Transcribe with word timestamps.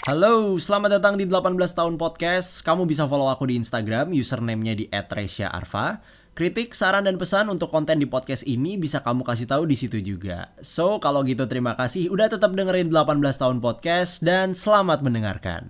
Halo, 0.00 0.56
selamat 0.56 0.96
datang 0.96 1.20
di 1.20 1.28
18 1.28 1.60
tahun 1.76 2.00
podcast. 2.00 2.64
Kamu 2.64 2.88
bisa 2.88 3.04
follow 3.04 3.28
aku 3.28 3.52
di 3.52 3.60
Instagram, 3.60 4.16
username-nya 4.16 4.72
di 4.72 4.88
@resya_arfa. 4.88 6.00
Kritik, 6.32 6.72
saran 6.72 7.04
dan 7.04 7.20
pesan 7.20 7.52
untuk 7.52 7.68
konten 7.68 8.00
di 8.00 8.08
podcast 8.08 8.48
ini 8.48 8.80
bisa 8.80 9.04
kamu 9.04 9.28
kasih 9.28 9.44
tahu 9.44 9.68
di 9.68 9.76
situ 9.76 10.00
juga. 10.00 10.56
So, 10.64 11.04
kalau 11.04 11.20
gitu 11.28 11.44
terima 11.44 11.76
kasih 11.76 12.08
udah 12.08 12.32
tetap 12.32 12.56
dengerin 12.56 12.88
18 12.88 13.20
tahun 13.36 13.60
podcast 13.60 14.24
dan 14.24 14.56
selamat 14.56 15.04
mendengarkan. 15.04 15.68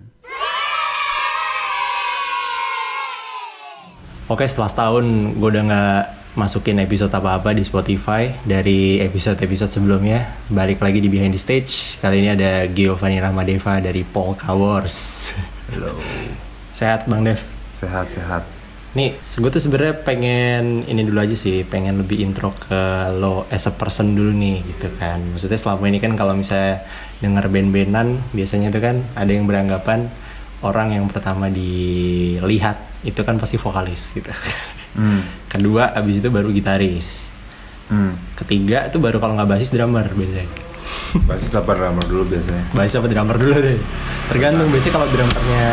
Oke, 4.31 4.47
setelah 4.47 4.71
setahun 4.71 5.35
gue 5.35 5.49
udah 5.59 5.63
nggak 5.67 6.03
masukin 6.31 6.79
episode 6.79 7.11
apa-apa 7.11 7.51
di 7.51 7.59
Spotify 7.67 8.31
dari 8.47 9.03
episode-episode 9.03 9.67
sebelumnya. 9.67 10.31
Balik 10.47 10.79
lagi 10.79 11.03
di 11.03 11.11
Behind 11.11 11.35
the 11.35 11.41
Stage. 11.41 11.99
Kali 11.99 12.23
ini 12.23 12.31
ada 12.31 12.71
Giovanni 12.71 13.19
Ramadeva 13.19 13.83
dari 13.83 14.07
Polka 14.07 14.55
Wars. 14.55 15.31
Halo. 15.75 15.99
Sehat 16.71 17.03
Bang 17.11 17.27
Dev? 17.27 17.43
Sehat 17.75 18.15
sehat. 18.15 18.47
Nih, 18.91 19.15
gue 19.15 19.51
tuh 19.51 19.59
sebenarnya 19.63 20.03
pengen 20.03 20.83
ini 20.83 21.07
dulu 21.07 21.23
aja 21.23 21.35
sih, 21.35 21.63
pengen 21.63 22.03
lebih 22.03 22.19
intro 22.19 22.51
ke 22.51 23.07
lo 23.15 23.47
as 23.47 23.67
a 23.67 23.71
person 23.71 24.15
dulu 24.15 24.35
nih 24.35 24.63
gitu 24.67 24.91
kan. 24.99 25.19
Maksudnya 25.31 25.59
selama 25.59 25.83
ini 25.87 25.99
kan 26.03 26.15
kalau 26.19 26.35
misalnya 26.35 26.83
denger 27.23 27.47
band-bandan, 27.47 28.19
biasanya 28.35 28.67
itu 28.71 28.79
kan 28.83 29.03
ada 29.15 29.31
yang 29.31 29.47
beranggapan 29.47 30.11
orang 30.59 30.95
yang 30.95 31.07
pertama 31.07 31.47
dilihat 31.47 32.90
itu 33.01 33.21
kan 33.25 33.37
pasti 33.41 33.57
vokalis 33.57 34.13
gitu. 34.13 34.29
Hmm. 34.97 35.25
Kedua, 35.51 35.93
abis 35.97 36.21
itu 36.21 36.29
baru 36.29 36.53
gitaris. 36.53 37.29
Hmm. 37.91 38.15
Ketiga 38.39 38.87
itu 38.87 38.97
baru 39.01 39.19
kalau 39.19 39.35
nggak 39.35 39.49
basis 39.57 39.73
drummer 39.73 40.05
biasanya. 40.15 40.47
Basis 41.27 41.51
apa 41.55 41.71
drummer 41.75 42.05
dulu 42.07 42.23
biasanya? 42.31 42.63
Basis 42.71 42.95
apa 42.99 43.07
drummer 43.11 43.35
dulu 43.35 43.51
deh. 43.59 43.79
Tergantung 44.31 44.67
biasanya 44.71 44.93
kalau 44.95 45.07
drummernya 45.11 45.67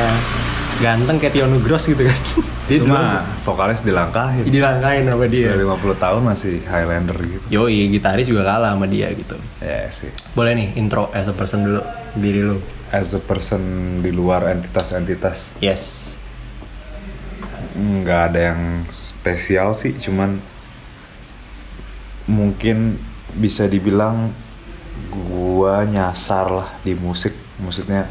ganteng 0.79 1.17
kayak 1.19 1.33
Tio 1.35 1.47
Nugros 1.47 1.85
gitu 1.87 2.03
kan. 2.07 2.19
Dia 2.69 2.85
mah 2.85 3.25
vokalis 3.43 3.81
dilangkahin. 3.81 4.45
dilangkain 4.45 5.09
sama 5.09 5.25
dia. 5.25 5.57
Udah 5.57 5.79
50 5.81 6.05
tahun 6.05 6.23
masih 6.27 6.55
Highlander 6.69 7.17
gitu. 7.23 7.45
Yoi, 7.49 7.89
gitaris 7.89 8.27
juga 8.29 8.45
kalah 8.45 8.77
sama 8.77 8.85
dia 8.85 9.09
gitu. 9.15 9.35
Ya 9.65 9.89
sih. 9.89 10.11
Boleh 10.37 10.53
nih 10.59 10.69
intro 10.77 11.09
as 11.17 11.27
a 11.27 11.35
person 11.35 11.65
dulu 11.65 11.81
diri 12.19 12.45
lu. 12.45 12.61
As 12.93 13.17
a 13.17 13.21
person 13.23 13.63
di 14.05 14.11
luar 14.13 14.49
entitas-entitas 14.53 15.57
Yes. 15.65 16.15
Nggak 17.79 18.21
ada 18.35 18.41
yang 18.53 18.63
spesial 18.91 19.79
sih, 19.79 19.95
cuman 19.95 20.43
mungkin 22.27 22.99
bisa 23.39 23.71
dibilang 23.71 24.35
gua 25.15 25.87
nyasar 25.87 26.51
lah 26.51 26.71
di 26.83 26.99
musik. 26.99 27.33
Maksudnya 27.63 28.11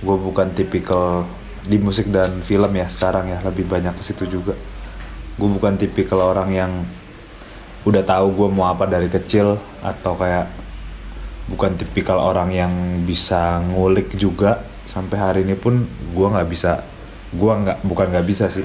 gua 0.00 0.16
bukan 0.16 0.48
tipikal 0.56 1.28
di 1.66 1.82
musik 1.82 2.08
dan 2.14 2.46
film 2.46 2.70
ya 2.78 2.86
sekarang 2.86 3.26
ya 3.26 3.38
lebih 3.42 3.66
banyak 3.66 3.92
ke 3.98 4.02
situ 4.06 4.24
juga. 4.30 4.54
Gue 5.36 5.50
bukan 5.50 5.76
tipikal 5.76 6.32
orang 6.32 6.54
yang 6.54 6.72
udah 7.82 8.02
tahu 8.06 8.32
gue 8.34 8.48
mau 8.50 8.70
apa 8.70 8.86
dari 8.86 9.10
kecil 9.10 9.58
atau 9.82 10.14
kayak 10.18 10.50
bukan 11.46 11.78
tipikal 11.78 12.18
orang 12.18 12.50
yang 12.50 12.72
bisa 13.06 13.62
ngulik 13.62 14.14
juga 14.18 14.62
sampai 14.86 15.18
hari 15.18 15.40
ini 15.46 15.54
pun 15.54 15.86
gue 15.86 16.26
nggak 16.26 16.48
bisa 16.50 16.82
gue 17.36 17.52
nggak 17.52 17.78
bukan 17.84 18.06
nggak 18.10 18.26
bisa 18.26 18.48
sih. 18.48 18.64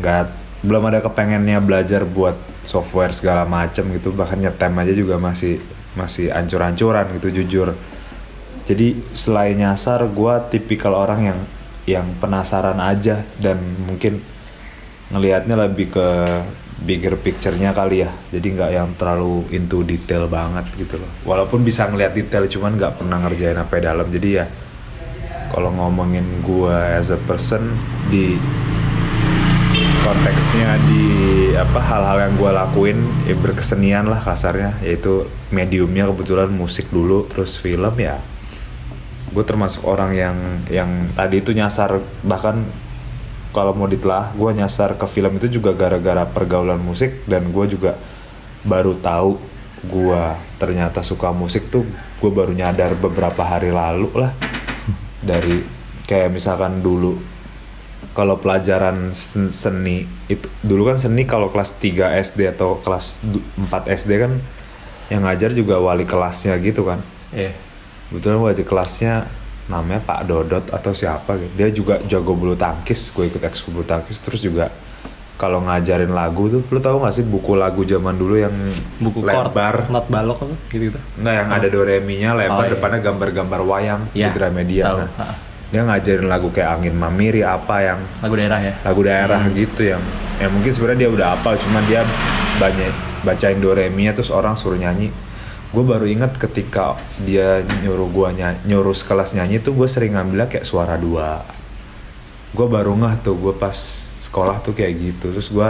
Nggak 0.00 0.32
belum 0.64 0.88
ada 0.88 1.04
kepengennya 1.04 1.58
belajar 1.60 2.02
buat 2.08 2.34
software 2.64 3.12
segala 3.12 3.44
macem 3.44 3.86
gitu. 3.92 4.10
Bahkan 4.10 4.40
nyetem 4.40 4.72
aja 4.80 4.92
juga 4.96 5.20
masih 5.20 5.60
masih 5.92 6.32
ancur-ancuran 6.32 7.06
gitu 7.20 7.28
jujur. 7.42 7.68
Jadi 8.64 8.94
selain 9.12 9.58
nyasar 9.58 10.06
gue 10.06 10.34
tipikal 10.48 10.94
orang 10.96 11.20
yang 11.22 11.40
yang 11.82 12.06
penasaran 12.22 12.78
aja 12.78 13.26
dan 13.42 13.58
mungkin 13.90 14.22
ngelihatnya 15.10 15.58
lebih 15.58 15.90
ke 15.90 16.08
bigger 16.82 17.14
picture-nya 17.18 17.74
kali 17.74 18.06
ya. 18.06 18.10
Jadi 18.30 18.46
nggak 18.58 18.70
yang 18.70 18.88
terlalu 18.98 19.46
into 19.54 19.82
detail 19.86 20.26
banget 20.30 20.66
gitu 20.78 20.98
loh. 20.98 21.10
Walaupun 21.26 21.62
bisa 21.62 21.86
ngelihat 21.90 22.14
detail 22.14 22.46
cuman 22.46 22.78
nggak 22.78 23.02
pernah 23.02 23.18
ngerjain 23.22 23.58
apa 23.58 23.82
dalam. 23.82 24.06
Jadi 24.10 24.28
ya 24.30 24.44
kalau 25.52 25.68
ngomongin 25.68 26.24
gua 26.40 26.96
as 26.96 27.12
a 27.12 27.20
person 27.28 27.76
di 28.08 28.40
konteksnya 30.02 30.80
di 30.88 31.04
apa 31.54 31.78
hal-hal 31.78 32.18
yang 32.26 32.34
gua 32.40 32.50
lakuin 32.64 32.98
ya 33.28 33.36
berkesenian 33.36 34.08
lah 34.08 34.24
kasarnya. 34.24 34.80
Yaitu 34.80 35.28
mediumnya 35.52 36.08
kebetulan 36.08 36.48
musik 36.48 36.88
dulu 36.88 37.28
terus 37.28 37.54
film 37.60 37.92
ya. 38.00 38.18
Gue 39.32 39.44
termasuk 39.48 39.84
orang 39.88 40.12
yang 40.12 40.36
yang 40.68 40.90
tadi 41.12 41.40
itu 41.40 41.52
nyasar. 41.56 42.00
Bahkan 42.24 42.56
kalau 43.52 43.72
mau 43.76 43.88
ditelah 43.88 44.32
gue 44.32 44.50
nyasar 44.56 44.96
ke 44.96 45.04
film 45.08 45.36
itu 45.40 45.60
juga 45.60 45.72
gara-gara 45.72 46.24
pergaulan 46.28 46.80
musik. 46.80 47.24
Dan 47.24 47.48
gue 47.48 47.64
juga 47.76 47.96
baru 48.64 48.92
tahu 48.96 49.40
gue 49.82 50.22
ternyata 50.62 51.02
suka 51.02 51.34
musik 51.34 51.66
tuh 51.66 51.82
gue 52.22 52.30
baru 52.30 52.54
nyadar 52.54 52.94
beberapa 52.94 53.42
hari 53.42 53.74
lalu 53.74 54.14
lah 54.14 54.30
dari 55.22 55.62
kayak 56.04 56.34
misalkan 56.34 56.82
dulu 56.82 57.16
kalau 58.12 58.36
pelajaran 58.36 59.14
sen- 59.14 59.54
seni 59.54 60.04
itu 60.26 60.44
dulu 60.60 60.90
kan 60.90 60.98
seni 60.98 61.22
kalau 61.24 61.48
kelas 61.48 61.78
3 61.78 62.18
SD 62.18 62.50
atau 62.50 62.82
kelas 62.82 63.22
du- 63.22 63.42
4 63.56 63.86
SD 63.88 64.10
kan 64.18 64.32
yang 65.08 65.22
ngajar 65.22 65.54
juga 65.54 65.78
wali 65.78 66.02
kelasnya 66.04 66.58
gitu 66.58 66.84
kan 66.84 67.00
Iya. 67.32 67.56
Kebetulan 68.10 68.38
wali 68.44 68.60
kelasnya 68.60 69.24
namanya 69.72 70.04
Pak 70.04 70.28
Dodot 70.28 70.68
atau 70.68 70.92
siapa 70.92 71.40
gitu. 71.40 71.52
Dia 71.56 71.68
juga 71.72 71.94
jago 72.04 72.36
bulu 72.36 72.52
tangkis, 72.52 73.08
gue 73.08 73.24
ikut 73.24 73.40
ekskul 73.40 73.72
bulu 73.72 73.88
tangkis. 73.88 74.20
Terus 74.20 74.44
juga 74.44 74.68
kalau 75.42 75.58
ngajarin 75.60 76.14
lagu 76.14 76.46
tuh, 76.46 76.62
lu 76.62 76.78
tahu 76.78 77.02
gak 77.02 77.10
sih 77.12 77.26
buku 77.26 77.52
lagu 77.52 77.82
zaman 77.82 78.14
dulu 78.14 78.38
yang 78.38 78.54
Buku 78.96 79.18
lebar? 79.20 79.90
not 79.90 80.06
balok 80.06 80.38
apa 80.40 80.54
gitu 80.70 80.86
gitu. 80.86 80.98
Enggak, 81.18 81.34
yang 81.34 81.48
ada 81.50 81.66
do 81.66 81.80
re 81.82 81.98
mi-nya 81.98 82.30
Oh, 82.30 82.38
lebar, 82.38 82.62
iya. 82.62 82.70
depannya 82.70 82.98
gambar-gambar 83.02 83.60
wayang 83.60 84.02
Iya, 84.12 84.30
di 84.30 84.30
Gramedia. 84.32 84.84
tahu. 84.86 84.98
Nah, 85.02 85.10
Ha. 85.18 85.24
dia 85.68 85.82
ngajarin 85.82 86.28
lagu 86.28 86.48
kayak 86.48 86.68
Angin 86.70 86.94
Mamiri 86.94 87.42
apa 87.42 87.76
yang 87.82 87.98
Lagu 88.20 88.34
daerah 88.36 88.58
ya. 88.60 88.72
lagu 88.80 89.00
daerah 89.02 89.40
Hmm. 89.40 89.50
gitu 89.52 89.82
yang 89.82 90.02
yang 90.36 90.50
mungkin 90.50 90.70
sebenarnya 90.70 91.00
dia 91.00 91.10
udah 91.10 91.26
hafal 91.32 91.54
cuman 91.56 91.82
dia 91.84 92.06
banyak 92.56 92.92
bacain 93.22 93.56
do 93.56 93.70
re 93.70 93.88
mi 93.88 94.06
terus 94.06 94.28
orang 94.28 94.52
suruh 94.52 94.76
nyanyi 94.76 95.08
gue 95.68 95.80
baru 95.82 96.04
inget 96.04 96.36
ketika 96.36 96.94
dia 97.18 97.64
nyuruh 97.80 98.04
gua 98.06 98.28
nyanyi, 98.28 98.60
nyuruh 98.64 98.92
sekelas 98.92 99.32
nyanyi 99.32 99.58
tuh 99.58 99.72
gue 99.72 99.86
sering 99.86 100.12
ngambilnya 100.12 100.46
kayak 100.46 100.62
suara 100.62 100.94
dua 100.94 101.40
gue 102.52 102.66
baru 102.68 102.92
ngeh 102.94 103.14
tuh 103.22 103.32
gue 103.34 103.54
pas 103.54 103.72
sekolah 104.32 104.64
tuh 104.64 104.72
kayak 104.72 104.96
gitu 104.96 105.36
terus 105.36 105.52
gue 105.52 105.68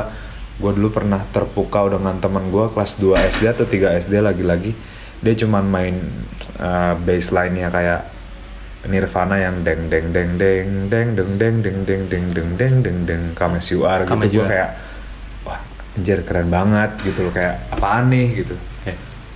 gue 0.62 0.70
dulu 0.78 0.94
pernah 0.94 1.18
terpukau 1.34 1.90
dengan 1.90 2.14
teman 2.22 2.46
gue 2.46 2.70
kelas 2.70 3.02
2 3.02 3.18
SD 3.34 3.44
atau 3.50 3.66
3 3.66 3.98
SD 4.06 4.22
lagi-lagi 4.22 4.70
dia 5.18 5.34
cuman 5.34 5.66
main 5.66 5.98
uh, 6.62 6.94
baseline 7.02 7.58
nya 7.58 7.68
kayak 7.74 8.06
Nirvana 8.86 9.38
yang 9.42 9.66
deng 9.66 9.90
deng 9.90 10.14
deng 10.14 10.38
deng 10.38 10.86
deng 10.86 11.08
deng 11.18 11.30
deng 11.38 11.56
deng 11.58 11.78
deng 11.82 12.00
deng 12.06 12.26
deng 12.30 12.48
deng 12.54 12.74
deng 12.86 12.98
deng 13.02 13.22
Come 13.34 13.58
As 13.58 13.66
You 13.74 13.82
Are 13.82 14.06
gitu 14.06 14.38
gue 14.38 14.46
kayak 14.46 14.70
wah 15.42 15.58
anjir 15.98 16.22
keren 16.22 16.46
banget 16.46 16.90
gitu 17.02 17.26
loh 17.26 17.34
kayak 17.34 17.66
apaan 17.74 18.14
nih 18.14 18.46
gitu 18.46 18.54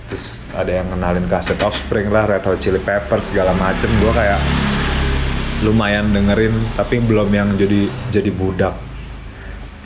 terus 0.07 0.39
ada 0.55 0.71
yang 0.71 0.87
kenalin 0.87 1.27
kaset 1.27 1.59
Offspring 1.59 2.07
lah 2.07 2.23
Red 2.31 2.47
Hot 2.47 2.63
Chili 2.63 2.79
Peppers 2.79 3.27
segala 3.27 3.51
macem 3.51 3.91
gue 3.91 4.11
kayak 4.15 4.39
lumayan 5.67 6.15
dengerin 6.15 6.55
tapi 6.79 7.03
belum 7.03 7.27
yang 7.35 7.51
jadi 7.59 7.91
jadi 8.15 8.31
budak 8.31 8.75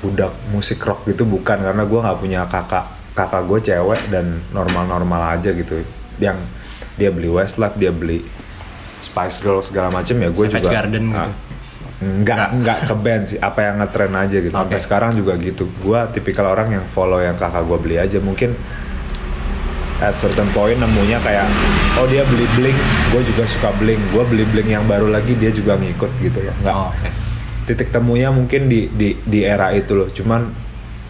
budak 0.01 0.33
musik 0.49 0.81
rock 0.81 1.05
gitu 1.05 1.23
bukan 1.23 1.61
karena 1.61 1.83
gue 1.85 1.99
nggak 2.01 2.19
punya 2.19 2.41
kakak 2.49 2.85
kakak 3.13 3.43
gue 3.45 3.59
cewek 3.71 4.01
dan 4.09 4.41
normal-normal 4.49 5.37
aja 5.37 5.53
gitu 5.53 5.85
yang 6.17 6.41
dia 6.97 7.13
beli 7.13 7.29
Westlife 7.29 7.77
dia 7.77 7.93
beli 7.93 8.25
Spice 9.01 9.37
Girls 9.41 9.69
segala 9.69 9.93
macem 9.93 10.17
ya 10.17 10.29
gue 10.33 10.45
juga 10.49 10.69
Garden 10.69 11.13
gitu. 11.13 11.17
Ah, 11.17 11.29
Enggak, 12.01 12.49
enggak 12.49 12.77
ke 12.89 12.95
band 12.97 13.23
sih. 13.29 13.37
Apa 13.37 13.69
yang 13.69 13.77
ngetren 13.77 14.09
aja 14.17 14.37
gitu. 14.41 14.49
Sampai 14.49 14.81
Oke. 14.81 14.85
sekarang 14.89 15.13
juga 15.13 15.37
gitu. 15.37 15.69
Gua 15.85 16.09
tipikal 16.09 16.49
orang 16.49 16.73
yang 16.73 16.85
follow 16.89 17.21
yang 17.21 17.37
kakak 17.37 17.61
gua 17.69 17.77
beli 17.77 18.01
aja. 18.01 18.17
Mungkin 18.17 18.57
at 20.01 20.17
certain 20.17 20.49
point 20.49 20.81
nemunya 20.81 21.21
kayak 21.21 21.45
oh 22.01 22.09
dia 22.09 22.25
beli 22.25 22.49
bling, 22.57 22.73
gue 23.13 23.21
juga 23.21 23.45
suka 23.45 23.69
bling. 23.77 24.01
Gue 24.09 24.25
beli 24.25 24.49
bling 24.49 24.73
yang 24.73 24.89
baru 24.89 25.13
lagi 25.13 25.37
dia 25.37 25.53
juga 25.53 25.77
ngikut 25.77 26.09
gitu 26.25 26.41
loh. 26.41 26.55
Enggak. 26.65 26.73
Oh, 26.73 26.89
oke. 26.89 27.09
Titik 27.67 27.93
temunya 27.93 28.33
mungkin 28.33 28.67
di 28.67 28.89
di 28.89 29.17
di 29.21 29.39
era 29.45 29.71
itu 29.75 29.93
loh. 29.93 30.09
Cuman 30.09 30.49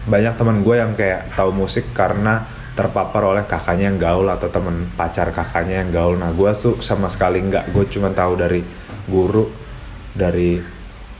banyak 0.06 0.34
teman 0.34 0.66
gue 0.66 0.74
yang 0.78 0.92
kayak 0.98 1.32
tahu 1.38 1.54
musik 1.54 1.94
karena 1.94 2.42
terpapar 2.72 3.22
oleh 3.22 3.44
kakaknya 3.44 3.92
yang 3.92 3.98
gaul 4.00 4.26
atau 4.32 4.48
temen 4.48 4.88
pacar 4.96 5.30
kakaknya 5.30 5.84
yang 5.84 5.90
gaul. 5.92 6.14
Nah 6.16 6.32
gue 6.32 6.50
tuh 6.56 6.80
sama 6.80 7.12
sekali 7.12 7.40
nggak. 7.40 7.70
Gue 7.70 7.84
cuma 7.88 8.10
tahu 8.10 8.36
dari 8.36 8.60
guru, 9.08 9.48
dari 10.12 10.60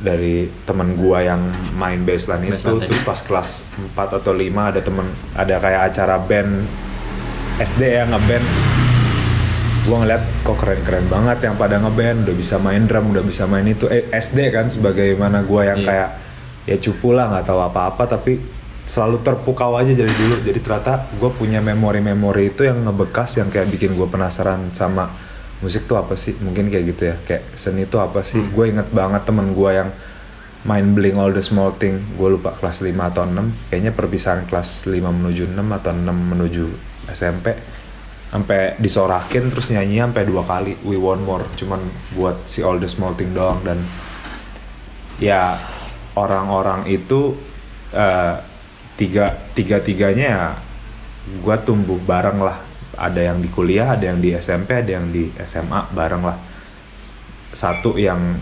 dari 0.02 0.50
teman 0.66 0.98
gua 0.98 1.22
yang 1.22 1.40
main 1.78 2.02
bassline 2.02 2.50
itu 2.50 2.58
Bassline 2.58 2.82
terus 2.90 3.00
tadi. 3.00 3.06
pas 3.06 3.20
kelas 3.22 3.50
4 3.94 4.18
atau 4.18 4.32
5 4.34 4.50
ada 4.74 4.80
temen 4.82 5.06
ada 5.38 5.54
kayak 5.62 5.82
acara 5.94 6.16
band 6.18 6.66
SD 7.62 7.82
ya 7.86 8.04
ngeband 8.10 8.46
gue 9.82 9.96
ngeliat 9.98 10.22
kok 10.46 10.62
keren-keren 10.62 11.10
banget 11.10 11.42
yang 11.42 11.58
pada 11.58 11.74
ngeband 11.82 12.22
udah 12.22 12.36
bisa 12.38 12.54
main 12.62 12.86
drum 12.86 13.10
udah 13.10 13.24
bisa 13.26 13.50
main 13.50 13.66
itu. 13.66 13.90
Eh, 13.90 14.06
SD 14.14 14.54
kan 14.54 14.70
sebagaimana 14.70 15.42
gue 15.42 15.62
yang 15.66 15.82
Iya. 15.82 15.86
kayak 15.90 16.10
ya 16.70 16.76
cupu 16.78 17.10
lah 17.10 17.26
nggak 17.34 17.50
tahu 17.50 17.58
apa-apa 17.58 18.06
tapi 18.06 18.38
selalu 18.86 19.26
terpukau 19.26 19.74
aja 19.74 19.90
dari 19.90 20.14
dulu. 20.14 20.38
Jadi 20.46 20.58
ternyata 20.62 21.10
gue 21.10 21.30
punya 21.34 21.58
memori-memori 21.58 22.54
itu 22.54 22.62
yang 22.62 22.86
ngebekas 22.86 23.42
yang 23.42 23.50
kayak 23.50 23.74
bikin 23.74 23.98
gue 23.98 24.06
penasaran 24.06 24.70
sama 24.70 25.10
musik 25.58 25.90
tuh 25.90 25.98
apa 25.98 26.14
sih. 26.14 26.38
Mungkin 26.38 26.70
kayak 26.70 26.84
gitu 26.94 27.02
ya 27.10 27.16
kayak 27.18 27.58
seni 27.58 27.82
tuh 27.82 28.06
apa 28.06 28.22
sih. 28.22 28.38
Gue 28.38 28.70
inget 28.70 28.86
banget 28.94 29.26
temen 29.26 29.50
gue 29.50 29.70
yang 29.74 29.90
main 30.62 30.94
bling 30.94 31.18
all 31.18 31.34
the 31.34 31.42
small 31.42 31.74
thing 31.74 31.98
gue 32.14 32.38
lupa 32.38 32.54
kelas 32.54 32.86
5 32.86 32.94
atau 32.94 33.26
6 33.26 33.34
kayaknya 33.66 33.90
perpisahan 33.90 34.46
kelas 34.46 34.86
5 34.86 34.94
menuju 35.10 35.50
6 35.50 35.58
atau 35.58 35.90
6 35.90 36.06
menuju 36.06 36.64
SMP 37.10 37.50
sampai 38.32 38.80
disorakin 38.80 39.52
terus 39.52 39.68
nyanyi 39.68 40.00
sampai 40.00 40.24
dua 40.24 40.40
kali 40.40 40.80
we 40.88 40.96
want 40.96 41.20
more. 41.20 41.44
Cuman 41.52 41.84
buat 42.16 42.48
si 42.48 42.64
all 42.64 42.80
the 42.80 42.88
small 42.88 43.12
thing 43.12 43.36
doang. 43.36 43.60
Dan 43.60 43.84
ya 45.20 45.60
orang-orang 46.16 46.88
itu 46.88 47.36
eh, 47.92 48.40
tiga 48.96 49.36
tiga 49.52 49.84
tiganya 49.84 50.26
ya 50.26 50.44
gue 51.44 51.56
tumbuh 51.68 52.00
bareng 52.00 52.40
lah. 52.40 52.56
Ada 52.96 53.32
yang 53.32 53.44
di 53.44 53.52
kuliah 53.52 53.92
ada 53.92 54.08
yang 54.08 54.20
di 54.20 54.32
SMP 54.32 54.80
ada 54.80 54.96
yang 54.96 55.12
di 55.12 55.28
SMA 55.44 55.92
bareng 55.92 56.24
lah. 56.24 56.40
Satu 57.52 58.00
yang 58.00 58.40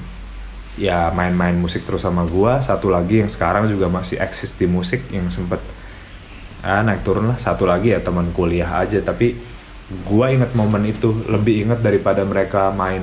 ya 0.79 1.11
main-main 1.11 1.59
musik 1.59 1.83
terus 1.83 2.07
sama 2.07 2.23
gua. 2.31 2.63
Satu 2.63 2.95
lagi 2.95 3.27
yang 3.27 3.31
sekarang 3.31 3.67
juga 3.67 3.91
masih 3.91 4.23
eksis 4.23 4.55
di 4.55 4.71
musik 4.71 5.11
yang 5.11 5.27
sempet 5.35 5.59
ah, 6.63 6.79
naik 6.87 7.03
turun 7.03 7.27
lah. 7.27 7.39
Satu 7.43 7.67
lagi 7.67 7.91
ya 7.91 7.99
teman 7.99 8.31
kuliah 8.31 8.71
aja. 8.79 9.03
Tapi 9.03 9.35
gua 10.07 10.31
inget 10.31 10.55
momen 10.55 10.87
itu 10.87 11.11
lebih 11.27 11.67
inget 11.67 11.81
daripada 11.83 12.23
mereka 12.23 12.71
main. 12.71 13.03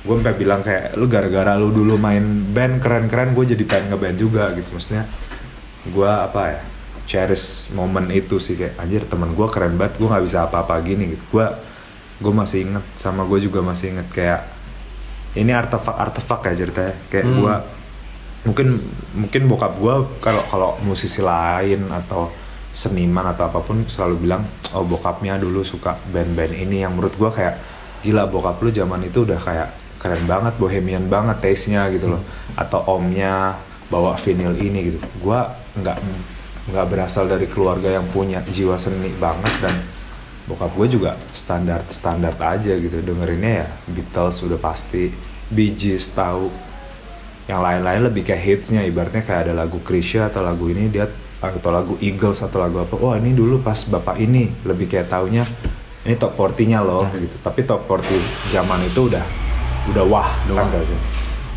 Gue 0.00 0.16
sampai 0.16 0.32
bilang 0.32 0.64
kayak 0.64 0.96
lu 0.96 1.04
gara-gara 1.12 1.60
lu 1.60 1.68
dulu 1.76 2.00
main 2.00 2.24
band 2.56 2.80
keren-keren 2.80 3.36
gue 3.36 3.52
jadi 3.52 3.64
pengen 3.68 3.92
ngeband 3.92 4.16
juga 4.16 4.48
gitu. 4.56 4.72
Maksudnya 4.72 5.04
gua 5.92 6.24
apa 6.24 6.42
ya 6.56 6.60
cherish 7.04 7.74
momen 7.74 8.08
itu 8.14 8.38
sih 8.38 8.54
kayak 8.56 8.78
anjir 8.80 9.02
teman 9.04 9.34
gua 9.34 9.50
keren 9.52 9.74
banget 9.76 9.98
gue 10.00 10.08
nggak 10.08 10.24
bisa 10.24 10.48
apa-apa 10.48 10.78
gini 10.80 11.18
gitu. 11.18 11.24
Gue 11.36 11.46
gue 12.20 12.32
masih 12.32 12.58
inget 12.70 12.84
sama 12.96 13.24
gue 13.28 13.44
juga 13.44 13.60
masih 13.60 13.92
inget 13.98 14.08
kayak 14.14 14.40
ini 15.36 15.52
artefak 15.52 15.96
artefak 15.98 16.40
ya 16.48 16.64
ceritanya. 16.64 16.94
Kayak 17.12 17.26
Hmm. 17.28 17.36
gua 17.42 17.54
mungkin 18.40 18.80
mungkin 19.12 19.42
bokap 19.52 19.76
gua 19.76 20.08
kalau 20.24 20.42
kalau 20.48 20.70
musisi 20.80 21.20
lain 21.20 21.92
atau 21.92 22.32
seniman 22.70 23.34
atau 23.34 23.50
apa 23.50 23.60
pun 23.62 23.82
selalu 23.86 24.26
bilang 24.26 24.46
oh 24.74 24.86
bokapnya 24.86 25.36
dulu 25.36 25.62
suka 25.66 25.98
band-band 26.10 26.54
ini. 26.54 26.82
Yang 26.86 26.92
menurut 26.96 27.14
gua 27.18 27.30
kayak 27.34 27.54
gila 28.00 28.26
bokap 28.30 28.62
lu 28.62 28.70
zaman 28.72 29.04
itu 29.06 29.26
udah 29.26 29.40
kayak 29.40 29.68
keren 30.00 30.24
banget 30.24 30.56
bohemian 30.56 31.04
banget 31.10 31.42
taste-nya 31.44 31.90
gitu 31.92 32.12
loh. 32.14 32.22
Atau 32.54 32.82
omnya 32.86 33.58
bawa 33.90 34.14
vinyl 34.16 34.54
ini 34.58 34.94
gitu. 34.94 34.98
Gua 35.20 35.50
nggak 35.76 35.98
nggak 36.70 36.86
berasal 36.86 37.26
dari 37.26 37.50
keluarga 37.50 37.98
yang 37.98 38.06
punya 38.14 38.44
jiwa 38.46 38.78
seni 38.78 39.10
banget 39.18 39.50
dan 39.58 39.74
bokap 40.46 40.74
gue 40.74 40.98
juga 40.98 41.14
standar 41.34 41.82
standar 41.90 42.34
aja 42.38 42.74
gitu. 42.78 43.02
Dengerinnya 43.02 43.66
ya 43.66 43.68
Beatles 43.90 44.42
udah 44.46 44.58
pasti 44.58 45.10
Bee 45.50 45.74
Gees 45.74 46.10
tahu 46.14 46.50
yang 47.50 47.66
lain-lain 47.66 48.06
lebih 48.06 48.22
kayak 48.22 48.42
hitsnya 48.42 48.86
ibaratnya 48.86 49.26
kayak 49.26 49.50
ada 49.50 49.54
lagu 49.58 49.82
Krisya 49.82 50.30
atau 50.30 50.46
lagu 50.46 50.70
ini 50.70 50.86
dia 50.86 51.10
atau 51.40 51.70
lagu 51.72 51.94
Eagles 52.04 52.44
atau 52.44 52.60
lagu 52.60 52.76
apa 52.78 52.94
oh 53.00 53.16
ini 53.16 53.32
dulu 53.32 53.64
pas 53.64 53.80
bapak 53.88 54.20
ini 54.20 54.48
lebih 54.68 54.84
kayak 54.86 55.08
taunya 55.08 55.48
ini 56.00 56.16
top 56.16 56.32
40-nya 56.32 56.80
loh 56.80 57.04
gitu. 57.12 57.36
Tapi 57.40 57.60
top 57.68 57.84
40 57.84 58.52
zaman 58.52 58.80
itu 58.84 59.08
udah 59.08 59.24
udah 59.92 60.04
wah 60.08 60.28
kan? 60.48 60.68
gak 60.72 60.84
sih. 60.84 60.98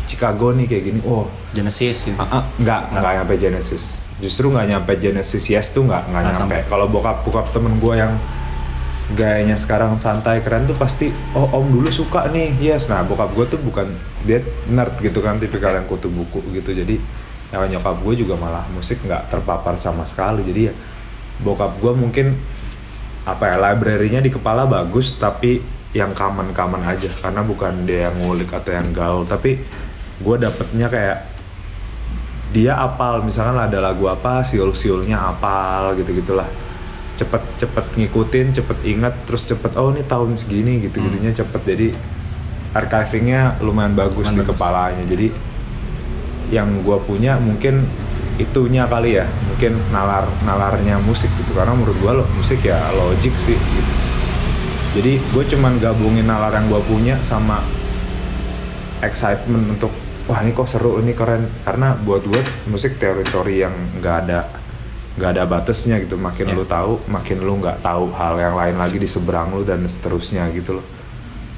Chicago 0.04 0.52
nih 0.52 0.68
kayak 0.68 0.82
gini 0.84 1.00
oh. 1.08 1.24
Genesis 1.56 2.04
gitu. 2.04 2.16
Ah, 2.20 2.40
ah, 2.40 2.42
nggak 2.60 2.80
nggak 2.92 3.12
nyampe 3.20 3.34
Genesis. 3.40 4.04
Justru 4.20 4.52
nggak 4.52 4.66
nyampe 4.68 4.92
Genesis 5.00 5.48
Yes 5.48 5.72
tuh 5.72 5.88
nggak 5.88 6.12
nggak 6.12 6.22
Nggak 6.28 6.34
nyampe. 6.36 6.56
sampai. 6.60 6.68
kalau 6.68 6.86
bokap 6.92 7.24
bokap 7.24 7.56
temen 7.56 7.80
gue 7.80 7.94
yang 7.96 8.12
gayanya 9.16 9.56
sekarang 9.60 9.96
santai 10.00 10.40
keren 10.40 10.64
tuh 10.64 10.76
pasti 10.76 11.12
oh 11.36 11.44
om 11.52 11.64
dulu 11.68 11.88
suka 11.88 12.28
nih 12.28 12.52
yes. 12.60 12.92
Nah 12.92 13.00
bokap 13.00 13.32
gue 13.32 13.48
tuh 13.48 13.60
bukan 13.60 13.88
dia 14.24 14.44
nerd 14.68 14.96
gitu 15.00 15.24
kan 15.24 15.40
tipikal 15.40 15.72
yang 15.72 15.88
kutu 15.88 16.12
buku 16.12 16.40
gitu. 16.52 16.72
Jadi 16.72 17.00
yang 17.52 17.78
nyokap 17.78 17.96
gue 18.02 18.14
juga 18.24 18.34
malah 18.38 18.64
musik 18.72 19.02
nggak 19.04 19.30
terpapar 19.30 19.76
sama 19.76 20.06
sekali. 20.08 20.46
Jadi 20.46 20.60
ya 20.70 20.74
bokap 21.42 21.76
gue 21.82 21.92
mungkin 21.92 22.36
apa 23.24 23.54
ya 23.54 23.56
library-nya 23.56 24.20
di 24.20 24.28
kepala 24.28 24.68
bagus 24.68 25.16
tapi 25.16 25.60
yang 25.94 26.14
common-common 26.14 26.82
aja. 26.86 27.10
Karena 27.20 27.42
bukan 27.44 27.84
dia 27.86 28.10
yang 28.10 28.16
ngulik 28.22 28.50
atau 28.50 28.70
yang 28.74 28.90
gaul. 28.90 29.22
Tapi 29.26 29.60
gue 30.20 30.36
dapetnya 30.38 30.88
kayak 30.90 31.18
dia 32.54 32.78
apal. 32.78 33.22
Misalkan 33.22 33.58
ada 33.58 33.78
lagu 33.82 34.06
apa 34.06 34.42
siul-siulnya 34.42 35.18
apal 35.18 35.94
gitu 35.98 36.14
gitulah 36.14 36.46
cepet 37.14 37.42
cepet 37.62 37.86
ngikutin 37.94 38.58
cepet 38.58 38.78
ingat 38.90 39.14
terus 39.22 39.46
cepet 39.46 39.78
oh 39.78 39.94
ini 39.94 40.02
tahun 40.02 40.34
segini 40.34 40.82
gitu 40.82 40.98
gitunya 40.98 41.30
cepet. 41.30 41.62
Jadi 41.62 41.88
archivingnya 42.74 43.62
lumayan 43.62 43.94
bagus 43.94 44.26
Lumayan 44.26 44.34
di 44.34 44.42
bagus. 44.42 44.50
kepalanya. 44.58 45.04
Jadi 45.06 45.26
yang 46.52 46.82
gue 46.84 46.98
punya 47.04 47.38
mungkin 47.40 47.86
itunya 48.36 48.84
kali 48.90 49.20
ya. 49.22 49.26
Mungkin 49.48 49.78
nalar 49.94 50.26
nalarnya 50.42 50.98
musik 51.00 51.30
gitu. 51.38 51.54
Karena 51.54 51.72
menurut 51.76 51.96
gue 51.98 52.12
lo 52.12 52.24
musik 52.36 52.60
ya 52.66 52.78
logik 52.96 53.34
sih 53.38 53.56
gitu. 53.56 53.92
jadi 54.94 55.18
gue 55.18 55.44
cuman 55.50 55.82
gabungin 55.82 56.22
nalar 56.22 56.54
yang 56.54 56.70
gue 56.70 56.78
punya 56.86 57.18
sama 57.18 57.58
excitement 59.02 59.74
untuk 59.74 59.90
wah 60.30 60.38
ini 60.38 60.54
kok 60.54 60.70
seru 60.70 60.98
ini 61.02 61.14
keren. 61.14 61.50
Karena 61.62 61.98
buat 61.98 62.22
gue 62.26 62.42
musik 62.70 62.98
teritori 62.98 63.62
yang 63.62 63.74
nggak 63.98 64.16
ada 64.26 64.40
nggak 65.14 65.30
ada 65.34 65.42
batasnya 65.46 66.02
gitu. 66.02 66.18
Makin 66.18 66.50
Ya. 66.50 66.54
lu 66.54 66.64
tahu 66.66 66.98
makin 67.06 67.38
lu 67.42 67.58
nggak 67.62 67.82
tahu 67.82 68.10
hal 68.14 68.34
yang 68.38 68.54
lain 68.58 68.76
lagi 68.78 68.98
di 68.98 69.06
seberang 69.06 69.54
lu 69.54 69.62
dan 69.62 69.86
seterusnya 69.86 70.50
gitu 70.54 70.78
loh. 70.78 70.86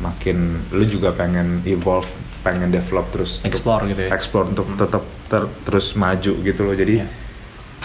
Makin 0.00 0.68
lu 0.76 0.84
juga 0.84 1.12
pengen 1.16 1.64
evolve 1.64 2.08
pengen 2.46 2.70
develop 2.70 3.10
terus 3.10 3.38
untuk- 3.38 3.50
Explore 3.50 3.82
gitu 3.88 4.00
ya. 4.00 4.10
explore 4.12 4.46
untuk 4.46 4.70
tetap 4.72 5.02
ter- 5.26 5.50
terus 5.60 5.86
maju 5.92 6.32
gitu 6.40 6.60
loh 6.62 6.72
jadi 6.72 6.94
Ya. 6.96 7.06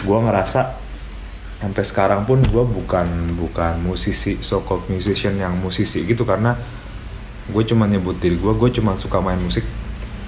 gua 0.00 0.22
ngerasa 0.22 0.78
sampai 1.58 1.82
sekarang 1.82 2.22
pun 2.22 2.38
gua 2.44 2.62
bukan 2.62 3.06
bukan 3.34 3.78
musisi 3.80 4.38
so 4.40 4.60
called 4.60 4.86
musician 4.86 5.34
yang 5.36 5.54
musisi 5.56 6.02
gitu 6.02 6.22
karena 6.22 6.54
gue 7.44 7.62
cuma 7.64 7.84
nyebut 7.84 8.14
diri 8.16 8.34
gue 8.34 8.52
gue 8.52 8.70
cuma 8.72 8.94
suka 8.94 9.18
main 9.18 9.36
musik 9.36 9.66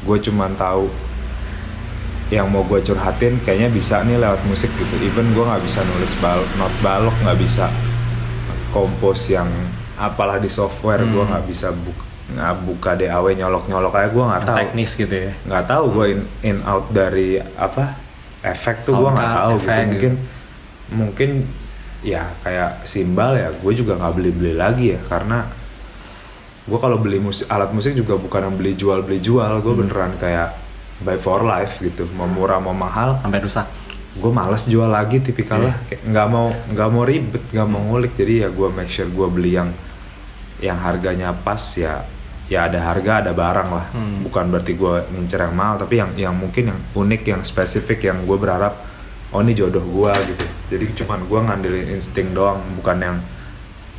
gue 0.02 0.18
cuma 0.20 0.50
tahu 0.52 0.90
yang 2.28 2.47
mau 2.47 2.62
gue 2.62 2.82
curhatin 2.82 3.38
kayaknya 3.38 3.70
bisa 3.70 4.02
nih 4.02 4.16
lewat 4.16 4.42
musik 4.44 4.66
gitu 4.73 4.94
even 5.00 5.30
gue 5.30 5.40
nggak 5.40 5.62
bisa 5.62 5.78
nulis 5.85 6.11
bal 6.18 6.42
not 6.54 6.75
balok 6.80 7.14
nggak 7.20 7.37
bisa 7.37 7.70
kompos 8.70 9.28
yang 9.28 9.47
apalah 9.94 10.37
di 10.37 10.49
software 10.49 11.02
gue 11.02 11.14
Hmm. 11.16 11.30
nggak 11.30 11.44
bisa 11.47 11.70
buka 11.70 12.03
nggak 12.35 12.55
buka 12.62 12.91
DAW 12.95 13.26
nyolok 13.33 13.64
nyolok 13.67 13.95
aja 13.95 14.09
gue 14.11 14.25
nggak 14.26 14.43
tahu. 14.43 14.57
teknis 14.59 14.91
gitu 14.95 15.14
ya. 15.14 15.33
nggak 15.47 15.64
tahu 15.64 15.85
gue 15.91 16.07
in, 16.11 16.21
in 16.43 16.59
out 16.67 16.91
dari 16.91 17.38
apa 17.38 17.95
efek 18.43 18.83
tuh 18.83 18.99
gue 18.99 19.11
nggak 19.11 19.33
tahu 19.33 19.53
gitu. 19.57 19.71
mungkin 19.88 20.12
mungkin 20.91 21.31
ya 22.05 22.29
kayak 22.41 22.85
simbal 22.85 23.33
ya 23.33 23.49
gue 23.49 23.73
juga 23.73 23.97
nggak 23.97 24.12
beli 24.12 24.31
beli 24.31 24.53
lagi 24.53 24.93
ya. 24.93 25.00
Karena 25.00 25.49
gue 26.64 26.79
kalau 26.79 26.97
beli 26.97 27.17
musik 27.17 27.49
alat 27.49 27.73
musik 27.73 27.93
juga 27.93 28.17
bukan 28.17 28.50
yang 28.50 28.57
beli 28.57 28.73
jual 28.75 29.00
beli 29.00 29.21
jual 29.21 29.49
gue 29.61 29.73
Hmm. 29.73 29.81
beneran 29.85 30.12
kayak 30.19 30.53
buy 31.00 31.17
for 31.17 31.41
life 31.41 31.81
gitu. 31.81 32.05
Mau 32.12 32.29
murah 32.29 32.61
mau 32.61 32.76
mahal 32.76 33.17
Sampai 33.21 33.41
rusak. 33.41 33.67
gue 34.14 34.31
males 34.31 34.62
jual 34.64 34.87
lagi 34.87 35.19
tipikalnya. 35.19 35.75
Kayak 35.88 36.03
nggak 36.07 36.26
mau 36.29 36.47
nggak 36.53 36.88
mau 36.93 37.03
ribet 37.03 37.43
nggak 37.49 37.69
mau 37.69 37.81
ngulik. 37.83 38.12
Jadi 38.14 38.45
ya 38.45 38.49
gue 38.49 38.69
make 38.69 38.88
sure 38.88 39.09
gue 39.09 39.29
beli 39.29 39.57
yang 39.57 39.73
yang 40.61 40.79
harganya 40.79 41.33
pas 41.35 41.61
ya 41.75 42.05
ya 42.44 42.68
ada 42.68 42.76
harga 42.78 43.20
ada 43.20 43.32
barang 43.32 43.68
lah 43.68 43.86
Hmm. 43.90 44.20
bukan 44.22 44.44
berarti 44.48 44.72
gue 44.74 44.94
ngincer 45.10 45.40
yang 45.40 45.54
mahal 45.54 45.76
tapi 45.78 45.96
yang 45.96 46.10
yang 46.14 46.34
mungkin 46.34 46.68
yang 46.68 46.80
unik 46.92 47.22
yang 47.24 47.40
spesifik 47.40 48.04
yang 48.04 48.22
gue 48.22 48.36
berharap 48.36 48.84
oh 49.30 49.40
ini 49.40 49.52
jodoh 49.52 49.80
gue 49.80 50.12
gitu 50.28 50.44
jadi 50.68 50.84
cuman 50.94 51.24
gue 51.24 51.38
ngandelin 51.40 51.88
insting 51.90 52.30
doang 52.30 52.60
bukan 52.76 52.98
yang 52.98 53.16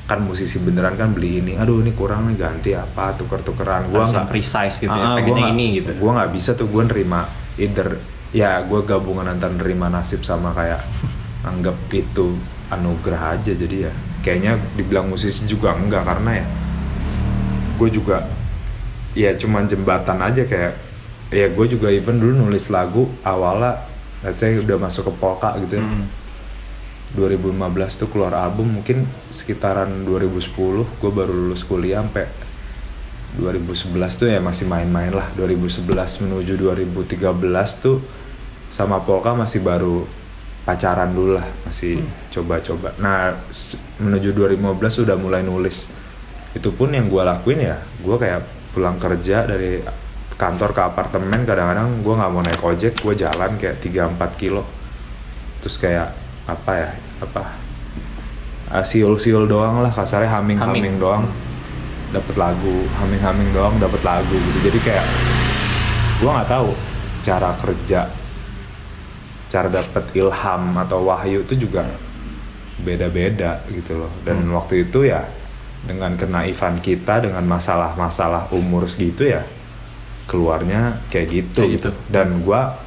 kan 0.05 0.21
musisi 0.21 0.61
beneran 0.61 0.93
kan 0.93 1.09
beli 1.09 1.41
ini 1.41 1.57
aduh 1.57 1.81
ini 1.81 1.89
kurang 1.91 2.29
nih 2.29 2.37
ganti 2.37 2.71
apa 2.71 3.17
tuker-tukeran 3.17 3.89
gue 3.89 3.97
Harus 3.97 4.13
nggak 4.13 4.29
precise 4.29 4.77
gitu 4.77 4.93
ya. 4.93 5.05
Ah, 5.07 5.17
gua 5.17 5.49
ini 5.49 5.81
gitu. 5.81 5.97
Gue 5.97 6.11
nggak 6.13 6.29
bisa 6.29 6.53
tuh 6.53 6.69
gue 6.69 6.83
nerima 6.85 7.25
either 7.57 7.97
ya 8.29 8.61
gue 8.61 8.79
gabungan 8.83 9.25
antara 9.25 9.49
nerima 9.49 9.89
nasib 9.89 10.21
sama 10.21 10.53
kayak 10.53 10.85
anggap 11.49 11.73
itu 11.89 12.37
anugerah 12.69 13.33
aja 13.33 13.51
jadi 13.51 13.89
ya 13.89 13.91
kayaknya 14.21 14.61
dibilang 14.73 15.09
musisi 15.09 15.45
juga 15.45 15.73
enggak 15.73 16.05
karena 16.05 16.31
ya 16.37 16.45
gue 17.75 17.89
juga 17.91 18.25
ya 19.13 19.32
cuman 19.32 19.63
jembatan 19.65 20.20
aja 20.20 20.44
kayak 20.44 20.74
ya 21.29 21.48
gue 21.48 21.65
juga 21.67 21.88
even 21.89 22.17
dulu 22.17 22.48
nulis 22.48 22.67
lagu 22.67 23.08
awalnya 23.22 23.79
let's 24.22 24.39
say 24.39 24.55
udah 24.55 24.75
masuk 24.77 25.08
ke 25.08 25.13
polka 25.15 25.53
gitu 25.62 25.77
ya. 25.77 25.84
Hmm. 25.84 26.08
2015 27.15 27.55
tuh 27.96 28.10
keluar 28.12 28.36
album 28.36 28.75
mungkin 28.75 29.08
sekitaran 29.29 30.03
2010 30.03 30.51
gue 31.00 31.12
baru 31.12 31.32
lulus 31.32 31.63
kuliah 31.63 32.03
sampai 32.03 32.27
2011 33.36 33.91
tuh 34.15 34.27
ya 34.27 34.39
masih 34.39 34.63
main-main 34.65 35.12
lah. 35.12 35.27
2011 35.36 35.84
menuju 36.24 36.53
2013 36.55 37.20
tuh 37.79 38.00
sama 38.67 39.00
Polka 39.00 39.32
masih 39.32 39.60
baru 39.60 40.08
pacaran 40.63 41.12
dulu 41.12 41.38
lah 41.38 41.48
masih 41.63 42.03
coba-coba. 42.32 42.96
Nah 42.98 43.36
s- 43.48 43.75
menuju 43.96 44.32
2015 44.34 45.03
udah 45.03 45.15
mulai 45.15 45.39
nulis 45.39 45.88
itu 46.55 46.71
pun 46.71 46.89
yang 46.89 47.05
gue 47.05 47.19
lakuin 47.19 47.59
ya. 47.62 47.75
Gue 48.00 48.15
kayak 48.15 48.41
pulang 48.71 48.95
kerja 48.95 49.43
dari 49.43 49.83
kantor 50.35 50.71
ke 50.71 50.81
apartemen 50.83 51.43
kadang-kadang 51.43 52.03
gue 52.03 52.13
nggak 52.13 52.31
mau 52.31 52.43
naik 52.43 52.59
ojek 52.59 52.93
gue 52.97 53.13
jalan 53.15 53.51
kayak 53.55 53.79
3-4 53.79 54.15
kilo. 54.35 54.63
Terus 55.59 55.75
kayak 55.77 56.15
apa 56.45 56.71
ya 56.74 56.89
apa 57.19 57.43
ah, 58.69 58.83
siul-siul 58.83 59.45
doang 59.45 59.79
lah 59.79 59.91
kasarnya 59.91 60.31
Humming. 60.31 60.95
doang. 60.97 61.27
Dapat 62.12 62.35
lagu 62.39 62.88
humming-humming 62.95 63.51
doang 63.51 63.75
dapat 63.75 64.00
lagu 64.01 64.35
gitu. 64.35 64.71
Jadi 64.71 64.79
kayak 64.79 65.05
gue 66.19 66.29
nggak 66.31 66.47
tahu 66.47 66.71
cara 67.21 67.51
kerja 67.59 68.07
cara 69.45 69.67
dapat 69.67 70.03
ilham 70.13 70.63
atau 70.75 71.03
wahyu 71.03 71.43
itu 71.43 71.55
juga 71.57 71.83
beda-beda 72.79 73.63
gitu 73.71 74.03
loh. 74.03 74.12
Dan 74.24 74.43
Hmm. 74.47 74.55
waktu 74.55 74.83
itu 74.83 75.07
ya 75.07 75.24
dengan 75.86 76.18
kenaifan 76.18 76.82
kita 76.82 77.22
dengan 77.22 77.46
masalah-masalah 77.46 78.50
umur 78.51 78.89
segitu 78.89 79.30
ya 79.30 79.46
keluarnya 80.25 81.06
kayak 81.13 81.27
gitu, 81.30 81.62
Kayak 81.62 81.72
gitu. 81.77 81.89
dan 82.10 82.42
gua 82.42 82.82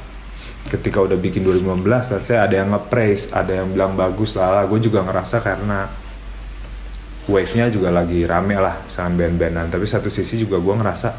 ketika 0.67 0.99
udah 0.99 1.15
bikin 1.15 1.41
2015 1.41 2.19
saya 2.19 2.45
ada 2.45 2.55
yang 2.59 2.69
nge-praise 2.69 3.31
ada 3.31 3.63
yang 3.63 3.71
bilang 3.71 3.95
bagus 3.95 4.35
lah 4.35 4.67
gue 4.67 4.77
juga 4.79 5.01
ngerasa 5.01 5.39
karena 5.39 5.87
wave-nya 7.25 7.69
juga 7.69 7.89
lagi 7.89 8.25
rame 8.25 8.57
lah 8.57 8.83
sama 8.89 9.15
band-bandan 9.15 9.69
tapi 9.69 9.85
satu 9.85 10.09
sisi 10.09 10.41
juga 10.41 10.57
gua 10.57 10.77
ngerasa 10.77 11.09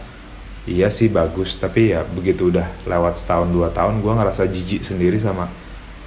iya 0.67 0.91
sih 0.91 1.09
bagus 1.09 1.57
tapi 1.57 1.91
ya 1.91 2.05
begitu 2.05 2.51
udah 2.51 2.67
lewat 2.85 3.17
setahun 3.17 3.49
dua 3.49 3.71
tahun 3.71 4.03
gua 4.03 4.21
ngerasa 4.21 4.47
jijik 4.47 4.83
sendiri 4.83 5.17
sama 5.17 5.49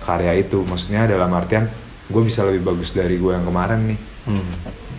karya 0.03 0.35
itu 0.37 0.61
maksudnya 0.61 1.07
dalam 1.07 1.31
artian 1.31 1.67
gue 2.03 2.19
bisa 2.21 2.43
lebih 2.43 2.67
bagus 2.67 2.91
dari 2.91 3.15
gue 3.15 3.31
yang 3.31 3.47
kemarin 3.47 3.95
nih 3.95 3.99
Hmm. 4.23 4.39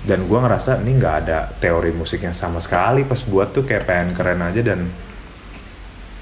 Dan 0.04 0.28
gua 0.28 0.44
ngerasa 0.44 0.84
ini 0.84 1.00
nggak 1.00 1.16
ada 1.24 1.48
teori 1.56 1.88
musiknya 1.96 2.36
sama 2.36 2.60
sekali. 2.60 3.08
Pas 3.08 3.24
buat 3.24 3.56
tuh 3.56 3.64
kayak 3.64 3.88
pengen 3.88 4.08
keren 4.12 4.40
aja 4.44 4.60
dan 4.60 4.92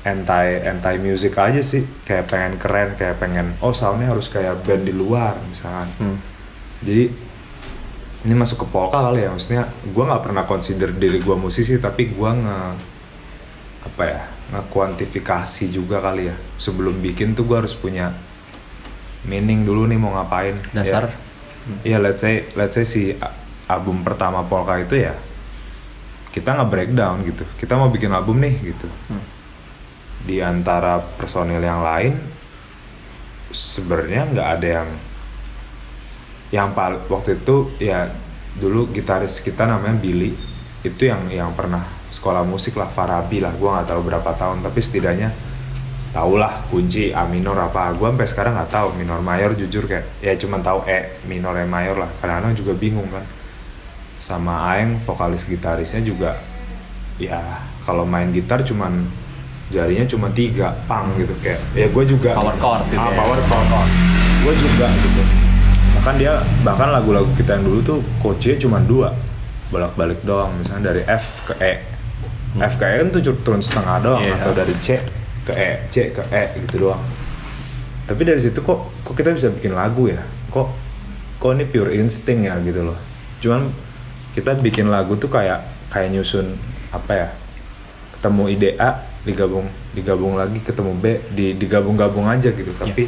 anti 0.07 0.47
anti 0.63 0.95
music 1.03 1.35
aja 1.35 1.59
sih. 1.59 1.83
Kayak 2.07 2.31
pengen 2.31 2.55
keren 2.63 2.89
kayak 2.95 3.19
pengen 3.19 3.59
oh 3.59 3.75
soundnya 3.75 4.15
harus 4.15 4.31
kayak 4.31 4.63
band 4.63 4.87
di 4.87 4.95
luar 4.95 5.35
misalkan. 5.51 5.91
Hmm. 5.99 6.19
jadi 6.83 7.11
ini 8.23 8.35
masuk 8.39 8.63
ke 8.63 8.67
polka 8.71 9.03
kali 9.03 9.27
ya. 9.27 9.35
Maksudnya 9.35 9.67
gua 9.91 10.15
nggak 10.15 10.23
pernah 10.31 10.45
consider 10.47 10.95
diri 10.95 11.19
gua 11.19 11.35
musisi 11.35 11.75
tapi 11.83 12.15
gua 12.15 12.39
nge 12.39 12.59
apa 13.83 14.03
ya 14.07 14.23
ngekuantifikasi 14.55 15.75
juga 15.75 15.99
kali 15.99 16.31
ya. 16.31 16.37
Sebelum 16.55 17.03
bikin 17.03 17.35
tuh 17.35 17.43
gua 17.51 17.67
harus 17.67 17.75
punya 17.75 18.15
meaning 19.27 19.67
dulu 19.67 19.91
nih 19.91 19.99
mau 19.99 20.15
ngapain. 20.15 20.55
Dasar. 20.71 21.11
ya, 21.83 21.95
ya 21.95 21.99
let's 21.99 22.23
say 22.23 22.47
let's 22.55 22.79
say 22.79 22.87
si 22.87 23.11
album 23.79 24.05
pertama 24.05 24.45
polka 24.45 24.77
itu 24.77 25.01
ya 25.01 25.17
kita 26.33 26.57
nggak 26.57 26.71
breakdown 26.73 27.21
gitu. 27.29 27.45
Kita 27.61 27.77
mau 27.77 27.93
bikin 27.93 28.09
album 28.13 28.41
nih 28.41 28.55
gitu. 28.73 28.89
Hmm. 29.09 29.25
di 30.23 30.39
antara 30.39 31.03
personil 31.19 31.59
yang 31.59 31.83
lain 31.83 32.15
sebenarnya 33.51 34.23
nggak 34.31 34.49
ada 34.55 34.69
yang 34.81 34.89
yang 36.55 36.69
pal 36.79 37.03
waktu 37.11 37.43
itu 37.43 37.75
ya 37.83 38.07
dulu 38.55 38.87
gitaris 38.95 39.43
kita 39.43 39.67
namanya 39.67 39.99
Billy 39.99 40.37
itu 40.87 41.03
yang 41.11 41.27
yang 41.27 41.51
pernah 41.59 41.83
sekolah 42.13 42.47
musik 42.47 42.79
lah 42.79 42.87
Farabi 42.87 43.43
lah 43.43 43.51
gua 43.59 43.83
nggak 43.83 43.89
tahu 43.91 44.01
berapa 44.07 44.31
tahun 44.37 44.63
tapi 44.63 44.79
setidaknya 44.79 45.35
tau 46.13 46.37
lah 46.37 46.69
kunci 46.69 47.09
A 47.11 47.25
minor 47.25 47.57
apa. 47.57 47.89
Gua 47.97 48.13
sampai 48.13 48.29
sekarang 48.29 48.53
nggak 48.61 48.71
tahu 48.71 48.89
minor 49.01 49.25
mayor 49.25 49.57
jujur 49.57 49.89
kayak 49.89 50.21
ya 50.21 50.37
cuman 50.37 50.61
tahu 50.61 50.85
E 50.85 51.19
minor 51.25 51.57
E 51.57 51.65
mayor 51.65 51.97
lah. 51.97 52.11
Kadang-kadang 52.21 52.53
juga 52.53 52.73
bingung 52.77 53.09
kan 53.09 53.25
sama 54.23 54.71
Aeng 54.71 55.03
vokalis 55.03 55.43
gitarisnya 55.51 55.99
juga 55.99 56.39
ya 57.19 57.43
kalau 57.83 58.07
main 58.07 58.31
gitar 58.31 58.63
cuman 58.63 59.03
jarinya 59.75 60.07
cuma 60.07 60.31
tiga 60.31 60.79
pang 60.87 61.11
gitu 61.19 61.35
kayak 61.43 61.59
ya 61.75 61.91
gue 61.91 62.05
juga 62.07 62.39
Power 62.39 62.55
chord 62.63 62.83
gitu 62.87 63.03
ah, 63.03 63.11
ya. 63.11 63.19
power 63.19 63.39
chord. 63.51 63.91
Gue 64.47 64.55
juga 64.59 64.87
gitu. 64.95 65.23
Bahkan 65.99 66.15
dia 66.19 66.33
bahkan 66.63 66.95
lagu-lagu 66.95 67.27
kita 67.35 67.59
yang 67.59 67.65
dulu 67.67 67.79
tuh 67.83 67.99
kunci 68.23 68.55
cuma 68.63 68.79
dua 68.79 69.11
bolak-balik 69.75 70.23
doang 70.23 70.53
misalnya 70.61 70.93
dari 70.95 71.03
F 71.09 71.43
ke 71.49 71.55
E. 71.59 71.73
F 72.63 72.75
ke 72.79 72.85
E 72.85 72.93
kan 73.03 73.09
tuh 73.11 73.21
turun 73.43 73.59
setengah 73.65 73.97
doang 74.05 74.23
Iya. 74.23 74.39
atau 74.39 74.53
dari 74.55 74.75
C 74.79 75.03
ke 75.43 75.53
E 75.57 75.71
C 75.91 76.15
ke 76.15 76.23
E 76.31 76.63
gitu 76.69 76.87
doang. 76.87 77.03
Tapi 78.07 78.23
dari 78.23 78.39
situ 78.39 78.61
kok 78.61 78.93
kok 79.03 79.15
kita 79.19 79.33
bisa 79.35 79.49
bikin 79.51 79.73
lagu 79.75 80.07
ya? 80.07 80.21
Kok 80.53 80.69
kok 81.41 81.51
ini 81.57 81.65
pure 81.67 81.97
insting 81.97 82.45
ya 82.47 82.55
gitu 82.61 82.87
loh. 82.87 82.99
Cuman 83.41 83.73
kita 84.33 84.57
bikin 84.57 84.89
lagu 84.89 85.17
tuh 85.21 85.29
kayak 85.29 85.65
kayak 85.93 86.09
nyusun 86.13 86.57
apa 86.93 87.13
ya 87.13 87.29
ketemu 88.17 88.43
ide 88.49 88.71
A 88.81 89.05
digabung 89.23 89.67
digabung 89.93 90.35
lagi 90.35 90.59
ketemu 90.65 90.93
B 90.99 91.05
di 91.31 91.55
digabung-gabung 91.55 92.27
aja 92.27 92.51
gitu. 92.51 92.73
Tapi 92.75 93.07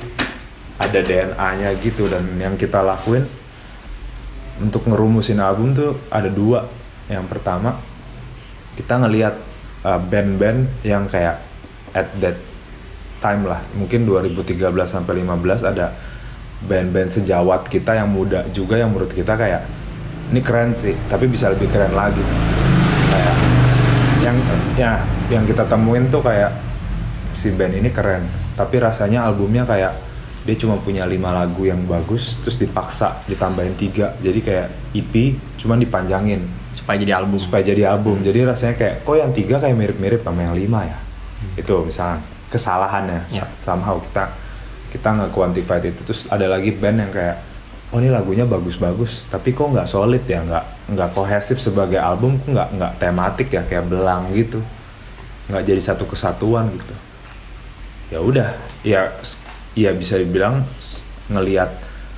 ada 0.75 1.01
DNA-nya 1.01 1.71
gitu 1.81 2.11
dan 2.11 2.27
yang 2.37 2.59
kita 2.59 2.83
lakuin 2.83 3.25
untuk 4.59 4.87
ngerumusin 4.87 5.41
album 5.41 5.75
tuh 5.75 5.97
ada 6.11 6.31
dua. 6.31 6.69
Yang 7.09 7.27
pertama 7.31 7.79
kita 8.75 9.01
ngelihat 9.01 9.35
uh, 9.87 10.01
band-band 10.01 10.67
yang 10.83 11.07
kayak 11.07 11.41
at 11.95 12.11
that 12.21 12.37
time 13.23 13.47
lah. 13.49 13.63
Mungkin 13.75 14.05
2013 14.05 14.61
sampai 14.85 15.23
15 15.23 15.63
ada 15.73 15.95
band-band 16.65 17.11
sejawat 17.13 17.69
kita 17.69 17.97
yang 17.97 18.09
muda 18.09 18.47
juga 18.51 18.79
yang 18.81 18.91
menurut 18.91 19.13
kita 19.13 19.37
kayak 19.37 19.84
ini 20.33 20.41
keren 20.41 20.73
sih 20.73 20.95
tapi 21.11 21.29
bisa 21.29 21.51
lebih 21.53 21.69
keren 21.69 21.93
lagi. 21.93 22.23
Kayak 23.11 23.35
yang 24.25 24.37
ya 24.79 24.93
yang 25.29 25.45
kita 25.45 25.69
temuin 25.69 26.09
tuh 26.09 26.25
kayak 26.25 26.53
si 27.35 27.51
band 27.53 27.77
ini 27.77 27.91
keren 27.91 28.25
tapi 28.55 28.79
rasanya 28.79 29.27
albumnya 29.27 29.67
kayak 29.67 29.93
dia 30.45 30.57
cuma 30.61 30.77
punya 30.77 31.09
lima 31.09 31.33
lagu 31.33 31.65
yang 31.65 31.81
bagus 31.89 32.37
terus 32.45 32.61
dipaksa 32.61 33.25
ditambahin 33.25 33.75
tiga. 33.81 34.13
Jadi 34.21 34.41
kayak 34.45 34.69
EP 34.93 35.41
cuman 35.57 35.81
dipanjangin. 35.81 36.45
Supaya 36.77 37.01
jadi 37.01 37.17
album. 37.17 37.41
Supaya 37.41 37.65
jadi 37.65 37.89
album. 37.89 38.21
Jadi 38.21 38.45
rasanya 38.45 38.75
kayak 38.77 38.95
kok 39.09 39.17
yang 39.17 39.33
tiga 39.33 39.57
kayak 39.57 39.73
mirip-mirip 39.73 40.21
sama 40.21 40.45
yang 40.45 40.53
lima 40.53 40.85
ya? 40.85 40.99
Itu 41.57 41.89
misalnya 41.89 42.21
kesalahannya. 42.53 43.21
Ya. 43.33 43.49
somehow 43.65 43.97
kita 44.05 44.37
kita 44.93 45.09
nggak 45.17 45.31
quantified 45.33 45.85
itu. 45.89 46.01
Terus 46.05 46.29
ada 46.29 46.45
lagi 46.45 46.77
band 46.77 47.09
yang 47.09 47.11
kayak 47.11 47.37
oh 47.95 48.03
ini 48.03 48.11
lagunya 48.11 48.43
bagus-bagus 48.43 49.23
tapi 49.31 49.55
kok 49.55 49.71
nggak 49.71 49.87
solid 49.87 50.27
ya? 50.27 50.43
Nggak 50.43 50.65
nggak 50.91 51.11
kohesif 51.15 51.63
sebagai 51.63 52.03
album 52.03 52.43
kok 52.43 52.51
nggak 52.51 52.69
nggak 52.75 52.93
tematik 52.99 53.49
ya? 53.55 53.63
Kayak 53.63 53.87
belang 53.87 54.35
gitu. 54.35 54.59
Nggak 55.47 55.63
jadi 55.63 55.81
satu 55.95 56.11
kesatuan 56.11 56.75
gitu. 56.75 56.95
Ya 58.11 58.19
udah 58.19 58.51
ya 58.83 59.15
ya 59.79 59.95
bisa 59.95 60.19
dibilang 60.19 60.67
ngelihat 61.31 61.71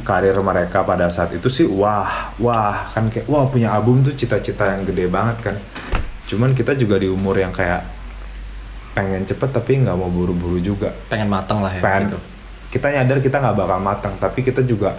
karir 0.04 0.36
mereka 0.40 0.80
pada 0.80 1.12
saat 1.12 1.36
itu 1.36 1.52
sih 1.52 1.68
wah 1.68 2.32
wah 2.40 2.88
kan 2.96 3.12
kayak 3.12 3.28
wah 3.28 3.44
punya 3.48 3.68
album 3.72 4.00
tuh 4.00 4.16
cita-cita 4.16 4.72
yang 4.72 4.88
gede 4.88 5.12
banget 5.12 5.52
kan. 5.52 5.56
Cuman 6.24 6.56
kita 6.56 6.72
juga 6.72 6.96
di 6.96 7.12
umur 7.12 7.36
yang 7.36 7.52
kayak 7.52 7.84
pengen 8.96 9.28
cepet 9.28 9.52
tapi 9.52 9.84
nggak 9.84 9.92
mau 9.92 10.08
buru-buru 10.08 10.56
juga. 10.56 10.88
Pengen 11.12 11.28
mateng 11.28 11.60
lah 11.60 11.68
ya 11.68 11.84
pengen 11.84 12.16
gitu. 12.16 12.18
kita 12.72 12.86
nyadar 12.96 13.20
kita 13.20 13.36
nggak 13.44 13.56
bakal 13.60 13.78
matang 13.84 14.14
tapi 14.16 14.40
kita 14.40 14.64
juga 14.64 14.96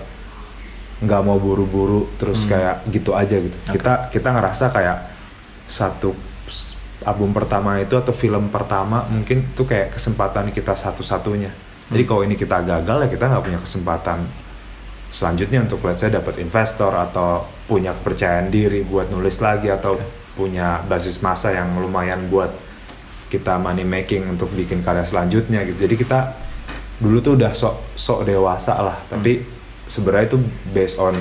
nggak 0.97 1.21
mau 1.21 1.37
buru-buru 1.37 2.09
terus 2.17 2.41
Hmm. 2.41 2.49
kayak 2.51 2.75
gitu 2.89 3.11
aja 3.13 3.35
gitu 3.37 3.53
Oke. 3.55 3.77
kita 3.77 3.93
kita 4.09 4.29
ngerasa 4.31 4.65
kayak 4.69 4.97
satu 5.65 6.17
album 7.03 7.31
pertama 7.31 7.77
itu 7.77 7.93
atau 7.93 8.09
film 8.11 8.49
pertama 8.49 9.05
mungkin 9.05 9.45
itu 9.45 9.61
kayak 9.61 9.93
kesempatan 9.93 10.49
kita 10.49 10.73
satu-satunya 10.73 11.53
jadi 11.87 12.01
Hmm. 12.01 12.09
kalau 12.09 12.21
ini 12.25 12.35
kita 12.35 12.57
gagal 12.61 12.97
ya 13.05 13.09
kita 13.09 13.25
nggak 13.27 13.43
punya 13.43 13.59
kesempatan 13.61 14.19
selanjutnya 15.07 15.63
untuk 15.63 15.79
let's 15.81 16.01
say 16.01 16.09
dapat 16.09 16.35
investor 16.37 16.91
atau 16.91 17.47
punya 17.63 17.93
kepercayaan 17.93 18.49
diri 18.49 18.83
buat 18.83 19.07
nulis 19.07 19.39
lagi 19.39 19.71
atau 19.71 19.95
punya 20.35 20.83
basis 20.83 21.21
masa 21.21 21.49
yang 21.49 21.77
lumayan 21.77 22.27
buat 22.27 22.51
kita 23.27 23.55
money 23.55 23.83
making 23.83 24.27
untuk 24.27 24.51
bikin 24.51 24.79
karya 24.79 25.03
selanjutnya 25.03 25.63
gitu. 25.63 25.83
Jadi 25.83 25.95
kita 25.97 26.19
dulu 26.99 27.19
tuh 27.19 27.33
udah 27.35 27.51
sok 27.51 27.75
sok 27.93 28.23
dewasa 28.23 28.77
lah, 28.77 28.97
tapi 29.07 29.43
sebenarnya 29.87 30.35
itu 30.35 30.37
based 30.71 31.01
on 31.01 31.15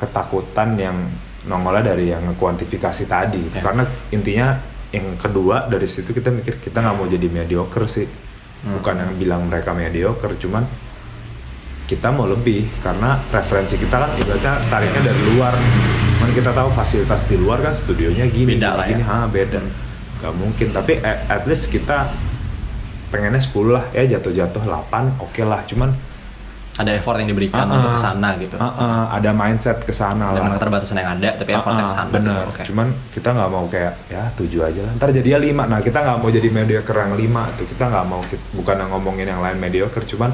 ketakutan 0.00 0.78
yang 0.80 0.96
nongolnya 1.44 1.94
dari 1.94 2.10
yang 2.10 2.24
kuantifikasi 2.34 3.04
tadi. 3.04 3.42
Ya. 3.52 3.60
Karena 3.60 3.84
intinya 4.14 4.56
yang 4.90 5.14
kedua 5.20 5.70
dari 5.70 5.86
situ 5.86 6.10
kita 6.10 6.34
mikir 6.34 6.58
kita 6.58 6.82
nggak 6.82 6.96
mau 6.96 7.06
jadi 7.06 7.26
mediocre 7.28 7.86
sih. 7.86 8.06
Hmm. 8.06 8.80
Bukan 8.80 8.94
yang 8.96 9.12
bilang 9.16 9.42
mereka 9.48 9.72
mediocre, 9.72 10.36
cuman 10.36 10.64
kita 11.90 12.14
mau 12.14 12.30
lebih 12.30 12.70
karena 12.86 13.18
referensi 13.34 13.74
kita 13.74 13.96
kan 13.98 14.10
ibaratnya 14.14 14.62
tariknya 14.70 15.10
dari 15.10 15.22
luar 15.34 15.50
kan 16.22 16.30
kita 16.30 16.50
tahu 16.54 16.70
fasilitas 16.70 17.26
di 17.26 17.34
luar 17.34 17.58
kan 17.58 17.74
studionya 17.74 18.30
gini 18.30 18.54
Beda 18.54 18.78
lah 18.78 18.86
gini 18.86 19.02
ya. 19.02 19.10
ha 19.10 19.26
beda 19.26 19.58
nggak 20.22 20.34
mungkin 20.38 20.70
tapi 20.70 21.02
at, 21.02 21.26
at 21.26 21.42
least 21.50 21.66
kita 21.66 22.14
pengennya 23.10 23.42
10 23.42 23.74
lah 23.74 23.84
ya 23.90 24.06
jatuh-jatuh 24.06 24.62
8 24.62 25.18
oke 25.18 25.42
lah 25.42 25.66
cuman 25.66 25.90
ada 26.70 26.90
effort 26.94 27.18
yang 27.18 27.28
diberikan 27.28 27.66
Ah, 27.66 27.74
untuk 27.76 27.90
ah. 27.90 27.94
ke 27.94 28.00
sana 28.00 28.28
gitu. 28.38 28.56
Ah, 28.56 28.66
ah, 28.70 29.02
ada 29.12 29.30
mindset 29.32 29.82
ke 29.82 29.90
sana 29.90 30.32
dengan 30.32 30.54
lah. 30.54 30.56
keterbatasan 30.56 30.96
yang 30.96 31.10
ada 31.18 31.28
tapi 31.34 31.50
effortnya 31.50 31.82
Ah, 31.82 31.84
ah, 31.84 31.90
ke 31.90 31.96
sana 31.96 32.10
bener 32.10 32.30
gitu. 32.36 32.50
Oke. 32.50 32.62
cuman 32.70 32.86
kita 33.10 33.28
nggak 33.30 33.50
mau 33.50 33.64
kayak 33.66 33.92
ya 34.06 34.22
tujuh 34.34 34.60
aja 34.62 34.80
lah. 34.86 34.92
Ntar 34.94 35.08
jadi 35.12 35.28
ya 35.28 35.38
lima. 35.38 35.64
Nah 35.64 35.80
kita 35.80 35.98
nggak 35.98 36.18
mau 36.18 36.30
jadi 36.30 36.48
mediocre 36.48 36.96
yang 36.96 37.14
lima 37.14 37.42
tuh. 37.54 37.66
Kita 37.66 37.84
nggak 37.86 38.04
mau 38.06 38.20
bukan 38.54 38.76
ngomongin 38.86 39.26
yang 39.26 39.40
lain 39.40 39.56
mediocre 39.56 40.06
cuman 40.06 40.30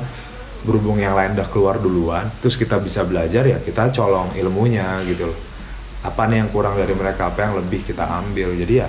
berhubung 0.63 0.99
yang 0.99 1.15
lain 1.15 1.33
udah 1.33 1.47
keluar 1.47 1.79
duluan 1.79 2.27
terus 2.43 2.59
kita 2.59 2.77
bisa 2.79 3.07
belajar 3.07 3.43
ya 3.43 3.59
kita 3.59 3.87
colong 3.91 4.35
ilmunya 4.35 4.99
gitu 5.05 5.31
loh. 5.31 5.39
Apa 6.03 6.27
nih 6.27 6.43
yang 6.43 6.51
kurang 6.51 6.75
dari 6.75 6.93
mereka? 6.93 7.31
Apa 7.31 7.43
yang 7.45 7.55
lebih 7.57 7.83
kita 7.83 8.03
ambil? 8.05 8.51
Jadi 8.53 8.75
ya 8.77 8.89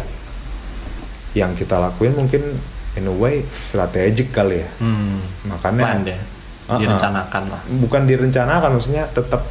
yang 1.34 1.54
kita 1.54 1.78
lakuin 1.80 2.14
mungkin 2.14 2.58
in 2.94 3.06
a 3.06 3.14
way 3.14 3.46
strategic 3.62 4.30
kali 4.32 4.62
ya. 4.62 4.70
Hmm. 4.78 5.22
makanya 5.46 5.82
plan 5.86 6.02
deh 6.04 6.20
Ah. 6.68 6.76
direncanakan 6.76 7.44
lah 7.48 7.62
bukan 7.80 8.04
direncanakan 8.04 8.70
maksudnya 8.76 9.08
tetap 9.08 9.48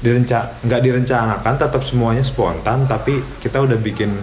direnca 0.00 0.56
nggak 0.64 0.80
direncanakan 0.80 1.54
tetap 1.60 1.82
semuanya 1.84 2.24
spontan 2.24 2.88
tapi 2.88 3.20
kita 3.42 3.60
udah 3.60 3.76
bikin 3.76 4.16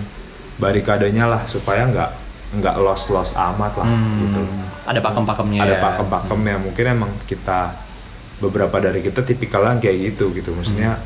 barikadenya 0.57 1.29
lah 1.29 1.45
supaya 1.45 1.85
nggak 1.85 2.09
nggak 2.57 2.75
los 2.81 3.11
los 3.13 3.35
amat 3.35 3.77
lah 3.77 3.85
Hmm. 3.85 4.17
gitu 4.25 4.41
ada 4.87 4.99
pakem-pakemnya 5.03 5.59
ada 5.61 5.75
ya. 5.77 5.83
pakem-pakemnya 5.83 6.55
mungkin 6.57 6.85
emang 6.87 7.11
kita 7.27 7.75
beberapa 8.39 8.79
dari 8.79 9.03
kita 9.03 9.21
tipikal 9.21 9.67
yang 9.67 9.77
kayak 9.77 10.15
gitu 10.15 10.31
gitu 10.33 10.55
maksudnya 10.55 10.97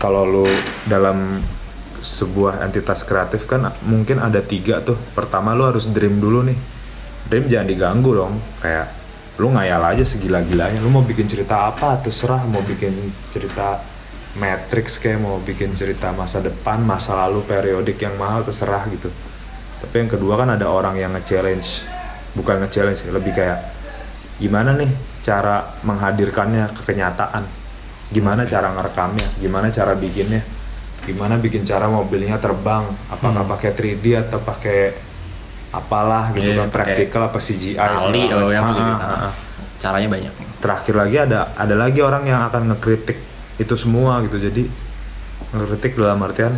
kalau 0.00 0.24
lu 0.24 0.46
dalam 0.86 1.42
sebuah 2.00 2.60
entitas 2.64 3.04
kreatif 3.04 3.48
kan 3.48 3.72
mungkin 3.84 4.20
ada 4.20 4.40
tiga 4.40 4.80
tuh 4.80 4.96
pertama 5.16 5.56
lu 5.56 5.64
harus 5.64 5.88
dream 5.88 6.20
dulu 6.20 6.44
nih 6.44 6.56
dream 7.28 7.44
jangan 7.48 7.66
diganggu 7.68 8.10
dong 8.12 8.34
kayak 8.60 8.88
lu 9.34 9.50
ngayal 9.50 9.82
aja 9.82 10.04
segila-gilanya. 10.06 10.78
Lu 10.78 10.90
mau 10.90 11.02
bikin 11.02 11.26
cerita 11.26 11.66
apa? 11.66 11.98
Terserah. 11.98 12.46
Mau 12.46 12.62
bikin 12.62 13.10
cerita 13.34 13.82
Matrix 14.34 14.98
kayak 14.98 15.22
mau 15.22 15.38
bikin 15.38 15.78
cerita 15.78 16.10
masa 16.10 16.42
depan 16.42 16.82
masa 16.82 17.14
lalu 17.14 17.46
periodik 17.46 18.02
yang 18.02 18.18
mahal 18.18 18.42
terserah 18.42 18.82
gitu. 18.90 19.06
Tapi 19.78 19.94
yang 19.94 20.10
kedua 20.10 20.34
kan 20.34 20.50
ada 20.54 20.66
orang 20.66 20.98
yang 20.98 21.14
nge-challenge. 21.14 21.86
Bukan 22.34 22.66
nge-challenge 22.66 23.06
lebih 23.14 23.30
kayak 23.30 23.70
gimana 24.42 24.74
nih 24.74 24.90
cara 25.22 25.78
menghadirkannya 25.86 26.74
ke 26.74 26.82
kenyataan? 26.82 27.46
Gimana 28.10 28.42
cara 28.42 28.74
ngerekamnya? 28.74 29.38
Gimana 29.38 29.70
cara 29.70 29.94
bikinnya? 29.94 30.42
Gimana 31.06 31.38
bikin 31.38 31.62
cara 31.62 31.86
mobilnya 31.86 32.40
terbang? 32.42 32.90
Apakah 33.12 33.46
Hmm. 33.46 33.52
pakai 33.54 33.70
3D 33.70 34.18
atau 34.18 34.42
pakai 34.42 34.94
apalah 35.80 36.34
gitu 36.36 36.54
Iya, 36.54 36.66
kan 36.66 36.68
praktikal 36.70 37.22
apa 37.26 37.38
CGI 37.40 37.74
Ali 37.78 38.20
segala 38.28 38.44
oh, 38.46 38.52
yang. 38.52 38.64
Ah, 38.64 39.28
ah, 39.28 39.32
caranya 39.80 40.08
banyak. 40.10 40.32
Terakhir 40.62 40.94
lagi 40.96 41.16
ada 41.20 41.52
ada 41.54 41.74
lagi 41.76 42.00
orang 42.00 42.24
yang 42.24 42.40
akan 42.48 42.74
ngekritik 42.74 43.18
itu 43.60 43.74
semua 43.74 44.22
gitu. 44.24 44.36
Jadi 44.40 44.66
ngekritik 45.54 45.98
dalam 45.98 46.18
artian 46.24 46.56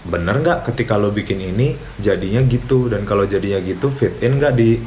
bener 0.00 0.40
nggak 0.40 0.72
ketika 0.72 0.96
lo 0.96 1.12
bikin 1.12 1.38
ini 1.40 1.76
jadinya 2.00 2.40
gitu? 2.46 2.88
Dan 2.88 3.04
kalau 3.04 3.28
jadinya 3.28 3.60
gitu 3.60 3.92
fit 3.92 4.16
in 4.24 4.40
nggak 4.40 4.54
di 4.56 4.80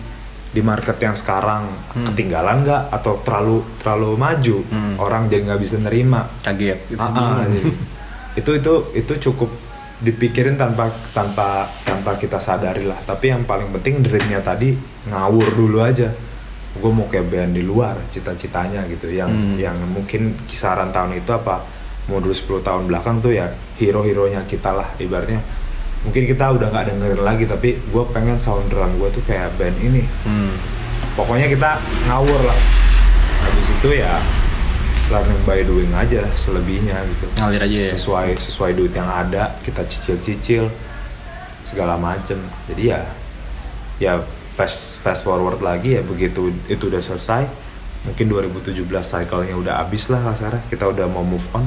di 0.53 0.61
market 0.61 0.97
yang 1.01 1.13
sekarang? 1.13 1.69
Hmm. 1.93 2.05
ketinggalan 2.11 2.65
nggak? 2.65 2.81
Atau 2.89 3.21
terlalu 3.21 3.61
terlalu 3.79 4.09
maju? 4.17 4.57
Hmm. 4.67 4.95
orang 4.97 5.29
jadi 5.29 5.53
nggak 5.53 5.61
bisa 5.61 5.77
nerima? 5.79 6.29
Kaget. 6.41 6.79
Gitu 6.89 7.01
Ah, 7.01 7.41
ah, 7.41 7.45
itu 8.33 8.51
itu 8.57 8.73
itu 8.97 9.13
cukup 9.29 9.62
dipikirin 10.03 10.59
tanpa 10.59 10.91
tanpa 11.15 11.71
tanpa 11.81 12.19
kita 12.19 12.37
sadari 12.37 12.83
lah. 12.83 12.99
Tapi 13.01 13.31
yang 13.31 13.47
paling 13.47 13.71
penting 13.71 14.03
dreamnya 14.03 14.43
tadi 14.43 14.75
ngawur 15.07 15.55
dulu 15.55 15.79
aja. 15.79 16.11
Gue 16.73 16.91
mau 16.91 17.07
kayak 17.07 17.29
band 17.29 17.53
di 17.55 17.63
luar 17.63 17.95
cita-citanya 18.11 18.83
gitu. 18.85 19.07
Yang 19.07 19.31
Hmm. 19.31 19.55
yang 19.55 19.77
mungkin 19.87 20.35
kisaran 20.45 20.91
tahun 20.91 21.17
itu 21.17 21.31
apa 21.31 21.63
mundur 22.05 22.35
10 22.35 22.59
tahun 22.59 22.91
belakang 22.91 23.23
tuh 23.23 23.31
ya 23.31 23.47
hero-heronya 23.79 24.43
kita 24.43 24.75
lah 24.75 24.91
ibaratnya. 24.99 25.39
Mungkin 26.03 26.27
kita 26.27 26.51
udah 26.51 26.67
nggak 26.67 26.85
dengerin 26.91 27.23
lagi 27.23 27.47
tapi 27.47 27.79
gue 27.79 28.03
pengen 28.11 28.35
sound 28.35 28.67
drum 28.67 28.91
gue 28.99 29.07
tuh 29.09 29.23
kayak 29.23 29.55
band 29.55 29.77
ini. 29.79 30.03
Hmm. 30.27 30.51
pokoknya 31.13 31.45
kita 31.45 31.77
ngawur 32.09 32.41
lah. 32.43 32.59
Habis 33.45 33.67
itu 33.69 33.89
ya 33.95 34.17
learning 35.11 35.41
by 35.43 35.59
doing 35.63 35.91
aja 35.91 36.23
selebihnya 36.35 37.03
gitu. 37.11 37.25
Ngalir 37.39 37.61
aja 37.63 37.77
ya? 37.77 37.91
sesuai 37.95 38.39
sesuai 38.39 38.71
duit 38.77 38.93
yang 38.95 39.09
ada 39.09 39.59
kita 39.65 39.83
cicil-cicil 39.87 40.71
segala 41.65 41.99
macem. 41.99 42.39
Jadi 42.71 42.93
ya 42.93 43.01
ya 43.99 44.23
fast 44.55 45.01
fast 45.01 45.25
forward 45.25 45.59
lagi 45.59 45.97
ya 45.97 46.01
begitu 46.05 46.53
itu 46.69 46.83
udah 46.87 47.01
selesai 47.01 47.49
mungkin 48.03 48.25
2017 48.29 48.83
cycle-nya 48.83 49.55
udah 49.55 49.73
habis 49.79 50.11
lah 50.11 50.19
kasarnya 50.21 50.61
kita 50.67 50.85
udah 50.87 51.05
mau 51.07 51.23
move 51.23 51.47
on. 51.55 51.65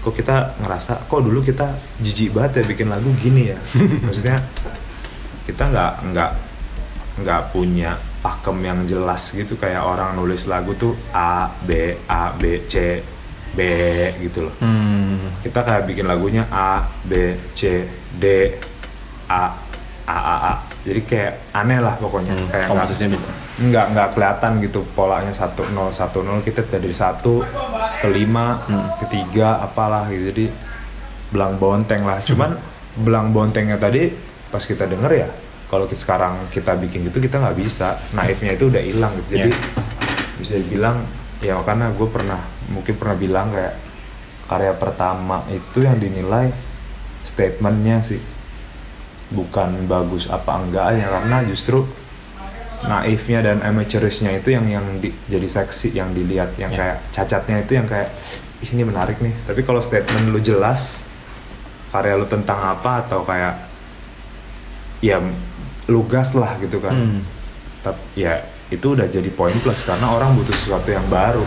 Kok 0.00 0.16
kita 0.16 0.56
ngerasa 0.58 1.06
kok 1.06 1.20
dulu 1.20 1.44
kita 1.44 1.76
jijik 2.00 2.32
banget 2.32 2.62
ya 2.62 2.64
bikin 2.66 2.88
lagu 2.88 3.10
gini 3.20 3.52
ya? 3.52 3.58
Maksudnya 4.06 4.40
kita 5.44 5.66
nggak 5.66 5.92
nggak 6.14 6.30
nggak 7.20 7.42
punya 7.52 8.00
pakem 8.20 8.56
yang 8.60 8.84
jelas 8.84 9.32
gitu 9.32 9.56
kayak 9.56 9.80
orang 9.80 10.12
nulis 10.12 10.44
lagu 10.44 10.76
tuh 10.76 10.92
A 11.16 11.48
B 11.64 11.96
A 12.04 12.36
B 12.36 12.68
C 12.68 13.00
B 13.50 13.60
gitu 14.20 14.46
loh. 14.46 14.54
Hmm. 14.60 15.34
kita 15.40 15.64
kayak 15.64 15.88
bikin 15.88 16.06
lagunya 16.06 16.44
A 16.52 16.84
B 17.02 17.34
C 17.56 17.88
D 18.14 18.24
A 19.26 19.56
A 20.04 20.16
A 20.16 20.36
A. 20.52 20.54
Jadi 20.80 21.00
kayak 21.04 21.52
aneh 21.56 21.80
lah 21.80 21.96
pokoknya. 21.96 22.32
Hmm, 22.36 22.48
kayak 22.48 22.66
nggak 22.68 22.70
komposisinya 22.70 23.08
beda. 23.16 23.30
nggak 23.60 23.86
nggak 23.92 24.08
kelihatan 24.16 24.52
gitu 24.64 24.80
polanya 24.96 25.32
satu 25.32 25.62
nol 25.72 25.90
satu 25.92 26.20
nol. 26.20 26.44
Kita 26.44 26.64
dari 26.68 26.92
satu 26.92 27.40
ke 28.04 28.08
lima 28.08 28.60
Hmm. 28.68 28.86
ke 29.00 29.04
tiga 29.08 29.64
apalah 29.64 30.06
gitu. 30.12 30.30
Jadi 30.30 30.44
belang 31.32 31.56
bonteng 31.56 32.04
lah. 32.04 32.20
Cuman 32.20 32.56
belang 33.00 33.32
bontengnya 33.32 33.80
tadi 33.80 34.12
pas 34.50 34.60
kita 34.60 34.84
denger 34.84 35.12
ya 35.14 35.28
kalau 35.70 35.86
sekarang 35.88 36.50
kita 36.50 36.74
bikin 36.74 37.06
gitu 37.06 37.18
kita 37.18 37.38
nggak 37.38 37.56
bisa 37.56 37.94
naifnya 38.10 38.52
itu 38.52 38.66
udah 38.66 38.82
hilang 38.82 39.14
gitu 39.16 39.38
jadi 39.38 39.50
Iya. 39.50 39.58
bisa 40.36 40.54
dibilang 40.56 40.96
ya 41.38 41.54
karena 41.62 41.88
gue 41.88 42.08
pernah 42.08 42.40
mungkin 42.66 42.94
pernah 42.94 43.14
bilang 43.14 43.48
kayak 43.48 43.74
karya 44.44 44.74
pertama 44.74 45.46
itu 45.48 45.78
yang 45.80 45.94
dinilai 45.94 46.50
statementnya 47.22 48.02
sih 48.02 48.18
bukan 49.30 49.86
bagus 49.86 50.26
apa 50.26 50.58
enggak 50.58 50.96
ya 50.96 51.06
karena 51.08 51.46
justru 51.46 51.86
naifnya 52.82 53.40
dan 53.40 53.58
amateurisnya 53.60 54.34
itu 54.34 54.50
yang 54.50 54.66
yang 54.66 54.98
di- 54.98 55.14
jadi 55.26 55.46
seksi 55.46 55.92
yang 55.92 56.10
dilihat 56.10 56.56
yang 56.56 56.72
Ya. 56.72 56.78
kayak 56.78 56.96
cacatnya 57.10 57.56
itu 57.60 57.72
yang 57.74 57.86
kayak 57.86 58.10
"Ih, 58.58 58.70
ini 58.72 58.82
menarik 58.82 59.20
nih 59.20 59.36
tapi 59.44 59.60
kalau 59.60 59.78
statement 59.78 60.28
lu 60.28 60.40
jelas 60.40 61.04
karya 61.88 62.16
lu 62.16 62.24
tentang 62.24 62.58
apa 62.58 63.04
atau 63.04 63.22
kayak 63.22 63.54
ya 65.00 65.20
lugas 65.90 66.32
lah 66.32 66.54
gitu 66.56 66.78
kan 66.78 66.94
Hmm. 66.94 67.20
tapi 67.82 67.98
ya 68.16 68.38
itu 68.70 68.86
udah 68.88 69.04
jadi 69.04 69.26
poin 69.28 69.52
plus 69.58 69.82
karena 69.82 70.06
orang 70.08 70.32
butuh 70.32 70.54
sesuatu 70.54 70.86
yang 70.86 71.04
baru 71.04 71.42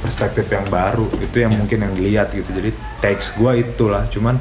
perspektif 0.00 0.48
yang 0.48 0.66
baru 0.66 1.06
itu 1.16 1.36
yang 1.38 1.52
Ya. 1.52 1.58
mungkin 1.58 1.78
yang 1.78 1.94
dilihat 1.94 2.32
gitu 2.32 2.50
jadi 2.50 2.70
takes 2.98 3.30
gua 3.32 3.54
itulah 3.54 4.08
cuman 4.08 4.34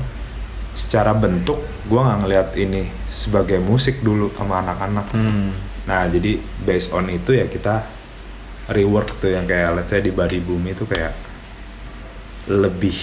secara 0.74 1.12
bentuk 1.12 1.60
gua 1.86 2.08
nggak 2.08 2.20
ngelihat 2.20 2.50
ini 2.58 2.82
sebagai 3.08 3.60
musik 3.60 4.00
dulu 4.00 4.34
sama 4.34 4.60
anak-anak 4.60 5.06
Hmm. 5.12 5.54
nah 5.86 6.06
jadi 6.06 6.36
based 6.60 6.90
on 6.90 7.06
itu 7.08 7.32
ya 7.32 7.46
kita 7.46 7.86
rework 8.70 9.18
tuh 9.18 9.30
yang 9.30 9.46
kayak 9.46 9.76
let's 9.76 9.90
say 9.90 10.00
di 10.00 10.10
body 10.10 10.40
bumi 10.40 10.72
itu 10.72 10.86
kayak 10.86 11.14
lebih 12.48 12.96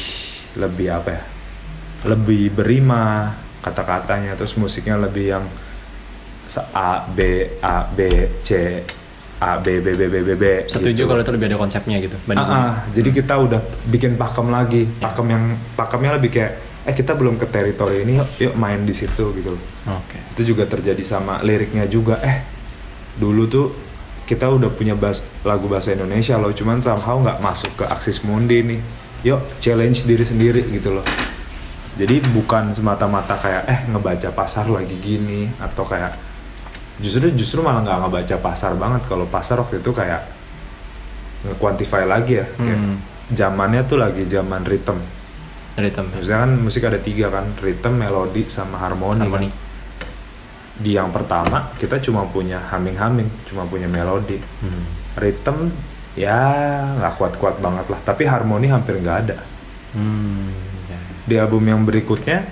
lebih 0.57 0.89
apa 0.91 1.11
ya 1.12 1.23
lebih 2.07 2.51
berima 2.51 3.35
kata-katanya 3.61 4.35
terus 4.35 4.55
musiknya 4.55 4.97
lebih 4.97 5.27
yang 5.29 5.45
A 6.73 7.05
B 7.07 7.19
A 7.59 7.85
B 7.87 7.99
C 8.41 8.81
A 9.37 9.59
B 9.59 9.79
B 9.79 9.93
B 9.93 10.03
B 10.07 10.17
B 10.23 10.31
B 10.33 10.45
Setuju 10.65 10.97
gitu. 10.97 11.05
kalau 11.05 11.21
itu 11.21 11.31
lebih 11.31 11.47
ada 11.47 11.59
konsepnya 11.59 11.97
gitu. 11.99 12.17
Banding- 12.25 12.49
ah, 12.49 12.89
jadi 12.91 13.11
kita 13.13 13.35
udah 13.37 13.61
bikin 13.87 14.15
pakem 14.15 14.49
lagi 14.49 14.89
Ya. 14.89 15.05
pakem 15.05 15.27
yang 15.29 15.45
pakemnya 15.75 16.17
lebih 16.17 16.31
kayak 16.31 16.53
eh 16.87 16.95
kita 16.95 17.13
belum 17.13 17.35
ke 17.35 17.45
teritori 17.45 18.01
ini 18.01 18.17
yuk, 18.17 18.29
yuk 18.41 18.55
main 18.55 18.81
di 18.81 18.95
situ 18.95 19.35
gitu 19.35 19.51
loh 19.53 19.63
Oke. 19.93 20.23
itu 20.33 20.55
juga 20.55 20.65
terjadi 20.65 21.03
sama 21.03 21.43
liriknya 21.43 21.83
juga 21.85 22.23
eh 22.23 22.47
dulu 23.15 23.45
tuh 23.45 23.67
kita 24.23 24.47
udah 24.47 24.71
punya 24.71 24.95
bas, 24.95 25.19
lagu 25.43 25.67
bahasa 25.67 25.91
Indonesia 25.91 26.35
loh 26.35 26.51
cuman 26.51 26.79
somehow 26.79 27.19
nggak 27.19 27.39
masuk 27.41 27.75
ke 27.75 27.85
Axis 27.85 28.23
Mundi 28.23 28.63
nih 28.63 28.81
yuk 29.25 29.43
challenge 29.59 30.07
diri 30.07 30.23
sendiri 30.23 30.63
gitu 30.69 30.95
loh 30.95 31.03
jadi 31.97 32.23
bukan 32.29 32.71
semata-mata 32.71 33.35
kayak 33.35 33.63
eh 33.67 33.81
ngebaca 33.87 34.31
pasar 34.31 34.69
lagi 34.69 34.95
gini 34.95 35.51
atau 35.59 35.83
kayak 35.83 36.15
justru 36.97 37.29
justru 37.33 37.61
malah 37.61 37.81
nggak 37.81 37.99
ngebaca 38.03 38.37
pasar 38.41 38.73
banget 38.75 39.03
kalau 39.05 39.27
pasar 39.27 39.59
waktu 39.59 39.79
itu 39.79 39.91
kayak 39.91 40.25
nge-quantify 41.45 42.03
lagi 42.03 42.41
ya 42.41 42.47
kayak 42.51 42.79
Hmm. 42.79 42.97
zamannya 43.29 43.83
tuh 43.85 43.99
lagi 43.99 44.25
zaman 44.25 44.63
rhythm 44.63 44.99
Rhythm. 45.77 46.09
Misalnya 46.09 46.41
kan 46.41 46.53
musik 46.57 46.83
ada 46.83 46.97
tiga 46.97 47.29
kan 47.29 47.53
rhythm 47.61 48.01
melodi 48.01 48.49
sama 48.49 48.81
harmoni, 48.81 49.21
kan. 49.21 49.29
Harmoni. 49.29 49.51
di 50.75 50.93
yang 50.93 51.09
pertama 51.09 51.73
kita 51.77 51.97
cuma 51.99 52.25
punya 52.27 52.61
humming 52.67 52.93
humming 52.95 53.29
cuma 53.45 53.65
punya 53.65 53.85
melodi 53.87 54.37
Hmm. 54.61 54.85
rhythm 55.15 55.73
ya 56.13 56.37
nggak 56.97 57.17
kuat-kuat 57.17 57.61
banget 57.61 57.89
lah 57.89 58.01
tapi 58.03 58.25
harmoni 58.25 58.69
hampir 58.69 58.97
nggak 58.97 59.19
ada 59.23 59.37
Hmm. 59.93 60.53
ya. 60.87 61.01
di 61.25 61.35
album 61.35 61.61
yang 61.63 61.81
berikutnya 61.83 62.45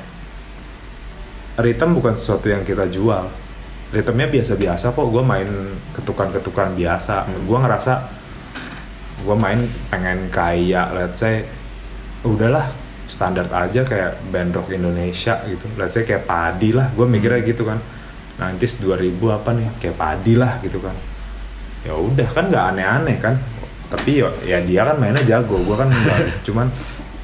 rhythm 1.57 1.91
bukan 1.93 2.13
sesuatu 2.13 2.49
yang 2.49 2.61
kita 2.61 2.89
jual 2.89 3.29
rhythmnya 3.95 4.27
biasa-biasa 4.27 4.91
kok. 4.91 5.07
Gue 5.07 5.23
main 5.23 5.49
ketukan-ketukan 5.95 6.75
biasa. 6.75 7.31
Hmm. 7.31 7.47
gue 7.47 7.59
ngerasa 7.59 7.93
gue 9.25 9.37
main 9.39 9.61
pengen 9.89 10.29
kayak 10.29 10.93
let's 10.93 11.23
say 11.23 11.47
udahlah 12.27 12.69
standar 13.09 13.49
aja 13.53 13.85
kayak 13.85 14.21
band 14.33 14.53
rock 14.57 14.73
Indonesia 14.73 15.41
gitu. 15.47 15.65
Let's 15.79 15.95
say 15.95 16.03
kayak 16.03 16.27
padi 16.27 16.75
lah 16.75 16.91
gue 16.93 17.07
mikirnya 17.07 17.41
gitu 17.47 17.65
kan. 17.65 17.79
Nanti 18.35 18.67
2000 18.67 19.15
apa 19.31 19.51
nih 19.55 19.67
kayak 19.79 19.97
padi 19.97 20.35
lah 20.35 20.59
gitu 20.65 20.83
kan. 20.83 20.97
Ya 21.85 21.95
udah 21.95 22.29
kan 22.33 22.51
nggak 22.51 22.65
aneh-aneh 22.75 23.17
kan. 23.21 23.35
Tapi 23.93 24.25
ya, 24.25 24.29
ya 24.43 24.59
dia 24.65 24.83
kan 24.83 24.97
mainnya 24.99 25.23
jago 25.23 25.61
gue 25.61 25.77
kan 25.77 25.87
nggak 25.87 26.19
cuman 26.49 26.67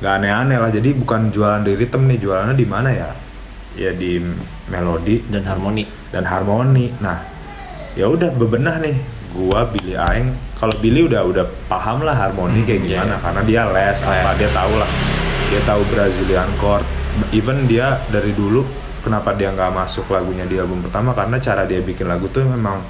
nggak 0.00 0.12
aneh-aneh 0.22 0.58
lah. 0.60 0.70
Jadi 0.70 0.90
bukan 0.94 1.32
jualan 1.32 1.64
di 1.64 1.72
ritme 1.74 2.04
nih 2.06 2.18
jualannya 2.20 2.56
di 2.56 2.66
mana 2.68 2.88
ya? 2.92 3.08
Ya 3.74 3.90
di 3.96 4.20
melodi. 4.68 5.24
Dan 5.26 5.44
harmoni. 5.48 5.99
Dan 6.10 6.26
harmoni. 6.26 6.92
Nah 7.02 7.22
ya 7.98 8.06
udah 8.10 8.30
bebenah 8.34 8.78
nih. 8.82 8.96
Gua 9.30 9.62
Billy 9.62 9.94
Aing 9.94 10.34
kalau 10.58 10.74
Billy 10.82 11.06
udah 11.06 11.22
udah 11.22 11.46
paham 11.70 12.02
lah 12.02 12.18
harmoni 12.18 12.60
Hmm, 12.60 12.66
kayak 12.66 12.82
gimana 12.82 13.14
iya. 13.14 13.22
karena 13.22 13.40
dia 13.46 13.62
les, 13.70 13.98
apa 14.02 14.30
Les. 14.34 14.38
dia 14.42 14.50
tahu 14.50 14.72
lah. 14.74 14.90
Dia 15.50 15.60
tahu 15.66 15.80
Brazilian 15.90 16.50
chord. 16.58 16.84
Even 17.30 17.66
dia 17.70 18.02
dari 18.10 18.34
dulu 18.34 18.66
kenapa 19.06 19.34
dia 19.38 19.54
nggak 19.54 19.70
masuk 19.70 20.10
lagunya 20.10 20.46
di 20.50 20.58
album 20.58 20.82
pertama? 20.82 21.14
Karena 21.14 21.38
cara 21.38 21.62
dia 21.62 21.78
bikin 21.78 22.10
lagu 22.10 22.26
tuh 22.26 22.42
memang 22.42 22.82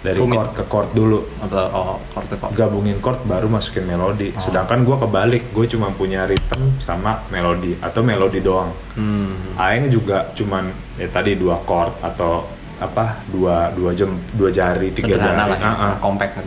dari 0.00 0.16
Rumit. 0.16 0.32
chord 0.32 0.50
ke 0.56 0.64
chord 0.64 0.88
dulu 0.92 1.20
Atau 1.38 1.60
oh, 1.70 2.00
chord 2.08 2.26
to 2.26 2.36
chord. 2.36 2.52
gabungin 2.56 2.96
chord 2.98 3.20
baru 3.24 3.46
masukin 3.46 3.84
melodi 3.84 4.32
Oh. 4.32 4.40
sedangkan 4.40 4.80
gua 4.80 4.96
kebalik 4.96 5.52
gue 5.52 5.66
cuma 5.68 5.92
punya 5.92 6.24
rhythm 6.24 6.80
sama 6.80 7.20
melodi 7.28 7.76
atau 7.78 8.00
melodi 8.00 8.40
doang 8.40 8.72
Hmm. 8.96 9.56
Aing 9.56 9.88
juga 9.88 10.32
cuman 10.32 10.68
ya 10.96 11.04
tadi 11.06 11.36
dua 11.36 11.60
chord 11.62 11.92
atau 12.00 12.48
apa 12.76 13.20
dua 13.28 13.68
dua 13.70 13.92
jam 13.92 14.08
dua 14.32 14.48
jari 14.48 14.88
tiga 14.90 15.14
Sederhana 15.14 15.44
jari 15.44 15.52
lah 15.52 15.58
ya. 15.60 15.70
Ah. 15.70 15.96
Compact 16.00 16.32
kan. 16.32 16.46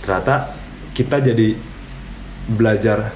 ternyata 0.00 0.34
kita 0.92 1.16
jadi 1.20 1.48
belajar 2.48 3.12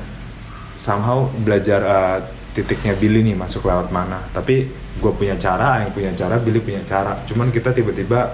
somehow 0.76 1.24
belajar 1.34 1.80
uh, 1.80 2.18
titiknya 2.52 2.92
Billy 2.92 3.24
nih 3.24 3.32
masuk 3.32 3.64
lewat 3.64 3.88
mana 3.88 4.20
tapi 4.30 4.68
gue 5.00 5.12
punya 5.12 5.40
cara 5.40 5.80
Aing 5.80 5.88
punya 5.90 6.12
cara 6.12 6.36
Billy 6.36 6.60
punya 6.60 6.84
cara 6.84 7.16
cuman 7.24 7.48
kita 7.48 7.72
tiba-tiba 7.72 8.28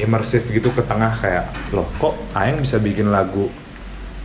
imersif 0.00 0.48
gitu 0.48 0.72
ke 0.72 0.82
tengah 0.82 1.12
kayak 1.14 1.52
loh 1.70 1.86
kok 1.96 2.16
Aing 2.32 2.60
bisa 2.60 2.80
bikin 2.80 3.08
lagu 3.08 3.48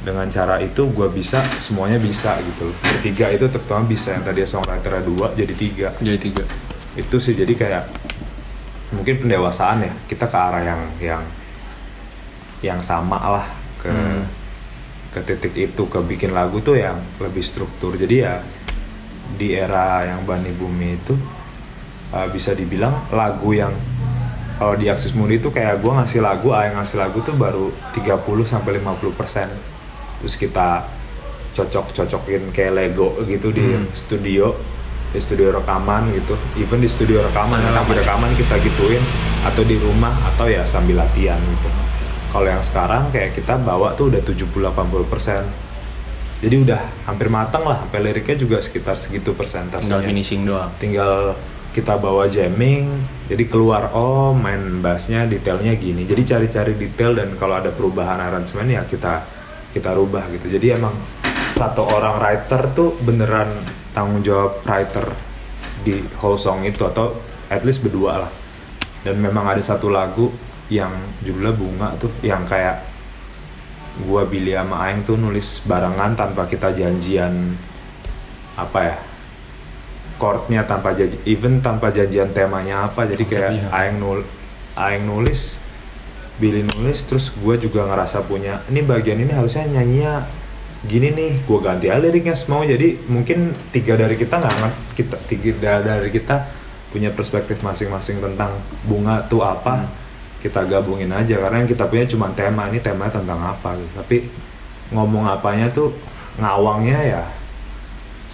dengan 0.06 0.30
cara 0.30 0.62
itu 0.62 0.86
gue 0.90 1.08
bisa 1.10 1.42
semuanya 1.58 1.98
bisa 1.98 2.38
gitu 2.42 2.70
loh 2.70 2.78
bertiga 2.80 3.26
itu 3.34 3.50
terutama 3.50 3.84
bisa 3.86 4.14
yang 4.14 4.24
tadi 4.24 4.46
songwriter 4.46 5.02
dua 5.02 5.34
jadi 5.34 5.54
tiga 5.54 5.88
Jadi 5.98 6.20
tiga. 6.22 6.44
itu 6.96 7.16
sih 7.18 7.34
jadi 7.34 7.54
kayak 7.54 7.84
mungkin 8.94 9.26
pendewasaan 9.26 9.84
ya 9.84 9.94
kita 10.06 10.30
ke 10.30 10.38
arah 10.38 10.62
yang 10.62 10.82
yang 11.02 11.24
yang 12.62 12.80
sama 12.80 13.18
lah 13.20 13.48
ke 13.82 13.90
Hmm. 13.90 14.26
ke 15.14 15.22
titik 15.22 15.54
itu 15.54 15.84
ke 15.86 16.00
bikin 16.02 16.34
lagu 16.34 16.58
tuh 16.60 16.76
yang 16.76 16.98
lebih 17.22 17.42
struktur 17.42 17.94
jadi 17.96 18.16
ya 18.18 18.34
di 19.38 19.54
era 19.54 20.06
yang 20.06 20.22
Bani 20.26 20.50
Bumi 20.54 20.98
itu 20.98 21.14
uh, 22.10 22.28
bisa 22.30 22.54
dibilang 22.54 23.10
lagu 23.10 23.54
yang 23.54 23.74
kalau 24.56 24.74
di 24.74 24.88
Axis 24.88 25.12
Mundi 25.12 25.36
itu 25.36 25.50
kayak 25.50 25.80
gue 25.80 25.92
ngasih 25.92 26.20
lagu, 26.20 26.50
yang 26.50 26.76
ngasih 26.76 26.98
lagu 26.98 27.20
tuh 27.20 27.36
baru 27.36 27.70
30 27.92 28.16
sampai 28.46 28.80
50 28.80 29.12
persen 29.12 29.48
terus 30.18 30.36
kita 30.36 30.88
cocok-cocokin 31.54 32.52
kayak 32.52 32.74
Lego 32.74 33.16
gitu 33.24 33.50
di 33.50 33.64
Hmm. 33.64 33.88
studio 33.92 34.56
di 35.12 35.20
studio 35.20 35.48
rekaman 35.54 36.12
gitu 36.12 36.36
even 36.56 36.78
di 36.78 36.88
studio 36.88 37.24
rekaman 37.24 37.56
lagi 37.56 37.72
rekaman. 37.72 37.96
rekaman 37.96 38.32
kita 38.36 38.56
gituin 38.60 39.04
atau 39.44 39.64
di 39.64 39.76
rumah 39.78 40.12
atau 40.26 40.44
ya 40.46 40.64
sambil 40.66 41.00
latihan 41.00 41.40
gitu 41.40 41.70
kalau 42.30 42.48
yang 42.48 42.60
sekarang 42.60 43.08
kayak 43.10 43.32
kita 43.32 43.56
bawa 43.56 43.96
tuh 43.96 44.12
udah 44.12 44.20
70-80 44.20 44.76
persen 45.08 45.44
jadi 46.38 46.56
udah 46.60 46.80
hampir 47.06 47.32
matang 47.32 47.64
lah 47.64 47.80
sampai 47.82 48.00
liriknya 48.04 48.36
juga 48.36 48.58
sekitar 48.60 49.00
segitu 49.00 49.32
persentasenya 49.32 49.88
Tinggal 49.88 50.04
finishing 50.04 50.42
doang. 50.44 50.68
tinggal 50.76 51.40
kita 51.72 51.96
bawa 51.96 52.28
jamming 52.28 52.92
jadi 53.26 53.44
keluar 53.50 53.90
oh 53.98 54.38
main 54.38 54.86
bassnya 54.86 55.26
detailnya 55.26 55.74
gini. 55.74 56.06
Jadi 56.06 56.22
cari-cari 56.22 56.74
detail 56.78 57.18
dan 57.18 57.34
kalau 57.42 57.58
ada 57.58 57.74
perubahan 57.74 58.22
aransemen 58.22 58.70
ya 58.70 58.86
kita 58.86 59.26
kita 59.74 59.98
rubah 59.98 60.30
gitu. 60.30 60.46
Jadi 60.46 60.78
emang 60.78 60.94
satu 61.50 61.82
orang 61.90 62.22
writer 62.22 62.70
tuh 62.78 62.94
beneran 63.02 63.50
tanggung 63.98 64.22
jawab 64.22 64.62
writer 64.70 65.10
di 65.82 66.06
whole 66.22 66.38
song 66.38 66.66
itu 66.70 66.86
atau 66.86 67.18
at 67.50 67.66
least 67.66 67.82
berdua 67.82 68.30
lah. 68.30 68.32
Dan 69.02 69.18
memang 69.22 69.50
ada 69.50 69.62
satu 69.62 69.90
lagu 69.90 70.30
yang 70.70 70.94
judulnya 71.22 71.54
bunga 71.54 71.88
tuh 71.98 72.10
yang 72.26 72.46
kayak 72.46 72.82
gua 74.06 74.26
Billy 74.26 74.54
sama 74.54 74.86
Aing 74.86 75.06
tuh 75.06 75.18
nulis 75.18 75.62
barengan 75.66 76.14
tanpa 76.14 76.46
kita 76.46 76.74
janjian 76.74 77.58
apa 78.58 78.80
ya 78.82 78.98
chordnya 80.18 80.64
tanpa 80.64 80.96
janji 80.96 81.18
even 81.26 81.60
tanpa 81.60 81.92
janjian 81.92 82.32
temanya 82.32 82.88
apa 82.88 83.06
jadi 83.08 83.24
kayak 83.26 83.52
Konsepnya. 83.52 83.70
Aing 83.72 83.98
nul 84.00 84.20
Aing 84.76 85.04
nulis 85.06 85.60
Billy 86.36 86.68
nulis 86.68 87.00
terus 87.08 87.32
gue 87.32 87.56
juga 87.58 87.88
ngerasa 87.88 88.28
punya 88.28 88.60
ini 88.68 88.84
bagian 88.84 89.20
ini 89.24 89.32
harusnya 89.32 89.64
nyanyinya 89.68 90.28
gini 90.86 91.10
nih 91.16 91.32
gue 91.48 91.60
ganti 91.64 91.88
aja 91.90 91.98
liriknya 91.98 92.36
semua 92.38 92.68
jadi 92.68 93.00
mungkin 93.08 93.56
tiga 93.72 93.96
dari 93.98 94.16
kita 94.20 94.38
nggak 94.38 94.56
ngerti 94.60 94.82
kita 95.00 95.18
tiga 95.26 95.74
dari 95.82 96.10
kita 96.12 96.36
punya 96.92 97.10
perspektif 97.12 97.60
masing-masing 97.64 98.22
tentang 98.22 98.52
bunga 98.84 99.26
tuh 99.28 99.42
apa 99.44 99.88
Hmm. 99.88 99.92
kita 100.44 100.62
gabungin 100.70 101.10
aja 101.10 101.42
karena 101.42 101.66
yang 101.66 101.70
kita 101.70 101.90
punya 101.90 102.06
cuma 102.06 102.30
tema 102.38 102.70
ini 102.70 102.78
temanya 102.78 103.18
tentang 103.18 103.42
apa 103.42 103.74
gitu 103.82 103.92
tapi 103.98 104.18
ngomong 104.94 105.26
apanya 105.26 105.74
tuh 105.74 105.90
ngawangnya 106.38 107.00
ya 107.02 107.24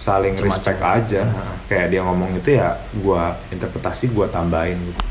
saling 0.02 0.34
Macam-macam. 0.34 0.50
respect 0.50 0.80
aja 0.82 1.22
Hmm. 1.22 1.54
kayak 1.64 1.86
dia 1.88 2.00
ngomong 2.02 2.34
itu 2.34 2.50
ya 2.52 2.74
gua 2.98 3.22
interpretasi 3.48 4.10
gua 4.10 4.26
tambahin 4.26 4.74
gitu 4.82 5.02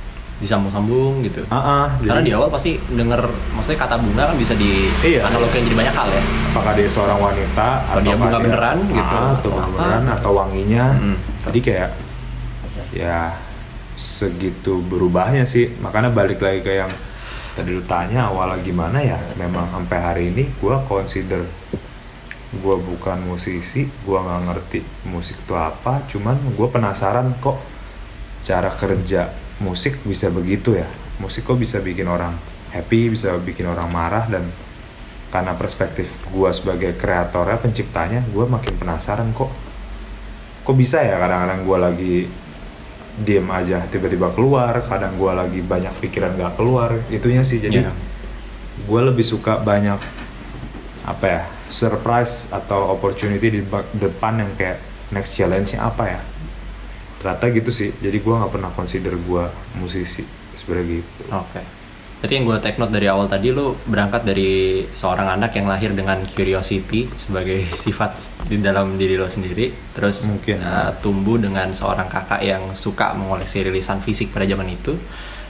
Disambung-sambung 0.41 1.21
gitu. 1.21 1.45
ah 1.47 1.55
ah, 1.55 1.85
Karena 1.95 2.17
jadi 2.17 2.25
di 2.25 2.33
awal 2.33 2.49
pasti 2.49 2.73
denger, 2.89 3.21
maksudnya 3.53 3.77
kata 3.79 3.95
bunga 3.95 4.25
kan 4.25 4.35
bisa 4.35 4.51
di 4.53 4.89
Iya. 4.99 5.21
analogin 5.23 5.63
jadi 5.63 5.77
banyak 5.77 5.93
hal 5.93 6.09
ya. 6.09 6.21
apakah 6.49 6.73
dia 6.73 6.89
seorang 6.89 7.19
wanita 7.21 7.67
Atau 7.85 8.01
dia 8.01 8.15
bunga 8.15 8.37
beneran 8.41 8.77
gitu, 8.83 8.99
ah, 9.15 9.31
atau 9.31 9.37
atau 9.37 9.47
bunga 9.47 9.61
apa. 9.61 9.71
beneran 9.71 10.03
atau 10.11 10.31
wanginya 10.33 10.85
Mm. 10.93 11.17
jadi 11.45 11.59
kayak 11.61 11.89
ya 12.91 13.17
segitu 13.93 14.81
berubahnya 14.81 15.45
sih 15.45 15.71
makanya 15.77 16.09
balik 16.09 16.39
lagi 16.39 16.59
ke 16.59 16.73
yang 16.75 16.89
tadi 17.51 17.69
lu 17.69 17.83
tanya 17.85 18.25
awalnya 18.25 18.57
gimana 18.59 18.97
ya 18.97 19.19
memang 19.35 19.69
sampai 19.69 19.97
hari 19.99 20.23
ini 20.29 20.49
gua 20.57 20.81
consider 20.83 21.45
gua 22.59 22.75
bukan 22.75 23.23
musisi 23.23 23.87
gua 24.03 24.27
nggak 24.27 24.41
ngerti 24.51 24.79
musik 25.07 25.39
itu 25.39 25.55
apa 25.55 26.03
cuman 26.11 26.35
gua 26.59 26.67
penasaran 26.67 27.31
kok 27.39 27.55
cara 28.43 28.67
kerja 28.67 29.31
musik 29.63 30.03
bisa 30.03 30.27
begitu 30.27 30.75
ya. 30.75 30.89
Musik 31.21 31.45
kok 31.47 31.55
bisa 31.55 31.79
bikin 31.79 32.09
orang 32.09 32.33
happy 32.75 33.13
bisa 33.13 33.31
bikin 33.39 33.69
orang 33.69 33.87
marah 33.87 34.27
dan 34.27 34.49
karena 35.31 35.55
perspektif 35.55 36.11
gua 36.33 36.51
sebagai 36.51 36.91
kreatornya 36.99 37.55
penciptanya 37.61 38.19
gua 38.35 38.49
makin 38.49 38.75
penasaran 38.75 39.31
kok. 39.31 39.53
Kok 40.67 40.75
bisa 40.75 40.99
ya 41.05 41.15
kadang-kadang 41.21 41.61
gua 41.63 41.77
lagi 41.87 42.27
diem 43.11 43.43
aja 43.47 43.83
tiba-tiba 43.91 44.31
keluar 44.31 44.71
kadang 44.87 45.15
gua 45.15 45.35
lagi 45.35 45.59
banyak 45.59 45.91
pikiran 45.99 46.35
gak 46.35 46.55
keluar 46.55 46.95
itunya 47.11 47.43
sih 47.43 47.59
jadi 47.59 47.83
Iya. 47.83 47.91
gue 48.87 49.01
lebih 49.03 49.21
suka 49.21 49.59
banyak 49.59 49.99
apa 51.03 51.25
ya 51.27 51.43
surprise 51.71 52.51
atau 52.51 52.91
opportunity 52.91 53.47
di 53.47 53.61
depan 53.97 54.43
yang 54.43 54.51
kayak 54.59 54.77
next 55.15 55.39
challenge-nya 55.39 55.79
apa 55.81 56.03
ya 56.05 56.21
ternyata 57.23 57.45
gitu 57.53 57.71
sih 57.71 57.89
jadi 58.01 58.17
gue 58.19 58.33
nggak 58.33 58.51
pernah 58.51 58.71
consider 58.75 59.13
gue 59.15 59.43
musisi 59.79 60.25
sebenarnya 60.57 60.99
gitu 60.99 61.21
Oke. 61.31 61.63
Berarti 62.21 62.37
yang 62.37 62.45
gue 62.45 62.57
take 62.61 62.77
note 62.77 62.93
dari 62.93 63.09
awal 63.09 63.25
tadi 63.25 63.49
lu 63.49 63.73
berangkat 63.89 64.21
dari 64.21 64.85
seorang 64.93 65.41
anak 65.41 65.57
yang 65.57 65.65
lahir 65.65 65.89
dengan 65.89 66.21
curiosity 66.21 67.09
sebagai 67.17 67.65
sifat 67.89 68.13
di 68.45 68.61
dalam 68.61 68.93
diri 68.93 69.17
lo 69.17 69.25
sendiri, 69.25 69.73
terus 69.97 70.29
Mungkin. 70.29 70.61
uh, 70.61 70.93
tumbuh 71.01 71.41
dengan 71.41 71.73
seorang 71.73 72.05
kakak 72.05 72.45
yang 72.45 72.77
suka 72.77 73.17
mengoleksi 73.17 73.65
rilisan 73.65 74.05
fisik 74.05 74.29
pada 74.29 74.45
zaman 74.45 74.69
itu, 74.69 75.01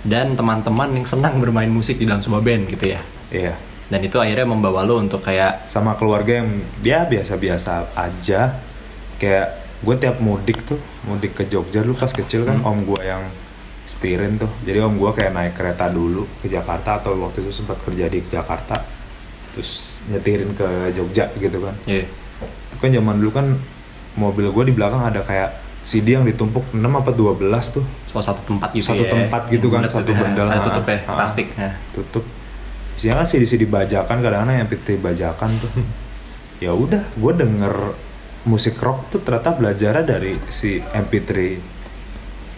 dan 0.07 0.39
teman-teman 0.39 0.95
yang 0.95 1.03
senang 1.03 1.43
bermain 1.43 1.67
musik 1.67 1.99
di 1.99 2.07
dalam 2.07 2.23
sebuah 2.23 2.39
band 2.39 2.63
gitu 2.71 2.85
ya. 2.95 3.01
iya 3.35 3.55
dan 3.91 3.99
itu 3.99 4.15
akhirnya 4.15 4.47
membawa 4.47 4.81
lo 4.81 4.97
untuk 4.97 5.19
kayak 5.19 5.67
sama 5.67 5.93
keluarga 5.93 6.39
yang 6.39 6.49
dia 6.79 7.03
biasa-biasa 7.03 7.91
aja 7.93 8.55
kayak 9.17 9.47
gue 9.77 9.95
tiap 9.97 10.17
mudik 10.17 10.63
tuh 10.63 10.79
mudik 11.03 11.33
ke 11.33 11.43
Jogja 11.43 11.81
dulu 11.81 11.93
pas 11.93 12.09
kecil 12.09 12.41
kan 12.43 12.57
Hmm. 12.57 12.69
om 12.71 12.79
gue 12.85 13.01
yang 13.01 13.27
setirin 13.83 14.37
tuh 14.37 14.47
jadi 14.63 14.81
om 14.81 14.95
gue 14.95 15.11
kayak 15.11 15.31
naik 15.31 15.53
kereta 15.53 15.89
dulu 15.89 16.23
ke 16.39 16.47
Jakarta 16.47 16.97
atau 16.97 17.19
waktu 17.19 17.43
itu 17.43 17.51
sempat 17.53 17.77
kerja 17.83 18.07
di 18.07 18.23
Jakarta 18.23 18.79
terus 19.51 19.99
nyetirin 20.07 20.55
ke 20.55 20.63
Jogja 20.91 21.27
gitu 21.35 21.59
kan 21.59 21.75
ya 21.83 22.07
itu 22.41 22.77
kan 22.79 22.89
zaman 22.89 23.19
dulu 23.19 23.31
kan 23.33 23.47
mobil 24.13 24.47
gue 24.47 24.63
di 24.65 24.73
belakang 24.73 25.03
ada 25.03 25.19
kayak 25.21 25.51
CD 25.81 26.13
yang 26.13 26.23
ditumpuk 26.23 26.63
6 26.71 26.77
apa 26.79 27.11
12 27.11 27.41
tuh 27.67 27.83
oh, 28.13 28.21
satu 28.21 28.41
tempat 28.47 28.69
gitu 28.71 28.85
Satu 28.87 29.01
ya 29.01 29.11
tempat 29.11 29.41
gitu 29.49 29.67
kan, 29.67 29.81
satu 29.83 30.07
ya. 30.07 30.17
benda 30.17 30.41
ada 30.41 30.49
lah. 30.53 30.63
tutupnya 30.63 30.97
Ah. 31.03 31.15
plastik 31.17 31.47
ya. 31.51 31.73
tutup 31.91 32.23
isinya 32.93 33.19
kan 33.19 33.27
CD-CD 33.27 33.63
bajakan 33.63 34.17
kadang-kadang 34.19 34.57
yang 34.57 34.67
PT 34.67 34.97
bajakan 34.97 35.49
tuh 35.57 35.71
ya 36.63 36.71
udah 36.71 37.01
gue 37.11 37.33
denger 37.33 37.75
musik 38.41 38.77
rock 38.77 39.09
tuh 39.09 39.21
ternyata 39.21 39.53
belajarnya 39.53 40.03
dari 40.03 40.33
si 40.49 40.77
MP3 40.77 41.31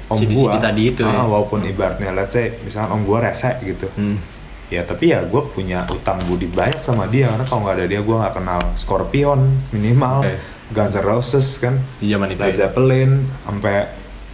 om 0.07 0.17
CD-CD 0.17 0.39
gua 0.39 0.59
tadi 0.59 0.83
itu 0.89 1.01
ya. 1.01 1.11
Ah, 1.13 1.25
walaupun 1.25 1.63
ibaratnya 1.63 2.11
let's 2.11 2.31
say 2.31 2.55
misalkan 2.59 2.91
om 2.91 3.03
gua 3.03 3.23
rese 3.23 3.51
gitu 3.61 3.87
Hmm. 3.93 4.19
ya 4.67 4.81
tapi 4.81 5.11
ya 5.11 5.21
gue 5.21 5.41
punya 5.47 5.85
utang 5.87 6.17
budi 6.23 6.45
banyak 6.45 6.81
sama 6.81 7.05
dia 7.05 7.29
karena 7.29 7.45
kalau 7.45 7.61
nggak 7.61 7.75
ada 7.77 7.85
dia 7.85 8.01
gue 8.01 8.15
nggak 8.15 8.33
kenal 8.33 8.61
Scorpion 8.73 9.39
minimal 9.69 10.23
Oke. 10.23 10.35
Guns 10.73 10.95
N' 10.95 11.05
Roses 11.05 11.47
kan 11.57 11.77
di 11.99 12.09
zaman 12.09 12.31
itu 12.31 12.41
Led 12.41 12.51
ya. 12.51 12.65
Zeppelin 12.65 13.11
sampai 13.43 13.75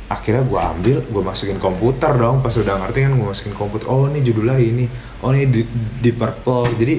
akhirnya 0.10 0.41
gue 0.41 0.60
ambil 0.60 0.98
gue 1.06 1.24
masukin 1.24 1.62
komputer 1.62 2.12
dong. 2.17 2.41
Pas 2.41 2.52
udah 2.58 2.76
ngerti 2.84 3.06
kan 3.06 3.13
gue 3.15 3.28
masukin 3.30 3.56
komputer 3.56 3.86
oh 3.88 4.10
ini 4.10 4.19
judulnya 4.26 4.58
ini. 4.58 4.86
Oh 5.22 5.32
ini 5.32 5.45
di, 5.48 5.62
di 6.02 6.12
Purple. 6.12 6.76
Jadi 6.76 6.95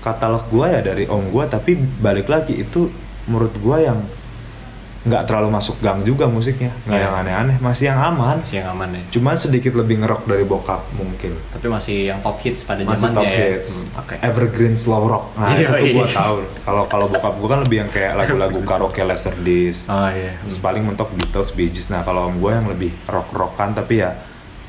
katalog 0.00 0.48
gue 0.48 0.66
ya 0.66 0.80
dari 0.80 1.04
om 1.06 1.28
gue 1.28 1.44
tapi 1.46 1.76
balik 1.76 2.32
lagi 2.32 2.62
itu 2.62 2.88
menurut 3.28 3.54
gue 3.58 3.76
yang 3.84 4.00
nggak 5.06 5.22
terlalu 5.24 5.48
masuk 5.48 5.78
gang 5.78 6.02
juga 6.02 6.26
musiknya. 6.26 6.74
Nggak 6.82 6.98
Iya. 6.98 7.06
yang 7.06 7.14
aneh-aneh 7.16 7.56
masih 7.62 7.84
yang 7.86 8.00
aman. 8.02 8.36
Masih 8.42 8.56
yang 8.58 8.68
aman 8.74 8.88
ya. 8.90 9.02
Cuman 9.08 9.34
sedikit 9.38 9.72
lebih 9.72 10.02
ngerok 10.02 10.26
dari 10.26 10.42
bokap 10.42 10.82
mungkin. 10.92 11.38
Tapi 11.48 11.66
masih 11.66 12.10
yang 12.10 12.18
top 12.20 12.42
hits 12.42 12.66
pada 12.66 12.82
masih 12.82 13.14
top 13.14 13.22
ya. 13.22 13.38
hits. 13.54 13.68
Hmm, 13.86 14.00
oke. 14.02 14.14
Evergreen 14.20 14.74
slow 14.74 15.06
rock. 15.06 15.30
Nah 15.38 15.54
Iya, 15.54 15.62
itu 15.62 15.72
tuh 15.72 15.88
gue 15.94 16.04
iya. 16.04 16.18
tahu. 16.18 16.36
Kalau 16.60 16.82
kalau 16.86 17.06
bokap 17.06 17.34
gue 17.38 17.48
kan 17.48 17.60
lebih 17.62 17.76
yang 17.78 17.90
kayak 17.90 18.12
lagu-lagu 18.14 18.58
karaoke 18.68 19.00
laserdisc 19.00 19.86
oh 19.86 20.10
iya. 20.10 20.34
Terus 20.42 20.58
paling 20.58 20.82
mentok 20.82 21.14
Beatles, 21.14 21.54
Bee 21.54 21.70
Gees. 21.70 21.86
Nah 21.86 22.02
kalau 22.02 22.26
gue 22.28 22.50
yang 22.50 22.66
lebih 22.66 22.90
rock-rockan 23.06 23.72
tapi 23.72 24.02
ya 24.02 24.10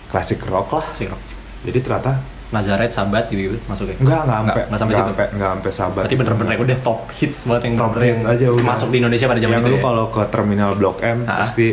klasik 0.07 0.45
rock 0.45 0.69
lah. 0.71 0.85
Masih 0.87 1.09
rock. 1.09 1.21
Jadi 1.65 1.79
ternyata 1.81 2.21
Nazareth 2.47 2.93
sahabat 2.93 3.27
gitu, 3.27 3.41
gitu 3.45 3.57
masuknya 3.65 3.95
enggak 3.97 4.21
enggak 4.21 4.37
sampai 4.39 4.61
nggak 4.63 4.79
sampai 4.79 4.95
situ 4.95 5.11
enggak 5.29 5.49
sampai 5.51 5.71
sahabat. 5.73 5.95
berarti 5.99 6.15
bener-bener 6.15 6.55
udah 6.57 6.77
top 6.79 6.99
hits 7.11 7.39
banget 7.43 7.63
yang 7.63 7.75
top 7.75 7.91
hits 7.97 8.23
yang 8.23 8.31
aja 8.31 8.45
udah. 8.49 8.65
masuk 8.65 8.87
di 8.87 8.97
Indonesia 8.97 9.25
pada 9.25 9.39
zaman 9.39 9.53
yang 9.53 9.61
itu 9.61 9.69
lu 9.69 9.77
ya 9.77 9.83
kalau 9.83 10.05
ke 10.07 10.21
terminal 10.27 10.71
Blok 10.73 10.97
M 11.01 11.19
Ah. 11.23 11.43
pasti 11.43 11.67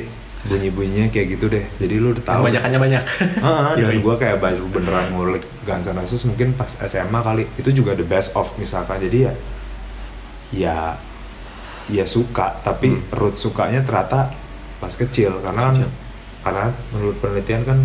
bunyi-bunyinya 0.45 1.09
kayak 1.09 1.27
gitu 1.31 1.49
deh. 1.49 1.65
Jadi 1.75 1.95
lu 1.95 2.11
udah 2.11 2.21
yang 2.21 2.29
tahu. 2.29 2.45
banyakannya 2.45 2.79
banyak 2.79 3.03
Ah, 3.39 3.73
dan 3.79 3.87
Yoi. 3.87 3.97
gue 3.99 4.15
kayak 4.15 4.39
baru 4.39 4.67
beneran 4.67 5.07
ngulik 5.11 5.41
Guns 5.63 5.87
N' 5.87 5.97
Roses 5.97 6.21
mungkin 6.23 6.53
pas 6.53 6.69
SMA 6.79 7.17
kali 7.19 7.49
itu 7.55 7.71
juga 7.73 7.93
the 7.93 8.05
best 8.05 8.35
of 8.35 8.53
misalkan 8.57 9.01
jadi 9.01 9.19
ya 9.23 9.33
ya 10.53 10.77
ya 11.87 12.05
suka 12.05 12.61
tapi 12.61 12.89
Hmm. 12.91 13.03
root 13.11 13.37
sukanya 13.37 13.81
ternyata 13.81 14.33
pas 14.77 14.91
kecil 14.91 15.33
karena 15.39 15.61
kan 15.63 15.75
Kecil. 15.75 15.91
karena 16.43 16.65
menurut 16.91 17.17
penelitian 17.19 17.63
kan 17.63 17.79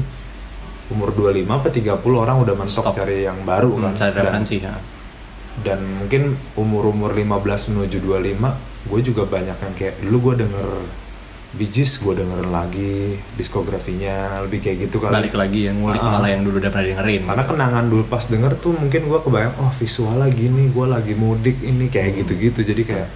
umur 0.90 1.10
25 1.12 1.46
apa 1.48 1.70
30 1.70 2.02
orang 2.18 2.36
udah 2.40 2.56
mentok 2.56 2.84
Stop. 2.84 2.96
cari 2.96 3.24
yang 3.24 3.42
baru 3.44 3.70
Hmm, 3.72 3.84
kan 3.86 3.94
cari 3.96 4.12
dan, 4.12 4.20
referensi 4.20 4.56
ya. 4.58 4.74
dan 5.60 5.80
mungkin 5.86 6.22
umur-umur 6.56 7.12
15 7.12 7.30
menuju 7.70 7.98
25 8.00 8.58
gue 8.86 9.00
juga 9.04 9.24
banyak 9.24 9.54
yang 9.56 9.74
kayak 9.76 9.96
dulu 10.00 10.32
gue 10.32 10.44
denger 10.44 10.68
Gees 11.52 11.98
gue 11.98 12.14
dengerin 12.14 12.50
lagi 12.50 13.18
diskografinya 13.34 14.38
lebih 14.40 14.62
kayak 14.62 14.78
gitu 14.86 14.98
kali 15.00 15.14
balik 15.16 15.34
lagi 15.34 15.66
yang 15.66 15.78
ngulik 15.78 15.98
Ah. 15.98 16.14
malah 16.16 16.30
yang 16.30 16.42
dulu 16.42 16.58
udah 16.58 16.70
pernah 16.70 16.86
dengerin 16.88 17.22
karena 17.26 17.42
gitu. 17.42 17.52
kenangan 17.52 17.86
dulu 17.86 18.04
pas 18.06 18.22
denger 18.24 18.54
tuh 18.56 18.72
mungkin 18.72 19.02
gue 19.04 19.20
kebayang 19.20 19.54
oh 19.58 19.72
visualnya 19.74 20.30
gini 20.30 20.70
gue 20.70 20.86
lagi 20.86 21.14
mudik 21.14 21.58
ini 21.60 21.86
kayak 21.88 22.06
Hmm. 22.08 22.18
gitu-gitu 22.22 22.60
jadi 22.64 22.82
kayak 22.84 23.10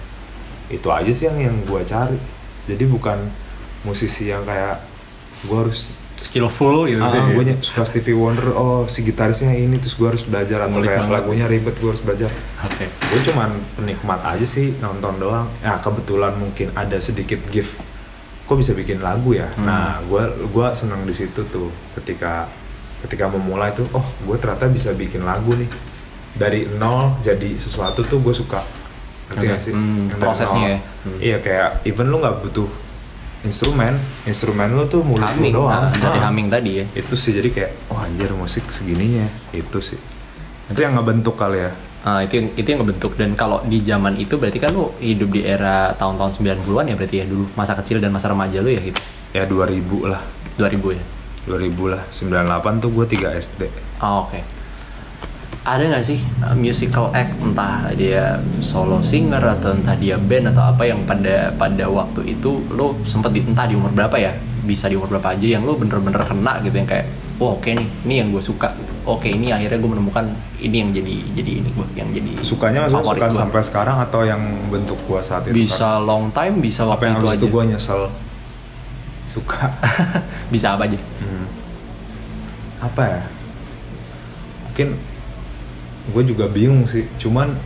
itu 0.68 0.88
aja 0.90 1.10
sih 1.10 1.24
yang 1.24 1.38
yang 1.40 1.56
gue 1.62 1.80
cari 1.80 2.18
jadi 2.66 2.84
bukan 2.84 3.18
musisi 3.82 4.28
yang 4.28 4.42
kayak 4.42 4.82
gue 5.44 5.54
harus 5.56 5.94
skillful 6.14 6.86
gitu 6.86 7.02
ah, 7.02 7.26
gue 7.26 7.58
suka 7.58 7.82
Stevie 7.82 8.14
Wonder 8.14 8.54
oh 8.54 8.86
si 8.86 9.02
gitarisnya 9.02 9.50
ini 9.50 9.82
terus 9.82 9.98
gue 9.98 10.06
harus 10.06 10.22
belajar 10.22 10.62
atau 10.62 10.78
Ngulik 10.78 10.86
kayak 10.86 11.00
banget. 11.06 11.14
lagunya 11.18 11.46
ribet 11.50 11.74
gue 11.74 11.90
harus 11.90 12.02
belajar 12.02 12.30
oke 12.62 12.84
gue 12.86 13.20
cuman 13.26 13.50
penikmat 13.74 14.20
aja 14.22 14.46
sih 14.46 14.78
nonton 14.78 15.18
doang 15.18 15.50
ya 15.58 15.74
kebetulan 15.82 16.38
mungkin 16.38 16.70
ada 16.72 16.94
sedikit 17.02 17.42
gift 17.50 17.82
kok 18.44 18.54
bisa 18.54 18.72
bikin 18.72 19.02
lagu 19.02 19.34
ya 19.34 19.50
Hmm. 19.56 19.66
nah 19.66 19.98
gue 20.04 20.22
gua 20.52 20.70
seneng 20.70 21.02
di 21.02 21.14
situ 21.16 21.42
tuh 21.48 21.72
ketika 21.96 22.46
ketika 23.02 23.26
memulai 23.26 23.72
tuh 23.72 23.88
oh 23.90 24.04
gue 24.22 24.36
ternyata 24.38 24.68
bisa 24.68 24.94
bikin 24.94 25.24
lagu 25.24 25.52
nih 25.52 25.68
dari 26.34 26.66
nol 26.68 27.18
jadi 27.22 27.56
sesuatu 27.56 28.04
tuh 28.04 28.20
gue 28.20 28.34
suka 28.34 28.62
ngerti 29.30 29.44
gak 29.48 29.60
sih 29.60 29.72
hmm, 29.72 30.20
prosesnya 30.20 30.60
nol. 30.60 30.70
ya. 30.70 30.78
Hmm. 30.78 31.18
iya 31.18 31.36
kayak 31.40 31.68
even 31.84 32.06
lu 32.06 32.20
nggak 32.20 32.38
butuh 32.38 32.68
instrumen 33.44 33.94
instrumen 34.24 34.72
lu 34.72 34.84
tuh 34.84 35.00
mulut 35.00 35.22
lu 35.22 35.28
humming. 35.30 35.52
doang. 35.52 35.84
Nah, 35.84 35.92
dari 35.92 36.18
Ah. 36.18 36.22
humming 36.26 36.48
tadi 36.48 36.70
ya. 36.74 36.84
Itu 36.92 37.14
sih 37.14 37.30
jadi 37.30 37.48
kayak 37.48 37.70
oh 37.88 37.98
anjir 37.98 38.32
musik 38.32 38.64
segininya. 38.68 39.28
Itu 39.52 39.78
sih. 39.78 40.00
Itu 40.66 40.80
yang 40.80 40.96
ngebentuk 40.96 41.36
kali 41.36 41.60
ya? 41.60 41.70
Ah, 42.02 42.20
itu 42.20 42.36
yang 42.36 42.46
itu 42.54 42.66
yang 42.66 42.80
ngebentuk. 42.80 43.14
Dan 43.14 43.32
kalau 43.32 43.60
di 43.62 43.80
zaman 43.80 44.16
itu 44.16 44.36
berarti 44.36 44.56
kan 44.56 44.72
lu 44.72 44.92
hidup 44.98 45.28
di 45.30 45.40
era 45.40 45.92
tahun-tahun 45.94 46.32
90-an 46.34 46.84
ya 46.86 46.94
berarti 46.94 47.16
ya? 47.20 47.24
Dulu 47.24 47.52
masa 47.54 47.72
kecil 47.74 48.00
dan 48.00 48.10
masa 48.10 48.28
remaja 48.28 48.58
lu 48.58 48.68
ya 48.68 48.80
gitu? 48.82 49.00
Ya 49.30 49.44
2000 49.44 49.80
lah. 50.04 50.20
2000 50.56 50.92
ya? 50.92 51.04
2000 51.44 51.84
lah. 51.86 52.02
98 52.08 52.80
tuh 52.80 52.90
gue 52.90 53.04
3 53.10 53.28
SD 53.34 53.68
Oh, 54.00 54.24
oke. 54.24 54.40
Ada 55.64 55.88
nggak 55.88 56.04
sih 56.04 56.20
uh, 56.44 56.52
musical 56.52 57.08
act 57.16 57.32
entah 57.40 57.88
dia 57.96 58.36
solo 58.60 59.00
singer 59.00 59.40
atau 59.40 59.72
entah 59.72 59.96
dia 59.96 60.20
band 60.20 60.52
atau 60.52 60.60
apa 60.68 60.84
yang 60.84 61.00
pada 61.08 61.48
pada 61.56 61.88
waktu 61.88 62.36
itu 62.36 62.60
lo 62.68 62.92
sempet 63.08 63.32
di, 63.32 63.40
entah 63.40 63.64
di 63.64 63.72
umur 63.72 63.88
berapa 63.88 64.12
ya 64.20 64.36
bisa 64.60 64.92
di 64.92 64.96
umur 65.00 65.08
berapa 65.16 65.32
aja 65.32 65.56
yang 65.56 65.64
lo 65.64 65.72
bener-bener 65.76 66.20
kena 66.20 66.60
gitu 66.60 66.76
yang 66.76 66.84
kayak 66.84 67.08
oh 67.40 67.56
oke 67.56 67.64
nih 67.64 67.88
ini 68.04 68.14
yang 68.20 68.28
gue 68.28 68.44
suka 68.44 68.76
oke 69.04 69.24
ini 69.24 69.56
akhirnya 69.56 69.80
gue 69.80 69.90
menemukan 69.92 70.24
ini 70.60 70.76
yang 70.84 70.90
jadi 70.92 71.14
jadi 71.32 71.50
ini 71.64 71.68
gue 71.72 71.86
yang 71.96 72.08
jadi 72.12 72.32
sukanya 72.44 72.78
maksudnya 72.84 73.04
suka 73.08 73.26
gua. 73.28 73.40
sampai 73.40 73.60
sekarang 73.64 73.96
atau 74.04 74.20
yang 74.24 74.42
bentuk 74.68 75.00
gue 75.08 75.20
saat 75.24 75.48
itu 75.48 75.64
bisa 75.64 75.96
long 75.96 76.28
time 76.28 76.60
bisa 76.60 76.84
Kan? 76.84 76.92
apa 76.92 76.92
waktu 76.92 77.08
yang 77.08 77.16
itu 77.16 77.26
aja 77.28 77.36
itu 77.40 77.46
gue 77.48 77.62
nyesel 77.72 78.00
suka 79.24 79.64
bisa 80.52 80.76
apa 80.76 80.84
aja 80.84 80.98
Hmm. 81.24 81.46
apa 82.80 83.02
ya 83.02 83.22
mungkin 84.68 84.88
gue 86.12 86.22
juga 86.26 86.44
bingung 86.50 86.84
sih. 86.84 87.08
Cuman 87.16 87.56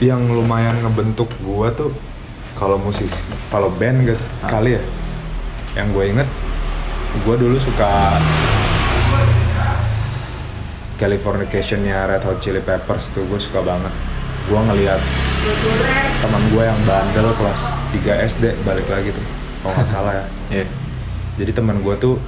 yang 0.00 0.32
lumayan 0.32 0.80
ngebentuk 0.80 1.28
gue 1.44 1.68
tuh 1.76 1.92
kalau 2.56 2.80
musisi 2.80 3.24
kalau 3.48 3.72
band 3.72 4.04
gitu 4.04 4.24
kali 4.44 4.76
ya. 4.76 4.82
Yang 5.76 5.86
gue 5.96 6.04
inget 6.16 6.28
gue 7.10 7.34
dulu 7.36 7.56
suka 7.58 8.20
Californication-nya 11.00 12.06
Red 12.06 12.28
Hot 12.28 12.44
Chili 12.44 12.60
Peppers 12.60 13.08
tuh 13.16 13.24
gue 13.24 13.40
suka 13.40 13.64
banget. 13.64 13.92
Gue 14.48 14.60
ngeliat 14.60 15.00
teman 16.20 16.42
gue 16.52 16.60
yang 16.60 16.80
bandel 16.84 17.32
kelas 17.40 17.80
3 17.96 18.28
SD 18.28 18.44
balik 18.68 18.84
lagi 18.92 19.08
tuh 19.08 19.24
kalau 19.64 19.72
nggak 19.80 19.88
salah 19.96 20.12
ya. 20.12 20.26
Iya. 20.52 20.66
jadi 21.40 21.56
teman 21.56 21.80
gue 21.80 21.96
tuh 21.96 22.20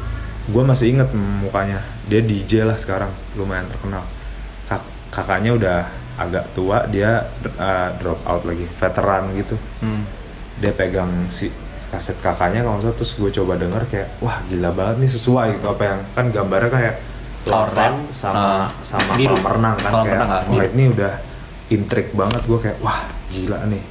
gue 0.49 0.63
masih 0.65 0.97
inget 0.97 1.09
mukanya. 1.13 1.85
Dia 2.09 2.25
DJ 2.25 2.65
lah 2.65 2.81
sekarang 2.81 3.13
lumayan 3.37 3.69
terkenal 3.69 4.05
kakaknya 5.13 5.53
udah 5.55 5.79
agak 6.17 6.45
tua 6.57 6.89
dia 6.89 7.29
uh, 7.61 7.89
drop 8.01 8.21
out 8.25 8.43
lagi 8.49 8.65
veteran 8.67 9.33
gitu. 9.37 9.57
Hmm. 9.85 10.05
dia 10.63 10.71
pegang 10.71 11.11
si 11.33 11.51
kaset 11.91 12.15
kakaknya 12.23 12.63
kalau 12.63 12.79
nggak 12.79 12.95
terus 12.95 13.19
gue 13.19 13.31
coba 13.43 13.59
denger 13.59 13.83
kayak 13.91 14.09
wah 14.23 14.41
gila 14.49 14.71
banget 14.73 14.97
nih 15.05 15.11
sesuai 15.13 15.47
gitu. 15.61 15.67
Apa 15.69 15.83
yang 15.85 16.01
kan 16.17 16.27
gambarnya 16.33 16.71
kayak 16.73 16.97
Rap, 17.43 18.15
sama 18.15 18.39
uh, 18.39 18.67
sama 18.87 19.19
biru. 19.19 19.35
kolam 19.35 19.59
renang 19.59 19.77
kan 19.83 19.91
Kolam 19.91 20.05
kayak 20.07 20.15
renang, 20.15 20.31
ah, 20.31 20.43
wah 20.47 20.63
ini 20.63 20.85
udah 20.95 21.15
intrik 21.75 22.09
banget. 22.15 22.43
Gue 22.47 22.59
kayak 22.63 22.79
wah 22.79 23.03
gila 23.35 23.59
nih. 23.67 23.83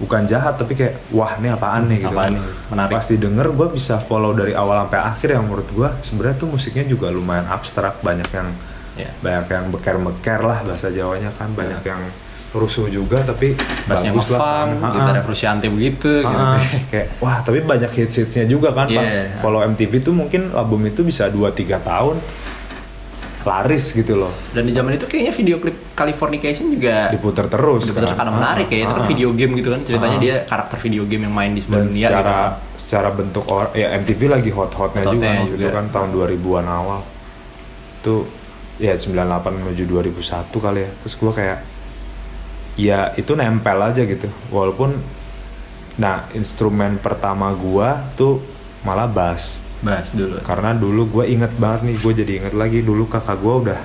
Bukan 0.00 0.22
jahat 0.24 0.56
tapi 0.56 0.72
kayak 0.72 0.94
wah 1.12 1.36
ini 1.36 1.48
apaan 1.52 1.92
nih? 1.92 1.98
Gitu. 2.00 2.16
Apaan 2.16 2.32
nih? 2.32 2.42
Menarik. 2.72 2.92
pas 2.96 3.06
didengar 3.12 3.46
gue 3.52 3.68
bisa 3.76 4.00
follow 4.00 4.32
dari 4.32 4.56
awal 4.56 4.88
sampai 4.88 5.00
akhir 5.12 5.28
yang 5.28 5.44
menurut 5.44 5.68
gue 5.68 5.88
sebenarnya 6.08 6.36
tuh 6.40 6.48
musiknya 6.48 6.84
juga 6.88 7.12
lumayan 7.12 7.44
abstrak 7.52 8.00
banyak 8.00 8.28
yang 8.32 8.48
Iya. 8.96 9.10
banyak 9.18 9.46
yang 9.46 9.66
beker-beker 9.70 10.40
lah 10.40 10.58
bahasa 10.62 10.88
Jawanya 10.88 11.28
kan 11.32 11.52
banyak 11.52 11.82
yang 11.82 12.00
rusuh 12.48 12.88
juga 12.88 13.20
tapi 13.20 13.52
Bassnya 13.84 14.10
bagus 14.10 14.28
lah 14.28 14.64
gitarnya 14.72 14.80
Ha-ha. 15.12 15.22
Frusciante 15.22 15.66
begitu 15.68 16.08
gitu. 16.18 16.44
Kayak 16.90 17.06
wah 17.18 17.36
tapi 17.38 17.60
banyak 17.60 17.90
hits 17.92 18.16
hitsnya 18.18 18.44
juga 18.44 18.72
kan 18.72 18.88
pas 18.88 19.04
Iya. 19.04 19.38
follow 19.38 19.60
MTV 19.62 19.92
tuh 20.00 20.12
mungkin 20.12 20.48
album 20.50 20.84
itu 20.84 21.02
bisa 21.02 21.28
2-3 21.28 21.52
tahun 21.78 22.16
laris 23.44 23.94
gitu 23.94 24.18
loh 24.18 24.32
Dan 24.50 24.64
di 24.64 24.72
zaman 24.72 24.90
itu 24.92 25.06
kayaknya 25.06 25.30
video 25.32 25.56
klip 25.56 25.76
Californication 25.92 26.66
juga 26.68 27.06
diputar 27.08 27.46
terus 27.46 27.86
bener 27.88 28.10
kan. 28.10 28.18
karena 28.18 28.32
menarik 28.34 28.66
ya. 28.66 28.78
Itu 28.80 28.94
kan 28.94 29.04
video 29.06 29.28
game 29.32 29.52
gitu 29.54 29.68
kan. 29.70 29.80
Ceritanya 29.82 30.18
dia 30.18 30.34
karakter 30.42 30.78
video 30.80 31.02
game 31.04 31.22
yang 31.22 31.34
main 31.34 31.52
di 31.52 31.60
sebuah 31.60 31.78
dan 31.78 31.86
dunia 31.86 32.06
secara 32.08 32.34
gitu. 32.34 32.78
secara 32.78 33.08
bentuk 33.10 33.44
or 33.46 33.70
ya 33.72 33.94
MTV 33.94 34.20
lagi 34.28 34.50
hot-hotnya 34.50 35.02
juga, 35.04 35.12
Hot-hotnya 35.12 35.30
waktu 35.38 35.52
itu 35.52 35.62
juga. 35.62 35.70
kan 35.72 35.84
tahun 35.88 36.08
2000-an 36.10 36.66
awal 36.66 37.00
itu 37.96 38.14
ya 38.76 38.92
98 38.94 39.12
menuju 39.52 39.82
2001 39.84 40.52
kali 40.52 40.80
ya. 40.84 40.90
Terus 41.04 41.14
gua 41.16 41.32
kayak 41.32 41.58
ya 42.76 43.12
itu 43.16 43.32
nempel 43.32 43.78
aja 43.80 44.02
gitu. 44.04 44.28
Walaupun 44.52 44.96
nah 45.96 46.28
instrumen 46.36 47.00
pertama 47.00 47.48
gua 47.56 48.04
tuh 48.14 48.40
malah 48.84 49.08
bass. 49.08 49.64
Bahas 49.76 50.16
dulu. 50.16 50.40
karena 50.40 50.72
dulu 50.72 51.20
gue 51.20 51.24
inget 51.36 51.52
banget 51.60 51.84
nih 51.84 51.96
gue 52.00 52.12
jadi 52.16 52.32
inget 52.40 52.54
lagi 52.56 52.80
dulu 52.80 53.04
kakak 53.12 53.36
gue 53.44 53.54
udah 53.68 53.80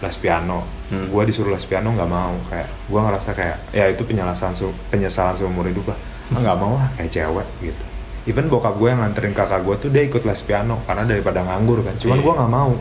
les 0.00 0.16
piano. 0.16 0.64
Hmm. 0.88 1.12
gue 1.12 1.22
disuruh 1.28 1.52
les 1.52 1.60
piano 1.68 1.92
nggak 1.92 2.08
mau. 2.08 2.32
Kayak 2.48 2.72
gue 2.88 3.00
ngerasa 3.00 3.30
kayak 3.36 3.56
ya 3.76 3.84
itu 3.92 4.02
penyesalan 4.08 4.56
penyesalan 4.88 5.36
seumur 5.36 5.68
hidup 5.68 5.92
lah. 5.92 5.98
Ah, 6.32 6.40
nggak 6.40 6.56
mau 6.56 6.72
lah 6.80 6.88
kayak 6.96 7.10
cewek 7.12 7.48
gitu. 7.60 7.84
Even 8.32 8.48
bokap 8.48 8.80
gue 8.80 8.88
yang 8.88 9.04
nganterin 9.04 9.36
kakak 9.36 9.60
gue 9.60 9.76
tuh 9.76 9.88
dia 9.92 10.08
ikut 10.08 10.24
les 10.24 10.40
piano 10.40 10.80
karena 10.88 11.04
daripada 11.04 11.44
nganggur 11.44 11.84
kan. 11.84 11.94
Cuman 12.00 12.16
Iya. 12.16 12.24
gue 12.24 12.32
nggak 12.40 12.52
mau 12.52 12.72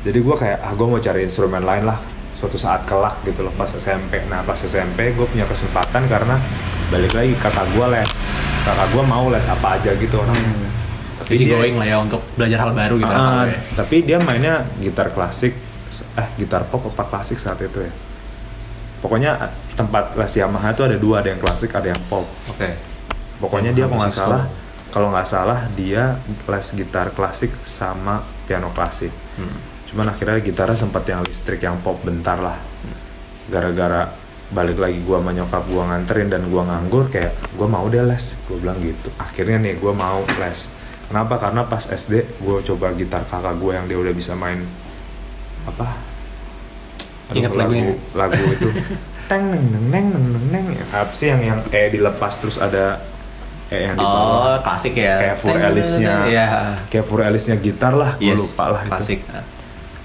jadi 0.00 0.18
gue 0.18 0.36
kayak 0.36 0.58
ah 0.64 0.72
gue 0.72 0.86
mau 0.88 1.00
cari 1.00 1.20
instrumen 1.28 1.60
lain 1.60 1.84
lah 1.84 1.98
suatu 2.32 2.56
saat 2.56 2.88
kelak 2.88 3.20
gitu 3.28 3.44
loh 3.44 3.52
pas 3.52 3.68
SMP 3.68 4.24
nah 4.32 4.40
pas 4.40 4.56
SMP 4.56 5.12
gue 5.12 5.26
punya 5.28 5.44
kesempatan 5.44 6.08
karena 6.08 6.40
balik 6.88 7.12
lagi 7.12 7.36
kakak 7.36 7.68
gue 7.76 7.86
les 7.92 8.10
kakak 8.64 8.88
gue 8.96 9.04
mau 9.04 9.28
les 9.28 9.44
apa 9.44 9.76
aja 9.76 9.92
gitu 9.92 10.16
orang 10.16 10.40
Tapi 11.20 11.36
sih 11.36 11.46
going 11.52 11.76
lah 11.76 11.86
ya 11.86 11.96
untuk 12.00 12.24
belajar 12.32 12.64
hal 12.64 12.72
baru 12.72 12.96
gitu. 12.96 13.12
Ya. 13.12 13.60
tapi 13.76 13.96
dia 14.02 14.18
mainnya 14.24 14.64
gitar 14.80 15.12
klasik 15.12 15.52
eh 16.16 16.28
gitar 16.40 16.64
pop 16.72 16.88
apa 16.96 17.04
klasik 17.04 17.36
saat 17.36 17.60
itu 17.60 17.84
ya 17.84 17.92
pokoknya 19.04 19.30
eh, 19.36 19.52
tempat 19.76 20.16
les 20.16 20.32
Yamaha 20.32 20.72
itu 20.72 20.82
ada 20.86 20.96
dua 20.96 21.20
ada 21.20 21.28
yang 21.28 21.40
klasik 21.44 21.76
ada 21.76 21.92
yang 21.92 22.02
pop 22.08 22.24
Oke. 22.48 22.72
pokoknya 23.36 23.76
dia 23.76 23.84
kalau 23.84 24.00
nggak 24.00 24.16
salah 24.16 24.42
kalau 24.90 25.08
nggak 25.12 25.28
salah 25.28 25.58
dia 25.76 26.16
les 26.24 26.66
gitar 26.72 27.12
klasik 27.12 27.52
sama 27.68 28.24
piano 28.48 28.72
klasik 28.72 29.12
Hmm. 29.40 29.56
Cuman 29.90 30.06
akhirnya 30.08 30.38
gitarnya 30.38 30.78
sempat 30.78 31.02
yang 31.04 31.20
listrik 31.22 31.60
yang 31.60 31.78
pop 31.80 31.98
bentar 32.00 32.38
lah. 32.38 32.58
Gara-gara 33.46 34.14
balik 34.50 34.78
lagi 34.78 34.98
gua 35.00 35.18
sama 35.18 35.30
nyokap 35.30 35.62
gua 35.66 35.82
nganterin 35.88 36.28
dan 36.28 36.42
gua 36.46 36.62
nganggur 36.64 37.06
kayak 37.06 37.34
gua 37.54 37.66
mau 37.66 37.86
deh 37.86 38.00
les. 38.00 38.38
Gua 38.46 38.56
bilang 38.58 38.78
gitu. 38.78 39.10
Akhirnya 39.16 39.58
nih 39.58 39.74
gua 39.76 39.90
mau 39.90 40.22
les. 40.38 40.70
Kenapa? 41.06 41.34
Karena 41.36 41.62
pas 41.64 41.82
SD 41.82 42.38
gua 42.38 42.58
coba 42.60 42.94
gitar 42.94 43.22
kakak 43.24 43.58
gua 43.58 43.76
yang 43.76 43.86
dia 43.86 43.98
udah 43.98 44.10
bisa 44.10 44.32
main 44.32 44.62
apa? 45.64 45.98
Aduh, 47.30 47.36
Ingat 47.36 47.52
lagu 47.54 47.74
lagu 48.12 48.42
itu. 48.48 48.68
Teng 49.30 49.46
neng 49.46 49.62
neng 49.70 49.86
neng 49.90 50.06
neng 50.10 50.44
neng 50.50 50.64
neng. 50.70 50.86
Apa 50.90 51.10
sih 51.10 51.30
yang 51.30 51.38
yang 51.40 51.58
e 51.66 51.82
dilepas 51.88 52.34
terus 52.36 52.58
ada 52.58 52.98
e 53.66 53.78
yang 53.78 53.94
di 53.94 54.02
Oh, 54.02 54.58
klasik 54.62 54.94
ya. 54.94 55.18
kayak 55.18 55.36
Fur 55.38 55.54
Alice-nya 55.54 56.14
Iya. 56.26 56.46
kayak 56.90 57.06
Fur 57.06 57.22
Alice-nya 57.22 57.54
gitar 57.56 57.94
lah 57.94 58.18
gue 58.18 58.26
Yes, 58.26 58.38
lupa 58.40 58.74
lah 58.74 58.82
itu. 58.82 58.90
klasik. 58.90 59.18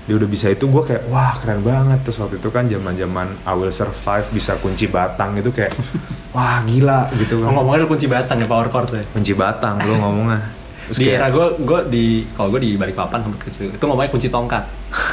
Dia 0.06 0.14
udah 0.14 0.26
bisa 0.26 0.48
itu 0.48 0.66
gue 0.66 0.84
kayak 0.84 1.04
wah 1.08 1.34
keren 1.38 1.60
banget. 1.60 2.00
Terus 2.04 2.18
waktu 2.20 2.38
itu 2.38 2.50
kan 2.50 2.66
zaman 2.66 2.94
zaman 2.94 3.28
I 3.42 3.54
Will 3.54 3.70
Survive 3.70 4.28
bisa 4.30 4.54
kunci 4.56 4.86
batang 4.86 5.34
itu 5.36 5.50
kayak 5.50 5.74
wah 6.36 6.62
gila 6.62 7.10
gitu 7.16 7.40
Oh, 7.40 7.50
kan 7.50 7.52
ngomongnya 7.54 7.80
lu 7.82 7.90
kunci 7.90 8.06
batang 8.06 8.38
ya 8.38 8.46
power 8.46 8.70
chord 8.70 8.90
ya. 8.92 9.04
kunci 9.10 9.34
batang 9.34 9.82
lu 9.82 9.94
ngomongnya. 9.96 10.40
Terus 10.86 10.98
di 10.98 11.06
kayak, 11.08 11.18
era 11.18 11.28
gue 11.30 11.46
gue 11.60 11.80
di 11.90 12.06
kalau 12.32 12.54
gue 12.54 12.62
di 12.62 12.72
Balikpapan 12.78 13.20
sempat 13.20 13.42
kecil 13.42 13.74
itu 13.74 13.82
ngomongnya 13.82 14.12
kunci 14.12 14.28
tongkat. 14.30 14.64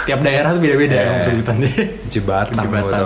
Tiap 0.04 0.20
daerah 0.20 0.52
tuh 0.52 0.60
beda-beda 0.60 0.94
Eh. 0.94 1.04
yeah. 1.08 1.24
sebutannya 1.24 1.70
kunci 2.02 2.20
batang, 2.20 2.56
Kunci 2.60 2.68
batang. 2.68 3.04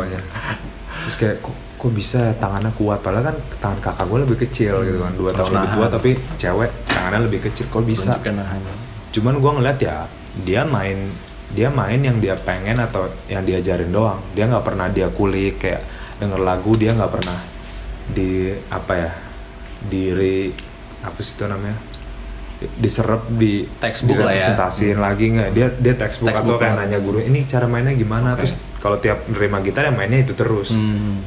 terus 1.01 1.15
kayak 1.15 1.37
kok 1.39 1.55
kok 1.77 1.93
bisa 1.95 2.35
tangannya 2.37 2.75
kuat? 2.75 2.99
Padahal 2.99 3.31
kan 3.31 3.37
tangan 3.57 3.79
kakak 3.79 4.07
gue 4.11 4.19
lebih 4.27 4.39
kecil 4.43 4.75
gitu 4.83 4.99
kan 4.99 5.13
dua 5.15 5.31
tahun 5.31 5.51
lebih 5.55 5.71
tua 5.71 5.87
tapi 5.87 6.11
cewek 6.35 6.71
tangannya 6.85 7.21
lebih 7.23 7.41
kecil. 7.47 7.65
Kok 7.71 7.85
bisa? 7.87 8.19
Cuman 9.13 9.35
gue 9.39 9.53
ngeliat 9.55 9.79
ya 9.79 9.97
dia 10.37 10.67
main 10.67 10.99
dia 11.47 11.69
main 11.69 11.99
yang 11.99 12.19
dia 12.19 12.35
pengen 12.35 12.79
atau 12.79 13.07
yang 13.27 13.43
diajarin 13.43 13.89
doang 13.89 14.19
dia 14.33 14.47
nggak 14.47 14.65
pernah 14.65 14.87
dia 14.89 15.07
kulik 15.09 15.59
kayak 15.59 15.83
denger 16.19 16.41
lagu 16.41 16.75
dia 16.75 16.91
nggak 16.91 17.13
pernah 17.13 17.39
di 18.07 18.51
apa 18.67 18.93
ya 18.95 19.11
diri 19.83 20.51
apa 21.01 21.19
sih 21.21 21.35
itu 21.35 21.45
namanya 21.45 21.79
Di- 22.57 22.73
diserap 22.81 23.29
di 23.29 23.69
Textbook 23.77 24.17
lah 24.17 24.33
ya. 24.33 24.41
direpresentasiin 24.41 24.97
lagi 24.97 25.25
nggak 25.29 25.49
dia 25.53 25.67
dia 25.71 25.95
textbook, 25.95 26.33
Textbook 26.33 26.57
atau 26.57 26.63
kayak 26.63 26.75
nanya 26.81 26.99
guru 26.99 27.21
ini 27.21 27.45
cara 27.45 27.69
mainnya 27.69 27.93
gimana 27.93 28.33
Oke. 28.33 28.43
terus 28.43 28.53
kalau 28.81 28.97
tiap 28.97 29.29
nerima 29.29 29.61
gitar 29.61 29.85
ya 29.85 29.93
mainnya 29.93 30.25
itu 30.25 30.33
terus 30.33 30.73
Hmm. 30.73 31.21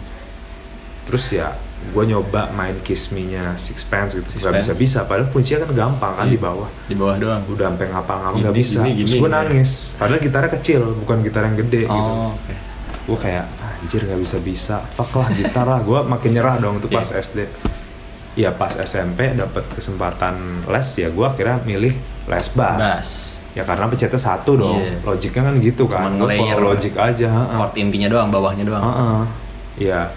terus 1.05 1.29
ya 1.29 1.53
gue 1.79 2.03
nyoba 2.05 2.51
main 2.51 2.77
Kiss 2.79 3.09
Me-nya 3.09 3.55
Sixpence 3.55 4.13
gitu. 4.13 4.27
Nggak 4.29 4.61
Sixpence. 4.61 4.67
bisa 4.69 4.73
bisa 4.75 4.99
padahal 5.03 5.27
kuncinya 5.29 5.65
kan 5.65 5.71
gampang 5.73 6.13
kan 6.13 6.25
Iya. 6.25 6.33
di 6.33 6.39
bawah. 6.39 6.69
Di 6.85 6.93
bawah 6.93 7.15
doang. 7.17 7.41
Udah 7.47 7.65
sampai 7.67 7.87
ngapa-ngapa 7.87 8.29
Gini, 8.31 8.43
nggak 8.43 8.55
bisa. 8.55 8.79
Gini, 8.79 8.91
terus 8.99 9.11
gue 9.11 9.19
gitu. 9.19 9.27
nangis. 9.31 9.69
Padahal 9.95 10.19
gitarnya 10.19 10.51
kecil 10.53 10.81
bukan 10.97 11.17
gitar 11.19 11.41
yang 11.43 11.57
gede 11.57 11.81
gitu. 11.83 12.09
oh 12.11 12.31
oke. 12.31 12.53
Gue 13.05 13.17
kayak 13.17 13.45
anjir 13.79 14.01
nggak 14.03 14.21
bisa 14.21 14.37
bisa 14.37 14.75
fuck 14.85 15.11
lah 15.15 15.27
gitar 15.31 15.65
lah. 15.65 15.79
Gue 15.81 15.99
makin 16.03 16.29
nyerah 16.31 16.55
dong 16.57 16.77
tuh 16.77 16.87
pas 16.87 17.05
Iya. 17.05 17.19
SD 17.19 17.39
ya 18.37 18.53
pas 18.53 18.71
SMP 18.71 19.33
dapat 19.33 19.67
kesempatan 19.73 20.35
les 20.63 20.87
ya 20.95 21.09
gue 21.09 21.25
akhirnya 21.25 21.57
milih 21.59 21.93
les 22.25 22.47
bass. 22.49 22.77
Bass. 22.77 23.09
Ya 23.51 23.65
karena 23.65 23.89
pencetnya 23.89 24.15
satu 24.15 24.53
dong. 24.53 24.77
Iya. 24.77 25.01
logiknya 25.01 25.41
kan 25.41 25.55
gitu 25.57 25.83
kan. 25.83 26.05
Cuman 26.05 26.11
gue 26.13 26.27
nge-layer 26.29 26.53
follow 26.53 26.69
logic 26.69 26.93
aja 26.95 27.29
chord 27.49 27.73
intinya 27.75 28.07
doang 28.07 28.29
bawahnya 28.29 28.63
doang. 28.63 28.83
Heeh. 28.85 29.21
ya 29.79 30.11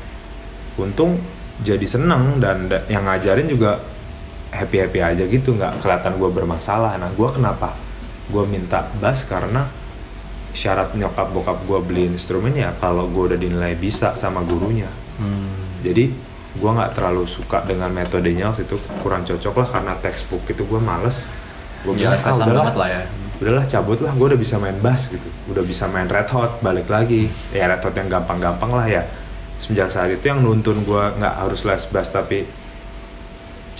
untung 0.75 1.17
jadi 1.61 1.85
seneng 1.85 2.41
dan 2.41 2.73
da- 2.73 2.85
yang 2.89 3.05
ngajarin 3.05 3.45
juga 3.45 3.77
happy 4.49 4.77
happy 4.79 5.01
aja 5.01 5.25
gitu 5.25 5.53
nggak 5.53 5.81
kelihatan 5.81 6.17
gue 6.17 6.31
bermasalah. 6.31 6.97
Nah 6.97 7.11
gue 7.11 7.29
kenapa 7.29 7.77
gue 8.29 8.45
minta 8.45 8.89
bass? 8.97 9.25
Karena 9.25 9.69
syarat 10.53 10.93
nyokap 10.93 11.33
bokap 11.33 11.59
gue 11.65 11.79
beli 11.81 12.05
instrumen 12.09 12.53
ya 12.53 12.77
kalau 12.77 13.09
gue 13.09 13.33
udah 13.33 13.39
dinilai 13.39 13.75
bisa 13.75 14.17
sama 14.17 14.41
gurunya. 14.41 14.89
Hmm. 15.21 15.53
jadi 15.85 16.09
gue 16.53 16.71
nggak 16.73 16.93
terlalu 16.97 17.25
suka 17.25 17.65
dengan 17.65 17.89
metodenya 17.89 18.49
waktu 18.49 18.65
itu. 18.65 18.77
Kurang 19.01 19.25
cocok 19.25 19.55
lah 19.57 19.69
karena 19.71 19.93
textbook 19.99 20.45
itu 20.47 20.63
gue 20.63 20.81
males. 20.81 21.29
Gue 21.83 21.97
Ya, 21.99 22.13
lesan 22.13 22.39
banget 22.39 22.77
lah 22.77 22.89
ya. 22.89 23.03
udahlah 23.43 23.67
cabut 23.67 23.99
lah 23.99 24.15
gue 24.15 24.27
udah 24.31 24.39
bisa 24.39 24.55
main 24.57 24.77
bass 24.79 25.09
gitu. 25.09 25.27
Udah 25.49 25.65
bisa 25.65 25.89
main 25.89 26.07
red 26.07 26.29
hot 26.29 26.61
balik 26.61 26.87
lagi. 26.87 27.27
Ya 27.51 27.67
red 27.67 27.81
hot 27.81 27.93
yang 27.93 28.07
gampang-gampang 28.07 28.71
lah 28.71 28.87
ya 28.87 29.03
semenjak 29.59 29.89
saat 29.89 30.11
itu 30.11 30.25
yang 30.25 30.41
nuntun 30.41 30.83
gue 30.83 31.03
nggak 31.15 31.35
harus 31.39 31.63
les 31.63 31.85
bass 31.87 32.09
tapi 32.09 32.45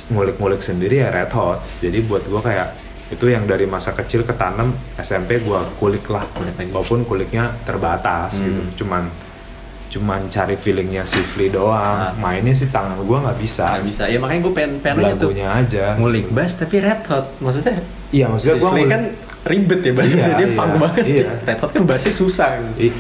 ngulik-ngulik 0.09 0.61
sendiri 0.61 0.97
ya 0.99 1.09
red 1.11 1.31
hot. 1.31 1.61
Jadi 1.79 1.99
buat 2.03 2.25
gue 2.25 2.41
kayak 2.41 2.69
itu 3.09 3.29
yang 3.29 3.45
dari 3.45 3.67
masa 3.67 3.93
kecil 3.93 4.25
ketanam 4.25 4.73
SMP 4.97 5.37
gue 5.39 5.61
kulik 5.77 6.09
lah 6.09 6.25
walaupun 6.67 7.05
kuliknya 7.05 7.61
terbatas 7.63 8.41
Hmm. 8.41 8.45
gitu 8.47 8.61
cuman 8.83 9.05
cuman 9.93 10.21
cari 10.27 10.57
feelingnya 10.57 11.05
si 11.05 11.21
Fli 11.21 11.53
doang. 11.53 11.77
Ah. 11.77 12.17
mainnya 12.17 12.57
sih 12.57 12.67
tangan 12.67 12.97
gue 12.99 13.19
nggak 13.19 13.37
bisa. 13.37 13.77
Nggak 13.77 13.85
bisa. 13.85 14.03
Ya 14.09 14.17
makanya 14.17 14.41
gue 14.43 14.53
pengen 14.55 14.73
pengen 14.81 14.97
tuh 14.97 15.29
lagunya 15.29 15.49
aja. 15.53 15.85
ngulik 15.95 16.33
bass 16.33 16.57
tapi 16.57 16.81
red 16.81 17.05
hot 17.05 17.29
maksudnya 17.39 17.85
iya 18.09 18.25
maksudnya 18.27 18.57
gue 18.57 18.71
Sisli 18.71 18.85
kan 18.89 19.03
ribet 19.43 19.81
ya 19.83 19.93
bassnya 19.93 20.17
Iya, 20.17 20.33
dia 20.41 20.47
iya, 20.49 20.57
funk 20.57 20.73
banget. 20.81 21.05
iya. 21.05 21.29
red 21.45 21.59
hot 21.61 21.71
kan 21.71 21.83
bassnya 21.85 22.15
susah. 22.15 22.49
Gitu. 22.81 22.97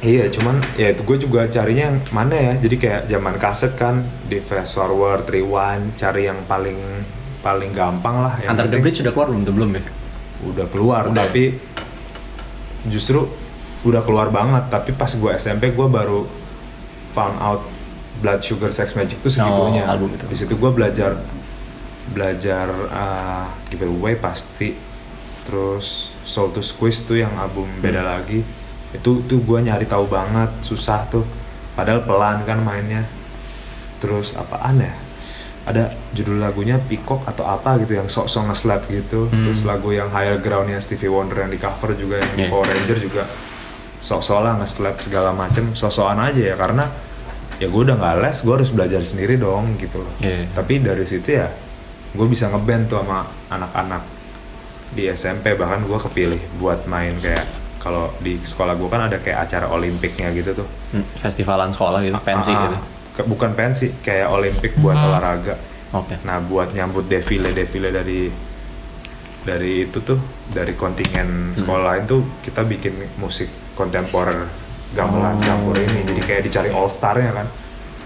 Iya 0.00 0.26
cuman 0.26 0.58
ya 0.74 0.90
itu 0.90 1.02
gue 1.02 1.18
juga 1.20 1.46
carinya 1.46 1.88
yang 1.88 1.98
mana 2.10 2.34
ya? 2.34 2.52
Jadi 2.58 2.76
kayak 2.76 3.00
zaman 3.06 3.34
kaset 3.36 3.72
kan 3.74 4.00
di 4.26 4.38
fast 4.38 4.74
forward 4.74 5.22
rewind 5.26 5.94
cari 5.94 6.26
yang 6.26 6.42
paling 6.44 6.78
paling 7.38 7.70
gampang 7.70 8.16
lah 8.20 8.34
yang 8.38 8.52
Antar 8.52 8.66
the 8.66 8.74
penting. 8.74 8.82
Bridge 8.82 8.98
udah 9.00 9.12
keluar 9.12 9.28
belum? 9.30 9.42
Tuh 9.42 9.54
belum 9.54 9.70
ya? 9.70 9.82
Udah 10.42 10.66
keluar 10.66 11.02
Udah 11.06 11.14
ya? 11.14 11.18
tapi 11.24 11.44
justru 12.84 13.30
udah 13.82 14.02
keluar 14.02 14.28
banget. 14.28 14.66
Tapi 14.66 14.90
pas 14.92 15.10
gue 15.10 15.30
SMP 15.32 15.70
gue 15.70 15.88
baru 15.88 16.26
found 17.10 17.38
out 17.38 17.62
Blood 18.18 18.42
Sugar 18.42 18.70
Sex 18.70 18.94
Magic 18.94 19.18
itu 19.18 19.30
segitunya. 19.30 19.86
Oh, 19.86 19.92
album 19.94 20.10
itu. 20.12 20.26
di 20.26 20.36
situ 20.36 20.54
gue 20.54 20.70
belajar 20.70 21.22
belajar 22.10 22.66
uh, 22.90 23.46
giveaway 23.68 24.14
pasti. 24.14 24.74
Terus 25.42 26.10
Soul 26.22 26.50
to 26.50 26.62
Squeeze 26.62 27.02
tuh 27.02 27.14
yang 27.16 27.34
album 27.36 27.66
beda 27.78 27.98
Hmm. 28.00 28.10
lagi 28.12 28.40
itu 28.92 29.24
tuh 29.24 29.40
gue 29.40 29.58
nyari 29.64 29.88
tahu 29.88 30.08
banget 30.08 30.50
susah 30.60 31.08
tuh. 31.08 31.24
Padahal 31.72 32.04
pelan 32.04 32.44
kan 32.44 32.60
mainnya. 32.60 33.08
Terus 33.98 34.36
apaan 34.36 34.80
ya? 34.80 34.92
Ada 35.62 35.94
judul 36.10 36.42
lagunya 36.42 36.76
Peacock 36.76 37.22
atau 37.24 37.46
apa 37.46 37.78
gitu 37.80 37.94
yang 37.94 38.10
sok-sok 38.10 38.50
nge-slap 38.50 38.82
gitu. 38.90 39.30
Hmm. 39.30 39.46
terus 39.46 39.62
lagu 39.62 39.94
yang 39.94 40.10
Higher 40.10 40.42
Ground 40.42 40.74
yang 40.74 40.82
Stevie 40.82 41.08
Wonder 41.08 41.38
yang 41.46 41.52
di 41.54 41.60
cover 41.60 41.94
juga 41.94 42.18
yang 42.18 42.32
Yeah. 42.34 42.50
Power 42.50 42.66
Ranger 42.66 42.98
juga. 42.98 43.24
Sok-sok 44.02 44.40
lah 44.42 44.58
nge-slap 44.58 44.98
segala 45.00 45.30
macem. 45.30 45.70
Sok-sokan 45.72 46.18
aja 46.18 46.42
ya 46.52 46.58
karena 46.58 46.90
ya 47.62 47.70
gue 47.70 47.80
udah 47.86 47.94
nggak 47.94 48.16
les 48.26 48.38
gue 48.42 48.54
harus 48.58 48.70
belajar 48.74 49.00
sendiri 49.06 49.38
dong 49.38 49.78
gitu 49.78 50.02
loh. 50.02 50.10
Iya. 50.18 50.50
tapi 50.50 50.82
dari 50.82 51.06
situ 51.06 51.38
ya 51.38 51.46
gue 52.10 52.26
bisa 52.26 52.50
ngeband 52.50 52.90
tuh 52.90 52.98
sama 53.06 53.30
anak-anak 53.46 54.02
di 54.90 55.06
SMP 55.06 55.54
bahkan 55.54 55.86
gue 55.86 55.98
kepilih 56.10 56.42
buat 56.58 56.84
main 56.90 57.14
kayak 57.22 57.46
kalau 57.82 58.14
di 58.16 58.38
sekolah 58.38 58.72
gue 58.72 58.86
kan 58.86 59.02
ada 59.02 59.18
kayak 59.18 59.38
acara 59.42 59.66
olimpiknya 59.68 60.30
gitu 60.30 60.54
tuh 60.56 60.68
Hmm, 60.90 61.02
festivalan 61.18 61.68
sekolah 61.68 61.98
gitu, 62.00 62.14
pensi 62.20 62.48
Ah, 62.48 62.62
gitu. 62.64 62.76
ke- 63.14 63.26
bukan 63.26 63.50
pensi 63.52 63.90
kayak 63.98 64.28
olimpik 64.28 64.72
buat 64.76 64.94
olahraga 64.94 65.58
Oke. 65.92 66.16
nah 66.22 66.38
buat 66.38 66.70
nyambut 66.70 67.04
defile 67.04 67.50
defile 67.50 67.90
dari 67.90 68.30
dari 69.42 69.84
itu 69.84 69.98
tuh 70.00 70.18
dari 70.46 70.72
kontingen 70.72 71.50
sekolah 71.52 71.82
lain 71.88 72.04
tuh 72.06 72.22
kita 72.40 72.62
bikin 72.62 72.94
musik 73.16 73.50
kontemporer 73.72 74.46
gamelan 74.92 75.34
Oh. 75.34 75.42
campur 75.42 75.74
ini 75.74 76.04
jadi 76.04 76.20
kayak 76.22 76.42
dicari 76.44 76.70
all 76.70 76.86
starnya 76.86 77.34
kan 77.34 77.46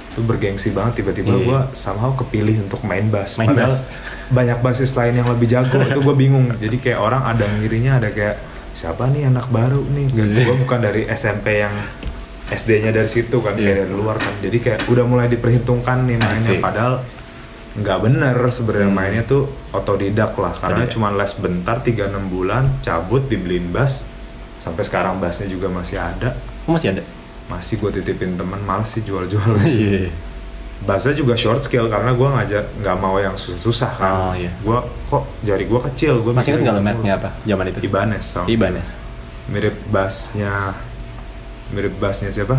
itu 0.08 0.24
bergengsi 0.24 0.72
banget 0.72 1.04
tiba-tiba 1.04 1.28
Iya. 1.30 1.44
gue 1.44 1.60
somehow 1.74 2.16
kepilih 2.16 2.64
untuk 2.64 2.80
main 2.82 3.04
bass 3.06 3.36
Main 3.36 3.52
padahal 3.52 3.68
bass. 3.68 3.92
banyak 4.28 4.58
basis 4.58 4.90
lain 4.92 5.14
yang 5.14 5.28
lebih 5.28 5.44
jago 5.46 5.76
itu 5.78 6.00
gue 6.00 6.16
bingung 6.16 6.48
jadi 6.56 6.76
kayak 6.78 6.98
orang 6.98 7.22
ada 7.26 7.44
ngirinya 7.44 8.00
ada 8.00 8.08
kayak 8.08 8.36
siapa 8.76 9.08
nih 9.08 9.26
anak 9.26 9.48
baru 9.48 9.80
nih 9.86 10.12
Iya. 10.12 10.44
gue 10.44 10.56
bukan 10.58 10.78
dari 10.78 11.08
SMP 11.08 11.58
yang 11.58 11.72
SD-nya 12.46 12.92
dari 12.92 13.08
situ 13.08 13.40
kan 13.40 13.56
kayak 13.56 13.64
Iya. 13.66 13.76
dari 13.80 13.92
luar 13.92 14.16
kan 14.16 14.36
jadi 14.38 14.52
kayak 14.54 14.80
udah 14.86 15.04
mulai 15.04 15.26
diperhitungkan 15.26 16.04
nih 16.04 16.16
mainnya 16.16 16.52
Asik. 16.52 16.60
padahal 16.60 16.94
nggak 17.74 17.98
bener 18.02 18.36
sebenarnya 18.46 18.86
Hmm. 18.86 18.94
mainnya 18.94 19.22
tuh 19.22 19.42
otodidak 19.70 20.32
lah 20.34 20.52
karena 20.54 20.84
Otodidak. 20.84 20.92
cuma 20.92 21.08
les 21.10 21.32
bentar 21.34 21.76
3-6 21.78 21.96
bulan 22.26 22.64
cabut 22.80 23.24
dibeliin 23.24 23.68
bass 23.68 24.04
sampai 24.58 24.82
sekarang 24.82 25.16
bassnya 25.16 25.46
juga 25.46 25.68
masih 25.68 25.96
ada 25.96 26.36
Oh, 26.64 26.72
masih 26.72 26.92
ada? 26.92 27.02
masih 27.46 27.78
gue 27.78 27.90
titipin 27.94 28.34
temen 28.34 28.60
males 28.60 28.88
sih 28.88 29.00
jual-jual 29.00 29.56
Iya. 29.62 30.12
Bassnya 30.78 31.14
juga 31.14 31.32
short 31.34 31.62
scale 31.62 31.86
karena 31.86 32.12
gue 32.12 32.28
ngajar 32.28 32.62
nggak 32.76 32.96
mau 32.96 33.16
yang 33.16 33.32
susah-susah 33.32 33.90
kan 33.94 34.12
Oh, 34.12 34.34
iya. 34.34 34.52
gue 34.52 34.78
kok 35.06 35.24
jari 35.40 35.64
gue 35.64 35.80
kecil 35.88 36.20
gue 36.20 36.30
Masih 36.30 36.52
ingat 36.52 36.62
nggak 36.62 36.74
lo 36.74 36.82
merknya 36.82 37.12
apa? 37.16 37.30
Zaman 37.42 37.64
itu? 37.66 37.78
Ibanez 37.82 38.24
sound. 38.24 38.46
Ibanez. 38.46 38.88
mirip 39.46 39.78
bassnya 39.88 40.74
mirip 41.68 41.94
bassnya 41.96 42.28
siapa 42.28 42.58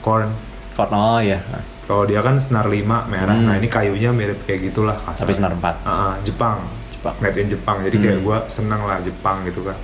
Korn 0.00 0.30
Korn, 0.72 0.90
oh 0.90 1.18
iya. 1.18 1.38
Kalau 1.84 2.02
dia 2.04 2.18
kan 2.18 2.34
senar 2.36 2.66
5 2.66 2.82
merah 3.06 3.30
Hmm. 3.32 3.46
nah 3.46 3.54
ini 3.54 3.66
kayunya 3.66 4.10
mirip 4.10 4.42
kayak 4.42 4.68
gitulah 4.68 4.94
kasar 4.96 5.22
Tapi 5.22 5.32
senar 5.32 5.52
4. 5.52 5.64
Ah, 5.80 5.90
ah, 5.90 6.14
Jepang 6.20 6.66
Jepang. 6.90 7.14
made 7.16 7.36
in 7.36 7.48
Jepang 7.48 7.80
jadi 7.80 7.96
kayak 7.96 8.16
Hmm. 8.16 8.26
gue 8.26 8.38
seneng 8.46 8.82
lah 8.82 8.98
Jepang 9.00 9.42
gitu 9.44 9.62
kan 9.62 9.78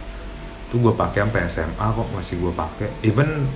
tuh 0.67 0.79
gue 0.79 0.93
pakai 0.93 1.23
sampai 1.23 1.41
SMA 1.47 1.87
kok 1.87 2.09
masih 2.11 2.37
gue 2.37 2.53
pakai 2.53 2.89
even 3.01 3.47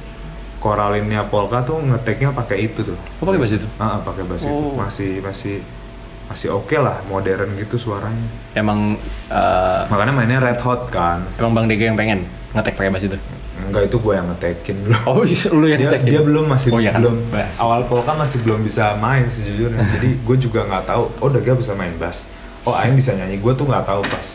koralinnya 0.61 1.25
Polka 1.25 1.61
tuh 1.61 1.81
ngeteknya 1.81 2.31
pakai 2.31 2.69
itu 2.69 2.85
tuh 2.85 2.99
Oh, 3.17 3.25
pakai 3.25 3.41
bass 3.41 3.53
itu? 3.53 3.67
ah 3.77 3.97
ah, 3.97 3.99
pakai 3.99 4.23
bass 4.23 4.43
itu 4.43 4.53
Oh. 4.53 4.77
masih 4.77 5.19
masih 5.19 5.65
masih 6.27 6.49
oke 6.49 6.77
lah 6.77 7.03
modern 7.05 7.57
gitu 7.57 7.75
suaranya 7.77 8.29
Emang 8.53 8.95
eh, 9.27 9.81
makanya 9.89 10.13
mainnya 10.13 10.39
Red 10.39 10.61
Hot 10.61 10.87
kan 10.89 11.25
emang 11.35 11.53
Bang 11.53 11.67
Dege 11.67 11.85
yang 11.85 11.97
pengen 11.97 12.23
ngetek 12.53 12.77
pakai 12.77 12.91
bass 12.91 13.03
itu? 13.03 13.19
enggak 13.61 13.87
itu 13.87 13.97
gue 13.99 14.15
yang 14.15 14.27
ngetekin 14.27 14.77
dulu 14.81 14.97
Oh, 15.05 15.21
lu 15.59 15.67
yang 15.67 15.79
dia, 15.79 15.89
ngetek 15.91 16.03
dia 16.07 16.21
belum 16.21 16.45
masih 16.47 16.71
Oh, 16.71 16.79
iya 16.79 16.91
kan? 16.91 17.01
belum 17.01 17.17
Bass. 17.29 17.57
awal 17.59 17.81
polka 17.85 18.13
masih 18.15 18.41
belum 18.41 18.61
bisa 18.61 18.95
main 18.97 19.27
sejujurnya 19.27 19.81
jadi 19.95 20.09
gue 20.17 20.37
juga 20.39 20.61
nggak 20.65 20.85
tahu 20.87 21.05
oh 21.15 21.29
Daga 21.29 21.53
bisa 21.55 21.73
main 21.75 21.93
bass 21.95 22.29
oh 22.63 22.73
Aing 22.73 22.95
bisa 22.95 23.13
nyanyi 23.13 23.37
gue 23.37 23.53
tuh 23.53 23.65
nggak 23.65 23.85
tahu 23.85 24.01
pas 24.03 24.27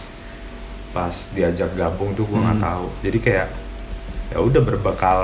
pas 0.92 1.16
diajak 1.32 1.70
gabung 1.74 2.12
tuh 2.12 2.24
gue 2.24 2.40
nggak 2.40 2.56
Hmm. 2.56 2.66
tahu 2.66 2.86
jadi 3.02 3.18
kayak 3.20 3.48
ya 4.28 4.40
udah 4.40 4.62
berbekal 4.64 5.20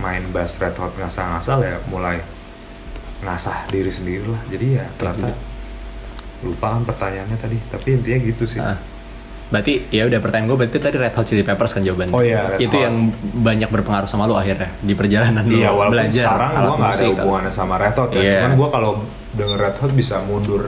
main 0.00 0.24
bass 0.30 0.56
red 0.56 0.74
hot 0.74 0.92
ngasal-ngasal 0.94 1.60
ya 1.60 1.76
mulai 1.86 2.18
ngasah 3.20 3.68
diri 3.68 3.88
sendiri 3.88 4.24
lah 4.24 4.40
jadi 4.48 4.66
ya 4.74 4.84
ternyata 4.96 5.36
lupa 6.40 6.72
kan 6.72 6.82
pertanyaannya 6.82 7.36
tadi 7.36 7.58
tapi 7.68 7.88
intinya 7.94 8.18
gitu 8.24 8.44
sih 8.46 8.60
Ah. 8.60 8.78
Berarti 9.50 9.82
ya 9.90 10.06
udah 10.06 10.22
pertanyaan 10.22 10.46
gue 10.46 10.58
berarti 10.62 10.78
tadi 10.78 10.94
Red 10.94 11.10
Hot 11.10 11.26
Chili 11.26 11.42
Peppers 11.42 11.74
kan 11.74 11.82
jawabannya. 11.82 12.14
Oh 12.14 12.22
iya, 12.22 12.54
Red 12.54 12.62
Itu 12.62 12.70
Hot. 12.70 12.86
yang 12.86 12.94
banyak 13.34 13.66
berpengaruh 13.66 14.06
sama 14.06 14.30
lu 14.30 14.38
akhirnya 14.38 14.70
di 14.78 14.94
perjalanan 14.94 15.42
lu 15.42 15.58
Iya 15.58 15.74
walaupun 15.74 15.90
belajar 15.98 16.22
sekarang 16.22 16.50
gue 16.50 16.62
nggak 16.62 16.70
ada 16.70 16.86
musik. 16.86 17.08
hubungannya 17.10 17.50
sama 17.50 17.74
Red 17.74 17.96
Hot 17.98 18.10
ya. 18.14 18.20
Iya. 18.22 18.30
Cuman 18.38 18.52
gue 18.54 18.68
kalau 18.70 18.92
denger 19.34 19.58
Red 19.58 19.76
Hot 19.82 19.90
bisa 19.90 20.16
mundur 20.22 20.62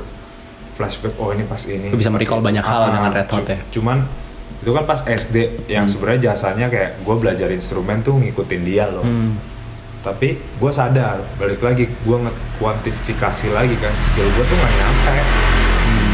flashback. 0.74 1.14
Oh 1.14 1.30
ini 1.30 1.46
pas 1.46 1.62
ini. 1.62 1.86
Lu 1.88 1.96
bisa 1.96 2.10
merecall 2.10 2.42
banyak 2.42 2.58
hal 2.60 2.82
dengan 2.90 3.10
Red 3.14 3.28
Hot 3.30 3.46
ya? 3.46 3.58
Cuman 3.70 3.98
itu 4.62 4.70
kan 4.70 4.84
pas 4.84 5.00
SD 5.02 5.36
yang 5.66 5.84
Hmm. 5.84 5.90
sebenarnya 5.90 6.20
jasanya 6.28 6.66
kayak 6.66 6.98
gue 6.98 7.16
belajar 7.16 7.48
instrumen 7.48 7.98
tuh 8.00 8.14
ngikutin 8.16 8.62
dia 8.62 8.86
loh. 8.86 9.02
Hmm. 9.02 9.34
Tapi 10.00 10.34
gue 10.34 10.70
sadar 10.70 11.18
balik 11.36 11.58
lagi 11.58 11.86
gue 11.86 12.18
kuantifikasi 12.56 13.46
lagi 13.50 13.74
kan 13.76 13.90
skill 14.00 14.26
gue 14.28 14.44
tuh 14.44 14.54
nggak 14.54 14.74
nyampe. 14.76 15.16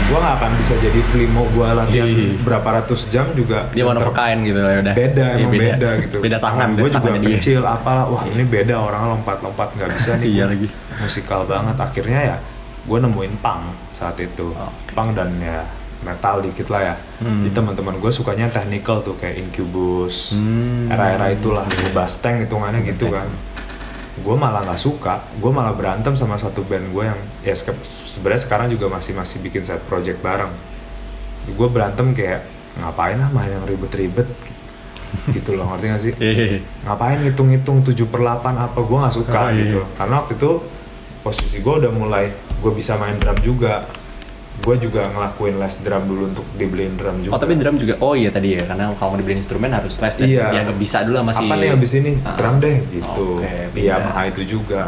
Gue 0.06 0.18
nggak 0.18 0.36
akan 0.38 0.52
bisa 0.56 0.74
jadi 0.78 1.00
flimo 1.04 1.44
gue 1.46 1.68
latihan 1.70 2.04
Hmm. 2.04 2.16
Iya. 2.16 2.40
berapa 2.40 2.68
ratus 2.74 3.00
jam 3.06 3.28
juga. 3.32 3.68
Dia 3.70 3.84
one 3.84 3.96
of 3.96 4.08
kind 4.10 4.40
gitu 4.42 4.56
ya 4.58 4.78
udah. 4.78 4.94
beda 4.94 5.26
Iya, 5.26 5.36
emang 5.38 5.52
beda. 5.54 5.88
gitu 6.00 6.16
Beda 6.18 6.36
tangan, 6.38 6.68
gue 6.70 6.80
beda 6.82 6.96
juga 6.98 7.18
dia. 7.18 7.28
kecil 7.34 7.60
apalah 7.62 8.04
wah 8.06 8.22
Iya. 8.22 8.32
ini 8.32 8.44
beda 8.44 8.74
orang 8.78 9.02
lompat-lompat 9.10 9.68
nggak 9.74 9.90
bisa 9.94 10.10
nih 10.16 10.28
Iya 10.34 10.44
lagi. 10.46 10.68
musikal 10.98 11.44
banget 11.44 11.76
akhirnya 11.76 12.20
ya 12.26 12.36
gue 12.82 12.98
nemuin 12.98 13.34
punk 13.38 13.62
saat 13.92 14.16
itu 14.16 14.48
Oke. 14.50 14.92
punk 14.94 15.12
dan 15.12 15.36
ya 15.38 15.60
metal 16.00 16.38
dikit 16.40 16.68
lah 16.68 16.82
ya. 16.84 16.94
Hmm. 17.18 17.42
jadi 17.42 17.52
teman-teman 17.52 17.96
gue 17.96 18.08
sukanya 18.08 18.46
technical 18.48 19.00
tuh 19.00 19.14
kayak 19.14 19.34
Incubus 19.40 20.30
Hmm. 20.30 20.86
era-era 20.86 21.28
itulah 21.28 21.62
Basteng 21.90 22.40
hitungannya 22.40 22.86
gitu 22.86 23.08
kan. 23.08 23.26
Gue 24.16 24.34
malah 24.34 24.62
nggak 24.62 24.78
suka 24.78 25.22
gue 25.32 25.48
malah 25.48 25.70
berantem 25.70 26.12
sama 26.12 26.34
satu 26.34 26.62
band 26.62 26.86
gue 26.88 27.04
yang 27.04 27.18
ya 27.40 27.54
se- 27.54 27.74
sebenarnya 27.82 28.40
sekarang 28.40 28.66
juga 28.68 28.86
masih 28.88 29.12
masih 29.12 29.38
bikin 29.40 29.62
side 29.62 29.82
project 29.84 30.18
bareng. 30.18 30.50
Gue 31.48 31.66
berantem 31.66 32.12
kayak 32.12 32.46
ngapain 32.76 33.14
lah 33.14 33.28
main 33.28 33.50
yang 33.50 33.64
ribet-ribet? 33.64 34.26
Gitu 35.26 35.54
loh 35.54 35.66
ngerti 35.68 35.86
gak 35.88 36.00
sih? 36.00 36.12
Iya. 36.20 36.60
ngapain 36.84 37.18
ngitung-ngitung 37.20 37.80
7 37.80 37.94
per 38.04 38.20
8 38.20 38.44
apa? 38.54 38.78
Gue 38.78 38.98
nggak 38.98 39.14
suka 39.16 39.38
Oh, 39.40 39.48
iya. 39.48 39.62
gitu. 39.64 39.80
karena 39.94 40.14
waktu 40.16 40.34
itu 40.34 40.50
posisi 41.18 41.58
gue 41.58 41.74
udah 41.76 41.90
mulai 41.90 42.30
gue 42.54 42.72
bisa 42.72 42.94
main 42.94 43.16
drum 43.16 43.34
juga 43.38 43.82
gue 44.58 44.76
juga 44.80 45.08
ngelakuin 45.08 45.54
les 45.56 45.74
drum 45.78 46.02
dulu 46.04 46.22
untuk 46.28 46.46
dibeliin 46.54 46.94
drum 46.94 47.16
juga 47.20 47.32
Oh 47.32 47.40
tapi 47.40 47.54
drum 47.54 47.76
juga, 47.76 47.94
oh 47.98 48.12
iya 48.12 48.28
tadi 48.28 48.52
ya, 48.52 48.62
karena 48.62 48.90
kalau 48.92 49.10
mau 49.10 49.16
dibeli 49.16 49.36
instrumen 49.36 49.70
harus 49.70 49.96
les 49.96 50.14
dan 50.14 50.26
Iya. 50.26 50.44
ya 50.50 50.60
nggak 50.62 50.78
bisa 50.78 50.98
dulu 51.02 51.16
masih 51.22 51.46
apa 51.46 51.54
nih 51.56 51.70
abis 51.72 51.92
ini 51.94 52.12
Ah. 52.20 52.34
drum 52.34 52.56
deh 52.58 52.76
gitu 52.90 53.26
Oke, 53.38 53.54
di 53.70 53.80
beda. 53.80 53.88
Yamaha 53.94 54.22
itu 54.26 54.40
juga 54.44 54.82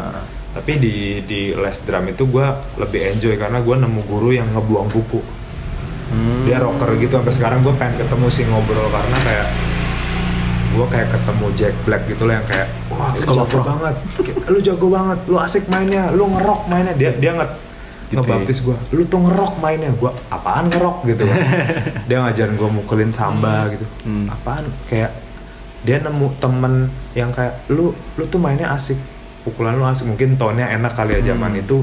tapi 0.51 0.71
di 0.75 0.95
di 1.23 1.41
les 1.51 1.77
drum 1.79 2.05
itu 2.05 2.23
gue 2.25 2.45
lebih 2.77 3.01
enjoy 3.09 3.33
karena 3.35 3.57
gue 3.57 3.75
nemu 3.77 4.01
guru 4.03 4.29
yang 4.31 4.47
ngebuang 4.49 4.89
buku 4.89 5.21
Hmm. 6.11 6.43
dia 6.43 6.59
rocker 6.59 6.91
gitu 6.97 7.15
sampai 7.15 7.31
sekarang 7.31 7.59
gue 7.61 7.71
pengen 7.73 7.95
ketemu 7.97 8.27
sih 8.27 8.43
ngobrol 8.43 8.83
karena 8.85 9.17
kayak 9.23 9.47
gue 10.69 10.85
kayak 10.85 11.07
ketemu 11.09 11.45
Jack 11.53 11.75
Black 11.81 12.03
gitu 12.05 12.21
loh 12.23 12.33
yang 12.33 12.43
kayak 12.45 12.67
wah 12.89 13.11
lu 13.11 13.23
jago 13.33 13.59
banget 13.61 13.95
lu 14.45 14.59
jago 14.59 14.87
banget 14.87 15.19
lu 15.25 15.37
asik 15.37 15.63
mainnya 15.67 16.11
lu 16.11 16.27
ngerok 16.27 16.67
mainnya 16.67 16.93
dia 16.93 17.11
dia 17.13 17.31
nge 17.33 17.47
Gitu 18.11 18.19
ngebaptis 18.19 18.59
gue 18.59 18.75
lu 18.91 19.01
tuh 19.03 19.23
ngerok 19.23 19.53
mainnya 19.57 19.87
gue 19.89 20.11
apaan 20.27 20.67
ngerok 20.67 21.07
gitu 21.07 21.23
kan 21.23 21.37
dia 22.07 22.17
ngajarin 22.19 22.55
gue 22.55 22.69
mukulin 22.69 23.09
samba 23.09 23.71
gitu 23.71 23.87
Hmm. 24.03 24.27
apaan 24.27 24.67
kayak 24.85 25.15
dia 25.81 25.97
nemu 25.97 26.27
temen 26.37 26.73
yang 27.11 27.31
kayak 27.31 27.63
lu 27.67 27.89
lu 28.13 28.23
tuh 28.27 28.37
mainnya 28.37 28.67
asik 28.69 28.99
pukulan 29.41 29.73
lu 29.73 29.83
asik 29.83 30.05
mungkin 30.05 30.35
tone-nya 30.35 30.69
enak 30.71 30.91
kali 30.91 31.15
ya 31.15 31.31
zaman 31.31 31.55
Hmm. 31.55 31.63
itu 31.63 31.77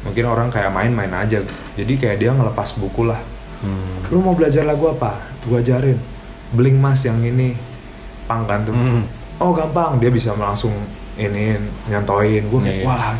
mungkin 0.00 0.24
orang 0.24 0.48
kayak 0.48 0.72
main-main 0.72 1.12
aja 1.12 1.44
jadi 1.74 1.92
kayak 1.94 2.16
dia 2.18 2.30
ngelepas 2.32 2.72
buku 2.74 3.04
lah 3.04 3.20
Hmm. 3.58 4.06
lu 4.08 4.22
mau 4.22 4.32
belajar 4.32 4.62
lagu 4.62 4.86
apa? 4.86 5.18
Gua 5.42 5.58
ajarin. 5.58 5.98
Bling 6.48 6.78
Mas 6.78 7.02
yang 7.02 7.18
ini 7.18 7.58
pang 8.24 8.46
kan 8.46 8.62
tuh. 8.62 8.70
Hmm. 8.70 9.02
Oh 9.36 9.50
gampang, 9.50 9.98
dia 9.98 10.08
bisa 10.08 10.30
langsung 10.32 10.70
ini 11.14 11.58
nyantoin. 11.84 12.46
Gue 12.46 12.60
kayak 12.62 12.78
iya. 12.78 12.86
wah. 12.86 13.18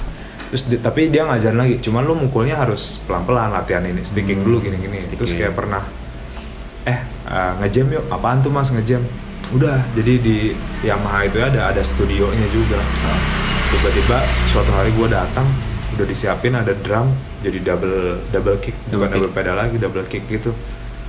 Terus 0.49 0.63
di- 0.65 0.79
tapi 0.79 1.09
dia 1.09 1.23
ngajarin 1.23 1.57
lagi. 1.57 1.77
Cuman 1.79 2.03
lu 2.03 2.15
mukulnya 2.15 2.57
harus 2.57 3.01
pelan-pelan 3.05 3.51
latihan 3.51 3.83
ini, 3.83 4.01
sticking 4.01 4.41
Hmm. 4.41 4.47
dulu 4.47 4.57
gini-gini. 4.61 4.97
Terus 4.97 5.07
Sticking. 5.29 5.39
kayak 5.39 5.55
pernah 5.55 5.83
eh 6.85 6.99
uh, 7.27 7.53
ngejam 7.59 7.87
yuk. 7.91 8.05
Apaan 8.09 8.39
tuh 8.39 8.49
Mas 8.49 8.69
ngejam? 8.69 9.05
Udah, 9.51 9.81
jadi 9.93 10.19
di 10.19 10.37
Yamaha 10.83 11.25
itu 11.25 11.37
ada 11.39 11.69
ada 11.69 11.81
studionya 11.81 12.49
juga. 12.49 12.81
Tiba-tiba 13.69 14.19
suatu 14.49 14.73
hari 14.73 14.93
gua 14.93 15.09
datang 15.11 15.45
udah 15.91 16.05
disiapin 16.05 16.55
ada 16.55 16.73
drum 16.75 17.11
jadi 17.39 17.59
double 17.61 18.23
double 18.31 18.59
kick 18.59 18.77
Double 18.87 18.95
bukan 18.95 19.09
kick. 19.09 19.15
double 19.19 19.33
pedal 19.33 19.57
lagi 19.57 19.77
double 19.77 20.07
kick 20.07 20.23
gitu 20.27 20.55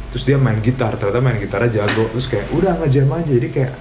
terus 0.09 0.23
dia 0.23 0.33
main 0.33 0.57
gitar 0.59 0.97
ternyata 0.97 1.21
main 1.21 1.37
gitarnya 1.37 1.69
jago 1.77 2.09
terus 2.09 2.25
kayak 2.25 2.49
udah 2.49 2.73
ngejam 2.75 3.05
aja 3.07 3.29
jadi 3.29 3.47
kayak 3.49 3.73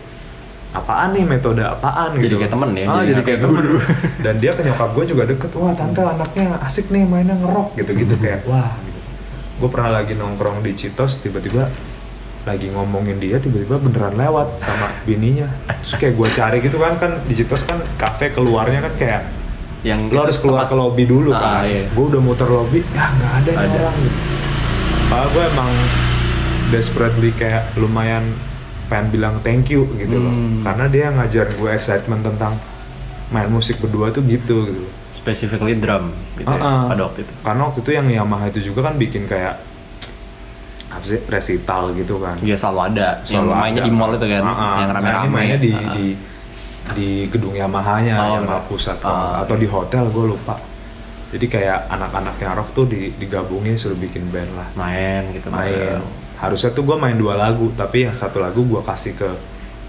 apaan 0.69 1.09
nih 1.11 1.25
metode 1.25 1.61
apaan 1.61 2.12
Jadi 2.12 2.25
gitu. 2.25 2.37
kayak 2.39 2.53
temen 2.53 2.71
ya, 2.73 2.85
ah, 2.87 3.01
jadi 3.01 3.09
jadi 3.11 3.23
kayak 3.23 3.41
temen. 3.41 3.55
Guru. 3.57 3.77
dan 4.21 4.35
dia 4.37 4.53
ke 4.53 4.62
nyokap 4.62 4.89
gue 4.93 5.05
juga 5.07 5.23
deket 5.25 5.51
wah 5.55 5.73
tante 5.73 6.01
anaknya 6.03 6.45
asik 6.61 6.87
nih 6.89 7.03
mainnya 7.03 7.35
ngerok 7.35 7.69
gitu 7.75 7.91
gitu 7.97 8.14
kayak 8.16 8.45
wah 8.45 8.77
gitu. 8.79 8.99
Gue 9.59 9.69
pernah 9.69 9.91
lagi 9.95 10.12
nongkrong 10.12 10.61
di 10.61 10.73
Citos 10.73 11.19
tiba-tiba 11.19 11.73
lagi 12.45 12.69
ngomongin 12.69 13.16
dia 13.16 13.37
tiba-tiba 13.37 13.77
beneran 13.77 14.14
lewat 14.14 14.57
sama 14.57 14.93
bininya. 15.03 15.49
Terus 15.79 15.95
kayak 15.97 16.14
gue 16.14 16.29
cari 16.31 16.59
gitu 16.61 16.77
kan 16.77 16.95
kan 16.97 17.12
di 17.23 17.35
Citos 17.35 17.62
kan 17.62 17.81
kafe 17.95 18.31
keluarnya 18.31 18.81
kan 18.83 18.95
kayak 18.95 19.23
Yang 19.79 20.01
lo 20.11 20.19
harus 20.21 20.37
keluar 20.37 20.66
ke 20.66 20.75
lobby 20.75 21.07
dulu 21.07 21.31
Ah, 21.31 21.62
kan. 21.62 21.62
iya. 21.64 21.87
gue 21.87 22.05
udah 22.05 22.19
muter 22.19 22.47
lobby 22.47 22.83
ya 22.89 23.09
nggak 23.09 23.33
ada, 23.41 23.51
orang. 23.55 23.97
Gitu 23.97 24.19
Padahal 25.07 25.29
gue 25.31 25.45
emang 25.49 25.71
desperately 26.69 27.31
kayak 27.33 27.73
lumayan 27.75 28.35
pengen 28.89 29.07
bilang 29.11 29.34
thank 29.41 29.68
you 29.68 29.84
gitu 29.95 30.16
loh 30.18 30.28
Hmm. 30.28 30.61
karena 30.62 30.84
dia 30.86 31.07
ngajarin 31.11 31.55
gue 31.55 31.70
excitement 31.70 32.22
tentang 32.22 32.57
main 33.28 33.47
musik 33.47 33.76
berdua 33.78 34.09
tuh 34.09 34.20
gitu 34.22 34.64
gitu 34.64 34.80
loh. 34.80 34.93
specifically 35.14 35.74
drum 35.74 36.09
gitu 36.34 36.47
ya, 36.47 36.57
Ah, 36.57 36.64
ah. 36.64 36.82
pada 36.89 37.03
waktu 37.05 37.20
itu 37.20 37.32
karena 37.39 37.62
waktu 37.62 37.78
itu 37.78 37.91
yang 37.93 38.07
Yamaha 38.09 38.45
itu 38.49 38.61
juga 38.64 38.80
kan 38.82 38.97
bikin 38.97 39.24
kayak 39.24 39.61
apa 40.89 41.05
sih 41.05 41.20
resital 41.26 41.93
gitu 41.93 42.16
kan 42.16 42.36
dia 42.39 42.57
selalu 42.57 42.80
ada 42.89 43.09
yang 43.22 43.45
Selalu 43.45 43.51
mainnya 43.55 43.76
ada. 43.78 43.84
di 43.84 43.93
mall 43.93 44.12
itu 44.14 44.26
kan 44.26 44.43
Ah, 44.43 44.49
ah. 44.49 44.74
yang 44.78 44.89
Nah, 44.89 44.95
rame-rame 44.95 45.20
ini 45.22 45.30
mainnya 45.30 45.59
di 45.59 45.70
Ah, 45.70 45.78
ah. 45.78 45.93
di 45.93 46.07
di 46.89 47.09
gedung 47.28 47.53
Yamaha-nya 47.53 48.16
Oh, 48.16 48.34
Yamaha 48.39 48.64
pusat 48.64 48.97
kalau- 48.99 49.45
atau 49.45 49.55
iya. 49.55 49.61
di 49.61 49.68
hotel 49.68 50.05
gue 50.09 50.24
lupa 50.26 50.57
jadi 51.28 51.45
kayak 51.47 51.78
anak-anak 51.91 52.41
yang 52.41 52.57
rock 52.57 52.72
tuh 52.72 52.89
di, 52.89 53.12
digabungin 53.12 53.76
suruh 53.76 53.93
bikin 53.95 54.32
band 54.32 54.49
lah 54.51 54.68
main 54.74 55.28
gitu 55.30 55.53
main 55.53 56.01
harusnya 56.39 56.70
tuh 56.70 56.82
gue 56.82 56.95
main 56.95 57.14
dua 57.14 57.34
lagu 57.34 57.70
tapi 57.72 58.07
yang 58.07 58.14
satu 58.14 58.39
lagu 58.39 58.62
gue 58.62 58.78
kasih 58.80 59.14
ke 59.14 59.30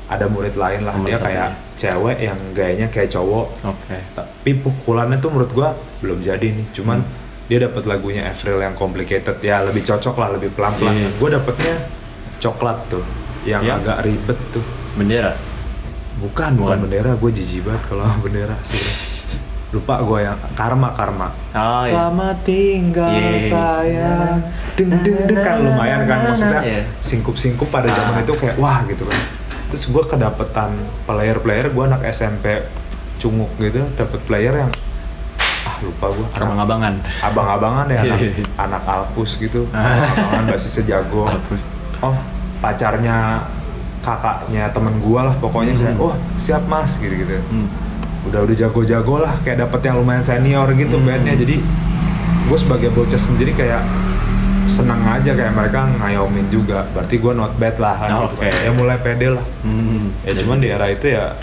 ada 0.10 0.26
murid 0.26 0.58
lain 0.58 0.82
lah. 0.84 0.98
Dia 1.00 1.18
kayak 1.18 1.50
cewek 1.78 2.18
yang 2.20 2.40
gayanya 2.52 2.90
kayak 2.90 3.14
cowok. 3.14 3.62
Oke. 3.64 3.98
Tapi 4.12 4.52
pukulannya 4.58 5.18
tuh 5.18 5.30
menurut 5.30 5.54
gua 5.54 5.70
belum 6.02 6.20
jadi 6.20 6.50
nih. 6.50 6.74
Cuman 6.74 6.98
Hmm. 7.00 7.46
dia 7.46 7.62
dapat 7.62 7.86
lagunya 7.86 8.26
Avril 8.26 8.58
yang 8.58 8.74
complicated. 8.74 9.38
Ya 9.40 9.62
lebih 9.62 9.86
cocok 9.86 10.18
lah 10.18 10.34
lebih 10.34 10.50
pelan 10.52 10.74
pelan 10.76 10.98
Iya. 10.98 11.10
gue 11.14 11.30
dapetnya 11.30 11.74
coklat 12.38 12.78
tuh 12.90 13.06
yang 13.46 13.62
Iya. 13.62 13.78
agak 13.78 13.98
ribet 14.02 14.40
tuh. 14.50 14.66
Bendera? 14.98 15.38
Bukan 16.18 16.58
bukan 16.58 16.58
Bukan. 16.58 16.78
bendera. 16.90 17.12
Gue 17.14 17.30
jijik 17.30 17.62
banget 17.64 17.84
kalau 17.86 18.10
bendera 18.26 18.58
sih 18.66 18.82
lupa 19.70 20.02
gue 20.02 20.20
yang 20.24 20.38
karma 20.54 20.90
karma 20.92 21.30
Oh, 21.52 21.80
iya. 21.80 21.94
selamat 22.10 22.38
tinggal 22.42 23.10
Iya. 23.12 23.38
sayang 23.44 24.38
deng 24.74 24.90
deng 24.98 25.18
deng 25.26 25.40
kan 25.40 25.58
lumayan 25.60 26.02
kan 26.04 26.20
maksudnya 26.26 26.62
Iya. 26.62 26.82
singkup 27.00 27.36
singkup 27.36 27.70
pada 27.70 27.86
zaman 27.88 28.18
Ah. 28.18 28.24
itu 28.24 28.34
kayak 28.34 28.58
wah 28.58 28.82
gitu 28.84 29.06
kan 29.06 29.20
terus 29.70 29.86
gue 29.86 30.04
kedapetan 30.04 30.74
player 31.06 31.38
player 31.38 31.70
gue 31.70 31.84
anak 31.86 32.02
SMP 32.08 32.66
cunguk 33.18 33.54
gitu 33.58 33.86
dapet 33.94 34.18
player 34.26 34.54
yang 34.58 34.72
ah 35.62 35.76
lupa 35.80 36.06
gue 36.10 36.26
abang-abangan 36.34 36.94
abang-abangan 37.22 37.86
ya 37.88 38.02
anak, 38.02 38.20
Iya. 38.20 38.32
anak 38.58 38.84
alpus 38.84 39.38
gitu 39.38 39.70
Ah. 39.70 40.02
abang-abangan 40.02 40.46
basisnya 40.50 40.84
jago 40.90 41.30
Bagus. 41.30 41.62
oh 42.02 42.18
pacarnya 42.60 43.46
kakaknya 44.00 44.72
temen 44.72 44.98
gua 44.98 45.28
lah 45.28 45.36
pokoknya 45.36 45.74
Hmm. 45.74 45.84
kayak 45.86 45.98
oh 46.00 46.16
siap 46.38 46.64
mas 46.66 46.98
gitu 46.98 47.14
gitu 47.14 47.38
Hmm. 47.46 47.68
Udah 48.30 48.40
udah 48.42 48.56
jago-jago 48.56 49.16
lah 49.20 49.34
kayak 49.42 49.58
dapet 49.60 49.80
yang 49.84 49.98
lumayan 49.98 50.22
senior 50.22 50.70
gitu 50.72 50.96
Hmm. 50.96 51.06
bandnya 51.06 51.34
jadi 51.36 51.58
gue 52.46 52.58
sebagai 52.58 52.90
bocah 52.90 53.18
sendiri 53.18 53.54
kayak 53.54 53.82
senang 54.66 55.02
aja 55.04 55.34
kayak 55.34 55.50
mereka 55.52 55.90
ngayomin 55.98 56.46
juga 56.48 56.86
berarti 56.88 57.18
gua 57.18 57.34
not 57.36 57.54
bad 57.56 57.74
lah 57.76 57.96
kan 57.96 58.10
gitu 58.24 58.38
Oke. 58.38 58.46
kan. 58.46 58.54
ya 58.60 58.72
mulai 58.72 58.98
pede 58.98 59.28
lah 59.32 59.46
Hmm. 59.62 60.14
ya 60.22 60.34
cuman 60.36 60.58
di 60.58 60.70
era 60.70 60.86
itu 60.88 61.10
ya 61.10 61.34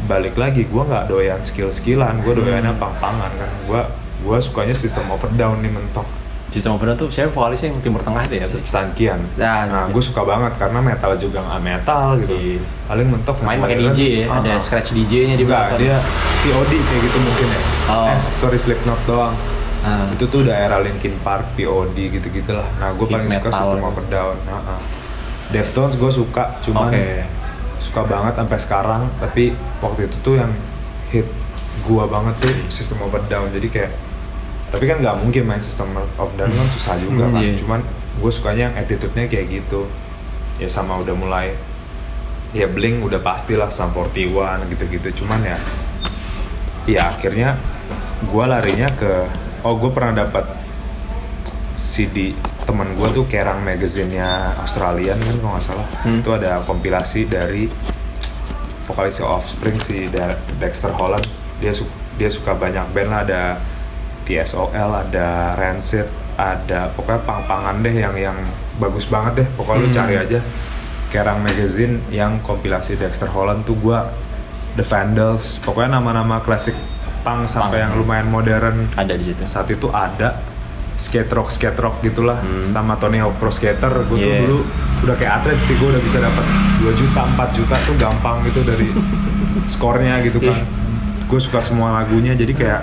balik 0.00 0.34
lagi 0.34 0.64
gua 0.64 0.86
nggak 0.86 1.04
doyan 1.06 1.40
skill-skillan 1.42 2.22
gua 2.22 2.32
doyannya 2.32 2.70
Hmm. 2.70 2.78
pang-pangan 2.78 3.30
kan 3.32 3.50
gua 3.66 3.82
gua 4.22 4.38
sukanya 4.38 4.70
sistem 4.72 5.02
overdown 5.08 5.58
nih 5.58 5.68
mentok 5.68 6.06
Sistem 6.50 6.74
Overdown 6.74 6.98
tuh 6.98 7.08
siapa 7.14 7.30
vokalisnya 7.30 7.70
yang 7.70 7.78
timur 7.78 8.02
tengah 8.02 8.26
itu 8.26 8.34
ya? 8.42 8.46
Stankian. 8.46 9.22
Ya, 9.38 9.70
nah, 9.70 9.86
Stankian. 9.86 9.86
gue 9.94 10.02
suka 10.02 10.22
banget 10.26 10.52
karena 10.58 10.78
metal 10.82 11.12
juga 11.14 11.38
nggak 11.46 11.62
metal 11.62 12.06
gitu. 12.26 12.34
Iya. 12.34 12.60
Paling 12.90 13.06
mentok 13.06 13.36
Main 13.46 13.58
pakai. 13.62 13.76
DJ 13.78 14.00
ya, 14.02 14.24
Ah, 14.26 14.42
ada 14.42 14.50
ah. 14.50 14.58
scratch 14.58 14.90
DJ-nya 14.90 15.38
di 15.38 15.46
belakang. 15.46 15.78
dia 15.78 15.96
POD 16.42 16.72
kayak 16.74 17.00
gitu 17.06 17.18
mungkin 17.22 17.46
ya. 17.54 17.60
Oh. 17.86 18.10
Eh, 18.10 18.18
sorry 18.42 18.58
Slipknot 18.58 18.98
doang. 19.06 19.34
Ah. 19.86 20.10
Itu 20.10 20.26
tuh 20.26 20.42
daerah 20.42 20.82
Linkin 20.82 21.14
Park, 21.22 21.54
POD 21.54 21.96
gitu-gitu 22.18 22.50
lah. 22.50 22.66
Nah, 22.82 22.98
gue 22.98 23.06
paling 23.06 23.30
suka. 23.30 23.48
System 23.54 23.82
of 23.86 23.94
a 23.94 24.04
Down. 24.10 24.36
Ah, 24.50 24.74
ah. 24.74 24.80
Deftones 25.54 25.94
gue 25.94 26.10
suka, 26.10 26.58
cuman 26.66 26.90
Oke. 26.90 27.06
suka 27.78 28.00
banget 28.10 28.34
sampai 28.34 28.58
sekarang. 28.58 29.02
Tapi 29.22 29.54
waktu 29.78 30.10
itu 30.10 30.16
tuh 30.18 30.34
yang 30.34 30.50
hit 31.14 31.30
gua 31.86 32.04
banget 32.10 32.34
tuh 32.42 32.52
System 32.68 33.06
of 33.06 33.14
a 33.14 33.22
Down. 33.24 33.48
Jadi 33.54 33.70
kayak 33.70 33.90
tapi 34.70 34.84
kan 34.84 34.98
nggak 34.98 35.16
mungkin 35.18 35.42
main 35.44 35.58
System 35.58 35.90
of 35.96 36.30
Down 36.34 36.48
kan 36.48 36.66
susah 36.68 36.94
juga 36.96 37.24
Hmm, 37.24 37.32
kan. 37.32 37.42
iya. 37.42 37.52
Cuman 37.54 37.80
gue 38.16 38.30
sukanya 38.30 38.62
yang 38.66 38.76
attitude-nya 38.76 39.26
kayak 39.26 39.46
gitu. 39.52 39.86
Ya 40.56 40.66
sama 40.66 40.96
udah 40.96 41.12
mulai 41.12 41.52
ya 42.50 42.66
Blink 42.66 43.00
udah 43.00 43.18
pastilah 43.18 43.66
Sum 43.68 43.90
41 43.90 44.30
gitu-gitu. 44.68 45.08
Cuman 45.20 45.42
ya 45.42 45.58
ya 46.84 47.10
akhirnya 47.10 47.58
gua 48.24 48.46
larinya 48.48 48.88
ke 48.90 49.26
oh 49.60 49.74
gue 49.76 49.90
pernah 49.90 50.14
dapat 50.20 50.44
CD 51.74 52.36
temen 52.60 52.92
gue 52.92 53.08
tuh 53.10 53.24
Kerang 53.26 53.60
magazine-nya 53.60 54.28
Australian 54.58 55.16
kan 55.16 55.34
kalau 55.34 55.52
nggak 55.52 55.64
salah 55.64 55.88
Hmm. 56.00 56.20
itu 56.20 56.30
ada 56.30 56.60
kompilasi 56.62 57.24
dari 57.24 57.66
vokalis 58.84 59.20
Offspring 59.20 59.80
si 59.80 60.06
Dexter 60.56 60.92
Holland 60.92 61.24
dia 61.56 61.72
su- 61.72 61.88
dia 62.14 62.28
suka 62.28 62.52
banyak 62.52 62.84
band 62.90 63.08
lah 63.08 63.20
ada 63.22 63.42
TSOL 64.30 64.70
ada 64.92 65.28
Rancid 65.52 66.06
ada 66.36 66.88
pokoknya 66.90 67.20
pang-pangan 67.20 67.76
deh 67.80 67.92
yang 67.92 68.14
yang 68.14 68.38
bagus 68.76 69.04
banget 69.04 69.32
deh 69.36 69.48
pokoknya 69.52 69.80
lu 69.80 69.88
Hmm. 69.88 69.96
cari 69.96 70.14
aja 70.16 70.40
Kerang 71.10 71.42
magazine 71.42 71.98
yang 72.08 72.38
kompilasi 72.40 72.94
Dexter 72.94 73.26
Holland 73.26 73.66
tuh 73.66 73.74
gua 73.74 74.06
The 74.72 74.82
Vandals 74.82 75.58
pokoknya 75.58 75.98
nama-nama 75.98 76.38
klasik 76.38 76.78
punk 77.20 77.44
sampai 77.44 77.82
yang 77.82 77.92
lumayan 77.94 78.24
modern 78.26 78.86
Ada 78.94 79.12
di 79.12 79.26
situ. 79.26 79.42
saat 79.44 79.66
itu 79.66 79.90
ada 79.90 80.38
skate 80.96 81.28
rock 81.28 81.50
skate 81.50 81.76
rock 81.76 81.98
gitulah 82.00 82.38
Hmm. 82.38 82.70
sama 82.70 82.94
Tony 82.94 83.18
Hawk 83.18 83.36
Pro 83.36 83.50
Skater 83.50 83.90
gue 84.06 84.14
tuh 84.14 84.22
Yeah. 84.22 84.46
dulu 84.46 84.62
udah 85.02 85.16
kayak 85.16 85.32
atlet 85.34 85.58
sih 85.60 85.74
gue 85.74 85.88
udah 85.88 85.98
bisa 85.98 86.18
dapat 86.18 86.44
2 86.78 86.94
juta 86.94 87.20
4 87.26 87.50
juta 87.52 87.76
tuh 87.82 87.96
gampang 87.96 88.36
gitu 88.44 88.60
dari 88.62 88.86
skornya 89.66 90.22
gitu 90.22 90.38
kan 90.38 90.54
Ih. 90.54 90.64
gue 91.24 91.40
suka 91.40 91.58
semua 91.58 91.92
lagunya 91.92 92.32
jadi 92.32 92.52
kayak 92.52 92.82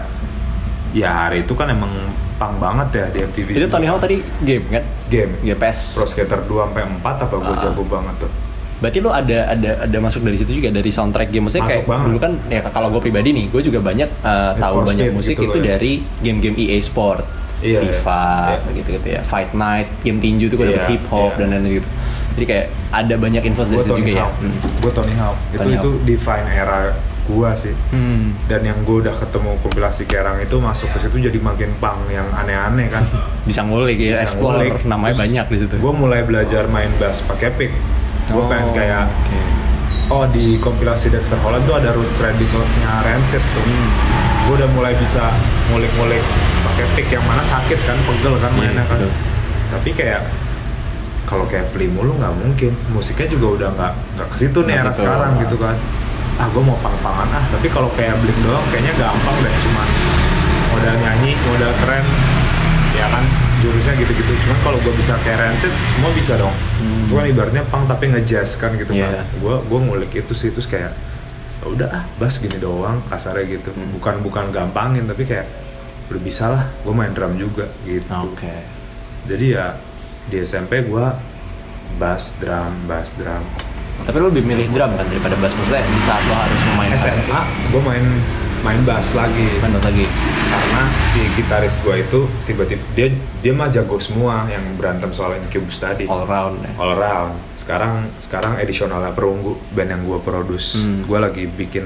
ya 0.91 1.09
hari 1.21 1.41
itu 1.41 1.51
kan 1.51 1.67
emang 1.67 1.91
pang 2.35 2.53
banget 2.55 2.87
ya 2.93 3.05
di 3.09 3.19
MTV 3.23 3.47
Itu 3.55 3.67
Tony 3.67 3.85
Hawk 3.85 3.99
tadi 3.99 4.21
game 4.39 4.65
kan? 4.69 4.83
game 5.07 5.31
GPS. 5.41 5.95
Pro 5.95 6.05
Skater 6.05 6.39
2 6.41 6.53
sampai 6.63 6.83
4 6.85 7.01
apa 7.19 7.35
gue 7.35 7.49
Ah. 7.49 7.61
jago 7.61 7.83
banget 7.83 8.15
tuh 8.19 8.31
Berarti 8.77 8.97
lu 8.99 9.09
ada 9.09 9.39
ada 9.49 9.71
ada 9.83 9.97
masuk 9.97 10.21
dari 10.21 10.37
situ 10.37 10.53
juga 10.53 10.69
dari 10.69 10.85
soundtrack 10.87 11.29
game. 11.29 11.49
Maksudnya 11.49 11.65
Masuk 11.65 11.73
kayak 11.75 11.89
banget. 11.89 12.05
dulu 12.05 12.17
kan 12.19 12.31
ya 12.45 12.59
kalau 12.63 12.87
gue 12.87 13.01
pribadi 13.01 13.29
nih, 13.31 13.45
gue 13.47 13.61
juga 13.63 13.81
banyak 13.81 14.05
uh, 14.21 14.53
tahu 14.53 14.85
banyak 14.85 15.01
Speed 15.03 15.17
musik 15.17 15.33
gitu 15.35 15.49
itu 15.49 15.57
ya. 15.57 15.65
dari 15.67 15.91
game-game 16.21 16.53
EA 16.55 16.77
Sport, 16.79 17.25
Iya, 17.57 17.81
FIFA, 17.81 18.25
iya. 18.53 18.69
gitu-gitu 18.71 19.07
ya, 19.09 19.21
Fight 19.23 19.49
Night, 19.51 19.89
game 19.99 20.21
tinju 20.21 20.45
tuh 20.45 20.61
gue 20.61 20.67
dapet 20.69 20.83
Iya, 20.83 20.93
hip 20.93 21.03
hop 21.09 21.31
iya. 21.31 21.37
dan 21.39 21.47
lain-lain 21.49 21.73
gitu. 21.75 21.89
Jadi 22.37 22.45
kayak 22.45 22.65
ada 22.93 23.15
banyak 23.17 23.41
info 23.43 23.61
dari 23.65 23.81
situ 23.81 23.93
juga 23.97 24.11
ya. 24.13 24.21
Hawk 24.21 24.33
Hmm. 24.37 24.53
gue 24.77 24.91
Tony 24.93 25.13
Hawk 25.15 25.37
itu 25.41 25.57
Tony 25.57 25.73
itu 25.73 25.89
Hawk. 25.89 26.01
define 26.05 26.47
era 26.47 26.79
gue 27.29 27.49
sih 27.53 27.75
Hmm. 27.89 28.31
dan 28.45 28.63
yang 28.63 28.79
gue 28.81 29.01
udah 29.01 29.13
ketemu 29.13 29.59
kompilasi 29.59 30.03
Kerang 30.03 30.39
itu 30.39 30.55
masuk 30.57 30.87
ke 30.89 30.99
situ 30.99 31.19
jadi 31.21 31.37
makin 31.37 31.75
pang 31.77 31.99
yang 32.07 32.25
aneh-aneh 32.31 32.87
kan 32.87 33.03
Bisa 33.47 33.61
ngulik 33.61 33.95
ya, 33.97 34.15
Bisa 34.15 34.23
explore 34.25 34.57
ngulik. 34.57 34.73
namanya 34.83 35.11
Terus 35.11 35.23
banyak 35.23 35.45
di 35.45 35.57
situ. 35.59 35.73
gue 35.75 35.93
mulai 35.93 36.21
belajar 36.21 36.63
main 36.65 36.89
bass 36.95 37.19
pakai 37.21 37.51
pick 37.51 37.71
gue 38.25 38.35
Oh, 38.35 38.47
pengen 38.47 38.71
kayak 38.71 39.05
oke. 39.05 39.39
oh 40.09 40.25
di 40.25 40.55
kompilasi 40.57 41.07
Dexter 41.09 41.35
Holland 41.37 41.63
tuh 41.63 41.75
ada 41.75 41.91
Roots 41.91 42.17
Radicals-nya 42.17 42.91
Rancid 43.03 43.43
tuh 43.45 43.61
Hmm. 43.61 43.89
gue 44.43 44.55
udah 44.55 44.69
mulai 44.69 44.95
bisa 44.95 45.27
ngulik-ngulik 45.67 46.23
pakai 46.63 46.85
pick 46.93 47.07
yang 47.09 47.23
mana 47.23 47.39
sakit 47.41 47.79
kan 47.81 47.99
pegel 48.01 48.35
kan 48.37 48.47
Iya, 48.49 48.59
mainnya 48.61 48.83
kan 48.83 48.95
betul. 48.97 49.11
tapi 49.69 49.89
kayak 49.93 50.21
kalau 51.23 51.43
kayak 51.43 51.67
Flea 51.67 51.87
mulu 51.87 52.15
nggak 52.15 52.31
mungkin 52.33 52.71
musiknya 52.89 53.27
juga 53.27 53.47
udah 53.53 53.69
nggak 53.73 53.93
nggak 54.15 54.27
ke 54.29 54.37
situ 54.37 54.59
nih 54.61 54.75
era 54.77 54.91
sekarang 54.91 55.35
gitu 55.37 55.55
kan 55.57 55.75
ah 56.37 56.47
gue 56.47 56.63
mau 56.63 56.77
pang-pangan 56.79 57.29
ah. 57.33 57.43
Tapi 57.49 57.67
kalau 57.67 57.89
kayak 57.93 58.17
Blink 58.21 58.37
doang 58.41 58.63
kayaknya 58.69 58.93
gampang 58.95 59.37
deh. 59.41 59.53
Cuman 59.61 59.87
modal 60.69 60.95
nyanyi 60.97 61.31
modal 61.43 61.71
keren 61.81 62.05
ya 62.93 63.05
kan 63.09 63.25
jurusnya 63.59 63.93
gitu-gitu. 63.95 64.31
Cuman 64.45 64.57
kalau 64.61 64.77
gue 64.79 64.93
bisa 64.93 65.17
kayak 65.21 65.37
Rancid 65.39 65.73
semua 65.93 66.11
bisa 66.13 66.33
dong. 66.35 66.53
Hmm. 66.77 67.05
itu 67.07 67.13
kan 67.15 67.25
ibaratnya 67.25 67.63
pang 67.67 67.83
tapi 67.85 68.11
ngejazz 68.11 68.59
kan 68.59 68.75
gitu 68.75 68.91
Iya. 68.91 69.23
kan 69.23 69.27
gue 69.39 69.55
gue 69.63 69.79
ngulik 69.79 70.11
itu 70.13 70.33
sih 70.33 70.51
terus 70.51 70.67
kayak 70.67 70.91
"Ya 71.57 71.65
udah 71.65 71.87
ah 71.89 72.03
bass 72.15 72.37
gini 72.37 72.57
doang 72.57 72.99
kasarnya 73.05 73.47
gitu. 73.49 73.69
Hmm. 73.71 73.95
bukan 73.95 74.21
bukan 74.21 74.45
gampangin 74.51 75.07
tapi 75.07 75.23
kayak 75.23 75.47
udah 76.07 76.21
bisa 76.21 76.47
lah 76.47 76.63
gue 76.81 76.93
main 76.93 77.11
drum 77.11 77.33
juga 77.35 77.65
gitu. 77.83 78.07
Oke. 78.13 78.53
jadi 79.25 79.45
ya 79.49 79.65
di 80.27 80.39
SMP 80.39 80.83
gua 80.83 81.15
bass 81.95 82.31
drum 82.37 82.71
bass 82.85 83.11
drum 83.15 83.43
Tapi 84.05 84.15
lu 84.21 84.27
lebih 84.29 84.43
milih 84.45 84.67
drum 84.71 84.91
kan 84.93 85.05
daripada 85.09 85.35
bass. 85.41 85.53
Maksudnya 85.57 85.83
di 85.83 86.01
saat 86.05 86.21
lo 86.29 86.35
harus 86.37 86.61
memainkan. 86.73 86.99
SMA 86.99 87.41
gua 87.73 87.81
main 87.87 88.05
main 88.61 88.81
bass 88.85 89.15
lagi. 89.17 89.47
Main 89.63 89.71
bass 89.73 89.85
lagi. 89.87 90.05
karena 90.47 90.83
si 91.11 91.21
gitaris 91.35 91.75
gua 91.81 91.95
itu 91.99 92.19
tiba-tiba 92.45 92.83
dia 92.95 93.07
dia 93.43 93.51
mah 93.55 93.67
jago 93.67 93.97
semua 93.97 94.47
yang 94.47 94.63
berantem 94.77 95.09
soal 95.11 95.35
Incubus 95.35 95.81
tadi. 95.81 96.05
All 96.05 96.23
round 96.23 96.61
ya. 96.63 96.71
all 96.77 96.91
around 96.93 97.33
sekarang 97.57 98.07
sekarang 98.23 98.61
edisionalnya 98.63 99.11
perunggu 99.11 99.57
band 99.73 99.89
yang 99.91 100.01
gua 100.05 100.19
produce. 100.21 100.77
Hmm. 100.79 101.03
gua 101.03 101.27
lagi 101.27 101.49
bikin 101.49 101.83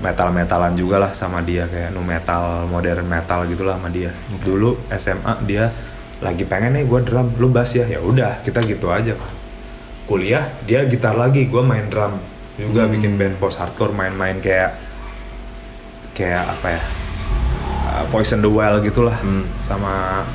metal 0.00 0.32
metalan 0.32 0.72
juga 0.78 0.96
lah 0.96 1.12
sama 1.12 1.44
dia 1.44 1.68
kayak 1.68 1.92
nu 1.92 2.00
metal 2.00 2.64
modern 2.70 3.04
metal 3.08 3.48
gitulah 3.48 3.76
sama 3.80 3.90
dia. 3.90 4.14
Dulu 4.46 4.78
SMA 4.94 5.32
dia 5.48 5.74
lagi 6.22 6.46
pengen 6.46 6.78
nih 6.78 6.84
gua 6.86 7.00
drum. 7.02 7.34
Lu 7.40 7.50
bass 7.50 7.74
ya? 7.74 7.88
Ya 7.90 7.98
udah 7.98 8.44
kita 8.46 8.62
gitu 8.62 8.88
aja 8.92 9.18
pak 9.18 9.39
kuliah 10.10 10.50
dia 10.66 10.82
gitar 10.84 11.14
lagi 11.14 11.46
gue 11.46 11.62
main 11.62 11.86
drum 11.86 12.18
juga 12.58 12.82
Hmm. 12.82 12.92
bikin 12.92 13.14
band 13.14 13.38
post 13.38 13.56
hardcore 13.56 13.94
main-main 13.94 14.36
kayak 14.36 14.74
kayak 16.12 16.44
apa 16.50 16.66
ya 16.68 16.82
uh, 17.88 18.04
Poison 18.10 18.42
the 18.42 18.50
Well 18.50 18.82
gitulah 18.82 19.16
Hmm. 19.16 19.46
sama 19.56 20.26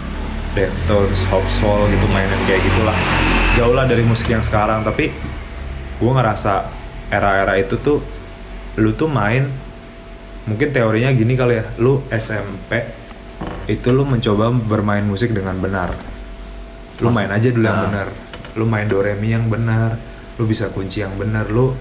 Deftones, 0.55 1.27
Hope 1.27 1.51
Soul 1.51 1.91
gitu 1.91 2.07
mainin 2.07 2.39
kayak 2.45 2.63
gitulah 2.63 2.95
jauh 3.53 3.75
lah 3.75 3.83
dari 3.83 4.01
musik 4.01 4.25
yang 4.25 4.39
sekarang 4.39 4.81
tapi 4.81 5.11
gue 5.95 6.11
ngerasa 6.13 6.71
era-era 7.09 7.55
itu 7.55 7.75
tuh 7.77 7.99
lu 8.75 8.91
tuh 8.91 9.07
main 9.07 9.51
mungkin 10.45 10.71
teorinya 10.71 11.11
gini 11.11 11.35
kali 11.35 11.59
ya 11.59 11.65
lu 11.75 11.99
SMP 12.07 12.87
itu 13.67 13.87
lu 13.89 14.03
mencoba 14.03 14.47
bermain 14.49 15.03
musik 15.03 15.29
dengan 15.29 15.59
benar 15.59 15.91
lu 16.97 17.11
main 17.11 17.27
aja 17.27 17.51
dulu 17.51 17.59
yang 17.61 17.75
Nah. 17.75 17.85
benar 17.85 18.07
lu 18.55 18.63
main 18.63 18.85
do 18.85 18.97
re 18.97 19.13
mi 19.13 19.29
yang 19.29 19.45
benar 19.45 19.95
lu 20.35 20.43
bisa 20.43 20.67
kunci 20.67 20.99
yang 20.99 21.15
benar 21.15 21.47
lu 21.47 21.75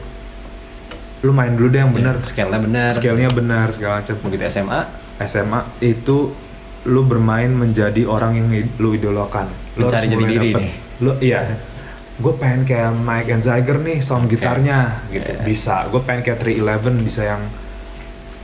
lu 1.20 1.32
main 1.32 1.50
dulu 1.50 1.68
deh 1.68 1.80
yang 1.80 1.90
benar 1.90 2.14
Ya, 2.16 2.26
scale-nya 2.26 2.60
benar. 2.60 2.90
scale-nya 2.92 3.30
benar 3.30 3.66
segala 3.70 3.94
macam 3.98 4.14
Begitu 4.20 4.44
SMA, 4.46 4.80
SMA 5.22 5.60
itu 5.80 6.36
lu 6.84 7.00
bermain 7.02 7.48
menjadi 7.48 8.04
orang 8.04 8.36
yang 8.36 8.46
lu 8.76 8.92
idolakan. 8.92 9.48
Lu 9.74 9.88
Mencari 9.88 10.04
jati 10.04 10.14
mulai 10.14 10.28
diri 10.28 10.48
dapet- 10.50 10.60
nih. 10.60 10.72
Lu 11.00 11.10
iya. 11.18 11.40
Gue 12.14 12.32
pengen 12.36 12.62
kayak 12.62 12.92
Mike 12.92 13.30
and 13.30 13.42
Jagger 13.42 13.78
nih 13.80 13.98
sound 13.98 14.28
Oke. 14.28 14.36
gitarnya 14.36 15.00
gitu. 15.08 15.32
Iya. 15.32 15.40
Bisa. 15.42 15.88
Gue 15.88 15.98
pengen 15.98 16.20
kayak 16.22 16.38
311 16.38 17.00
bisa 17.00 17.24
yang 17.24 17.42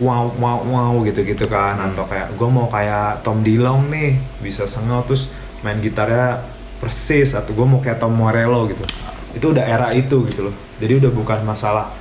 wow 0.01 0.33
wow 0.35 0.59
wow 0.65 0.93
gitu-gitu 1.05 1.45
kan 1.47 1.77
Hmm. 1.77 1.93
atau 1.93 2.09
kayak 2.09 2.33
gue 2.33 2.49
mau 2.49 2.65
kayak 2.67 3.21
Tom 3.21 3.45
DeLonge 3.45 3.87
nih 3.87 4.11
bisa 4.41 4.65
sengau 4.65 5.05
terus 5.05 5.29
main 5.61 5.77
gitarnya 5.79 6.41
persis 6.81 7.33
atau 7.33 7.53
gue 7.53 7.63
mau 7.63 7.79
kayak 7.79 8.01
Tom 8.01 8.11
Morello 8.11 8.65
gitu. 8.67 8.83
Itu 9.31 9.53
udah 9.53 9.63
era 9.63 9.89
itu 9.93 10.25
gitu 10.27 10.49
loh. 10.49 10.55
Jadi 10.81 10.93
udah 10.99 11.13
bukan 11.13 11.45
masalah 11.45 11.93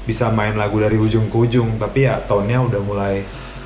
bisa 0.00 0.30
main 0.30 0.54
lagu 0.54 0.78
dari 0.78 0.96
ujung 0.96 1.28
ke 1.28 1.36
ujung 1.36 1.76
tapi 1.76 2.02
ya 2.02 2.18
tone-nya 2.20 2.62
udah 2.62 2.80
mulai 2.80 3.20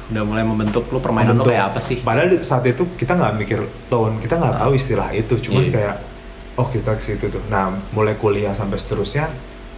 udah 0.04 0.20
mulai 0.20 0.42
membentuk 0.42 0.90
lu 0.90 0.98
permainan 0.98 1.32
lu 1.32 1.40
Membentuk. 1.40 1.52
kayak 1.52 1.64
apa 1.70 1.80
sih? 1.80 1.96
Padahal 2.00 2.42
saat 2.42 2.64
itu 2.64 2.84
kita 2.94 3.14
nggak 3.14 3.32
mikir 3.38 3.60
tone, 3.86 4.18
kita 4.18 4.36
nggak 4.36 4.54
Ah. 4.54 4.60
tahu 4.60 4.72
istilah 4.74 5.08
itu, 5.10 5.38
cuman 5.38 5.64
Iya. 5.64 5.72
kayak 5.72 5.94
oh 6.54 6.68
kita 6.68 6.90
ke 6.92 7.02
situ 7.02 7.24
tuh. 7.28 7.40
Nah, 7.48 7.72
mulai 7.90 8.12
kuliah 8.14 8.52
sampai 8.52 8.76
seterusnya 8.76 9.32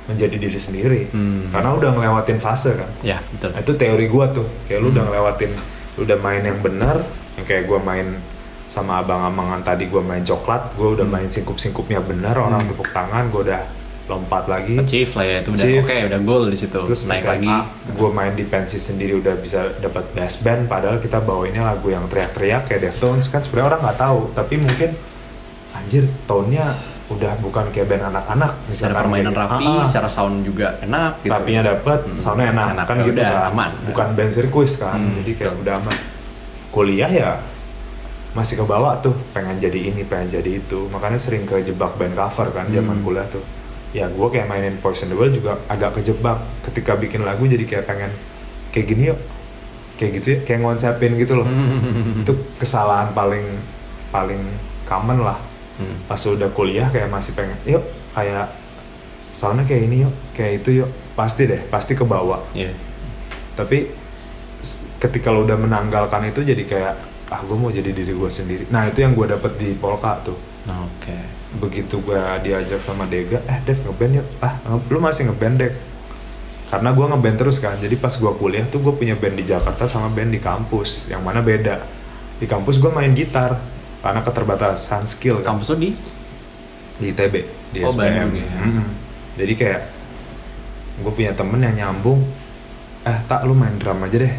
menjadi 0.07 0.35
diri 0.37 0.59
sendiri. 0.59 1.01
Hmm. 1.11 1.51
Karena 1.51 1.71
udah 1.73 1.91
ngelewatin 1.93 2.39
fase 2.39 2.75
kan. 2.75 2.91
Ya, 3.01 3.23
betul. 3.29 3.55
Nah, 3.55 3.61
itu 3.61 3.73
teori 3.75 4.07
gua 4.07 4.27
tuh. 4.29 4.47
Kayak 4.67 4.81
lu 4.81 4.89
Hmm. 4.91 4.95
udah 4.99 5.03
ngelewatin, 5.07 5.51
lu 5.95 6.03
udah 6.03 6.19
main 6.19 6.43
yang 6.43 6.59
benar, 6.59 6.97
yang 7.39 7.45
kayak 7.45 7.65
gua 7.65 7.79
main 7.79 8.19
sama 8.67 8.99
abang-abangan 8.99 9.63
tadi 9.63 9.87
gua 9.87 10.01
main 10.01 10.21
coklat, 10.21 10.75
gua 10.75 10.93
udah 10.93 11.03
Hmm. 11.03 11.15
main 11.17 11.29
singkup-singkupnya 11.29 11.99
benar, 12.01 12.35
orang 12.35 12.61
Hmm. 12.61 12.71
tepuk 12.71 12.89
tangan, 12.89 13.29
gua 13.29 13.43
udah 13.45 13.63
lompat 14.07 14.47
lagi. 14.47 14.75
Achieve 14.77 15.11
lah 15.13 15.25
ya, 15.25 15.37
itu 15.41 15.51
udah 15.51 15.67
oke, 15.81 15.97
udah 16.07 16.21
goal 16.21 16.45
di 16.47 16.55
situ. 16.57 16.79
Terus 16.81 17.03
Naik 17.05 17.21
SMA, 17.21 17.33
lagi. 17.33 17.51
gue 17.91 18.11
main 18.13 18.33
di 18.33 18.45
pensi 18.45 18.79
sendiri 18.79 19.15
udah 19.17 19.35
bisa 19.35 19.75
dapat 19.77 20.05
bass 20.13 20.39
band 20.39 20.67
padahal 20.67 20.99
kita 20.99 21.19
bawainnya 21.19 21.63
lagu 21.65 21.89
yang 21.89 22.07
teriak-teriak 22.07 22.67
kayak 22.67 22.83
Deftones 22.85 23.27
kan 23.27 23.43
sebenarnya 23.43 23.67
orang 23.69 23.81
nggak 23.83 23.99
tahu 23.99 24.21
tapi 24.31 24.55
mungkin 24.57 24.95
anjir 25.73 26.07
tone-nya 26.23 26.71
udah 27.09 27.35
bukan 27.37 27.67
kayak 27.69 27.87
band 27.89 28.05
anak-anak 28.09 28.53
Secara 28.65 28.71
misalkan 28.93 29.03
permainan 29.05 29.33
kayak- 29.33 29.51
rapi, 29.51 29.65
Ah, 29.65 29.75
ah. 29.75 29.85
secara 29.85 30.09
sound 30.09 30.37
juga 30.43 30.69
enak 30.81 31.13
gitu. 31.21 31.33
rapinya 31.33 31.63
dapet, 31.65 31.99
Hmm. 32.03 32.15
soundnya 32.15 32.47
enak, 32.49 32.67
Enak, 32.73 32.85
kan 32.85 32.97
ya 32.97 33.05
gitu 33.05 33.19
udah, 33.19 33.31
kan 33.33 33.47
aman. 33.49 33.71
bukan 33.87 34.09
band 34.13 34.31
sirkuit 34.33 34.71
kan 34.77 34.95
Hmm, 34.97 35.15
jadi 35.17 35.31
kayak 35.33 35.51
betul. 35.51 35.63
udah 35.63 35.75
aman 35.77 35.97
kuliah 36.69 37.11
ya 37.11 37.31
masih 38.37 38.61
kebawa 38.61 39.01
tuh 39.01 39.17
pengen 39.33 39.57
jadi 39.57 39.89
ini 39.89 40.05
pengen 40.05 40.29
jadi 40.31 40.61
itu 40.61 40.87
makanya 40.87 41.17
sering 41.17 41.43
kejebak 41.43 41.97
band 41.97 42.13
cover 42.13 42.53
kan 42.53 42.69
zaman 42.69 43.01
Hmm. 43.01 43.05
kuliah 43.05 43.25
tuh 43.27 43.41
ya 43.91 44.05
gue 44.07 44.29
kayak 44.29 44.45
mainin 44.45 44.77
Poison 44.77 45.09
the 45.09 45.17
Well 45.17 45.33
juga 45.33 45.57
agak 45.67 45.97
kejebak 45.97 46.37
ketika 46.63 46.93
bikin 46.95 47.25
lagu 47.25 47.43
jadi 47.43 47.65
kayak 47.65 47.85
pengen 47.85 48.13
kayak 48.69 48.87
gini 48.87 49.03
yuk 49.09 49.19
kayak 49.97 50.11
gitu 50.15 50.27
ya 50.29 50.39
kayak 50.45 50.61
ngonsepin 50.61 51.17
gitu 51.17 51.33
loh 51.35 51.49
Hmm. 51.49 52.21
itu 52.23 52.33
kesalahan 52.57 53.11
paling 53.11 53.57
paling 54.11 54.45
common 54.85 55.25
lah 55.25 55.41
Hmm. 55.77 55.97
pas 56.05 56.21
udah 56.21 56.49
kuliah 56.51 56.89
kayak 56.89 57.09
masih 57.09 57.33
pengen 57.33 57.57
yuk 57.65 57.81
kayak 58.13 58.53
soalnya 59.33 59.65
kayak 59.65 59.83
ini 59.83 60.05
yuk 60.05 60.15
kayak 60.33 60.61
itu 60.61 60.85
yuk 60.85 60.89
pasti 61.13 61.45
deh 61.45 61.61
pasti 61.67 61.93
ke 61.93 62.01
bawah 62.01 62.41
Iya. 62.53 62.73
tapi 63.53 63.89
ketika 64.97 65.29
lo 65.29 65.45
udah 65.45 65.57
menanggalkan 65.57 66.27
itu 66.27 66.41
jadi 66.43 66.65
kayak 66.65 66.95
ah 67.27 67.41
gue 67.43 67.57
mau 67.57 67.69
jadi 67.69 67.91
diri 67.91 68.13
gue 68.13 68.31
sendiri. 68.31 68.65
Nah 68.71 68.87
itu 68.87 69.03
yang 69.03 69.13
gue 69.13 69.27
dapet 69.27 69.53
di 69.57 69.75
Polka 69.75 70.23
tuh. 70.23 70.39
Oke. 70.67 71.39
begitu 71.57 72.03
gue 72.03 72.19
diajak 72.43 72.83
sama 72.83 73.07
Dega 73.07 73.39
eh 73.47 73.63
Dev 73.65 73.79
ngeband 73.81 74.13
yuk. 74.19 74.27
Ah 74.39 74.59
lu 74.91 74.99
masih 74.99 75.31
ngeband 75.31 75.57
Dek? 75.57 75.73
Karena 76.67 76.91
gue 76.91 77.07
ngeband 77.07 77.37
terus 77.39 77.57
kan. 77.57 77.79
Jadi 77.79 77.95
pas 77.95 78.11
gue 78.11 78.33
kuliah 78.35 78.67
tuh 78.67 78.83
gue 78.83 78.93
punya 78.93 79.15
band 79.15 79.39
di 79.39 79.45
Jakarta 79.47 79.87
sama 79.87 80.11
band 80.11 80.35
di 80.35 80.41
kampus 80.43 81.07
yang 81.07 81.23
mana 81.23 81.41
beda. 81.41 81.81
Di 82.37 82.45
kampus 82.45 82.77
gue 82.77 82.91
main 82.91 83.15
gitar 83.15 83.63
karena 84.03 84.21
keterbatasan 84.21 85.07
skill 85.07 85.41
kan. 85.41 85.57
Kampus 85.57 85.73
di? 85.79 85.95
di 86.97 87.13
ITB 87.13 87.35
di 87.71 87.79
Oh, 87.85 87.93
SPM 87.93 88.33
Bandung 88.33 88.41
ya. 88.41 88.49
Mm-mm. 88.57 88.89
jadi 89.37 89.53
kayak 89.53 89.81
gue 91.05 91.13
punya 91.13 91.37
temen 91.37 91.61
yang 91.61 91.77
nyambung 91.77 92.25
eh 93.05 93.19
tak 93.29 93.45
lu 93.45 93.53
main 93.53 93.77
drum 93.77 94.01
aja 94.01 94.17
deh 94.17 94.33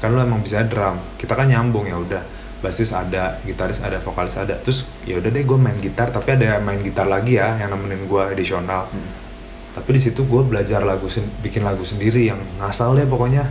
kan 0.00 0.10
lu 0.10 0.20
emang 0.24 0.40
bisa 0.40 0.64
drum. 0.64 0.96
Kita 1.20 1.36
kan 1.36 1.46
nyambung 1.46 1.86
ya 1.86 1.96
udah. 2.00 2.22
Basis 2.60 2.92
ada 2.92 3.40
gitaris 3.44 3.80
ada 3.80 4.00
vokalis 4.00 4.36
ada. 4.36 4.56
Terus 4.60 4.84
ya 5.08 5.16
udah 5.16 5.30
deh 5.32 5.44
gue 5.44 5.58
main 5.60 5.76
gitar 5.80 6.12
tapi 6.12 6.36
ada 6.36 6.60
main 6.60 6.80
gitar 6.80 7.08
lagi 7.08 7.40
ya 7.40 7.56
yang 7.56 7.72
nemenin 7.72 8.08
gue 8.08 8.22
additional. 8.24 8.88
Hmm. 8.90 9.28
tapi 9.70 9.94
di 9.94 10.02
situ 10.02 10.26
gue 10.26 10.42
belajar 10.42 10.82
lagu 10.82 11.06
bikin 11.46 11.62
lagu 11.62 11.86
sendiri 11.86 12.26
yang 12.26 12.42
ngasal 12.58 12.98
deh 12.98 13.06
pokoknya. 13.06 13.46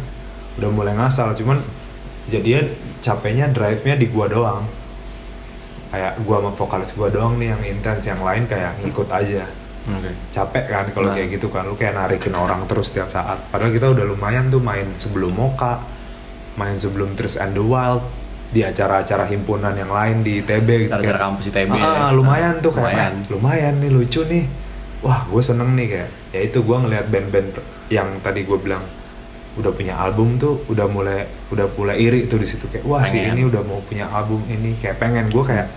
Udah 0.59 0.67
mulai 0.67 0.91
ngasal 0.91 1.31
cuman 1.31 1.63
jadinya 2.29 2.61
capeknya 3.01 3.49
drive 3.49 3.81
nya 3.83 3.95
di 3.97 4.07
gua 4.07 4.29
doang. 4.29 4.63
Kayak 5.89 6.21
gua 6.21 6.37
sama 6.43 6.51
vokalis 6.53 6.91
gua 6.93 7.09
doang 7.09 7.41
nih 7.41 7.55
yang 7.55 7.61
intens 7.65 8.05
yang 8.05 8.21
lain 8.21 8.45
kayak 8.45 8.77
ngikut 8.85 9.09
aja. 9.09 9.43
Oke. 9.89 10.11
capek 10.29 10.69
kan 10.69 10.85
kalau 10.93 11.09
Nah. 11.09 11.15
kayak 11.17 11.29
gitu 11.39 11.47
kan. 11.49 11.65
Lu 11.65 11.73
kayak 11.73 11.97
narikin 11.97 12.35
orang 12.37 12.61
terus 12.69 12.93
tiap 12.93 13.09
saat. 13.09 13.41
Padahal 13.49 13.73
kita 13.73 13.89
udah 13.89 14.05
lumayan 14.05 14.53
tuh 14.53 14.61
main 14.61 14.85
sebelum 15.01 15.33
Moka 15.33 15.81
main 16.59 16.75
sebelum 16.75 17.15
Tris 17.15 17.39
and 17.39 17.55
the 17.55 17.63
Wild 17.63 18.03
di 18.49 18.61
acara-acara 18.61 19.23
himpunan 19.25 19.71
yang 19.71 19.87
lain 19.87 20.19
di 20.19 20.41
ITB 20.41 20.67
gitu 20.83 20.91
Acara-acara 20.91 21.15
kayak, 21.15 21.21
kampus 21.21 21.45
ITB 21.47 21.69
ah, 21.71 21.77
ya. 21.77 22.09
lumayan 22.11 22.53
tuh 22.59 22.71
kayak 22.73 22.89
Lumayan. 22.89 23.13
"Eh, 23.15 23.29
lumayan 23.29 23.73
nih 23.77 23.89
lucu 23.89 24.21
nih. 24.25 24.43
Wah 24.99 25.21
gue 25.23 25.39
seneng 25.39 25.69
nih 25.73 25.87
kayak. 25.87 26.09
Ya 26.29 26.39
itu 26.43 26.57
gue 26.59 26.75
ngelihat 26.75 27.05
band-band 27.07 27.49
yang 27.87 28.09
tadi 28.19 28.43
gue 28.43 28.57
bilang 28.57 28.83
udah 29.55 29.71
punya 29.71 29.95
album 29.95 30.35
tuh 30.35 30.61
udah 30.65 30.85
mulai 30.87 31.23
udah 31.49 31.65
mulai 31.73 31.95
iri 31.97 32.25
tuh 32.25 32.35
di 32.35 32.47
situ. 32.49 32.65
Kayak 32.67 32.83
wah 32.83 33.05
si 33.05 33.17
Pengen. 33.17 33.33
ini 33.33 33.41
udah 33.47 33.61
mau 33.63 33.79
punya 33.79 34.09
album 34.09 34.41
ini. 34.45 34.75
Kayak 34.75 34.97
pengen. 34.97 35.29
Gue 35.29 35.45
kayak 35.45 35.67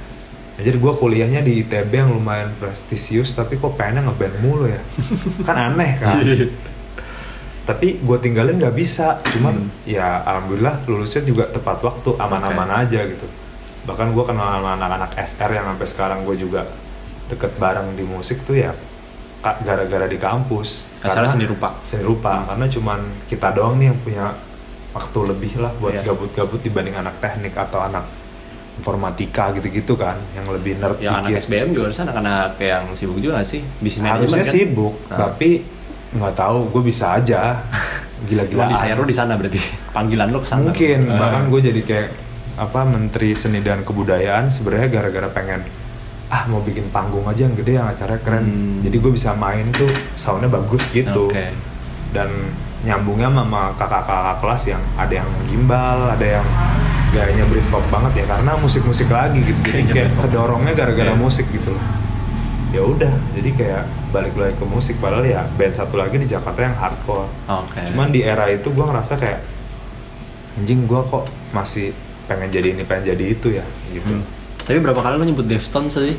jadi 0.57 0.77
gue 0.77 0.93
kuliahnya 0.97 1.41
di 1.41 1.61
ITB 1.61 1.93
yang 1.93 2.11
lumayan 2.11 2.53
prestisius 2.57 3.33
tapi 3.33 3.57
kok 3.57 3.77
pengennya 3.77 4.09
ngeband 4.09 4.37
mulu 4.41 4.65
ya? 4.65 4.81
Kan 5.49 5.57
aneh 5.73 5.97
kan 5.97 6.19
tapi 7.63 7.95
gue 7.97 8.19
tinggalin 8.19 8.57
nggak 8.57 8.75
bisa 8.75 9.23
cuman 9.25 9.55
Hmm. 9.63 9.71
ya 9.85 10.21
alhamdulillah 10.21 10.83
lulusnya 10.85 11.23
juga 11.23 11.47
tepat 11.47 11.79
waktu 11.81 12.11
aman-aman 12.17 12.69
aja 12.81 13.01
gitu 13.05 13.27
bahkan 13.83 14.11
gue 14.11 14.25
kenal 14.25 14.49
sama 14.53 14.75
anak-anak 14.75 15.15
SR 15.17 15.51
yang 15.53 15.67
sampai 15.69 15.87
sekarang 15.87 16.19
gue 16.23 16.37
juga 16.37 16.67
deket 17.27 17.55
bareng 17.57 17.93
di 17.93 18.05
musik 18.05 18.43
tuh 18.43 18.57
ya 18.57 18.75
gara-gara 19.43 20.07
di 20.07 20.17
kampus 20.17 20.87
Asalnya 21.01 21.31
seni 21.33 21.47
rupa. 21.47 21.75
seni 21.83 22.03
rupa 22.03 22.47
karena 22.47 22.67
cuman 22.69 22.99
kita 23.27 23.51
doang 23.51 23.75
nih 23.75 23.91
yang 23.91 23.99
punya 24.01 24.27
waktu 24.93 25.19
lebih 25.25 25.53
lah 25.57 25.73
buat 25.77 25.93
Iya. 25.93 26.03
gabut-gabut 26.05 26.61
dibanding 26.61 26.95
anak 26.95 27.19
teknik 27.19 27.55
atau 27.57 27.81
anak 27.81 28.07
informatika 28.73 29.53
gitu-gitu 29.53 29.95
kan 29.95 30.17
yang 30.33 30.47
lebih 30.49 30.77
nerd 30.77 30.97
Ya 30.99 31.15
anak 31.15 31.31
dikit. 31.33 31.43
SBM 31.45 31.69
juga 31.73 31.85
harusnya 31.87 32.05
anak-anak 32.09 32.51
yang 32.59 32.85
sibuk 32.93 33.19
juga 33.19 33.39
gak 33.39 33.49
sih? 33.49 33.63
Bisnis 33.79 34.03
harusnya 34.05 34.31
manajemen 34.33 34.43
kan? 34.43 34.53
sibuk 34.53 34.95
Nah. 35.05 35.19
tapi 35.21 35.51
nggak 36.13 36.35
tahu 36.35 36.69
gue 36.69 36.83
bisa 36.85 37.17
aja 37.17 37.65
desainer 38.23 38.95
lu 38.95 39.05
di 39.05 39.13
sana 39.13 39.35
berarti. 39.35 39.59
Panggilan 39.91 40.29
lu 40.29 40.39
ke 40.39 40.47
sana. 40.47 40.63
mungkin 40.63 40.99
Eh. 41.05 41.19
bahkan 41.19 41.49
gue 41.49 41.61
jadi 41.65 41.81
kayak 41.83 42.09
apa 42.53 42.81
menteri 42.83 43.33
seni 43.33 43.59
dan 43.59 43.81
kebudayaan 43.81 44.47
sebenarnya 44.47 44.89
gara-gara 44.93 45.29
pengen 45.29 45.65
ah 46.29 46.45
mau 46.47 46.61
bikin 46.61 46.89
panggung 46.89 47.25
aja 47.25 47.45
yang 47.45 47.53
gede 47.55 47.73
yang 47.75 47.89
acaranya 47.89 48.21
keren 48.21 48.45
Hmm. 48.45 48.79
jadi 48.81 48.97
gue 48.99 49.11
bisa 49.11 49.33
main 49.33 49.69
tuh 49.71 49.89
soundnya 50.15 50.49
bagus 50.49 50.85
gitu 50.91 51.29
Oke. 51.29 51.49
dan 52.11 52.29
nyambungnya 52.83 53.29
sama 53.31 53.73
kakak-kakak 53.75 54.37
kelas 54.39 54.63
yang 54.67 54.83
ada 54.95 55.15
yang 55.15 55.29
gimbal 55.45 56.09
ada 56.09 56.27
yang 56.35 56.47
gayanya 57.11 57.45
Britpop 57.45 57.85
banget 57.89 58.13
ya 58.19 58.37
karena 58.37 58.53
musik-musik 58.55 59.09
lagi 59.09 59.41
gitu 59.43 59.61
jadi 59.63 59.85
kayak 59.87 60.11
kedorongnya 60.19 60.73
gara-gara 60.73 61.11
Iya. 61.11 61.17
musik 61.17 61.47
gitu 61.49 61.73
loh 61.73 61.85
ya 62.73 62.83
udah 62.83 63.13
jadi 63.33 63.51
kayak 63.53 63.83
balik 64.09 64.35
lagi 64.35 64.55
ke 64.55 64.65
musik 64.65 64.97
padahal 64.97 65.23
ya 65.23 65.45
band 65.53 65.71
satu 65.71 65.95
lagi 65.95 66.17
di 66.17 66.25
Jakarta 66.25 66.61
yang 66.63 66.73
hardcore 66.73 67.29
Oke. 67.47 67.81
Cuman 67.87 68.09
di 68.09 68.21
era 68.23 68.49
itu 68.49 68.67
gue 68.67 68.81
ngerasa 68.83 69.15
kayak 69.15 69.41
anjing 70.55 70.85
gue 70.85 71.01
kok 71.03 71.25
masih 71.51 71.93
pengen 72.25 72.49
jadi 72.49 72.73
ini 72.73 72.83
pengen 72.83 73.13
jadi 73.13 73.25
itu 73.27 73.49
ya 73.53 73.65
gitu. 73.89 74.09
Hmm. 74.11 74.25
Tapi 74.63 74.79
berapa 74.79 74.99
kali 74.99 75.15
lu 75.17 75.25
nyebut 75.27 75.45
Deftones 75.45 75.93
tadi? 75.93 76.17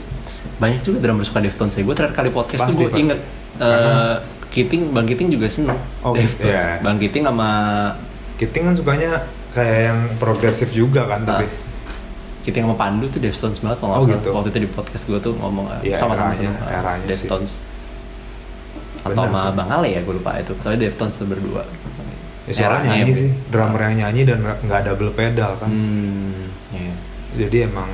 banyak 0.54 0.80
juga 0.82 1.02
drummer 1.02 1.24
suka 1.24 1.40
Deftones 1.40 1.74
ya 1.74 1.82
gue 1.82 1.92
terakhir 1.92 2.16
kali 2.16 2.30
podcast 2.30 2.62
Pasti, 2.64 2.78
tuh 2.78 2.86
gue 2.86 3.02
inget 3.02 3.20
eh, 3.56 3.60
Karena- 3.60 4.20
Kiting 4.46 4.94
Bang 4.94 5.06
Kiting 5.06 5.30
juga 5.30 5.50
seneng 5.50 5.80
Oh, 6.00 6.14
Deftones 6.14 6.46
iya. 6.46 6.78
Bang 6.80 6.98
Kiting 6.98 7.26
sama 7.26 7.50
Kiting 8.38 8.64
kan 8.64 8.74
sukanya 8.74 9.12
kayak 9.50 9.80
yang 9.88 10.00
progresif 10.18 10.70
juga 10.70 11.06
kan 11.06 11.26
tapi 11.26 11.46
Ah. 11.46 11.52
Kiting 12.44 12.64
sama 12.64 12.76
Pandu 12.76 13.08
tuh 13.08 13.20
Deftones 13.20 13.60
banget 13.60 13.78
kalau 13.80 13.94
Oh, 13.98 14.04
gitu. 14.04 14.30
waktu 14.36 14.50
itu 14.52 14.60
di 14.64 14.70
podcast 14.70 15.04
gue 15.08 15.20
tuh 15.20 15.34
ngomong 15.40 15.66
eh, 15.80 15.92
Iya, 15.92 15.96
sama-sama 15.96 16.36
seneng 16.36 16.56
eranya 16.60 17.08
sih. 17.08 17.24
Deftones 17.24 17.54
atau 19.04 19.24
sama. 19.28 19.52
Bang 19.52 19.68
Ale 19.70 19.92
ya 19.92 20.00
gue 20.00 20.16
lupa 20.16 20.40
itu 20.40 20.56
tapi 20.60 20.76
Deftones 20.76 21.16
tuh 21.16 21.28
berdua 21.28 21.64
ya 22.44 22.68
Eranya 22.68 23.00
nyanyi 23.00 23.12
ya, 23.12 23.16
sih 23.16 23.30
drummer 23.48 23.82
yang 23.88 23.96
nyanyi 24.04 24.22
dan 24.24 24.40
nggak 24.44 24.82
double 24.86 25.12
pedal 25.12 25.52
kan 25.56 25.68
hmm 25.68 26.44
iya. 26.72 26.96
jadi 27.40 27.68
emang 27.68 27.88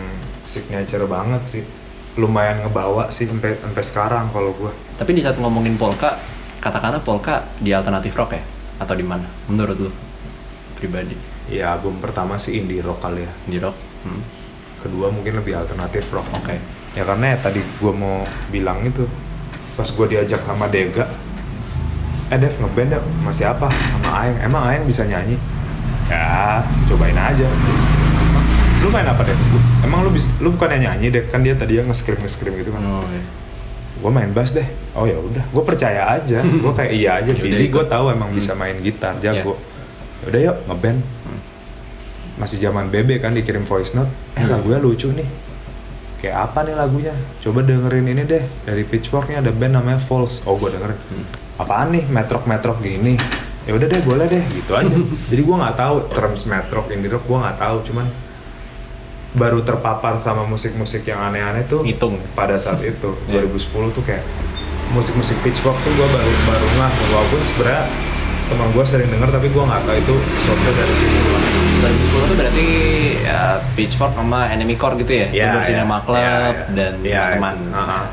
signature 0.45 1.05
banget 1.05 1.41
sih 1.45 1.63
lumayan 2.17 2.61
ngebawa 2.61 3.09
sih 3.09 3.25
sampai 3.25 3.53
sampai 3.55 3.83
sekarang 3.85 4.25
kalau 4.29 4.49
gua 4.53 4.73
Tapi 4.97 5.13
di 5.13 5.21
saat 5.21 5.37
ngomongin 5.37 5.77
polka, 5.77 6.19
katakanlah 6.59 6.99
polka 6.99 7.47
di 7.55 7.71
alternatif 7.71 8.11
rock 8.13 8.35
ya? 8.35 8.43
Atau 8.75 8.97
di 8.97 9.05
mana? 9.05 9.23
Menurut 9.47 9.77
lu 9.79 9.91
pribadi 10.75 11.15
ya 11.47 11.73
album 11.73 11.97
pertama 11.97 12.35
sih 12.35 12.59
indie 12.59 12.83
rock 12.83 12.99
kali 12.99 13.23
ya 13.23 13.31
di 13.47 13.57
rock? 13.57 13.77
Hmm. 14.03 14.19
Kedua 14.79 15.07
mungkin 15.09 15.35
lebih 15.35 15.55
alternatif 15.55 16.09
rock. 16.09 16.27
Oke. 16.35 16.57
ya 16.91 17.05
karena 17.05 17.31
ya 17.31 17.37
tadi 17.39 17.61
gua 17.77 17.93
mau 17.93 18.17
bilang 18.49 18.81
itu 18.81 19.05
pas 19.73 19.85
gua 19.87 20.05
diajak 20.05 20.41
sama 20.41 20.65
Dega 20.65 21.05
eh 22.27 22.37
Dev 22.37 22.53
ngeband 22.55 22.89
ya? 22.91 22.99
Masih 23.19 23.45
apa? 23.45 23.69
Sama 23.69 24.09
Aeng. 24.21 24.37
Emang 24.39 24.63
Aeng 24.63 24.83
bisa 24.83 25.01
nyanyi? 25.03 25.37
Ya 26.07 26.61
cobain 26.85 27.13
aja. 27.13 27.45
Lu 28.79 28.87
main 28.87 29.03
apa 29.03 29.21
deh 29.21 29.35
emang 29.83 30.01
lu 30.01 30.09
bisa 30.09 30.31
lu 30.39 30.49
bukan 30.49 30.71
nyanyi 30.71 31.09
deh 31.09 31.23
kan 31.27 31.41
dia 31.41 31.51
tadi 31.51 31.75
yang 31.75 31.87
nge-scream 31.87 32.21
nge-scream 32.21 32.55
gitu 32.57 32.71
kan. 32.71 32.81
Oh, 32.81 33.03
iya. 33.05 33.21
gue 33.99 34.07
main 34.07 34.31
bass 34.31 34.55
deh 34.55 34.63
oh 34.95 35.03
ya 35.03 35.19
udah. 35.19 35.43
Gue 35.51 35.63
percaya 35.63 36.15
aja. 36.15 36.39
Gue 36.63 36.71
kayak 36.71 36.93
iya 36.93 37.19
aja 37.19 37.29
Yaudah, 37.29 37.43
Billy 37.43 37.67
gue 37.67 37.83
tahu 37.85 38.05
emang 38.09 38.31
Hmm. 38.31 38.39
bisa 38.39 38.55
main 38.55 38.79
gitar 38.79 39.19
jago. 39.19 39.59
Iya. 39.59 40.27
udah 40.29 40.39
yuk 40.41 40.57
ngeband. 40.67 40.99
Masih 42.39 42.57
zaman 42.57 42.87
BB 42.87 43.19
kan 43.19 43.31
dikirim 43.31 43.63
voice 43.63 43.91
note 43.91 44.07
eh 44.33 44.41
Hmm. 44.41 44.49
lagunya 44.49 44.79
lucu 44.79 45.07
nih 45.09 45.27
kayak 46.17 46.35
apa 46.41 46.63
nih 46.63 46.73
lagunya 46.73 47.13
coba 47.39 47.59
dengerin 47.61 48.07
ini 48.07 48.23
deh 48.23 48.43
dari 48.61 48.81
Pitchforknya 48.81 49.39
ada 49.39 49.51
band 49.51 49.73
namanya 49.73 49.99
False 49.99 50.39
oh 50.43 50.55
gue 50.55 50.69
dengerin 50.69 50.95
Hmm. 50.97 51.25
apaan 51.57 51.91
nih 51.91 52.03
metrok 52.05 52.43
metrok 52.43 52.79
gini 52.79 53.19
ya 53.63 53.71
udah 53.71 53.85
deh 53.85 54.01
boleh 54.01 54.25
deh 54.25 54.43
gitu 54.49 54.71
aja 54.73 54.95
jadi 55.29 55.41
gue 55.41 55.55
nggak 55.57 55.75
tahu 55.75 55.95
terms 56.09 56.43
metrok 56.43 56.87
indie 56.89 57.07
rock 57.07 57.23
gue 57.23 57.37
nggak 57.37 57.57
tahu 57.57 57.77
cuman 57.85 58.07
baru 59.29 59.61
terpapar 59.61 60.17
sama 60.17 60.41
musik-musik 60.43 61.05
yang 61.05 61.21
aneh-aneh 61.21 61.61
tuh 61.63 61.83
Ngitung. 61.83 62.17
pada 62.33 62.55
saat 62.55 62.81
itu 62.81 63.13
Iya. 63.29 63.45
2010 63.45 63.67
tuh 63.91 64.01
kayak 64.01 64.23
musik-musik 64.89 65.37
Pitchfork 65.39 65.77
tuh 65.77 65.91
gue 65.91 66.07
baru 66.07 66.31
baru 66.45 66.65
nggak 66.73 66.91
walaupun 67.05 67.41
sebenarnya 67.45 67.83
teman 68.49 68.69
gue 68.73 68.81
sering 68.81 69.05
denger 69.07 69.29
tapi 69.29 69.47
gue 69.47 69.61
nggak 69.61 69.81
tahu 69.83 69.97
itu 69.99 70.15
source 70.41 70.65
dari 70.67 70.93
situ 70.95 71.19
2010 71.79 72.29
tuh 72.29 72.35
berarti 72.35 72.67
ya, 73.21 73.41
Pitchfork 73.73 74.13
sama 74.13 74.39
Enemy 74.47 74.75
Core 74.75 74.95
gitu 74.99 75.13
ya? 75.13 75.27
Iya, 75.29 75.45
Tudor 75.47 75.57
iya. 75.57 75.67
Cinema 75.67 75.97
Club 76.01 76.19
Iya, 76.19 76.35
iya. 76.35 76.63
dan 76.69 76.93
Iya, 77.01 77.23
teman. 77.33 77.55
itu. 77.55 77.71
Ah, 77.71 77.81
ah. 77.81 78.05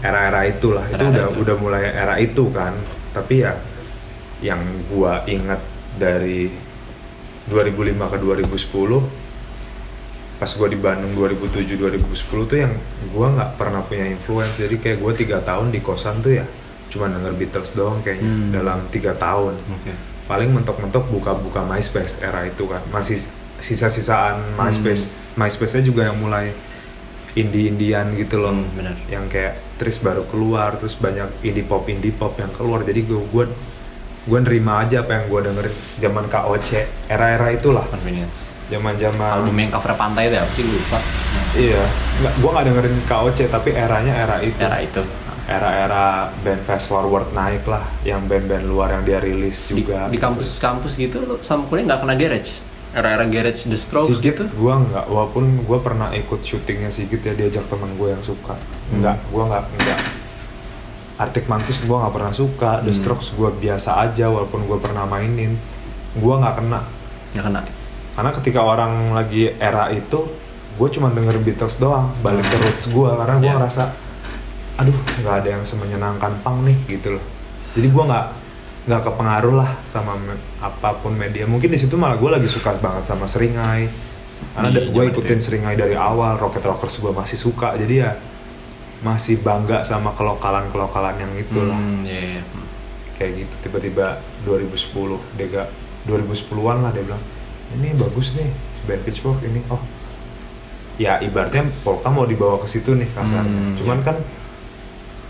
era-era 0.00 0.40
itulah 0.44 0.84
itu 0.84 0.94
Era-era 0.96 1.08
udah 1.08 1.26
itu. 1.26 1.40
udah 1.40 1.56
mulai 1.56 1.82
era 1.86 2.14
itu 2.18 2.44
kan 2.50 2.76
tapi 3.10 3.40
ya 3.40 3.56
yang 4.40 4.60
gua 4.86 5.24
ingat 5.24 5.64
dari 5.94 6.52
2005 7.46 7.72
ke 8.04 8.16
2010 8.18 9.00
pas 10.34 10.50
gua 10.50 10.66
di 10.66 10.76
Bandung 10.76 11.14
2007 11.14 11.78
2010 11.78 12.10
tuh 12.44 12.58
yang 12.58 12.72
gua 13.08 13.32
nggak 13.32 13.50
pernah 13.54 13.80
punya 13.80 14.04
influence 14.06 14.58
jadi 14.58 14.76
kayak 14.76 14.98
gua 14.98 15.12
tiga 15.14 15.40
tahun 15.40 15.70
di 15.70 15.80
kosan 15.80 16.20
tuh 16.20 16.34
ya 16.34 16.44
cuma 16.86 17.08
denger 17.08 17.32
Beatles 17.32 17.72
doang 17.72 17.98
kayaknya 18.00 18.28
Hmm. 18.28 18.50
dalam 18.52 18.78
tiga 18.88 19.14
tahun 19.14 19.56
Oke. 19.56 19.92
Paling 20.24 20.50
mentok-mentok 20.50 21.04
buka-buka 21.06 21.60
MySpace 21.62 22.16
era 22.18 22.44
itu 22.44 22.64
kan 22.64 22.80
masih 22.88 23.20
sisa-sisaan 23.58 24.56
MySpace 24.56 25.08
MySpace-nya 25.34 25.82
juga 25.82 26.06
yang 26.06 26.16
mulai 26.16 26.52
indie-indian 27.34 28.14
gitu 28.14 28.38
loh 28.38 28.54
Hmm, 28.54 28.70
benar. 28.72 28.94
yang 29.06 29.26
kayak 29.26 29.58
Tris 29.74 29.98
baru 29.98 30.22
keluar 30.24 30.78
terus 30.78 30.94
banyak 30.94 31.26
indie 31.42 31.62
pop 31.62 31.82
indie 31.86 32.14
pop 32.14 32.36
yang 32.36 32.50
keluar 32.50 32.80
jadi 32.80 33.02
gue 33.02 33.20
gue 33.26 33.44
gue 34.24 34.38
nerima 34.40 34.80
aja 34.80 35.02
apa 35.02 35.18
yang 35.18 35.24
gue 35.28 35.40
dengerin 35.42 35.74
zaman 35.98 36.24
KOC 36.26 36.70
era-era 37.06 37.52
itulah 37.52 37.84
Convenience. 37.84 38.48
zaman-zaman 38.64 39.44
Album 39.44 39.56
yang 39.58 39.70
cover 39.70 39.92
pantai 39.92 40.24
itu 40.24 40.34
ya? 40.34 40.40
Apa 40.40 40.52
sih 40.54 40.64
lupa. 40.64 40.98
Iya 41.52 41.82
gue 42.32 42.48
nggak 42.48 42.64
dengerin 42.64 42.96
KOC 43.04 43.38
tapi 43.50 43.70
eranya 43.70 44.12
era 44.14 44.36
itu 44.40 44.56
Era 44.56 44.78
itu. 44.80 45.02
Era-era 45.46 46.04
band 46.38 46.62
fast 46.62 46.86
forward 46.86 47.28
naik 47.30 47.64
lah 47.64 47.84
yang 48.00 48.24
band-band 48.24 48.64
luar 48.64 48.92
yang 48.92 49.02
dia 49.02 49.18
rilis 49.18 49.64
juga 49.64 50.08
di 50.08 50.16
kampus-kampus 50.16 50.94
gitu 50.94 51.20
lo 51.20 51.36
sama 51.38 51.64
kuliah 51.64 51.84
nggak 51.86 52.00
kena 52.00 52.14
garage? 52.14 52.52
Era-era 52.90 53.26
garage 53.26 53.64
The 53.64 53.74
Strokes 53.74 54.06
Sigit 54.14 54.24
gitu? 54.32 54.44
gua 54.54 54.78
nggak 54.78 55.04
walaupun 55.04 55.44
gua 55.62 55.78
pernah 55.78 56.08
ikut 56.12 56.40
syutingnya 56.40 56.88
Sigit 56.88 57.20
ya 57.20 57.32
diajak 57.32 57.66
temen 57.66 57.90
gue 57.92 58.08
yang 58.08 58.22
suka 58.22 58.54
Hmm. 58.54 59.00
nggak 59.00 59.16
gua 59.28 59.42
nggak 59.48 59.64
nggak 59.76 60.00
Arctic 61.16 61.44
Monkeys 61.44 61.82
gua 61.82 62.02
nggak 62.02 62.14
pernah 62.14 62.32
suka 62.32 62.70
The 62.80 62.88
Hmm. 62.88 62.96
Strokes 62.96 63.28
gua 63.32 63.50
biasa 63.50 63.98
aja 64.00 64.26
walaupun 64.26 64.64
gua 64.64 64.78
pernah 64.78 65.04
mainin 65.04 65.58
gua 66.14 66.38
nggak 66.38 66.54
kena 66.56 66.80
Nggak 67.30 67.44
kena. 67.44 67.60
karena 68.14 68.30
ketika 68.32 68.60
orang 68.62 68.92
lagi 69.10 69.50
era 69.52 69.90
itu 69.90 70.30
gue 70.74 70.88
cuma 70.88 71.06
dengerin 71.08 71.42
Beatles 71.44 71.76
doang 71.76 72.14
balik 72.18 72.42
ke 72.44 72.56
roots 72.56 72.86
gua 72.88 73.14
karena 73.16 73.34
gua 73.36 73.42
Iya. 73.44 73.54
ngerasa 73.58 73.82
aduh. 74.78 74.96
Nggak 75.22 75.34
ada 75.44 75.48
yang 75.60 75.64
semenyenangkan 75.64 76.32
punk 76.42 76.58
nih 76.66 76.76
gitu 76.88 77.16
loh. 77.18 77.24
Jadi 77.74 77.86
gua 77.90 78.04
nggak 78.10 78.26
nggak 78.84 79.00
kepengaruh 79.00 79.54
lah 79.64 79.70
sama 79.88 80.12
me- 80.20 80.44
apa 80.60 81.00
pun 81.00 81.16
media. 81.16 81.48
Mungkin 81.48 81.72
di 81.72 81.80
situ 81.80 81.96
malah 81.96 82.20
gue 82.20 82.28
lagi 82.28 82.48
suka 82.48 82.76
banget 82.76 83.08
sama 83.08 83.24
Seringai. 83.24 83.88
Karena 84.52 84.68
Iya, 84.70 84.92
gue 84.92 85.02
ikutin 85.08 85.40
itu 85.40 85.40
ya. 85.40 85.44
Seringai 85.48 85.74
dari 85.74 85.96
awal 85.96 86.36
Rocket 86.36 86.60
Rockers 86.60 87.00
gue 87.00 87.08
masih 87.08 87.38
suka. 87.40 87.72
Jadi 87.80 88.04
ya 88.04 88.12
masih 89.00 89.40
bangga 89.40 89.84
sama 89.84 90.12
kelokalan 90.12 90.68
kelokalan 90.68 91.16
yang 91.16 91.32
itu 91.36 91.60
lah. 91.64 91.76
Hmm, 91.76 92.04
iya, 92.04 92.40
iya. 92.40 92.42
kayak 93.14 93.46
gitu 93.46 93.70
tiba-tiba 93.70 94.18
2010 94.42 95.22
Dega 95.38 95.70
2010-an 96.02 96.82
lah 96.82 96.90
dia 96.90 97.06
bilang 97.06 97.22
ini 97.78 97.94
bagus 97.94 98.34
nih 98.34 98.50
band 98.84 99.02
Pitchfork 99.06 99.40
ini. 99.46 99.64
Oh. 99.72 99.80
Ya 101.00 101.18
ibaratnya 101.22 101.66
polka 101.82 102.10
mau 102.12 102.28
dibawa 102.28 102.60
ke 102.60 102.68
situ 102.68 102.92
nih 102.92 103.08
kasarnya. 103.16 103.48
Hmm, 103.48 103.74
cuman 103.80 103.98
iya. 104.02 104.06
kan 104.06 104.16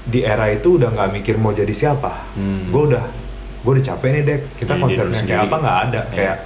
di 0.05 0.21
era 0.21 0.53
itu 0.53 0.77
udah 0.77 0.93
nggak 0.93 1.11
mikir 1.17 1.35
mau 1.41 1.57
jadi 1.57 1.73
siapa. 1.73 2.29
Hmm. 2.37 2.69
gue 2.69 2.83
udah 2.93 3.05
gue 3.65 3.71
udah 3.81 3.85
capek 3.85 4.09
nih 4.13 4.23
dek. 4.23 4.41
Kita 4.61 4.73
Jadi 4.77 4.93
diri 4.93 5.05
lu 5.09 5.17
kayak 5.25 5.43
apa 5.49 5.57
nggak 5.57 5.79
ada 5.89 6.01
Iya. 6.05 6.13
kayak 6.13 6.37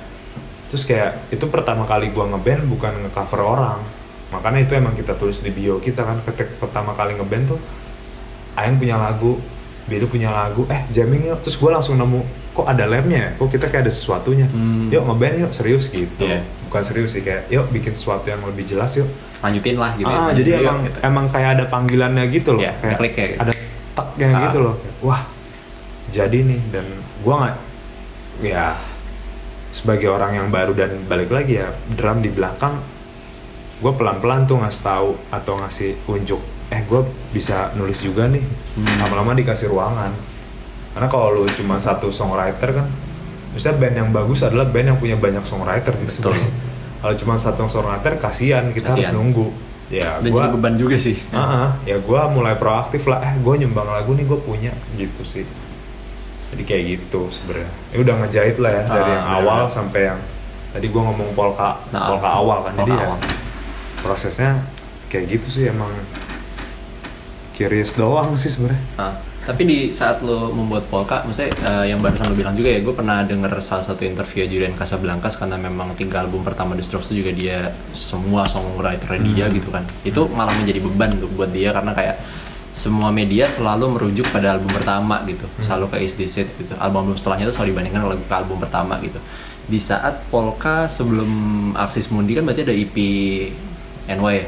terus 0.68 0.82
kayak 0.86 1.10
itu 1.34 1.44
pertama 1.50 1.82
kali 1.84 2.14
gue 2.14 2.24
ngeband 2.24 2.62
bukan 2.70 2.92
ngecover 3.08 3.40
orang. 3.42 3.80
Makanya 4.28 4.60
itu 4.62 4.72
emang 4.76 4.94
kita 4.94 5.16
tulis 5.18 5.40
di 5.42 5.50
bio 5.50 5.82
kita 5.82 6.04
kan 6.04 6.22
ketika 6.22 6.52
pertama 6.62 6.94
kali 6.94 7.16
ngeband 7.18 7.56
tuh 7.56 7.60
Aing 8.54 8.78
punya 8.78 8.98
lagu 8.98 9.38
Bidu 9.88 10.04
punya 10.04 10.28
lagu 10.28 10.68
eh 10.68 10.84
jamming 10.92 11.32
yuk. 11.32 11.40
Terus 11.40 11.56
gue 11.56 11.70
langsung 11.72 11.96
nemu 11.96 12.20
kok 12.52 12.68
ada 12.68 12.84
lemnya 12.84 13.18
ya? 13.18 13.30
Kok 13.40 13.48
kita 13.48 13.72
kayak 13.72 13.88
ada 13.88 13.92
sesuatunya? 13.94 14.44
Hmm. 14.52 14.92
yuk 14.92 15.00
ngeband 15.02 15.48
yuk. 15.48 15.50
Serius 15.56 15.88
gitu. 15.88 16.22
Iya. 16.28 16.44
bukan 16.68 16.84
serius 16.84 17.16
sih 17.16 17.24
kayak 17.24 17.48
yuk 17.48 17.72
bikin 17.72 17.96
sesuatu 17.96 18.28
yang 18.28 18.44
lebih 18.44 18.68
jelas 18.68 18.92
yuk 19.00 19.08
Lanjutin 19.38 19.76
lah 19.76 19.94
gitu. 19.94 20.06
ah, 20.06 20.28
ya. 20.28 20.34
jadi 20.34 20.50
emang 20.60 20.78
gitu. 20.82 20.98
emang 21.00 21.26
kayak 21.28 21.50
ada 21.54 21.64
panggilannya 21.66 22.24
gitu 22.28 22.50
loh 22.54 22.60
Iya, 22.60 22.72
ada 22.76 22.94
kliknya 22.96 23.26
gitu. 23.28 23.40
ada 23.40 23.52
teknya 23.94 24.26
Ah. 24.28 24.40
gitu 24.44 24.58
loh 24.60 24.74
wah 25.00 25.22
jadi 26.08 26.38
nih 26.40 26.60
dan 26.70 26.86
gua 27.20 27.34
nggak 27.40 27.56
ya 28.40 28.66
sebagai 29.68 30.08
orang 30.08 30.32
yang 30.34 30.48
baru 30.48 30.72
dan 30.72 30.90
balik 31.04 31.28
lagi 31.28 31.56
ya 31.56 31.68
drum 31.88 32.18
di 32.18 32.28
belakang 32.28 32.80
gue 33.78 33.92
pelan-pelan 33.92 34.42
tuh 34.42 34.58
ngasih 34.58 34.82
tahu 34.82 35.10
atau 35.28 35.54
ngasih 35.56 35.94
unjuk 36.04 36.40
eh 36.68 36.82
gue 36.82 37.00
bisa 37.30 37.70
nulis 37.74 37.98
juga 37.98 38.26
nih 38.26 38.42
Hmm. 38.74 38.98
lama-lama 39.00 39.34
dikasih 39.34 39.68
ruangan 39.68 40.10
karena 40.90 41.06
kalau 41.06 41.30
lu 41.32 41.46
cuma 41.48 41.76
satu 41.76 42.08
songwriter 42.08 42.72
kan 42.72 42.86
misalnya 43.50 43.78
band 43.80 43.94
yang 43.96 44.10
bagus 44.10 44.40
adalah 44.40 44.66
band 44.66 44.86
yang 44.88 44.98
punya 44.98 45.14
banyak 45.14 45.42
songwriter 45.42 45.94
gitu 46.00 46.26
Betul. 46.26 46.38
Kalau 46.98 47.14
cuma 47.14 47.34
satu 47.34 47.64
songwriter 47.64 48.16
kasihan 48.16 48.68
kita 48.68 48.90
harus 48.90 49.06
Kasihan. 49.06 49.16
nunggu 49.16 49.46
ya 49.88 50.18
Dan 50.18 50.28
gua 50.28 50.42
jadi 50.42 50.52
beban 50.52 50.74
juga 50.74 50.96
sih. 50.96 51.16
Ah, 51.30 51.40
ah, 51.40 51.68
ya 51.82 51.96
gue 51.96 52.20
mulai 52.28 52.54
proaktif 52.54 53.04
lah 53.04 53.22
eh 53.22 53.34
gue 53.36 53.54
nyumbang 53.56 53.86
lagu 53.86 54.12
nih 54.12 54.24
gue 54.24 54.38
punya 54.38 54.68
gitu 54.94 55.22
sih 55.22 55.46
jadi 56.48 56.62
kayak 56.62 56.84
gitu 56.90 57.28
sebenarnya 57.28 57.70
ya 57.88 57.98
udah 57.98 58.14
ngejahit 58.18 58.56
lah 58.56 58.70
ya 58.70 58.82
dari 58.84 58.98
Ah, 59.00 59.08
yang 59.10 59.22
benar-benar. 59.22 59.46
awal 59.46 59.62
sampai 59.68 60.00
yang 60.06 60.20
tadi 60.68 60.86
gue 60.86 61.02
ngomong 61.02 61.30
polka 61.32 61.80
Nah, 61.88 62.04
polka 62.06 62.28
awal 62.30 62.58
kan 62.62 62.72
jadi 62.74 62.84
polka 62.86 62.98
ya 62.98 63.06
awal. 63.06 63.18
prosesnya 63.98 64.50
kayak 65.06 65.24
gitu 65.30 65.48
sih 65.50 65.64
emang 65.66 65.88
curious 67.52 67.94
doang 67.94 68.34
sih 68.34 68.48
sebenarnya 68.48 68.82
Ah. 68.96 69.14
Tapi 69.48 69.64
di 69.64 69.78
saat 69.96 70.20
lo 70.20 70.52
membuat 70.52 70.92
polka, 70.92 71.24
maksudnya 71.24 71.56
eh, 71.56 71.84
yang 71.88 72.04
barusan 72.04 72.28
lo 72.28 72.36
bilang 72.36 72.52
juga 72.52 72.68
ya, 72.68 72.84
gue 72.84 72.92
pernah 72.92 73.24
denger 73.24 73.48
salah 73.64 73.80
satu 73.80 74.04
interview 74.04 74.44
Julian 74.44 74.76
Casablancas 74.76 75.40
karena 75.40 75.56
memang 75.56 75.96
tiga 75.96 76.20
album 76.20 76.44
pertama 76.44 76.76
The 76.76 76.84
Strokes 76.84 77.08
itu 77.10 77.24
juga 77.24 77.32
dia 77.32 77.58
semua 77.96 78.44
songwriter 78.44 79.16
dia 79.16 79.48
gitu 79.48 79.72
kan. 79.72 79.88
Itu 80.04 80.28
malah 80.28 80.52
menjadi 80.52 80.84
beban 80.84 81.16
tuh 81.16 81.32
buat 81.32 81.48
dia 81.48 81.72
karena 81.72 81.96
kayak 81.96 82.20
semua 82.76 83.08
media 83.08 83.48
selalu 83.48 83.96
merujuk 83.96 84.28
pada 84.28 84.52
album 84.52 84.68
pertama 84.68 85.24
gitu, 85.24 85.48
selalu 85.64 85.84
ke 85.88 85.96
Is 86.04 86.12
This 86.12 86.36
It 86.36 86.52
gitu. 86.54 86.76
Album-album 86.76 87.16
setelahnya 87.16 87.48
itu 87.48 87.54
selalu 87.56 87.68
dibandingkan 87.72 88.00
ke 88.28 88.34
album 88.36 88.60
pertama 88.60 89.00
gitu. 89.00 89.16
Di 89.64 89.80
saat 89.80 90.28
polka 90.28 90.92
sebelum 90.92 91.28
Axis 91.72 92.12
Mundi 92.12 92.36
kan 92.36 92.44
berarti 92.44 92.68
ada 92.68 92.76
EP 92.76 92.96
NY 94.06 94.34
ya? 94.36 94.44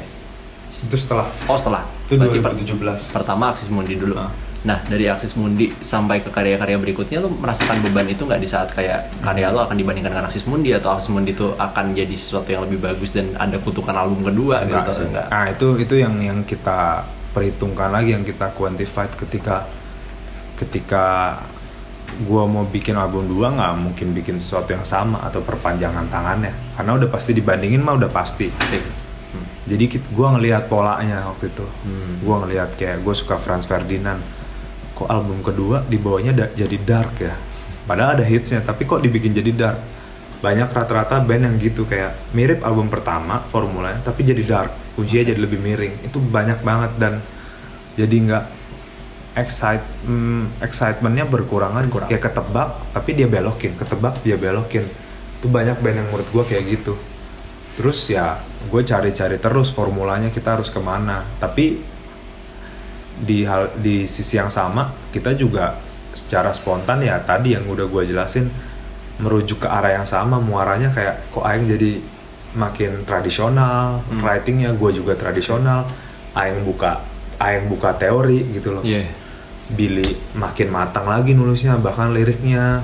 Itu 0.71 0.97
setelah 0.97 1.25
Oh 1.49 1.57
setelah. 1.57 1.89
itu 2.05 2.21
Berarti 2.21 2.39
per- 2.39 2.53
2017. 2.53 3.17
pertama 3.17 3.57
Aksis 3.57 3.73
Mundi 3.73 3.97
dulu. 3.97 4.21
Ah. 4.21 4.29
Nah 4.61 4.77
dari 4.85 5.09
Aksis 5.09 5.35
Mundi 5.35 5.73
sampai 5.81 6.21
ke 6.21 6.29
karya-karya 6.29 6.77
berikutnya 6.77 7.17
lo 7.19 7.29
merasakan 7.29 7.81
beban 7.81 8.05
itu 8.05 8.23
nggak 8.23 8.37
di 8.37 8.45
saat 8.45 8.69
kayak 8.71 9.09
karya 9.19 9.49
lo 9.49 9.65
akan 9.65 9.73
dibandingkan 9.73 10.13
dengan 10.13 10.27
Aksis 10.27 10.45
Mundi 10.45 10.71
atau 10.71 10.93
Aksis 10.93 11.09
Mundi 11.09 11.33
itu 11.33 11.49
akan 11.51 11.93
jadi 11.93 12.13
sesuatu 12.13 12.45
yang 12.47 12.65
lebih 12.65 12.77
bagus 12.79 13.09
dan 13.09 13.33
ada 13.35 13.57
kutukan 13.57 13.95
album 13.95 14.21
kedua 14.23 14.61
Enggak 14.61 14.85
gitu 14.85 14.93
sih. 14.95 15.07
enggak? 15.09 15.27
Nah 15.27 15.45
itu 15.49 15.67
itu 15.79 15.95
yang 15.97 16.15
yang 16.19 16.39
kita 16.43 17.03
perhitungkan 17.31 17.89
lagi 17.89 18.13
yang 18.13 18.21
kita 18.21 18.53
quantified 18.53 19.17
ketika 19.17 19.65
ketika 20.57 21.39
gua 22.21 22.45
mau 22.45 22.67
bikin 22.67 22.95
album 22.95 23.25
dua 23.27 23.49
nggak 23.49 23.73
mungkin 23.81 24.13
bikin 24.13 24.37
sesuatu 24.37 24.75
yang 24.75 24.85
sama 24.85 25.23
atau 25.23 25.41
perpanjangan 25.41 26.05
tangannya 26.07 26.53
karena 26.75 26.91
udah 26.97 27.09
pasti 27.09 27.31
dibandingin 27.33 27.81
mah 27.81 27.97
udah 27.97 28.11
pasti 28.11 28.51
Hmm. 29.31 29.47
jadi 29.63 29.87
gua 30.11 30.35
ngelihat 30.35 30.67
polanya 30.67 31.23
waktu 31.25 31.49
itu 31.49 31.63
Hmm. 31.63 32.19
gua 32.21 32.43
ngelihat 32.43 32.75
kayak 32.75 32.99
gue 33.01 33.15
suka 33.15 33.39
Franz 33.39 33.63
Ferdinand 33.63 34.19
kok 35.01 35.09
album 35.09 35.41
kedua 35.41 35.81
dibawanya 35.89 36.33
da- 36.37 36.53
jadi 36.53 36.77
dark 36.77 37.17
ya? 37.17 37.33
Padahal 37.89 38.21
ada 38.21 38.25
hitsnya 38.29 38.61
tapi 38.61 38.85
kok 38.85 39.01
dibikin 39.01 39.33
jadi 39.33 39.49
dark? 39.57 39.81
Banyak 40.45 40.69
rata-rata 40.69 41.21
band 41.25 41.49
yang 41.49 41.57
gitu 41.57 41.89
kayak 41.89 42.17
mirip 42.37 42.61
album 42.61 42.93
pertama 42.93 43.41
formulanya 43.49 44.05
tapi 44.05 44.29
jadi 44.29 44.45
dark. 44.45 44.73
Kuncinya 44.93 45.33
jadi 45.33 45.41
lebih 45.41 45.57
miring. 45.57 46.05
Itu 46.05 46.21
banyak 46.21 46.61
banget 46.61 46.93
dan 47.01 47.25
jadi 47.97 48.13
nggak 48.13 48.45
excite 49.41 49.85
hmm, 50.05 50.61
excitementnya 50.61 51.25
berkurangan. 51.25 51.89
Berkurang. 51.89 52.09
kayak 52.13 52.25
ketebak 52.29 52.69
tapi 52.93 53.11
dia 53.17 53.29
belokin. 53.29 53.73
Ketebak 53.81 54.21
dia 54.21 54.37
belokin. 54.37 54.85
Itu 55.41 55.49
banyak 55.49 55.81
band 55.81 55.97
yang 56.05 56.09
menurut 56.13 56.29
gua 56.29 56.45
kayak 56.45 56.65
gitu. 56.69 57.01
Terus 57.81 58.13
ya 58.13 58.37
gue 58.69 58.83
cari-cari 58.85 59.41
terus 59.41 59.73
formulanya 59.73 60.29
kita 60.29 60.61
harus 60.61 60.69
ke 60.69 60.77
mana. 60.85 61.25
Tapi 61.41 61.81
di 63.21 63.45
hal 63.45 63.69
di 63.77 64.05
sisi 64.05 64.35
yang 64.35 64.49
sama 64.49 64.89
kita 65.11 65.33
juga 65.33 65.77
secara 66.11 66.51
spontan 66.51 67.01
ya 67.01 67.21
tadi 67.21 67.53
yang 67.53 67.65
udah 67.65 67.87
gue 67.87 68.03
jelasin 68.07 68.49
merujuk 69.17 69.63
ke 69.63 69.69
arah 69.69 69.95
yang 69.95 70.05
sama 70.05 70.41
muaranya 70.41 70.89
kayak 70.89 71.29
kok 71.29 71.45
aing 71.45 71.69
jadi 71.69 72.01
makin 72.51 73.05
tradisional 73.05 74.03
Hmm. 74.09 74.25
writingnya 74.25 74.75
gue 74.75 74.91
juga 74.93 75.15
tradisional 75.15 75.87
aing 76.33 76.65
buka 76.65 77.05
aing 77.39 77.69
buka 77.69 77.95
teori 77.95 78.43
gitu 78.51 78.75
loh 78.75 78.83
Iya. 78.83 79.07
Billy 79.71 80.19
makin 80.35 80.67
matang 80.69 81.07
lagi 81.07 81.31
nulisnya 81.31 81.79
bahkan 81.79 82.11
liriknya 82.11 82.83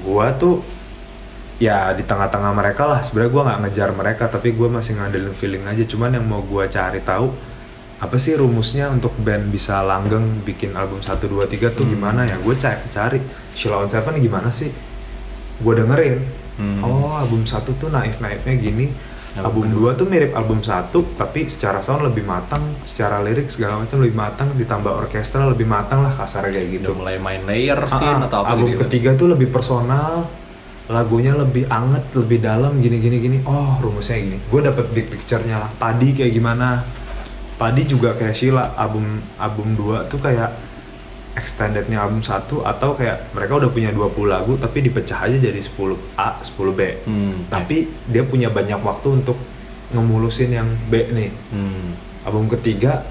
gua 0.00 0.30
tuh 0.32 0.62
ya 1.58 1.92
di 1.92 2.06
tengah-tengah 2.06 2.54
mereka 2.54 2.86
lah 2.86 3.02
sebenarnya 3.02 3.32
gua 3.34 3.42
nggak 3.44 3.60
ngejar 3.66 3.90
mereka 3.92 4.24
tapi 4.30 4.54
gua 4.54 4.70
masih 4.70 4.96
ngandelin 4.96 5.34
feeling 5.34 5.66
aja 5.66 5.82
cuman 5.84 6.14
yang 6.14 6.24
mau 6.24 6.40
gua 6.40 6.64
cari 6.66 7.02
tahu 7.02 7.34
apa 8.00 8.16
sih 8.16 8.32
rumusnya 8.32 8.88
untuk 8.88 9.12
band 9.14 9.48
bisa 9.48 9.80
langgeng 9.80 10.40
bikin 10.40 10.72
album 10.72 10.98
1, 10.98 11.20
2, 11.20 11.44
3 11.44 11.68
tuh 11.70 11.84
Hmm. 11.84 11.92
gimana 11.92 12.20
ya? 12.24 12.36
Gue 12.36 12.56
cari. 12.56 13.20
Sheila 13.52 13.76
on 13.78 13.88
Seven 13.88 14.16
gimana 14.16 14.48
sih? 14.50 14.72
Gue 15.58 15.74
dengerin. 15.74 16.16
Hmm. 16.56 16.80
oh 16.80 17.12
album 17.14 17.44
satu 17.44 17.72
tuh 17.74 17.88
naif-naifnya 17.88 18.52
gini. 18.54 18.88
Album 19.30 19.68
album 19.70 19.94
2 19.94 19.94
tuh 19.94 20.06
mirip 20.06 20.32
album 20.32 20.60
satu 20.60 21.06
tapi 21.14 21.46
secara 21.46 21.78
sound 21.78 22.02
lebih 22.02 22.20
matang 22.22 22.60
secara 22.82 23.20
lirik 23.20 23.46
segala 23.46 23.78
macam 23.78 24.00
lebih 24.00 24.12
matang 24.14 24.48
ditambah 24.52 24.90
orkestra 24.90 25.46
lebih 25.46 25.64
matang 25.64 26.00
lah 26.00 26.10
kasarnya 26.10 26.56
kayak 26.56 26.68
gitu. 26.74 26.90
Udah 26.90 26.98
mulai 26.98 27.16
main 27.16 27.42
layer 27.44 27.78
Ah, 27.78 27.88
scene 27.90 28.18
ah, 28.18 28.26
atau 28.26 28.42
apa 28.42 28.52
album 28.52 28.68
gitu. 28.70 28.80
ketiga 28.84 29.14
tuh 29.14 29.28
lebih 29.28 29.48
personal 29.48 30.24
lagunya 30.90 31.38
lebih 31.38 31.70
anget 31.70 32.02
lebih 32.12 32.42
dalam 32.42 32.80
gini 32.80 32.96
gini 32.98 33.16
gini. 33.20 33.38
Oh 33.46 33.78
rumusnya 33.78 34.18
gini. 34.18 34.38
Gue 34.42 34.60
dapet 34.60 34.90
big 34.90 35.06
picture-nya. 35.06 35.60
Lah 35.60 35.70
padi 35.70 36.10
kayak 36.10 36.32
gimana 36.34 36.82
padi 37.60 37.84
juga 37.84 38.16
kayak 38.16 38.32
Sheila 38.32 38.72
album 38.72 39.20
album 39.36 39.76
2 39.76 40.08
tuh 40.08 40.16
kayak 40.16 40.56
extendednya 41.36 42.00
album 42.00 42.24
1 42.24 42.48
atau 42.48 42.96
kayak 42.96 43.36
mereka 43.36 43.60
udah 43.60 43.70
punya 43.70 43.92
20 43.92 44.32
lagu 44.32 44.56
tapi 44.56 44.80
dipecah 44.80 45.28
aja 45.28 45.36
jadi 45.36 45.60
10 45.60 46.16
A 46.16 46.40
10 46.40 46.56
B. 46.72 46.80
Hmm, 47.04 47.44
tapi 47.52 47.92
dia 48.08 48.24
punya 48.24 48.48
banyak 48.48 48.80
waktu 48.80 49.20
untuk 49.20 49.36
ngemulusin 49.92 50.56
yang 50.56 50.68
B 50.88 51.12
nih. 51.12 51.30
Hmm. 51.52 51.92
album 52.24 52.48
ketiga 52.48 53.04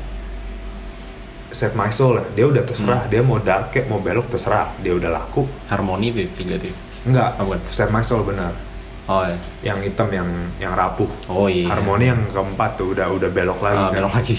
Save 1.49 1.73
My 1.77 1.93
Soul 1.93 2.17
ya 2.17 2.25
dia 2.33 2.45
udah 2.49 2.63
terserah. 2.65 3.05
Hmm. 3.05 3.11
dia 3.13 3.21
mau 3.21 3.37
dark 3.37 3.77
mau 3.85 4.01
belok 4.01 4.33
terserah. 4.33 4.73
Dia 4.81 4.97
udah 4.97 5.13
laku. 5.13 5.45
Harmoni 5.69 6.09
tuh 6.09 6.25
tiga 6.33 6.57
tuh. 6.57 6.73
enggak 7.05 7.37
Oh, 7.37 7.45
bukan. 7.45 7.61
Save 7.69 7.93
My 7.93 8.01
Soul 8.01 8.25
benar 8.25 8.68
Oh 9.09 9.25
ya. 9.25 9.33
yang 9.65 9.81
hitam 9.81 10.05
yang 10.07 10.29
yang 10.57 10.71
rapuh 10.71 11.09
Oh 11.25 11.49
iya. 11.49 11.65
harmoni 11.67 12.05
yang 12.05 12.21
keempat 12.29 12.77
tuh 12.77 12.93
udah 12.93 13.09
udah 13.09 13.27
belok 13.27 13.57
lagi 13.59 13.75
Ah, 13.75 13.89
kan. 13.89 13.95
belok 13.97 14.13
lagi. 14.13 14.37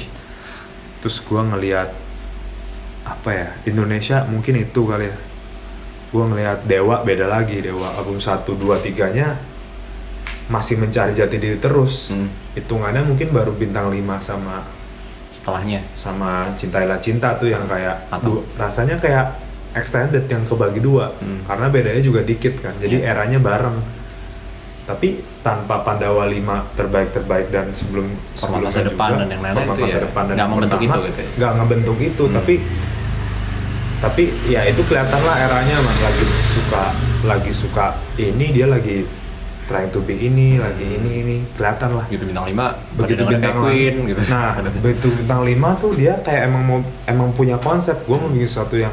terus 1.00 1.18
gua 1.20 1.42
ngelihat 1.44 1.90
apa 3.02 3.30
ya 3.30 3.48
Indonesia 3.64 4.22
mungkin 4.24 4.60
itu 4.60 4.80
kali 4.84 5.04
ya 5.04 5.16
gua 6.08 6.24
ngelihat 6.24 6.58
Dewa 6.64 7.02
beda 7.02 7.26
lagi 7.26 7.58
Dewa 7.58 7.90
album 7.92 8.16
1 8.16 8.46
2 8.46 8.54
3 8.78 9.10
nya 9.10 9.34
masih 10.46 10.76
mencari 10.76 11.12
jati 11.12 11.36
diri 11.36 11.56
terus 11.56 12.10
Hmm. 12.10 12.30
hitungannya 12.52 13.02
mungkin 13.02 13.30
baru 13.30 13.50
bintang 13.52 13.88
5 13.88 14.18
sama 14.20 14.62
Setelahnya. 15.30 15.78
sama 15.94 16.50
cintailah 16.54 16.98
cinta 16.98 17.34
tuh 17.34 17.46
yang 17.48 17.62
kayak 17.64 18.06
Atau- 18.08 18.42
du- 18.42 18.44
rasanya 18.54 18.98
kayak 18.98 19.34
extended 19.72 20.26
yang 20.26 20.42
kebagi 20.44 20.78
dua 20.78 21.14
Hmm. 21.16 21.42
karena 21.44 21.66
bedanya 21.66 21.98
juga 22.00 22.20
dikit 22.20 22.58
kan 22.58 22.74
jadi 22.76 22.98
Iya. 23.00 23.14
eranya 23.14 23.38
bareng 23.38 23.78
tapi 24.90 25.22
tanpa 25.46 25.86
Pandawa 25.86 26.26
5 26.26 26.74
terbaik 26.74 27.14
terbaik 27.14 27.46
dan 27.54 27.70
sebelum 27.70 28.10
sebelumnya 28.34 28.74
masa 28.74 28.82
depan 28.82 29.08
juga, 29.14 29.20
dan 29.22 29.28
yang 29.30 29.42
format 29.54 29.76
itu 29.78 29.82
masa 29.86 29.94
ya, 29.94 30.02
depan 30.02 30.22
dan 30.26 30.34
nggak 30.34 30.48
membentuk 30.50 30.78
pertama, 30.82 30.96
itu 30.98 31.06
gitu 31.06 31.20
ya? 31.22 31.30
nggak 31.38 31.52
ngebentuk 31.54 31.98
itu. 32.02 32.24
Hmm. 32.26 32.34
tapi 32.34 32.54
tapi 34.00 34.24
ya 34.48 34.60
itu 34.66 34.80
kelihatan 34.88 35.20
lah 35.22 35.36
eranya 35.38 35.76
mah 35.84 35.96
lagi 36.02 36.26
suka 36.50 36.84
lagi 37.22 37.52
suka 37.52 37.86
ini 38.16 38.46
dia 38.50 38.66
lagi 38.66 39.04
trying 39.70 39.92
to 39.94 40.02
be 40.02 40.18
ini 40.18 40.58
lagi 40.58 40.82
ini 40.82 41.10
ini. 41.22 41.36
Kelihatan 41.54 41.94
lah. 41.94 42.04
Gitu 42.10 42.26
bintang 42.26 42.50
5 42.50 42.58
begitu 42.98 43.22
bintang 43.22 43.54
Queen 43.62 43.94
gitu. 44.10 44.20
nah 44.26 44.58
begitu 44.82 45.06
bintang 45.14 45.46
5 45.46 45.82
tuh 45.84 45.92
dia 45.94 46.18
kayak 46.26 46.50
emang 46.50 46.62
mau 46.66 46.78
emang 47.06 47.30
punya 47.38 47.54
konsep. 47.62 47.94
Gue 48.02 48.18
mau 48.18 48.26
bikin 48.26 48.50
sesuatu 48.50 48.74
yang 48.74 48.90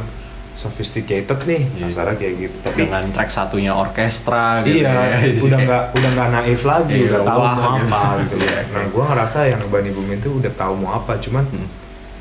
sophisticated 0.58 1.38
nih 1.40 1.62
Iya. 1.70 1.86
kasarnya 1.86 2.16
kayak 2.18 2.36
gitu 2.40 2.58
tapi 2.60 2.80
dengan 2.82 3.04
track 3.08 3.30
satunya 3.30 3.72
orkestra 3.72 4.66
gitu 4.66 4.82
iya 4.82 5.22
ya. 5.22 5.38
udah 5.40 5.60
nggak 5.62 5.84
udah 5.94 6.10
nggak 6.12 6.30
naif 6.34 6.62
lagi 6.64 6.98
Iya, 6.98 7.08
udah 7.08 7.22
tahu 7.24 7.40
wah, 7.40 7.54
mau 7.54 7.72
gitu. 7.76 7.86
apa 7.88 8.02
gitu 8.20 8.36
Iya, 8.40 8.60
nah 8.68 8.84
gue 8.88 9.04
ngerasa 9.06 9.38
yang 9.48 9.62
Bani 9.68 9.92
Bumi 9.92 10.14
itu 10.16 10.30
udah 10.34 10.52
tahu 10.52 10.74
mau 10.76 10.92
apa 10.94 11.14
cuman 11.18 11.46
Hmm. 11.48 11.70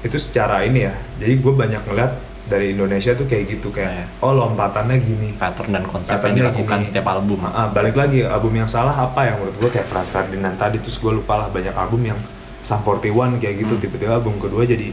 itu 0.02 0.16
secara 0.16 0.62
ini 0.62 0.80
ya 0.82 0.94
jadi 1.16 1.32
gue 1.34 1.52
banyak 1.54 1.82
ngeliat 1.82 2.12
dari 2.46 2.70
Indonesia 2.70 3.10
tuh 3.10 3.24
kayak 3.24 3.44
gitu 3.50 3.68
kayak 3.70 3.90
Iya. 3.90 4.06
oh 4.20 4.32
lompatannya 4.32 4.96
gini 4.98 5.28
pattern 5.34 5.72
dan 5.72 5.84
konsep 5.84 6.14
Patternnya 6.14 6.30
yang 6.38 6.52
dilakukan 6.52 6.78
gini. 6.78 6.86
setiap 6.86 7.06
album 7.08 7.38
Ah, 7.42 7.66
balik 7.66 7.96
lagi 7.96 8.22
album 8.22 8.52
yang 8.54 8.68
salah 8.68 8.94
apa 8.94 9.24
yang 9.24 9.40
menurut 9.40 9.56
gue 9.56 9.70
kayak 9.72 9.86
Franz 9.86 10.08
Ferdinand 10.08 10.54
tadi 10.54 10.76
terus 10.76 10.94
gue 10.94 11.10
lupa 11.10 11.34
lah 11.36 11.48
banyak 11.48 11.72
album 11.72 12.04
yang 12.04 12.20
Sum 12.60 12.78
41 12.78 13.10
kayak 13.38 13.56
gitu 13.60 13.72
Hmm. 13.72 13.82
tiba-tiba 13.82 14.12
album 14.14 14.36
kedua 14.36 14.62
jadi 14.62 14.92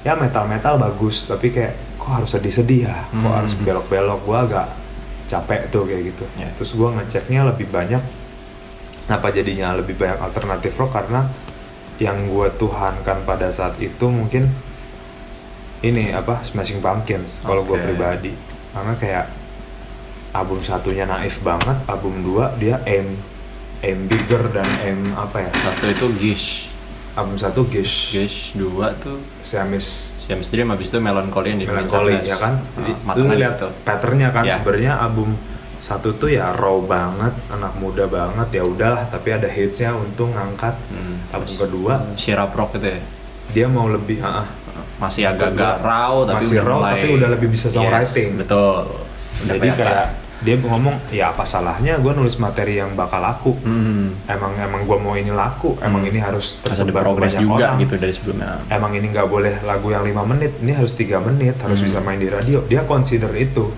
ya 0.00 0.14
metal 0.14 0.42
metal 0.44 0.74
bagus 0.76 1.22
tapi 1.24 1.50
kayak 1.50 1.91
kok 2.02 2.10
harus 2.18 2.30
sedih-sedih 2.30 2.90
ya? 2.90 3.06
Kok 3.06 3.22
Hmm. 3.22 3.38
harus 3.38 3.54
belok-belok? 3.54 4.20
Gue 4.26 4.38
agak 4.42 4.66
capek 5.30 5.70
tuh 5.70 5.86
kayak 5.86 6.02
gitu. 6.12 6.24
Ya. 6.34 6.50
terus 6.52 6.74
gue 6.74 6.88
ngeceknya 6.90 7.46
lebih 7.46 7.70
banyak 7.70 8.02
kenapa 9.06 9.30
jadinya 9.30 9.72
lebih 9.72 9.94
banyak 9.94 10.18
alternatif 10.18 10.74
rock? 10.76 10.92
Karena 10.92 11.24
yang 11.96 12.26
gue 12.26 12.48
tuhankan 12.58 13.22
pada 13.22 13.48
saat 13.48 13.78
itu 13.78 14.06
mungkin 14.06 14.50
ini 15.82 16.10
apa 16.10 16.42
Smashing 16.42 16.78
Pumpkins 16.78 17.42
kalau 17.42 17.62
gue 17.62 17.74
Oke. 17.74 17.84
pribadi. 17.84 18.32
Karena 18.72 18.94
kayak 18.94 19.26
album 20.32 20.62
satunya 20.62 21.04
naif 21.04 21.42
banget 21.42 21.76
album 21.84 22.24
dua 22.24 22.56
dia 22.56 22.80
aim 22.84 23.18
aim 23.82 24.06
bigger 24.06 24.48
dan 24.52 24.68
aim 24.80 25.12
apa 25.12 25.42
ya? 25.42 25.50
Satu 25.52 25.84
itu 25.88 26.06
Gish. 26.18 26.46
Album 27.12 27.36
satu 27.36 27.66
Gish. 27.66 28.14
Gish 28.14 28.38
dua 28.54 28.94
tuh 28.96 29.20
Siamis 29.42 30.11
Siamese 30.22 30.50
Dream 30.54 30.70
habis 30.70 30.86
itu 30.94 31.02
Melancholy 31.02 31.48
yang 31.50 31.60
di 31.60 31.66
Melancholy 31.66 32.14
2019. 32.22 32.30
ya 32.30 32.36
kan? 32.38 32.54
Ah, 32.54 32.62
jadi 32.78 32.92
matangnya 33.02 33.26
lu 33.34 33.40
lihat 33.42 33.56
patternnya 33.82 34.28
kan? 34.30 34.42
Ya. 34.46 34.54
sebenarnya 34.62 34.92
album 35.02 35.28
satu 35.82 36.14
tuh 36.14 36.30
ya 36.30 36.54
raw 36.54 36.78
banget 36.78 37.34
anak 37.50 37.74
muda 37.82 38.06
banget. 38.06 38.48
Ya 38.54 38.62
udahlah 38.62 39.10
tapi 39.10 39.34
ada 39.34 39.50
hitsnya 39.50 39.98
untung 39.98 40.30
ngangkat. 40.30 40.78
Hmm, 40.94 41.26
album 41.34 41.54
kedua. 41.58 41.94
Shira 42.14 42.46
Rock 42.46 42.78
gitu 42.78 42.86
ya? 42.86 43.00
Dia 43.50 43.66
mau 43.66 43.90
lebih 43.90 44.22
ah, 44.22 44.46
ah, 44.46 44.84
masih 45.02 45.26
agak-agak 45.26 45.82
raw 45.82 46.22
tapi 46.22 46.46
Masih 46.46 46.54
udah 46.54 46.64
raw, 46.70 46.78
mulai 46.78 46.92
tapi 46.94 47.08
udah 47.18 47.28
lebih 47.34 47.48
bisa 47.50 47.66
songwriting. 47.66 48.30
Yes, 48.38 48.40
betul. 48.46 48.82
Udah 49.42 49.54
Jadi 49.58 49.68
kayak 49.74 50.06
dia 50.42 50.54
ngomong 50.56 50.98
ya 51.08 51.30
apa 51.30 51.42
salahnya 51.42 51.96
gue 51.96 52.12
nulis 52.12 52.34
materi 52.36 52.76
yang 52.76 52.92
bakal 52.92 53.18
laku. 53.18 53.54
hmm, 53.56 54.26
Emang 54.26 54.52
emang 54.56 54.82
gue 54.82 54.98
mau 54.98 55.14
ini 55.14 55.30
laku, 55.30 55.78
emang 55.78 56.02
Hmm. 56.02 56.10
ini 56.10 56.18
harus 56.18 56.58
tersebar 56.58 57.00
progres 57.00 57.32
banyak 57.32 57.42
juga 57.42 57.64
orang. 57.64 57.78
gitu 57.78 57.94
dari 57.96 58.12
sebelumnya 58.12 58.58
Emang 58.68 58.90
ini 58.90 59.06
nggak 59.08 59.26
boleh 59.26 59.54
lagu 59.62 59.88
yang 59.88 60.02
lima 60.02 60.22
menit, 60.24 60.58
ini 60.58 60.72
harus 60.72 60.92
tiga 60.92 61.18
menit, 61.18 61.54
harus 61.56 61.78
Hmm. 61.78 61.86
bisa 61.86 61.98
main 61.98 62.16
di 62.16 62.26
radio. 62.26 62.60
Dia 62.64 62.82
consider 62.82 63.30
itu. 63.32 63.70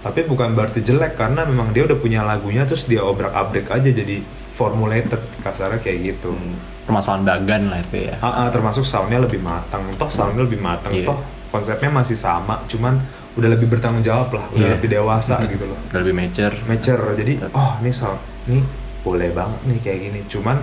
Tapi 0.00 0.24
bukan 0.24 0.50
berarti 0.50 0.80
jelek 0.80 1.12
karena 1.14 1.44
memang 1.44 1.70
dia 1.70 1.84
udah 1.84 1.94
punya 1.94 2.20
lagunya 2.22 2.64
terus 2.64 2.84
dia 2.84 3.00
obrak-abrik 3.00 3.68
aja 3.68 3.84
jadi 3.86 4.24
formulated 4.54 5.20
kasarnya 5.38 5.76
kayak 5.78 5.98
gitu. 6.10 6.32
Hmm, 6.32 6.56
permasalahan 6.82 7.24
bagan 7.26 7.62
lah 7.68 7.78
itu 7.82 8.08
ya 8.08 8.16
Ah, 8.18 8.28
ah, 8.34 8.48
termasuk 8.48 8.82
soundnya 8.82 9.18
lebih 9.18 9.38
matang, 9.38 9.84
toh 9.94 10.08
soundnya 10.08 10.42
lebih 10.42 10.56
matang, 10.58 10.90
Iya. 10.90 11.06
toh 11.06 11.20
konsepnya 11.48 11.88
masih 11.88 12.14
sama, 12.14 12.64
cuman 12.66 12.96
udah 13.30 13.48
lebih 13.48 13.66
bertanggung 13.66 14.02
jawab 14.02 14.34
lah, 14.34 14.44
udah 14.50 14.66
Iya. 14.66 14.74
lebih 14.74 14.88
dewasa 14.90 15.38
Hmm. 15.38 15.48
gitu 15.48 15.64
loh. 15.66 15.78
udah 15.78 15.98
lebih 16.02 16.14
mature 16.16 16.54
Mature, 16.66 17.02
jadi 17.14 17.32
oh 17.50 17.70
ini 17.78 17.90
sound, 17.90 18.18
ini 18.46 18.60
boleh 19.00 19.30
banget 19.30 19.60
nih 19.64 19.78
kayak 19.80 19.98
gini. 20.02 20.20
Cuman 20.26 20.56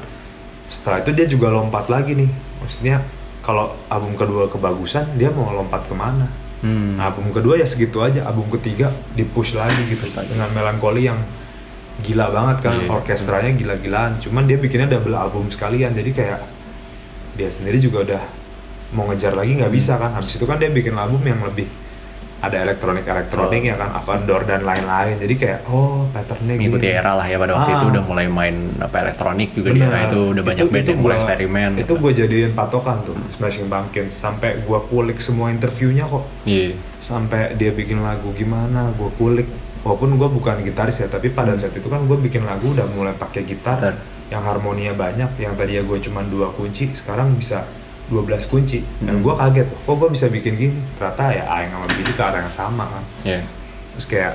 setelah 0.68 1.00
itu 1.00 1.12
dia 1.12 1.26
juga 1.26 1.48
lompat 1.48 1.88
lagi 1.88 2.12
nih, 2.14 2.28
maksudnya 2.60 3.02
kalau 3.40 3.72
album 3.88 4.14
kedua 4.14 4.46
kebagusan 4.46 5.16
dia 5.16 5.32
mau 5.32 5.48
lompat 5.50 5.88
ke 5.88 5.96
mana? 5.96 6.28
hmm. 6.60 6.98
Nah, 7.00 7.08
album 7.08 7.32
kedua 7.32 7.56
ya 7.56 7.64
segitu 7.64 8.02
aja, 8.02 8.26
album 8.26 8.52
ketiga 8.52 8.92
di 9.14 9.24
push 9.24 9.54
lagi 9.54 9.78
gitu 9.88 10.04
dengan 10.12 10.50
melankoli 10.52 11.06
yang 11.06 11.22
gila 11.98 12.30
banget 12.30 12.58
kan, 12.62 12.76
Iya. 12.78 12.92
orkestranya 12.92 13.52
gila-gilaan. 13.54 14.20
Cuman 14.20 14.44
dia 14.44 14.58
bikinnya 14.58 14.86
double 14.88 15.16
album 15.16 15.48
sekalian, 15.48 15.94
jadi 15.94 16.12
kayak 16.12 16.40
dia 17.34 17.50
sendiri 17.50 17.78
juga 17.78 18.04
udah 18.04 18.24
mau 18.92 19.06
ngejar 19.08 19.34
lagi 19.34 19.56
nggak 19.56 19.72
bisa 19.72 19.96
kan. 19.96 20.14
Habis 20.14 20.36
itu 20.36 20.46
kan 20.46 20.58
dia 20.58 20.70
bikin 20.70 20.94
album 20.94 21.22
yang 21.22 21.42
lebih 21.42 21.66
ada 22.38 22.58
elektronik 22.60 23.02
elektronik 23.02 23.62
ya 23.64 23.76
kan, 23.76 23.90
Avador 23.92 24.42
dan 24.44 24.62
lain-lain. 24.62 25.18
Jadi 25.18 25.34
kayak 25.36 25.60
oh 25.66 26.06
patternnya 26.08 26.54
gini. 26.54 26.70
mengikuti 26.70 26.88
era 26.88 27.12
lah 27.12 27.26
ya 27.26 27.36
pada 27.36 27.54
waktu 27.54 27.70
Ah. 27.70 27.78
itu 27.78 27.86
udah 27.90 28.04
mulai 28.04 28.26
main 28.28 28.56
apa 28.78 28.96
elektronik 29.02 29.50
juga 29.52 29.70
di 29.70 29.80
Bener. 29.80 29.90
era 29.90 30.00
itu 30.06 30.20
udah 30.32 30.44
banyak 30.44 30.66
band 30.68 30.86
yang 30.88 31.00
mulai 31.00 31.18
eksperimen 31.18 31.70
Itu 31.74 31.82
gitu. 31.82 31.94
gue 31.98 32.12
jadiin 32.16 32.52
patokan 32.54 32.98
tuh 33.02 33.18
Smashing 33.32 33.66
Pumpkins 33.66 34.14
sampai 34.14 34.60
gue 34.60 34.80
kulik 34.84 35.18
semua 35.18 35.50
interviewnya 35.50 36.06
kok 36.06 36.24
iya 36.44 36.78
sampai 37.00 37.54
dia 37.54 37.72
bikin 37.72 38.00
lagu 38.00 38.30
gimana 38.32 38.90
gue 38.92 39.10
kulik 39.16 39.48
walaupun 39.82 40.14
gue 40.14 40.30
bukan 40.30 40.62
gitaris 40.62 41.00
ya 41.00 41.08
tapi 41.08 41.30
pada 41.30 41.52
Hmm. 41.52 41.60
saat 41.60 41.74
itu 41.74 41.86
kan 41.86 42.02
gue 42.02 42.18
bikin 42.20 42.44
lagu 42.44 42.70
udah 42.70 42.86
mulai 42.92 43.14
pakai 43.14 43.42
gitar 43.44 43.80
Gitar. 43.80 43.96
yang 44.28 44.44
harmoninya 44.44 44.94
banyak 44.94 45.30
yang 45.38 45.54
tadinya 45.54 45.82
gue 45.82 45.98
cuma 46.00 46.22
dua 46.22 46.52
kunci 46.52 46.92
sekarang 46.92 47.34
bisa 47.34 47.64
12 48.08 48.24
kunci 48.46 48.80
dan 49.00 49.16
Hmm. 49.16 49.22
gue 49.22 49.34
kaget 49.34 49.68
kok 49.68 49.96
gue 49.96 50.10
bisa 50.10 50.26
bikin 50.28 50.54
gini 50.56 50.78
ternyata 50.94 51.24
ya 51.30 51.44
Aing 51.46 51.70
sama 51.70 51.88
Billy 51.88 52.10
ke 52.10 52.22
arah 52.22 52.40
yang 52.40 52.52
sama 52.52 52.84
kan 52.86 53.04
Iya. 53.24 53.42
terus 53.92 54.06
kayak 54.06 54.34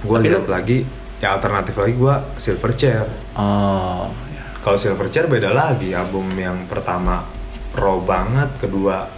gue 0.00 0.18
lihat 0.20 0.44
lagi 0.46 0.84
ya 1.18 1.32
alternatif 1.32 1.74
lagi 1.74 1.94
gue 1.94 2.14
Silverchair 2.36 3.08
oh 3.34 4.06
ya. 4.28 4.42
kalau 4.58 4.76
Silverchair 4.76 5.26
beda 5.26 5.50
lagi 5.50 5.90
album 5.90 6.28
yang 6.32 6.64
pertama 6.64 7.24
raw 7.70 7.96
banget 7.98 8.52
kedua 8.58 9.08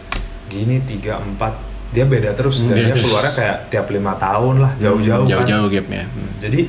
gini 0.47 0.81
tiga 0.81 1.19
empat 1.19 1.53
dia 1.89 2.05
beda 2.05 2.33
terus 2.33 2.61
Hmm, 2.61 2.71
dan 2.71 2.77
dia 2.81 2.87
terus. 2.93 3.05
keluarnya 3.05 3.33
kayak 3.33 3.57
tiap 3.69 3.87
lima 3.89 4.15
tahun 4.15 4.55
lah 4.59 4.73
jauh-jauh 4.77 5.21
Hmm, 5.21 5.29
kan 5.29 5.43
jauh-jauh 5.43 5.69
gapnya 5.69 6.05
Hmm. 6.07 6.33
jadi 6.39 6.61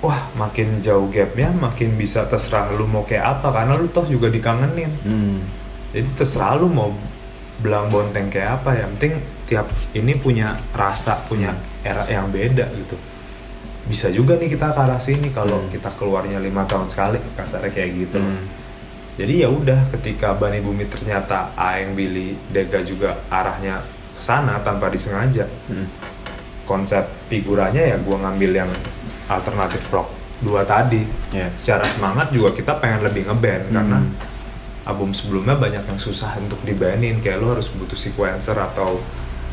wah 0.00 0.20
makin 0.34 0.80
jauh 0.80 1.06
gapnya 1.06 1.52
makin 1.52 1.94
bisa 1.94 2.24
terserah 2.24 2.70
lu 2.70 2.86
mau 2.86 3.02
kayak 3.02 3.20
apa 3.36 3.48
karena 3.52 3.74
lu 3.74 3.86
toh 3.86 4.06
juga 4.06 4.26
dikangenin 4.26 4.88
Hmm. 5.02 5.38
Jadi 5.90 6.06
terserah 6.14 6.54
lu 6.54 6.66
mau 6.66 6.94
belang 7.60 7.88
bonteng 7.88 8.28
kayak 8.28 8.62
apa 8.62 8.70
yang 8.74 8.90
penting 8.96 9.20
tiap 9.44 9.66
ini 9.92 10.14
punya 10.14 10.56
rasa 10.70 11.18
punya 11.26 11.52
era 11.82 12.06
yang 12.06 12.28
beda 12.28 12.64
gitu 12.72 12.96
bisa 13.84 14.06
juga 14.08 14.38
nih 14.38 14.48
kita 14.48 14.70
ke 14.70 14.80
arah 14.80 14.96
sini 14.96 15.28
kalau 15.28 15.58
Hmm. 15.58 15.68
kita 15.68 15.90
keluarnya 15.92 16.38
lima 16.38 16.62
tahun 16.64 16.86
sekali 16.86 17.18
kasarnya 17.34 17.68
kayak 17.68 17.90
gitu 17.98 18.16
Hmm. 18.16 18.46
jadi 19.18 19.44
ya 19.44 19.48
udah 19.50 19.90
ketika 19.90 20.32
Bani 20.32 20.62
Bumi 20.62 20.86
ternyata 20.86 21.50
Aeng 21.52 21.92
Billy 21.92 22.38
Dega 22.48 22.80
juga 22.80 23.18
arahnya 23.28 23.82
ke 24.14 24.22
sana 24.22 24.62
tanpa 24.62 24.88
disengaja 24.88 25.44
Hmm. 25.66 25.90
konsep 26.64 27.02
figurannya 27.26 27.82
ya 27.88 27.96
gua 27.98 28.16
ngambil 28.20 28.50
yang 28.56 28.70
alternatif 29.26 29.82
rock 29.90 30.06
dua 30.38 30.62
tadi 30.62 31.04
Iya. 31.28 31.50
secara 31.52 31.84
semangat 31.84 32.30
juga 32.30 32.54
kita 32.54 32.78
pengen 32.78 33.02
lebih 33.02 33.26
ngeband 33.26 33.64
Hmm. 33.66 33.74
karena 33.74 33.98
album 34.90 35.14
sebelumnya 35.14 35.54
banyak 35.54 35.86
yang 35.86 36.00
susah 36.02 36.34
untuk 36.42 36.58
dibanin 36.66 37.22
kayak 37.22 37.38
lo 37.38 37.54
harus 37.54 37.70
butuh 37.70 37.96
sequencer 37.96 38.58
atau 38.58 38.98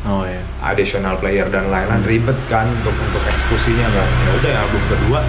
oh 0.04 0.22
ya 0.26 0.42
additional 0.66 1.14
player 1.22 1.46
dan 1.48 1.70
lain-lain. 1.70 2.02
Ribet 2.02 2.38
kan 2.50 2.66
untuk 2.66 2.92
untuk 2.92 3.22
eksekusinya 3.24 3.86
kan? 3.94 4.08
Ya 4.08 4.30
udah 4.42 4.50
ya 4.50 4.58
album 4.66 4.82
kedua 4.90 5.20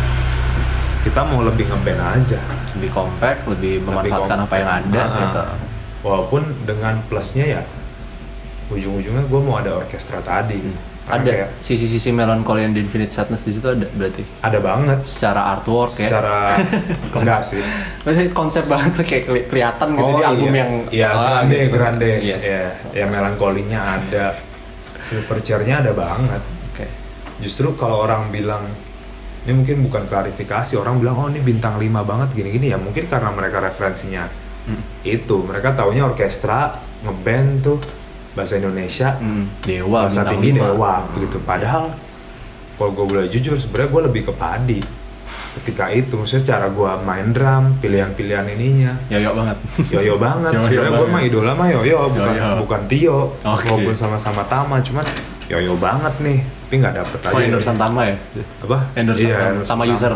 kita 1.00 1.22
mau 1.24 1.42
lebih 1.46 1.66
ngeband 1.70 2.02
aja. 2.02 2.42
Lebih 2.76 2.92
compact 2.92 3.48
lebih 3.48 3.86
memanfaatkan 3.86 4.40
apa 4.46 4.56
yang 4.58 4.70
ada 4.84 5.02
Ah, 5.02 5.18
gitu 5.22 5.42
walaupun 6.00 6.48
dengan 6.64 6.96
plusnya 7.12 7.60
ya 7.60 7.62
ujung-ujungnya 8.72 9.26
gue 9.28 9.42
mau 9.42 9.60
ada 9.60 9.76
orkestra 9.76 10.22
tadi. 10.22 10.62
Karena 10.62 10.89
ada 11.10 11.26
kayak 11.26 11.50
sisi-sisi 11.60 12.10
melancholy 12.10 12.62
and 12.62 12.74
infinite 12.74 13.10
sadness 13.10 13.42
di 13.42 13.52
situ 13.52 13.66
ada 13.66 13.90
berarti 13.90 14.22
ada 14.40 14.60
banget 14.60 15.00
secara 15.04 15.42
artwork 15.54 15.90
ya 15.94 16.06
secara 16.06 16.36
enggak 17.18 17.42
sih 17.42 17.62
Maksudnya 18.00 18.30
konsep 18.32 18.64
banget 18.66 18.92
tuh 18.94 19.04
kayak 19.04 19.24
keli- 19.26 19.46
kelihatan 19.46 19.88
gitu 19.92 20.12
di 20.12 20.24
album 20.24 20.48
iya. 20.48 20.58
yang 20.58 20.72
Iya, 20.90 21.08
ah, 21.10 21.20
grande, 21.20 21.58
gitu. 21.60 21.74
grande. 21.74 22.12
Yes. 22.22 22.44
Ya, 22.44 22.64
ya 22.96 23.06
melankolinya 23.06 23.80
ada. 23.98 24.26
Silverchair-nya 25.00 25.80
ada 25.80 25.92
banget. 25.92 26.42
Oke. 26.70 26.86
Justru 27.40 27.74
kalau 27.74 28.04
orang 28.04 28.30
bilang 28.30 28.64
ini 29.42 29.54
mungkin 29.54 29.82
bukan 29.82 30.04
klarifikasi, 30.06 30.76
orang 30.76 31.00
bilang 31.00 31.16
oh 31.16 31.28
ini 31.28 31.40
bintang 31.40 31.76
5 31.76 31.86
banget 32.02 32.30
gini-gini 32.34 32.70
ya 32.70 32.78
mungkin 32.78 33.06
karena 33.06 33.30
mereka 33.32 33.60
referensinya 33.60 34.28
Hmm. 34.60 34.84
itu. 35.02 35.42
Mereka 35.42 35.74
taunya 35.74 36.06
orkestra, 36.06 36.78
ngeband 37.02 37.50
tuh 37.60 37.78
bahasa 38.32 38.56
Indonesia, 38.56 39.16
Hmm, 39.16 39.50
Dewa 39.60 40.04
bahasa 40.04 40.22
tinggi 40.24 40.50
lima. 40.52 40.70
dewa 40.70 40.94
begitu. 41.12 41.38
Padahal 41.40 41.92
kalau 42.76 42.92
gue 42.92 43.06
boleh 43.08 43.26
jujur 43.28 43.54
sebenarnya 43.54 43.90
gue 43.90 44.02
lebih 44.06 44.22
ke 44.24 44.34
padi 44.34 44.80
ketika 45.52 45.90
itu 45.90 46.14
maksudnya 46.14 46.46
cara 46.48 46.68
gue 46.68 46.92
main 47.02 47.28
drum 47.30 47.76
pilihan-pilihan 47.78 48.46
ininya 48.50 48.94
Yoyo 49.10 49.34
banget. 49.34 49.58
Yoyo 49.90 50.16
banget, 50.16 50.52
sebenarnya 50.58 50.94
gue 50.96 51.08
mah 51.10 51.22
idola 51.22 51.52
mah 51.54 51.68
Yoyo, 51.70 51.98
bukan 52.08 52.32
Yoyo. 52.32 52.50
bukan 52.60 52.82
Tio, 52.86 53.20
Oke. 53.36 53.66
walaupun 53.66 53.92
sama-sama 53.94 54.46
Tama, 54.46 54.78
cuman 54.80 55.04
Yoyo 55.50 55.74
banget 55.76 56.14
nih, 56.22 56.40
tapi 56.46 56.74
nggak 56.78 56.94
dapet 56.96 57.20
aja. 57.20 57.34
Oh, 57.34 57.42
endorsean 57.42 57.76
Tama 57.76 58.02
ya? 58.06 58.16
Apa? 58.62 58.78
Endorsean 58.94 59.28
Iya, 59.28 59.38
Tama. 59.42 59.66
Tama. 59.66 59.84
user. 59.90 60.14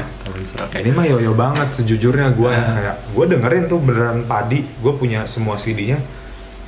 Oke. 0.62 0.76
Ini 0.78 0.90
mah 0.90 1.04
Yoyo 1.08 1.32
banget 1.34 1.68
sejujurnya 1.74 2.30
gue 2.30 2.48
Ah. 2.48 2.70
kayak 2.78 2.96
gue 3.10 3.24
dengerin 3.28 3.64
tuh 3.66 3.78
beneran 3.78 4.22
padi, 4.24 4.62
gue 4.62 4.92
punya 4.94 5.26
semua 5.26 5.56
CD-nya, 5.56 5.98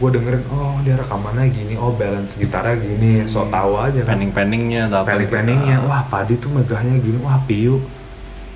gue 0.00 0.08
dengerin 0.10 0.42
oh 0.48 0.80
dia 0.80 0.96
rekamannya 0.96 1.52
gini, 1.52 1.76
oh 1.76 1.92
balance 1.92 2.34
gitarnya 2.34 2.72
gini, 2.74 3.28
so 3.28 3.44
tau 3.46 3.76
aja 3.76 4.00
kan. 4.00 4.16
Penning-penningnya 4.16 4.88
atau 4.88 4.98
apa 4.98 5.12
gitu. 5.12 5.28
Pending-pendingnya, 5.28 5.76
Ah. 5.78 5.86
wah 5.86 6.02
padi 6.02 6.34
tuh 6.34 6.48
megahnya 6.48 6.96
gini, 6.98 7.20
wah 7.20 7.36
piu. 7.44 7.84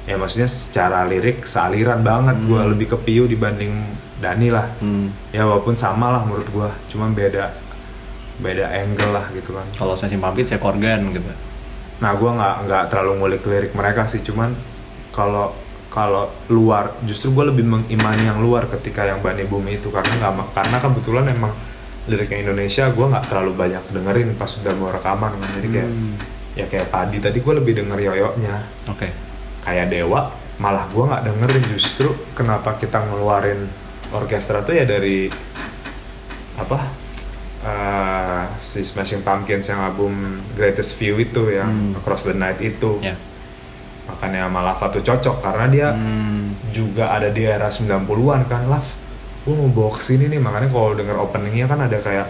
Ya 0.04 0.16
maksudnya 0.16 0.44
secara 0.46 1.04
lirik 1.04 1.44
sealiran 1.44 2.00
banget 2.00 2.36
gue 2.42 2.56
Hmm. 2.56 2.70
lebih 2.70 2.86
ke 2.90 2.98
piu 2.98 3.24
dibanding 3.24 3.72
Dani 4.14 4.48
lah 4.48 4.72
Hmm. 4.78 5.12
ya 5.30 5.44
walaupun 5.44 5.72
sama 5.74 6.08
lah 6.08 6.24
menurut 6.24 6.48
gua 6.48 6.72
cuma 6.88 7.08
beda 7.08 7.52
beda 8.36 8.72
angle 8.72 9.12
lah 9.12 9.28
gitu 9.30 9.52
kan 9.52 9.64
Kalau 9.70 9.92
Smashing 9.92 10.16
Pumpkins 10.18 10.48
ya 10.48 10.56
organ 10.58 11.12
gitu. 11.12 11.28
nah 12.00 12.12
gua 12.14 12.30
nggak 12.32 12.54
nggak 12.64 12.82
terlalu 12.88 13.12
ngulik 13.16 13.42
lirik 13.44 13.72
mereka 13.72 14.04
sih 14.04 14.20
cuman 14.20 14.56
kalau 15.10 15.52
kalau 15.94 16.26
luar 16.48 16.90
justru 17.02 17.30
gua 17.30 17.46
lebih 17.46 17.62
mengimani 17.62 18.26
yang 18.26 18.42
luar 18.42 18.66
ketika 18.68 19.06
yang 19.06 19.22
Bani 19.22 19.46
Bumi 19.46 19.78
itu 19.78 19.88
karena 19.88 20.10
nggak 20.18 20.50
karena 20.52 20.76
kebetulan 20.76 21.24
emang 21.28 21.54
liriknya 22.04 22.38
Indonesia 22.42 22.90
gua 22.90 23.06
nggak 23.08 23.24
terlalu 23.26 23.52
banyak 23.54 23.82
dengerin 23.88 24.28
pas 24.34 24.50
sudah 24.50 24.74
mau 24.74 24.90
rekaman 24.90 25.32
kan 25.32 25.48
jadi 25.54 25.68
kayak 25.70 25.88
Hmm. 25.88 26.14
ya 26.52 26.66
kayak 26.66 26.86
padi 26.88 27.16
tadi 27.18 27.38
gua 27.38 27.54
lebih 27.56 27.74
denger 27.76 27.98
yoyonya 28.02 28.56
Oke. 28.86 29.06
kayak 29.62 29.86
Dewa 29.88 30.28
malah 30.56 30.86
gua 30.88 31.04
nggak 31.08 31.24
dengerin 31.24 31.64
justru 31.68 32.06
kenapa 32.32 32.74
kita 32.74 32.98
ngeluarin 33.00 33.70
orkestra 34.10 34.60
tuh 34.60 34.74
ya 34.74 34.84
dari 34.84 35.30
apa 36.54 36.78
eh, 37.60 38.42
si 38.58 38.80
Smashing 38.80 39.22
Pumpkins 39.22 39.66
yang 39.66 39.80
album 39.80 40.12
Greatest 40.52 40.94
View 40.96 41.16
itu 41.16 41.48
yang 41.50 41.70
Hmm. 41.70 41.96
Across 41.96 42.26
the 42.26 42.34
Night 42.34 42.60
itu 42.60 43.00
Ya. 43.00 43.14
Makanya 44.04 44.46
Malafa 44.46 44.88
tuh 44.88 45.00
cocok 45.00 45.40
karena 45.40 45.64
dia 45.66 45.88
Hmm. 45.90 46.52
juga 46.70 47.10
ada 47.10 47.28
di 47.28 47.42
era 47.42 47.68
90-an 47.68 48.44
kan. 48.44 48.66
Laf 48.66 48.86
gue 49.42 49.52
mau 49.52 49.68
bawa 49.68 49.94
ke 49.94 50.02
sini 50.02 50.26
nih. 50.26 50.38
Makanya 50.38 50.68
kalau 50.68 50.92
denger 50.92 51.16
openingnya 51.18 51.64
kan 51.64 51.80
ada 51.80 51.96
kayak 51.96 52.26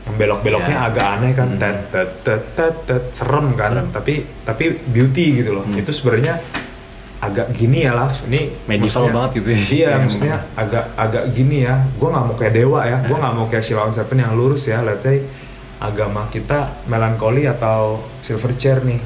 yang 0.00 0.16
belok-beloknya 0.16 0.76
Ya. 0.76 0.86
agak 0.86 1.06
aneh 1.16 1.32
kan. 1.32 1.48
Hmm. 1.50 1.60
tet 1.60 1.78
tet 1.88 2.10
tet 2.20 2.42
tet 2.52 2.74
tet 2.84 3.02
serem 3.10 3.52
kan. 3.52 3.70
Serem. 3.72 3.88
tapi 3.90 4.14
tapi 4.42 4.64
beauty 4.86 5.38
gitu 5.38 5.50
loh. 5.52 5.64
Hmm. 5.64 5.76
itu 5.76 5.90
sebenarnya 5.90 6.40
agak 7.20 7.52
gini 7.52 7.84
ya 7.84 7.92
lah 7.92 8.08
ini 8.24 8.48
Medieval 8.64 9.12
banget 9.12 9.44
gitu 9.44 9.48
ya. 9.50 9.60
iya 9.60 9.88
Yang- 9.92 10.00
maksudnya 10.00 10.36
agak 10.54 10.84
agak 10.96 11.24
gini 11.30 11.56
ya. 11.62 11.76
Gue 11.94 12.08
nggak 12.08 12.24
mau 12.24 12.34
kayak 12.34 12.54
dewa 12.54 12.80
ya. 12.82 12.98
Gue 13.02 13.16
nggak 13.16 13.34
mau 13.34 13.44
kayak 13.44 13.60
Sheila 13.60 13.84
on 13.84 13.92
Seven 13.92 14.16
yang 14.16 14.32
lurus 14.32 14.64
ya. 14.64 14.80
Let's 14.80 15.04
say 15.04 15.20
agama 15.78 16.28
kita 16.28 16.84
melankoli 16.86 17.44
atau 17.44 18.00
silver 18.20 18.52
chair 18.54 18.80
nih 18.80 19.00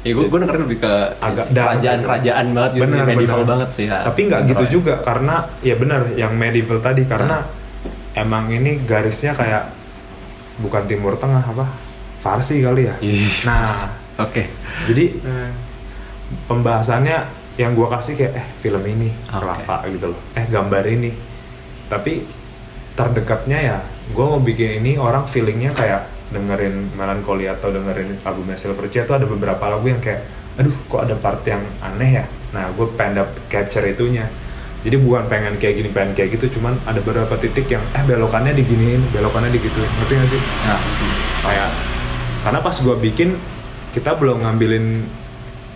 ya 0.00 0.10
gue 0.10 0.24
gue 0.26 0.38
dengerin 0.38 0.62
lebih 0.64 0.78
ke 0.80 0.92
Agak 1.18 1.46
dark 1.50 1.66
kerajaan-kerajaan 1.76 2.46
banget 2.50 2.70
gitu 2.72 2.80
sih, 2.80 2.88
Bener, 2.90 3.04
medieval 3.06 3.36
bener. 3.36 3.48
banget 3.48 3.68
sih 3.70 3.84
ya. 3.84 3.98
tapi 4.00 4.20
nggak 4.24 4.40
gitu 4.48 4.64
ya. 4.64 4.70
juga 4.70 4.94
karena 4.98 5.34
ya 5.60 5.74
benar 5.74 6.00
yang 6.14 6.32
medieval 6.34 6.78
tadi 6.78 7.04
karena 7.04 7.44
emang 8.12 8.48
ini 8.48 8.80
garisnya 8.82 9.32
kayak 9.32 9.68
bukan 10.58 10.84
timur 10.84 11.14
tengah 11.14 11.40
apa 11.42 11.66
Farsi 12.18 12.60
kali 12.60 12.84
ya 12.84 12.94
Iya. 12.98 13.28
nah 13.44 13.68
oke 14.18 14.42
jadi 14.86 15.04
pembahasannya 16.46 17.16
yang 17.56 17.72
gua 17.72 17.92
kasih 17.92 18.14
kayak 18.14 18.32
eh 18.34 18.46
film 18.58 18.80
ini 18.82 19.12
Oke. 19.28 19.42
Rafa 19.42 19.76
gitu 19.88 20.12
loh 20.12 20.20
eh 20.32 20.46
gambar 20.46 20.84
ini 20.86 21.10
tapi 21.86 22.24
terdekatnya 22.92 23.58
ya 23.58 23.76
gua 24.10 24.36
mau 24.36 24.40
bikin 24.40 24.80
ini 24.80 24.96
orang 24.96 25.24
feelingnya 25.24 25.72
kayak 25.72 26.08
dengerin 26.30 26.94
Melancholy 26.94 27.50
atau 27.50 27.74
dengerin 27.74 28.22
albumnya 28.22 28.54
Silverchair 28.54 29.06
itu 29.06 29.14
ada 29.14 29.26
beberapa 29.26 29.60
lagu 29.66 29.86
yang 29.86 29.98
kayak 29.98 30.26
aduh 30.58 30.74
kok 30.86 31.00
ada 31.06 31.14
part 31.18 31.42
yang 31.46 31.62
aneh 31.82 32.22
ya? 32.22 32.24
Nah 32.54 32.70
gue 32.74 32.86
pengen 32.94 33.26
capture 33.50 33.86
itunya. 33.86 34.26
Jadi 34.80 34.96
bukan 34.96 35.28
pengen 35.28 35.60
kayak 35.60 35.74
gini 35.76 35.88
pengen 35.92 36.16
kayak 36.16 36.40
gitu 36.40 36.56
cuman 36.58 36.78
ada 36.88 37.04
beberapa 37.04 37.36
titik 37.36 37.68
yang 37.68 37.84
eh 37.92 38.02
belokannya 38.06 38.56
diginiin 38.56 39.02
belokannya 39.12 39.52
digituin. 39.52 39.90
Ngerti 40.00 40.12
gak 40.16 40.28
sih? 40.30 40.40
Nah. 40.40 40.80
Kayak 41.44 41.68
karena 42.40 42.58
pas 42.64 42.76
gua 42.80 42.96
bikin 42.96 43.36
kita 43.92 44.16
belum 44.16 44.46
ngambilin 44.46 45.04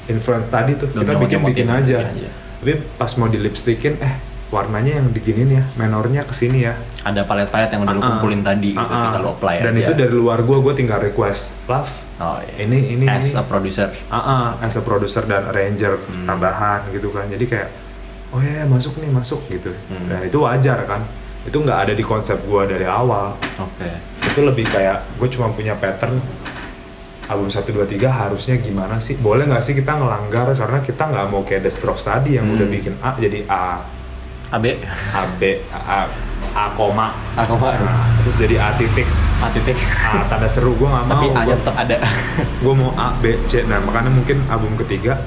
influence 0.08 0.48
tadi 0.48 0.78
tuh. 0.78 0.88
Belum 0.94 1.04
kita 1.04 1.20
bikin 1.20 1.38
bikin 1.44 1.68
aja. 1.68 2.08
aja. 2.08 2.30
tapi 2.64 2.80
pas 2.96 3.12
mau 3.20 3.28
di 3.28 3.36
lipstickin 3.36 4.00
eh 4.00 4.33
warnanya 4.46 4.98
yang 4.98 5.08
diginin 5.08 5.50
ya 5.50 5.64
menornya 5.74 6.22
ke 6.22 6.32
sini 6.32 6.62
ya 6.62 6.74
ada 7.00 7.22
palet-palet 7.22 7.68
yang 7.70 7.82
udah 7.82 7.90
lu 7.90 7.98
Ah, 7.98 8.02
ah. 8.02 8.10
kumpulin 8.12 8.40
tadi 8.40 8.70
gitu, 8.70 8.80
Ah, 8.82 9.02
tinggal 9.08 9.22
lu 9.22 9.30
apply 9.32 9.56
dan 9.60 9.72
aja. 9.72 9.80
itu 9.80 9.92
dari 9.94 10.14
luar 10.14 10.38
gua 10.40 10.58
gua 10.58 10.72
tinggal 10.72 10.98
request 10.98 11.56
love 11.64 11.90
oh, 12.16 12.38
iya. 12.40 12.62
ini 12.62 12.94
ini 12.94 13.04
as 13.04 13.26
ini 13.26 13.34
a 13.34 13.42
producer 13.42 13.88
ah 14.06 14.16
ah, 14.16 14.46
as 14.60 14.74
a 14.74 14.82
producer 14.82 15.22
dan 15.22 15.46
arranger 15.46 15.96
Hmm. 15.98 16.24
tambahan 16.24 16.86
gitu 16.90 17.08
kan 17.08 17.26
jadi 17.26 17.44
kayak 17.44 17.68
oh 18.30 18.38
ya 18.38 18.52
ya, 18.52 18.64
masuk 18.64 18.94
nih 18.96 19.10
masuk 19.10 19.40
gitu 19.48 19.72
Hmm. 19.88 20.06
dan 20.06 20.20
itu 20.22 20.38
wajar 20.38 20.78
kan 20.84 21.02
itu 21.42 21.56
nggak 21.56 21.78
ada 21.80 21.92
di 21.92 22.02
konsep 22.02 22.40
gua 22.42 22.64
dari 22.64 22.84
awal 22.84 23.34
oke 23.56 23.90
itu 24.24 24.40
lebih 24.40 24.64
kayak 24.66 25.04
gue 25.14 25.28
cuma 25.28 25.46
punya 25.48 25.74
pattern 25.74 26.16
album 27.24 27.46
1, 27.46 27.64
2, 27.64 27.84
3 27.86 28.04
harusnya 28.04 28.56
gimana 28.56 28.96
sih 28.96 29.14
boleh 29.14 29.44
nggak 29.44 29.62
sih 29.62 29.72
kita 29.72 29.94
ngelanggar 29.94 30.52
karena 30.52 30.78
kita 30.78 31.04
nggak 31.06 31.26
mau 31.26 31.40
kayak 31.40 31.62
The 31.62 31.70
Strokes 31.70 32.02
tadi 32.02 32.36
yang 32.36 32.44
Hmm. 32.44 32.54
udah 32.54 32.68
bikin 32.68 32.94
A 32.98 33.16
jadi 33.16 33.44
A 33.46 33.80
AB 34.54 34.64
A 35.10 35.22
B 35.34 35.42
A, 35.74 36.06
A 36.54 36.64
koma. 36.78 37.10
Aku 37.34 37.58
mah 37.58 37.74
nah, 37.74 38.06
terus 38.22 38.38
jadi 38.38 38.56
A 38.62 38.70
titik. 38.78 39.06
A 39.42 39.50
titik. 39.50 39.74
A 40.06 40.22
tanda 40.30 40.46
seru 40.46 40.78
gue 40.78 40.86
nggak 40.86 41.04
mau. 41.10 41.12
Tapi 41.18 41.26
A 41.34 41.40
nya 41.42 41.44
gue 41.50 41.56
tetap 41.58 41.76
ada 41.76 41.96
mau 42.78 42.90
A 42.94 43.08
B 43.18 43.34
C. 43.50 43.66
Nah 43.66 43.82
makanya 43.82 44.10
mungkin 44.14 44.46
album 44.46 44.78
ketiga 44.78 45.18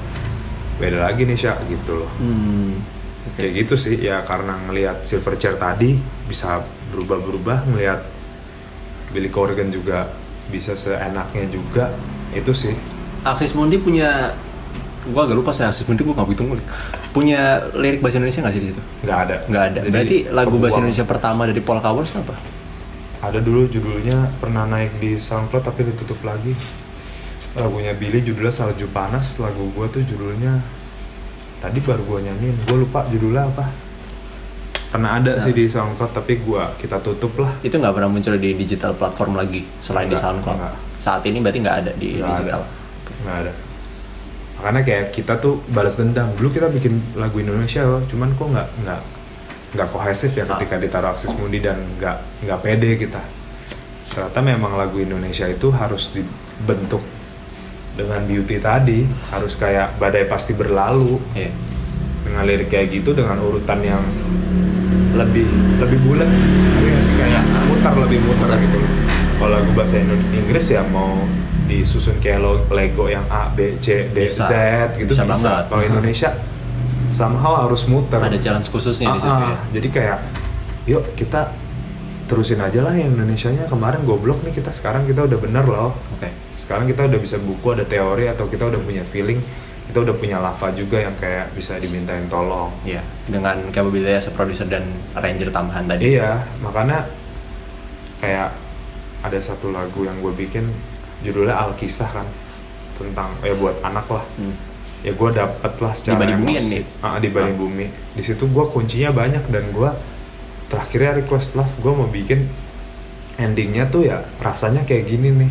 beda 0.78 1.10
lagi 1.10 1.28
nih 1.28 1.36
Syak 1.36 1.60
gitu 1.68 2.04
loh. 2.04 2.10
Hmm. 2.22 2.80
kayak 3.28 3.60
gitu 3.60 3.76
sih 3.76 3.92
ya 4.00 4.24
karena 4.24 4.56
ngelihat 4.66 5.04
Silverchair 5.04 5.60
tadi 5.60 6.00
bisa 6.24 6.64
berubah-berubah 6.90 7.68
ngelihat 7.68 8.00
Billy 9.12 9.28
Corgan 9.28 9.68
juga 9.68 10.08
bisa 10.48 10.72
seenaknya 10.72 11.44
juga. 11.52 11.92
Itu 12.32 12.56
sih. 12.56 12.72
Axis 13.26 13.52
Mundi 13.52 13.76
punya 13.76 14.32
gua 15.10 15.22
agak 15.26 15.36
lupa 15.36 15.50
Axis 15.50 15.84
Mundi 15.88 16.02
gua 16.04 16.14
nggak 16.16 16.28
begitu 16.28 16.42
ngulik 16.44 16.66
punya 17.10 17.40
lirik 17.74 18.00
bahasa 18.00 18.16
Indonesia 18.20 18.40
nggak 18.44 18.54
sih 18.54 18.62
di 18.62 18.68
situ? 18.70 18.82
Nggak 19.02 19.18
ada. 19.26 19.36
Nggak 19.48 19.64
ada. 19.64 19.80
Jadi, 19.82 19.90
berarti 19.90 20.16
lagu 20.30 20.56
bahasa. 20.60 20.78
Indonesia 20.78 21.04
pertama 21.04 21.42
dari 21.48 21.60
Paul 21.60 21.80
Cowers 21.80 22.12
apa? 22.14 22.34
Ada 23.18 23.42
dulu 23.42 23.66
judulnya 23.66 24.30
pernah 24.38 24.62
naik 24.64 25.02
di 25.02 25.18
SoundCloud 25.18 25.64
tapi 25.64 25.82
ditutup 25.82 26.22
lagi. 26.22 26.54
Lagunya 27.58 27.90
Billy 27.92 28.22
judulnya 28.22 28.54
Salju 28.54 28.86
Panas. 28.88 29.42
Lagu 29.42 29.66
gua 29.74 29.90
tuh 29.90 30.06
judulnya 30.06 30.62
tadi 31.58 31.82
baru 31.82 32.06
gua 32.06 32.18
nyanyiin. 32.22 32.54
Gua 32.68 32.76
lupa 32.78 33.02
judulnya 33.10 33.50
apa. 33.50 33.66
Pernah 34.88 35.20
ada 35.20 35.36
Nah. 35.36 35.42
sih 35.42 35.52
di 35.52 35.66
SoundCloud 35.66 36.12
tapi 36.14 36.38
gua 36.40 36.70
kita 36.78 37.02
tutup 37.02 37.34
lah. 37.36 37.52
Itu 37.60 37.76
nggak 37.76 37.92
pernah 37.92 38.08
muncul 38.08 38.38
di 38.38 38.54
digital 38.54 38.94
platform 38.94 39.34
lagi 39.34 39.66
selain 39.82 40.06
di 40.06 40.14
Nggak, 40.14 40.22
SoundCloud? 40.22 40.58
nggak. 40.62 40.74
saat 40.98 41.22
ini 41.26 41.38
berarti 41.38 41.58
nggak 41.60 41.76
ada 41.82 41.92
di 41.94 42.18
Nggak 42.18 42.26
digital. 42.30 42.62
Ada. 42.62 43.12
nggak 43.18 43.36
ada 43.42 43.52
makanya 44.58 44.82
kayak 44.82 45.06
kita 45.10 45.38
tuh 45.38 45.62
balas 45.70 45.94
dendam. 45.94 46.34
Dulu 46.34 46.50
kita 46.50 46.66
bikin 46.66 47.14
lagu 47.14 47.38
Indonesia 47.38 47.82
loh 47.82 48.02
cuman 48.04 48.34
kok 48.34 48.48
nggak 48.50 48.68
nggak 48.82 49.00
nggak 49.68 49.88
kohesif 49.88 50.34
ya 50.34 50.44
Ah. 50.44 50.58
ketika 50.58 50.76
ditaruh 50.76 51.14
akses 51.14 51.30
mundi 51.32 51.62
dan 51.62 51.78
nggak 51.96 52.16
nggak 52.42 52.58
pede 52.58 52.98
kita. 52.98 53.22
Ternyata 54.08 54.40
memang 54.40 54.74
lagu 54.74 54.98
Indonesia 54.98 55.46
itu 55.46 55.70
harus 55.70 56.10
dibentuk 56.10 57.04
dengan 57.94 58.22
beauty 58.24 58.58
tadi 58.58 59.02
harus 59.30 59.54
kayak 59.54 59.94
badai 59.96 60.26
pasti 60.26 60.52
berlalu. 60.52 61.22
Iya. 61.32 61.50
dengan 62.18 62.44
lirik 62.44 62.68
kayak 62.68 62.92
gitu 62.92 63.16
dengan 63.16 63.40
urutan 63.40 63.80
yang 63.80 64.04
lebih 65.16 65.48
lebih 65.80 65.98
bulat. 66.04 66.28
Ngerti 66.28 66.84
nggak 66.84 67.02
sih? 67.02 67.14
Kayak 67.16 67.42
mutar 67.64 67.94
lebih 67.96 68.20
mutar 68.20 68.52
gitu 68.58 68.78
kalau 69.38 69.54
lagu 69.54 69.70
bahasa 69.72 69.96
Inggris 70.34 70.66
ya 70.68 70.82
mau 70.84 71.24
disusun 71.68 72.16
kayak 72.16 72.40
lo- 72.40 72.64
Lego 72.68 73.06
yang 73.06 73.28
A 73.28 73.46
B 73.48 73.76
C 73.78 74.08
D 74.08 74.26
Bisa. 74.26 74.44
Z 74.44 74.52
gitu 74.96 75.12
Bisa 75.12 75.22
bisa, 75.22 75.28
banget. 75.28 75.64
kalau 75.68 75.82
Indonesia 75.84 76.30
somehow 77.10 77.62
harus 77.62 77.84
muter 77.84 78.18
ada 78.18 78.36
challenge 78.36 78.68
khususnya 78.68 79.12
di 79.12 79.20
situ 79.20 79.28
Ah, 79.30 79.40
ya 79.42 79.48
ah. 79.50 79.60
jadi 79.70 79.88
kayak 79.88 80.18
yuk 80.84 81.04
kita 81.14 81.52
terusin 82.24 82.58
aja 82.58 82.80
lah 82.80 82.92
yang 82.92 83.12
Indonesianya 83.14 83.64
kemarin 83.64 84.02
goblok 84.02 84.40
nih 84.42 84.52
kita 84.52 84.68
sekarang 84.68 85.04
kita 85.04 85.24
udah 85.24 85.38
bener 85.38 85.64
loh 85.64 85.96
oke 86.10 86.28
sekarang 86.54 86.84
kita 86.84 87.04
udah 87.04 87.16
bisa 87.16 87.36
buku 87.38 87.66
ada 87.70 87.84
teori 87.84 88.24
atau 88.26 88.44
kita 88.44 88.66
udah 88.66 88.76
punya 88.78 89.00
feeling 89.02 89.40
kita 89.84 89.98
udah 89.98 90.12
punya 90.12 90.36
lava 90.36 90.68
juga 90.70 91.00
yang 91.00 91.16
kayak 91.16 91.48
bisa 91.52 91.76
dimintain 91.76 92.28
tolong 92.28 92.68
Iya, 92.82 93.00
dengan 93.24 93.56
capability 93.68 94.12
as 94.12 94.28
a 94.28 94.32
producer 94.32 94.64
dan 94.64 94.84
arranger 95.14 95.48
tambahan 95.48 95.88
tadi. 95.88 96.12
iya 96.14 96.44
makanya 96.58 97.08
kayak 98.18 98.52
ada 99.18 99.38
satu 99.38 99.70
lagu 99.70 100.04
yang 100.04 100.20
gue 100.20 100.32
bikin 100.36 100.68
judulnya 101.22 101.54
Alkisah 101.58 102.10
kan 102.10 102.26
tentang 102.98 103.30
ya 103.42 103.54
buat 103.54 103.78
anak 103.82 104.06
lah. 104.10 104.24
Hmm. 104.38 104.54
ya 104.98 105.14
gue 105.14 105.30
dapet 105.30 105.72
lah 105.78 105.94
secara 105.94 106.26
Di 106.26 106.34
Bumi 106.34 106.58
emosi. 106.58 106.74
Nih? 106.74 106.84
Ah, 107.06 107.22
di 107.22 107.30
Bani 107.30 107.54
Bumi. 107.54 107.86
Di 108.18 108.22
situ 108.22 108.50
gue 108.50 108.64
kuncinya 108.74 109.14
banyak 109.14 109.46
dan 109.46 109.70
gue 109.70 109.90
terakhirnya 110.66 111.22
request 111.22 111.54
love 111.54 111.70
gue 111.78 111.92
mau 111.94 112.10
bikin 112.10 112.50
endingnya 113.38 113.86
tuh 113.86 114.10
ya 114.10 114.26
rasanya 114.42 114.82
kayak 114.82 115.06
gini 115.06 115.30
nih. 115.30 115.50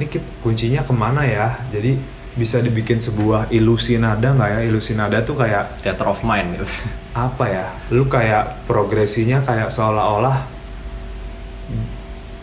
Ini 0.00 0.04
kuncinya 0.40 0.80
ke 0.80 0.94
mana 0.96 1.28
ya? 1.28 1.60
Jadi 1.68 2.00
bisa 2.38 2.64
dibikin 2.64 2.96
sebuah 2.96 3.52
ilusi 3.52 4.00
nada 4.00 4.32
nggak 4.32 4.50
ya? 4.56 4.60
Ilusi 4.64 4.96
nada 4.96 5.20
tuh 5.20 5.36
kayak 5.36 5.84
Theater 5.84 6.08
of 6.08 6.24
mind 6.24 6.56
gitu. 6.56 6.64
apa 7.12 7.44
ya? 7.44 7.66
Lu 7.92 8.08
kayak 8.08 8.64
progresinya 8.64 9.44
kayak 9.44 9.68
seolah-olah 9.68 10.48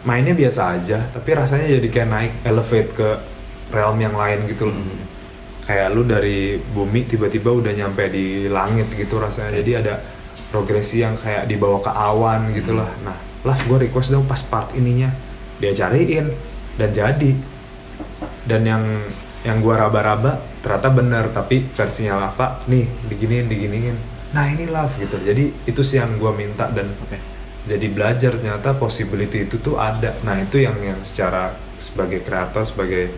mainnya 0.06 0.38
biasa 0.38 0.78
aja 0.78 1.10
tapi 1.10 1.34
rasanya 1.34 1.68
jadi 1.82 1.88
kayak 1.90 2.10
naik 2.10 2.34
elevate 2.46 2.92
ke 2.94 3.10
realm 3.74 3.98
yang 3.98 4.16
lain 4.16 4.46
gitu 4.46 4.70
loh. 4.70 4.78
Hmm. 4.78 5.04
kayak 5.66 5.98
lu 5.98 6.06
dari 6.06 6.62
bumi 6.62 7.10
tiba-tiba 7.10 7.50
udah 7.50 7.74
nyampe 7.74 8.06
di 8.14 8.46
langit 8.46 8.86
gitu 8.94 9.18
rasanya. 9.18 9.58
Jadi 9.58 9.72
ada 9.74 9.98
progresi 10.54 11.02
yang 11.02 11.18
kayak 11.18 11.50
dibawa 11.50 11.82
ke 11.82 11.90
awan 11.90 12.54
gitu 12.54 12.78
lah 12.78 12.86
nah 13.02 13.18
lah 13.42 13.58
gue 13.66 13.90
request 13.90 14.14
dong 14.14 14.30
pas 14.30 14.42
part 14.46 14.70
ininya. 14.78 15.10
Dia 15.58 15.74
cariin 15.74 16.30
dan 16.78 16.90
jadi. 16.94 17.32
Dan 18.46 18.62
yang 18.62 18.84
yang 19.46 19.62
gua 19.62 19.86
raba-raba 19.86 20.42
ternyata 20.66 20.90
bener 20.90 21.26
tapi 21.30 21.62
versinya 21.70 22.18
Lava 22.18 22.66
nih 22.66 22.86
diginiin 23.10 23.46
diginiin. 23.46 23.98
Nah 24.34 24.46
ini 24.50 24.66
love 24.66 24.98
gitu. 24.98 25.22
Jadi 25.22 25.70
itu 25.70 25.82
sih 25.86 26.02
yang 26.02 26.18
gua 26.18 26.34
minta 26.34 26.66
dan 26.74 26.90
Oke. 27.06 27.35
Jadi 27.66 27.88
belajar 27.90 28.32
ternyata 28.38 28.78
possibility 28.78 29.50
itu 29.50 29.58
tuh 29.58 29.82
ada. 29.82 30.14
Nah 30.22 30.38
itu 30.38 30.62
yang 30.62 30.78
yang 30.82 31.02
secara 31.02 31.58
sebagai 31.82 32.22
kreator 32.22 32.62
sebagai 32.62 33.10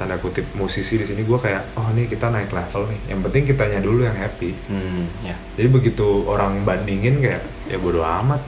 tanda 0.00 0.16
kutip 0.16 0.48
musisi 0.56 0.96
di 0.96 1.04
sini 1.04 1.28
gua 1.28 1.36
kayak 1.36 1.76
oh 1.76 1.92
nih 1.92 2.08
kita 2.08 2.32
naik 2.32 2.48
level 2.48 2.88
nih. 2.88 3.00
Yang 3.12 3.20
penting 3.28 3.42
kitanya 3.52 3.80
dulu 3.84 4.00
yang 4.08 4.16
happy. 4.16 4.56
Hmm, 4.66 5.04
ya. 5.20 5.36
jadi 5.60 5.68
begitu 5.68 6.24
orang 6.24 6.64
bandingin 6.64 7.20
kayak 7.20 7.44
ya 7.68 7.76
bodo 7.76 8.00
amat. 8.00 8.40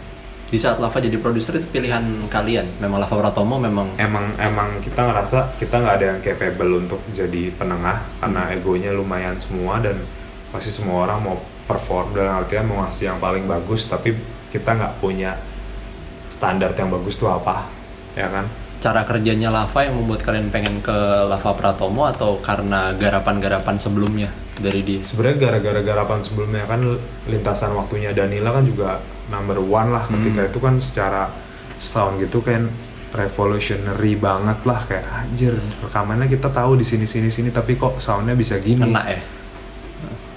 Di 0.52 0.60
saat 0.60 0.76
Lava 0.80 1.00
jadi 1.00 1.16
produser 1.16 1.60
itu 1.60 1.68
pilihan 1.68 2.04
kalian. 2.28 2.80
Memang 2.80 3.00
Lava 3.00 3.16
Pratomo 3.16 3.56
memang 3.60 3.96
emang 4.00 4.36
emang 4.40 4.80
kita 4.80 5.00
ngerasa 5.00 5.56
kita 5.60 5.80
nggak 5.80 5.94
ada 6.00 6.06
yang 6.16 6.20
capable 6.24 6.72
untuk 6.88 7.00
jadi 7.12 7.52
penengah 7.56 8.04
karena 8.20 8.42
egonya 8.52 8.90
lumayan 8.96 9.36
semua 9.36 9.80
dan 9.80 10.00
pasti 10.52 10.68
semua 10.68 11.08
orang 11.08 11.20
mau 11.24 11.36
perform 11.64 12.12
dalam 12.12 12.44
artian 12.44 12.68
mau 12.68 12.84
ngasih 12.84 13.08
yang 13.08 13.18
paling 13.20 13.48
bagus 13.48 13.88
tapi 13.88 14.12
kita 14.52 14.76
nggak 14.76 15.00
punya 15.00 15.34
standar 16.28 16.76
yang 16.76 16.92
bagus 16.92 17.16
tuh 17.16 17.32
apa 17.32 17.66
ya 18.12 18.28
kan 18.28 18.44
cara 18.82 19.06
kerjanya 19.06 19.48
Lava 19.48 19.86
yang 19.86 19.94
membuat 19.94 20.26
kalian 20.26 20.50
pengen 20.50 20.82
ke 20.82 20.98
Lava 21.30 21.54
Pratomo 21.54 22.02
atau 22.10 22.42
karena 22.42 22.90
garapan-garapan 22.98 23.78
sebelumnya? 23.78 24.30
dari 24.52 24.84
dia 24.84 25.00
sebenarnya 25.00 25.48
gara-gara 25.48 25.80
garapan 25.80 26.20
sebelumnya 26.20 26.68
kan 26.68 26.84
lintasan 27.24 27.72
waktunya 27.72 28.12
Danila 28.12 28.52
kan 28.52 28.64
juga 28.68 29.00
number 29.32 29.58
one 29.58 29.96
lah 29.96 30.04
ketika 30.04 30.44
Hmm. 30.44 30.50
itu 30.52 30.58
kan 30.60 30.74
secara 30.76 31.22
sound 31.80 32.20
gitu 32.20 32.44
kan 32.44 32.68
revolutionary 33.16 34.12
banget 34.16 34.58
lah 34.68 34.80
kayak 34.84 35.08
anjir 35.08 35.56
rekamannya 35.80 36.28
kita 36.28 36.52
tahu 36.52 36.76
di 36.76 36.84
sini 36.84 37.08
sini 37.08 37.32
sini 37.32 37.48
tapi 37.48 37.80
kok 37.80 37.96
soundnya 37.96 38.36
bisa 38.36 38.60
gini 38.60 38.84
kena 38.84 39.02
ya 39.08 39.20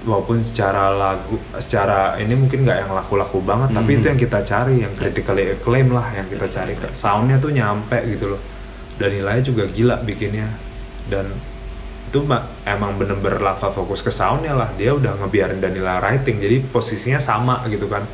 walaupun 0.05 0.39
secara 0.39 0.89
lagu 0.91 1.35
secara 1.55 2.15
ini 2.15 2.33
mungkin 2.33 2.61
nggak 2.61 2.77
yang 2.79 2.91
laku-laku 2.93 3.41
banget 3.41 3.73
tapi 3.73 3.91
Mhm. 3.91 3.97
itu 3.97 4.05
yang 4.07 4.19
kita 4.21 4.39
cari 4.41 4.75
yang 4.79 4.93
critically 4.93 5.51
acclaim 5.51 5.89
lah 5.89 6.07
yang 6.11 6.25
kita 6.25 6.45
cari. 6.47 6.73
Soundnya 6.91 7.35
tuh 7.35 7.49
nyampe 7.49 7.97
gitu 8.07 8.29
loh. 8.29 8.41
Dan 8.95 9.11
nilainya 9.11 9.43
juga 9.43 9.65
gila 9.65 9.99
bikinnya. 9.99 10.47
Dan 11.03 11.33
itu 12.05 12.21
ma- 12.21 12.45
emang 12.63 12.95
bener-bener 12.95 13.37
Lava 13.39 13.67
fokus 13.67 13.99
ke 13.99 14.09
soundnya 14.09 14.53
lah. 14.53 14.69
Dia 14.71 14.93
udah 14.93 15.17
ngebiarin 15.17 15.57
Danila 15.57 15.99
writing 15.99 16.37
jadi 16.37 16.63
posisinya 16.63 17.19
sama 17.19 17.65
gitu 17.65 17.85
kan. 17.85 18.05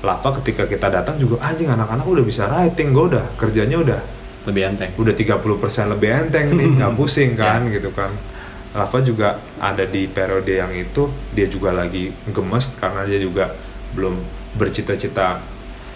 Lava 0.00 0.28
ketika 0.38 0.64
kita 0.64 0.88
datang 0.88 1.16
juga 1.16 1.40
anjing 1.42 1.66
anak-anak 1.66 2.06
udah 2.06 2.22
bisa 2.22 2.46
writing 2.46 2.90
gue 2.90 3.04
udah 3.10 3.24
kerjanya 3.34 3.76
udah 3.76 4.00
lebih 4.42 4.62
enteng. 4.66 4.88
udah 4.94 5.12
30% 5.12 5.44
lebih 5.90 6.08
enteng 6.08 6.46
nih 6.50 6.68
nggak 6.78 6.92
pusing 6.94 7.32
kan 7.34 7.68
gitu 7.68 7.92
kan 7.92 8.08
Lava 8.70 8.98
juga 9.02 9.42
ada 9.58 9.82
di 9.82 10.06
periode 10.06 10.54
yang 10.54 10.70
itu 10.70 11.10
dia 11.34 11.50
juga 11.50 11.74
lagi 11.74 12.14
gemes 12.30 12.78
karena 12.78 13.02
dia 13.02 13.18
juga 13.18 13.50
belum 13.98 14.14
bercita-cita 14.54 15.42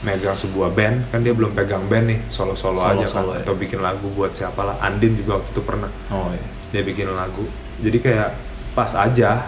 megang 0.02 0.34
sebuah 0.34 0.74
band. 0.74 1.14
Kan 1.14 1.22
dia 1.22 1.30
belum 1.30 1.55
pegang 1.55 1.86
band 1.86 2.06
nih 2.10 2.20
solo-solo 2.34 2.82
aja 2.82 3.06
kan 3.06 3.30
ya. 3.30 3.46
atau 3.46 3.55
bikin 3.55 3.78
lagu 3.78 4.10
buat 4.12 4.34
siapa 4.34 4.60
lah 4.66 4.76
Andin 4.82 5.14
juga 5.14 5.38
waktu 5.38 5.51
itu 5.55 5.62
pernah. 5.62 5.90
Oh 6.10 6.34
iya. 6.34 6.46
Dia 6.74 6.82
bikin 6.82 7.14
lagu. 7.14 7.46
Jadi 7.78 7.98
kayak 8.02 8.30
pas 8.74 8.90
aja 8.98 9.46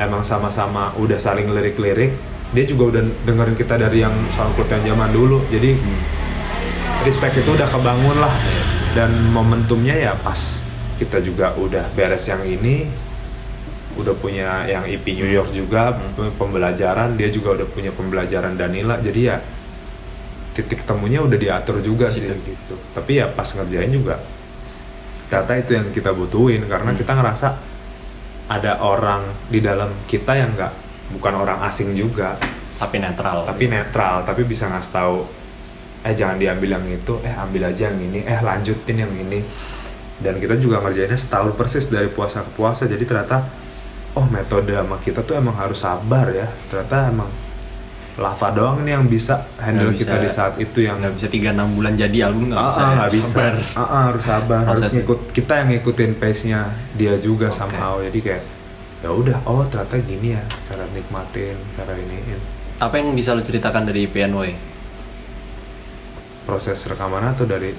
emang 0.00 0.24
sama-sama 0.24 0.96
udah 0.96 1.20
saling 1.20 1.52
lirik-lirik. 1.52 2.16
Dia 2.56 2.64
juga 2.64 2.96
udah 2.96 3.02
dengerin 3.28 3.56
kita 3.58 3.76
dari 3.76 4.00
yang 4.00 4.16
SoundCloud 4.32 4.70
yang 4.80 4.96
zaman 4.96 5.12
dulu. 5.12 5.44
Jadi 5.52 5.76
respect 7.04 7.36
itu 7.36 7.52
udah 7.52 7.68
kebangun 7.68 8.16
lah. 8.16 8.32
Dan 8.96 9.28
momentumnya 9.28 9.92
ya 9.92 10.16
pas 10.16 10.65
kita 10.96 11.20
juga 11.20 11.52
udah 11.54 11.92
beres 11.92 12.24
yang 12.26 12.42
ini 12.42 12.88
udah 13.96 14.12
punya 14.12 14.68
yang 14.68 14.84
IP 14.84 15.16
New 15.16 15.28
York 15.28 15.56
juga 15.56 15.96
pembelajaran 16.36 17.16
dia 17.16 17.32
juga 17.32 17.56
udah 17.56 17.68
punya 17.68 17.92
pembelajaran 17.92 18.52
Danila. 18.56 19.00
Jadi 19.00 19.20
ya 19.24 19.40
titik 20.52 20.84
temunya 20.84 21.20
udah 21.20 21.36
diatur 21.36 21.80
juga 21.80 22.08
sih 22.08 22.24
Situ. 22.24 22.36
gitu. 22.44 22.74
Tapi 22.92 23.20
ya 23.20 23.28
pas 23.28 23.48
ngerjain 23.48 23.92
juga 23.92 24.20
data 25.26 25.52
itu 25.58 25.74
yang 25.74 25.88
kita 25.90 26.12
butuhin 26.12 26.64
karena 26.68 26.92
Hmm. 26.92 27.00
kita 27.00 27.12
ngerasa 27.16 27.48
ada 28.46 28.78
orang 28.78 29.26
di 29.50 29.58
dalam 29.58 29.90
kita 30.06 30.32
yang 30.38 30.54
nggak 30.54 30.72
bukan 31.16 31.34
orang 31.34 31.58
asing 31.64 31.96
juga. 31.96 32.36
Tapi 32.76 33.00
netral. 33.00 33.48
Tapi 33.48 33.64
netral 33.72 34.28
tapi 34.28 34.44
bisa 34.44 34.68
ngasih 34.68 34.92
tahu 34.92 35.16
eh 36.04 36.12
jangan 36.12 36.36
diambil 36.36 36.76
yang 36.76 36.84
itu 36.86 37.16
eh 37.24 37.32
ambil 37.32 37.72
aja 37.72 37.88
yang 37.88 37.98
ini 37.98 38.20
eh 38.22 38.38
lanjutin 38.44 38.96
yang 39.02 39.10
ini 39.10 39.40
dan 40.16 40.36
kita 40.36 40.56
juga 40.56 40.80
ngerjainnya 40.80 41.14
setahun 41.14 41.52
persis 41.52 41.86
dari 41.86 42.08
puasa 42.08 42.40
ke 42.40 42.50
puasa. 42.52 42.84
Jadi 42.84 43.04
ternyata 43.04 43.44
oh 44.12 44.24
metode 44.24 44.72
sama 44.72 44.96
kita 44.98 45.20
tuh 45.20 45.36
emang 45.36 45.54
harus 45.54 45.78
sabar 45.78 46.28
ya. 46.30 46.48
Ternyata 46.68 46.96
emang 47.08 47.30
lava 48.16 48.48
doang 48.48 48.80
nih 48.80 48.96
yang 48.96 49.04
bisa 49.04 49.44
handle 49.60 49.92
Nggak 49.92 50.00
kita 50.00 50.14
bisa- 50.16 50.24
di 50.24 50.30
saat 50.32 50.54
itu 50.56 50.78
yang 50.80 50.96
nggak 50.98 51.14
bisa 51.14 51.28
tiga 51.28 51.52
enam 51.52 51.68
bulan 51.70 51.92
jadi 51.94 52.18
album 52.24 52.48
nggak 52.48 52.56
Ah, 52.56 52.66
bisa 52.66 52.80
ah, 52.80 52.82
ya? 52.82 52.94
nggak 52.96 53.10
bisa. 53.12 53.28
Sabar. 53.28 53.54
Ah, 53.76 54.02
harus 54.08 54.24
sabar. 54.24 54.60
Harus 54.64 54.88
ngikut 54.90 55.20
kita 55.30 55.52
yang 55.54 55.68
ngikutin 55.70 56.12
pace 56.16 56.42
nya 56.44 56.60
dia 56.92 57.14
juga 57.18 57.52
Oke. 57.52 57.60
somehow. 57.60 58.00
Jadi 58.00 58.18
kayak 58.18 58.42
ya 59.04 59.12
udah 59.12 59.36
oh 59.44 59.68
ternyata 59.68 60.00
gini 60.00 60.32
ya 60.32 60.40
cara 60.64 60.88
nikmatin 60.90 61.60
cara 61.72 61.92
iniin. 61.92 62.40
Apa 62.76 62.96
yang 62.96 63.12
bisa 63.12 63.32
lo 63.32 63.40
ceritakan 63.40 63.84
dari 63.84 64.08
PNY 64.08 64.56
proses 66.44 66.78
rekaman 66.86 67.26
atau 67.26 67.44
dari 67.44 67.74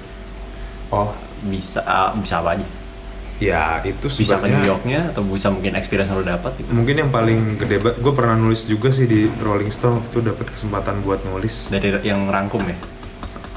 oh 0.92 1.10
bisa 1.44 1.84
ah, 1.84 2.14
bisa 2.14 2.42
apa 2.42 2.58
aja? 2.58 2.68
Ya 3.38 3.86
itu 3.86 4.10
bisa 4.10 4.42
ke 4.42 4.50
New 4.50 4.66
Yorknya 4.66 5.14
atau 5.14 5.22
bisa 5.22 5.54
mungkin 5.54 5.78
experience 5.78 6.10
yang 6.10 6.22
lo 6.22 6.26
dapat 6.26 6.58
gitu? 6.58 6.74
Mungkin 6.74 6.96
yang 7.06 7.12
paling 7.14 7.62
gede 7.62 7.78
banget 7.78 7.98
gue 8.02 8.14
pernah 8.18 8.34
nulis 8.34 8.66
juga 8.66 8.90
sih 8.90 9.06
di 9.06 9.30
Rolling 9.30 9.70
Stone 9.70 10.02
waktu 10.02 10.10
itu 10.10 10.20
dapat 10.26 10.46
kesempatan 10.58 11.06
buat 11.06 11.22
nulis. 11.22 11.70
Dari 11.70 12.02
yang 12.02 12.26
rangkum 12.34 12.66
ya? 12.66 12.78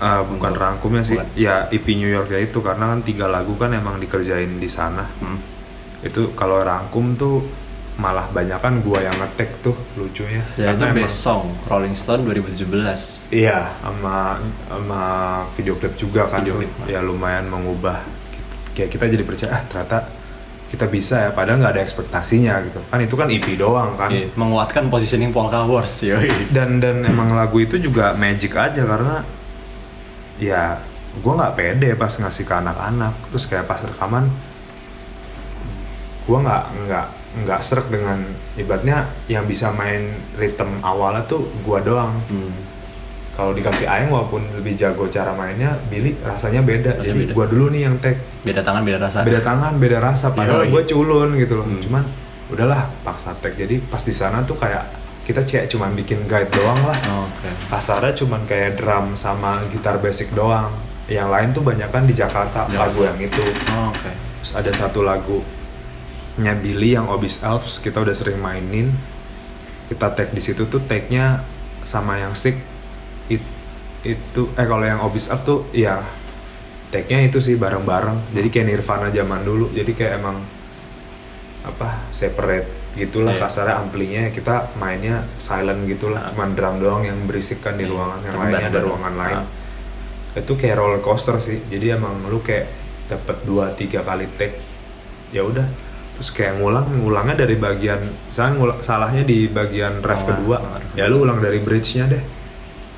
Ah, 0.00 0.20
bukan 0.20 0.52
Untuk- 0.52 0.60
rangkumnya 0.60 1.04
sih. 1.04 1.16
bukan. 1.16 1.32
ya 1.32 1.68
EP 1.72 1.86
New 1.96 2.08
York 2.08 2.28
ya 2.28 2.40
itu 2.40 2.60
karena 2.60 2.92
kan 2.92 3.00
tiga 3.00 3.24
lagu 3.28 3.56
kan 3.56 3.72
emang 3.72 3.96
dikerjain 3.96 4.60
di 4.60 4.68
sana. 4.68 5.08
Hmm. 5.20 5.40
itu 6.00 6.32
kalau 6.32 6.64
rangkum 6.64 7.12
tuh 7.12 7.44
malah 7.96 8.30
banyak 8.30 8.56
kan 8.56 8.78
gua 8.80 9.00
yang 9.00 9.12
ngetek 9.14 9.60
tuh 9.60 9.74
lucunya. 9.94 10.40
Ya 10.54 10.70
itu 10.70 10.78
Karena 10.78 10.84
emang- 10.88 10.98
best 11.04 11.18
song 11.18 11.52
Rolling 11.66 11.92
Stone 11.92 12.22
2017 12.24 13.18
Iya, 13.28 13.72
sama 13.76 14.38
sama 14.66 15.02
video 15.52 15.74
klip 15.74 15.94
juga 15.94 16.24
kan. 16.26 16.40
Video 16.40 16.62
tuh. 16.62 16.86
ya 16.86 17.00
lumayan 17.00 17.46
mengubah. 17.46 18.00
Kayak 18.72 18.90
kita 18.90 19.04
jadi 19.06 19.24
percaya 19.24 19.50
ah 19.52 19.62
ternyata 19.64 19.98
kita 20.70 20.86
bisa 20.86 21.16
ya 21.18 21.30
padahal 21.34 21.58
nggak 21.58 21.74
ada 21.74 21.82
ekspektasinya 21.82 22.54
gitu. 22.62 22.78
Kan 22.86 22.98
itu 23.00 23.14
kan 23.14 23.26
EP 23.26 23.46
doang 23.54 23.92
kan. 23.94 24.08
Iya, 24.08 24.30
menguatkan 24.32 24.86
positioning 24.86 25.28
Polka 25.30 25.60
Wars 25.62 25.92
yoi. 26.00 26.30
dan 26.56 26.78
dan 26.78 27.02
emang 27.02 27.34
lagu 27.34 27.58
itu 27.58 27.76
juga 27.76 28.14
magic 28.14 28.54
aja 28.54 28.80
karena 28.80 29.26
ya 30.38 30.78
gue 31.12 31.32
nggak 31.34 31.52
pede 31.52 31.92
pas 31.94 32.14
ngasih 32.14 32.46
ke 32.46 32.54
anak-anak. 32.54 33.12
Terus 33.28 33.44
kayak 33.44 33.66
pas 33.66 33.82
rekaman 33.82 34.30
gue 36.22 36.38
nggak 36.38 36.64
nggak 36.86 37.06
nggak 37.32 37.60
serak 37.60 37.86
dengan 37.86 38.18
ibaratnya 38.54 38.96
yang 39.26 39.44
bisa 39.44 39.70
main 39.70 40.02
ritme 40.34 40.80
awalnya 40.80 41.22
tuh 41.24 41.46
gue 41.56 41.78
doang 41.80 42.18
Hmm. 42.26 42.50
kalau 43.32 43.52
dikasih 43.52 43.86
Aeng 43.86 44.08
walaupun 44.08 44.42
lebih 44.52 44.74
jago 44.74 45.06
cara 45.06 45.30
mainnya 45.30 45.78
Billy 45.86 46.18
rasanya 46.20 46.60
beda 46.60 46.90
Rasanya 46.92 47.06
jadi 47.06 47.20
beda. 47.22 47.32
gua 47.32 47.46
dulu 47.46 47.66
nih 47.68 47.82
yang 47.82 47.96
tag 47.96 48.18
Beda 48.40 48.60
tangan 48.60 48.82
beda 48.82 48.98
rasa. 49.00 49.18
beda 49.22 49.40
tangan 49.40 49.72
beda 49.76 49.98
rasa 49.98 50.26
padahal 50.30 50.64
Yoi. 50.64 50.72
gue 50.72 50.82
culun 50.88 51.28
gitu 51.36 51.54
loh 51.54 51.64
Hmm. 51.64 51.78
cuman 51.80 52.02
udahlah 52.48 52.82
paksa 53.00 53.30
tag 53.36 53.54
jadi 53.54 53.78
pas 53.80 54.00
di 54.00 54.10
sana 54.10 54.42
tuh 54.42 54.54
kayak 54.54 54.82
kita 55.22 55.40
kayak 55.40 55.66
cuman 55.68 55.94
bikin 55.94 56.26
guide 56.26 56.50
doang 56.50 56.82
lah 56.82 56.98
Oh, 57.08 57.30
Oke. 57.30 57.46
kasarnya 57.68 58.10
cuman 58.12 58.42
kayak 58.44 58.74
drum 58.74 59.14
sama 59.14 59.62
gitar 59.68 59.96
basic 59.96 60.26
doang 60.32 60.66
yang 61.06 61.26
lain 61.26 61.50
tuh 61.50 61.62
banyak 61.62 61.86
kan 61.86 62.02
di 62.02 62.12
Jakarta 62.12 62.66
Ya. 62.66 62.82
lagu 62.82 63.00
yang 63.00 63.14
itu 63.16 63.44
Oh, 63.70 63.88
Oke. 63.88 64.10
terus 64.40 64.52
ada 64.52 64.70
satu 64.72 65.00
lagu 65.00 65.38
nya 66.38 66.54
Billy 66.54 66.94
yang 66.94 67.08
Obis 67.08 67.42
Elves 67.42 67.80
kita 67.80 67.98
udah 67.98 68.14
sering 68.14 68.38
mainin. 68.38 68.94
Kita 69.88 70.14
tag 70.14 70.30
di 70.30 70.38
situ 70.38 70.68
tuh 70.68 70.78
tagnya 70.84 71.42
sama 71.82 72.14
yang 72.16 72.36
Sick 72.36 72.54
it- 73.26 73.58
itu 74.00 74.46
eh 74.54 74.64
kalau 74.64 74.86
yang 74.86 75.02
Obis 75.02 75.26
Elves 75.26 75.42
tuh 75.42 75.66
ya 75.74 76.04
tagnya 76.90 77.26
itu 77.26 77.42
sih 77.42 77.58
bareng-bareng. 77.58 78.30
Jadi 78.30 78.48
kayak 78.48 78.66
Nirvana 78.68 79.08
zaman 79.10 79.42
dulu. 79.42 79.74
Jadi 79.74 79.90
kayak 79.90 80.22
emang 80.22 80.38
apa 81.60 82.06
separate 82.10 82.66
gitulah. 82.90 83.34
Iya. 83.34 83.42
kasarnya 83.42 83.74
amplinya 83.78 84.22
kita 84.30 84.74
mainnya 84.74 85.22
silent 85.36 85.86
gitulah. 85.86 86.26
Ah. 86.26 86.30
cuman 86.32 86.54
drum 86.54 86.76
doang 86.78 87.02
yang 87.04 87.18
berisik 87.26 87.60
kan 87.60 87.74
di 87.74 87.86
Iya. 87.86 87.92
ruangan 87.92 88.20
yang 88.22 88.36
lainnya 88.36 88.66
ada 88.68 88.80
ruangan 88.80 89.14
lain. 89.14 89.38
Ah. 89.42 89.46
itu 90.30 90.52
kayak 90.54 90.78
roller 90.78 91.02
coaster 91.02 91.36
sih. 91.38 91.58
Jadi 91.66 91.90
emang 91.90 92.22
lu 92.26 92.38
kayak 92.38 92.70
dapet 93.10 93.42
dua 93.42 93.74
tiga 93.74 94.06
kali 94.06 94.30
take 94.38 94.54
ya 95.30 95.42
udah 95.42 95.66
terus 96.20 96.30
kayak 96.30 96.60
ngulang 96.60 96.84
ngulangnya 96.92 97.32
dari 97.40 97.56
bagian 97.56 97.96
misalnya 98.28 98.52
ngul- 98.54 98.80
salahnya 98.80 99.24
di 99.24 99.48
bagian 99.48 99.98
ref 99.98 100.20
Oh, 100.20 100.26
kedua 100.28 100.56
oh, 100.60 100.76
ya 100.92 101.08
lu 101.08 101.24
ulang 101.24 101.40
dari 101.40 101.56
bridge-nya 101.58 102.04
deh 102.06 102.20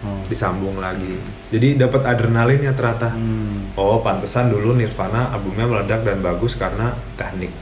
Hmm. 0.03 0.27
disambung 0.27 0.77
lagi 0.77 1.15
jadi 1.49 1.78
dapat 1.78 2.03
adrenalinnya 2.03 2.74
ternyata 2.74 3.15
Hmm. 3.15 3.70
oh 3.73 4.03
pantesan 4.03 4.51
dulu 4.51 4.74
Nirvana 4.74 5.31
albumnya 5.31 5.62
meledak 5.62 6.03
dan 6.03 6.19
bagus 6.19 6.53
karena 6.53 6.90
teknik 7.15 7.55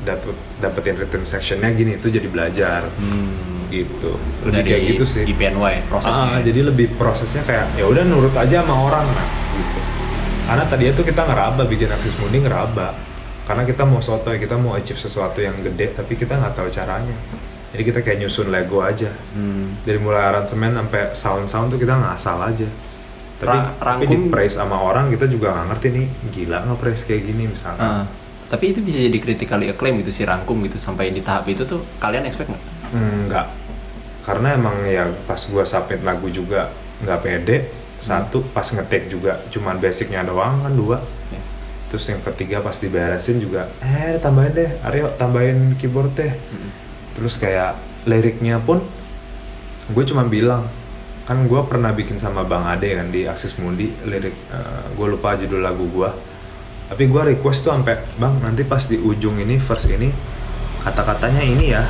dapet 0.00 0.32
dapetin 0.58 0.96
rhythm 0.96 1.22
sectionnya 1.22 1.68
gini 1.70 2.00
itu 2.00 2.08
jadi 2.08 2.24
belajar 2.24 2.88
Hmm. 2.96 3.68
gitu 3.68 4.16
lebih 4.42 4.56
Dari 4.56 4.68
kayak 4.70 4.82
gitu 4.88 5.04
sih 5.04 5.22
IPNY 5.26 5.84
prosesnya. 5.84 6.24
Ah, 6.26 6.40
jadi 6.40 6.60
lebih 6.64 6.96
prosesnya 6.96 7.44
kayak 7.44 7.76
ya 7.76 7.84
udah 7.84 8.00
nurut 8.02 8.32
aja 8.32 8.56
sama 8.58 8.74
orang 8.80 9.04
nah 9.04 9.28
gitu. 9.52 9.80
Karena 10.44 10.64
tadi 10.64 10.84
itu 10.86 11.02
kita 11.02 11.20
ngeraba 11.22 11.62
bikin 11.64 11.88
aksis 11.90 12.16
mundi 12.16 12.40
ngeraba. 12.40 12.96
Karena 13.44 13.62
kita 13.62 13.84
mau 13.84 14.00
soto 14.00 14.32
ya, 14.32 14.38
kita 14.38 14.56
mau 14.56 14.72
achieve 14.72 14.96
sesuatu 14.96 15.38
yang 15.38 15.52
gede 15.60 15.92
tapi 15.92 16.16
kita 16.16 16.34
nggak 16.34 16.54
tahu 16.54 16.68
caranya. 16.68 17.12
Jadi 17.70 17.82
kita 17.82 18.00
kayak 18.00 18.18
nyusun 18.20 18.48
Lego 18.48 18.80
aja. 18.80 19.10
Hmm. 19.34 19.76
Dari 19.82 19.98
mulai 19.98 20.22
aransemen 20.24 20.72
sampai 20.72 21.12
sound-sound 21.12 21.68
tuh 21.68 21.78
kita 21.78 21.92
ngasal 21.92 22.38
aja. 22.40 22.68
Tapi, 23.34 23.50
Ra- 23.50 23.74
tapi 23.74 24.06
rangkum- 24.06 24.08
di 24.08 24.30
praise 24.30 24.54
sama 24.54 24.78
orang 24.78 25.10
kita 25.10 25.26
juga 25.26 25.52
nggak 25.52 25.66
ngerti 25.74 25.88
nih 25.90 26.06
gila 26.30 26.58
nggak 26.64 26.78
praise 26.78 27.02
kayak 27.02 27.22
gini 27.26 27.50
misalnya. 27.50 27.82
Ah, 27.82 28.04
tapi 28.46 28.70
itu 28.70 28.78
bisa 28.78 28.96
jadi 28.96 29.18
critically 29.18 29.66
acclaim 29.68 29.98
gitu 30.00 30.14
sih 30.14 30.24
rangkum 30.24 30.62
gitu 30.62 30.78
sampai 30.78 31.10
di 31.10 31.20
tahap 31.20 31.44
itu 31.50 31.66
tuh 31.66 31.82
kalian 31.98 32.24
expect 32.24 32.48
nggak? 32.48 32.64
Enggak. 32.94 33.46
Karena 34.24 34.54
emang 34.54 34.86
ya 34.86 35.04
pas 35.26 35.42
gua 35.44 35.66
submit 35.66 36.00
lagu 36.00 36.30
juga 36.30 36.70
nggak 37.02 37.18
pede. 37.20 37.56
Satu 37.98 38.44
pas 38.46 38.64
ngetik 38.64 39.08
juga 39.08 39.40
cuman 39.50 39.76
basicnya 39.76 40.22
doang 40.22 40.62
kan 40.62 40.72
dua. 40.72 40.98
Terus 41.94 42.10
yang 42.10 42.26
ketiga 42.26 42.58
pas 42.58 42.74
diberesin 42.74 43.38
juga 43.38 43.70
eh 43.78 44.18
tambahin 44.18 44.50
deh 44.50 44.70
Aryo 44.82 45.14
tambahin 45.14 45.78
keyboard 45.78 46.10
deh. 46.18 46.34
Mm. 46.34 46.70
terus 47.14 47.38
kayak 47.38 47.78
liriknya 48.02 48.58
pun 48.58 48.82
gue 49.94 50.04
cuma 50.10 50.26
bilang 50.26 50.66
kan 51.24 51.38
gue 51.46 51.60
pernah 51.70 51.94
bikin 51.94 52.18
sama 52.18 52.42
Bang 52.42 52.66
Ade 52.66 52.98
kan 52.98 53.14
di 53.14 53.30
Aksis 53.30 53.54
Mundi 53.62 53.94
lirik 54.02 54.34
gue 54.98 55.06
lupa 55.06 55.38
judul 55.38 55.62
lagu 55.62 55.86
gue. 55.86 56.10
Tapi 56.84 57.06
gue 57.08 57.22
request 57.32 57.64
tuh 57.64 57.72
sampai 57.72 57.96
Bang 58.18 58.42
nanti 58.42 58.66
pas 58.66 58.82
di 58.84 58.98
ujung 58.98 59.38
ini 59.38 59.56
verse 59.56 59.88
ini 59.88 60.10
kata-katanya 60.82 61.40
ini 61.40 61.72
ya. 61.72 61.86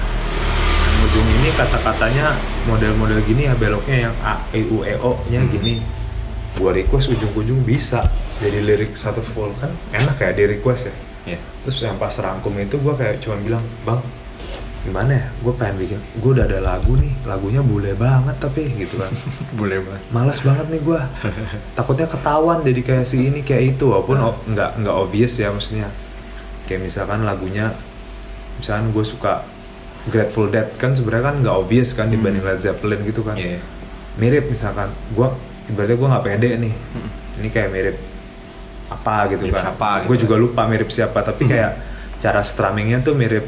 Yang 0.84 0.98
ujung 1.10 1.26
ini 1.40 1.48
kata-katanya 1.56 2.38
model-model 2.70 3.24
gini 3.26 3.50
ya 3.50 3.56
beloknya 3.58 3.96
yang 4.06 4.14
A 4.22 4.38
E 4.52 4.60
U 4.70 4.86
E 4.86 4.94
O 5.02 5.18
nya 5.32 5.42
Hmm. 5.42 5.50
gini. 5.50 5.82
Gue 6.54 6.70
request 6.70 7.10
ujung-ujung 7.10 7.66
bisa 7.66 8.06
jadi 8.44 8.58
lirik 8.62 8.92
satu 8.92 9.20
full 9.20 9.50
kan 9.56 9.72
enak 9.90 10.14
kayak 10.14 10.34
di 10.34 10.44
request 10.50 10.86
ya 10.86 10.94
Iya. 11.26 11.40
terus 11.62 11.80
yang 11.80 11.96
pas 11.96 12.12
rangkum 12.14 12.52
itu 12.54 12.76
gue 12.76 12.92
kayak 12.92 13.16
cuma 13.18 13.36
bilang 13.38 13.64
bang 13.80 13.96
gimana 14.82 15.12
ya 15.14 15.26
gue 15.34 15.52
pengen 15.54 15.76
bikin 15.78 16.00
gue 16.14 16.30
udah 16.30 16.44
ada 16.44 16.60
lagu 16.62 16.92
nih 16.94 17.16
lagunya 17.24 17.60
bule 17.60 17.96
banget 17.96 18.36
tapi 18.36 18.68
gitu 18.74 19.00
kan 19.00 19.08
Boleh 19.58 19.80
banget. 19.80 20.02
males 20.10 20.38
banget 20.38 20.66
nih 20.68 20.80
gue 20.82 21.00
takutnya 21.72 22.04
ketahuan 22.06 22.60
jadi 22.60 22.80
kayak 22.82 23.04
si 23.04 23.24
ini 23.24 23.40
kayak 23.40 23.64
itu 23.74 23.84
walaupun 23.86 24.16
Nah. 24.16 24.36
nggak 24.44 24.70
nggak 24.78 24.96
obvious 24.98 25.32
ya 25.34 25.48
maksudnya 25.48 25.88
kayak 26.64 26.84
misalkan 26.84 27.24
lagunya 27.24 27.72
misalkan 28.54 28.88
gue 28.90 29.04
suka 29.04 29.48
Grateful 30.04 30.46
Dead 30.46 30.68
kan 30.76 30.92
sebenarnya 30.92 31.24
kan 31.24 31.36
nggak 31.40 31.56
obvious 31.56 31.90
kan 31.90 32.06
dibanding 32.06 32.44
Hmm. 32.44 32.52
Led 32.52 32.60
Zeppelin 32.60 33.00
gitu 33.02 33.24
kan 33.24 33.34
Iya. 33.34 33.64
mirip 34.14 34.44
misalkan 34.46 34.92
gue 35.10 35.28
ibaratnya 35.66 35.96
gue 35.96 36.08
nggak 36.10 36.24
pede 36.26 36.50
nih 36.60 36.74
Hmm. 36.92 37.08
ini 37.34 37.48
kayak 37.48 37.72
mirip 37.72 37.96
apa 38.86 39.32
gitu 39.32 39.44
Mirip 39.44 39.54
kan. 39.54 39.64
siapa 39.70 39.88
gue 40.04 40.14
gitu. 40.14 40.22
juga 40.24 40.36
lupa 40.36 40.62
mirip 40.64 40.88
siapa 40.88 41.18
tapi 41.20 41.46
kayak 41.46 41.72
cara 42.18 42.40
strummingnya 42.40 43.00
tuh 43.00 43.12
mirip 43.12 43.44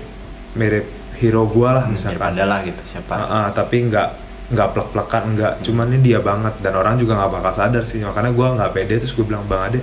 mirip 0.53 0.87
hero 1.17 1.45
gue 1.45 1.65
lah 1.67 1.85
Hmm, 1.85 1.97
misalkan. 1.97 2.17
daripada 2.21 2.43
lah 2.45 2.59
gitu 2.61 2.83
siapa. 2.85 3.13
Ah, 3.15 3.25
ah, 3.25 3.47
tapi 3.51 3.77
nggak 3.85 4.09
nggak 4.47 4.69
plek-plekan 4.71 5.23
nggak. 5.33 5.53
Cuman 5.61 5.87
ini 5.91 6.01
dia 6.05 6.21
banget 6.21 6.55
dan 6.61 6.73
orang 6.73 6.97
juga 6.97 7.17
nggak 7.17 7.33
bakal 7.33 7.53
sadar 7.55 7.83
sih. 7.83 7.99
Makanya 7.99 8.31
gue 8.31 8.47
nggak 8.53 8.71
pede 8.71 8.95
terus 8.99 9.13
gue 9.13 9.25
bilang 9.25 9.45
bang 9.45 9.63
Ade 9.67 9.81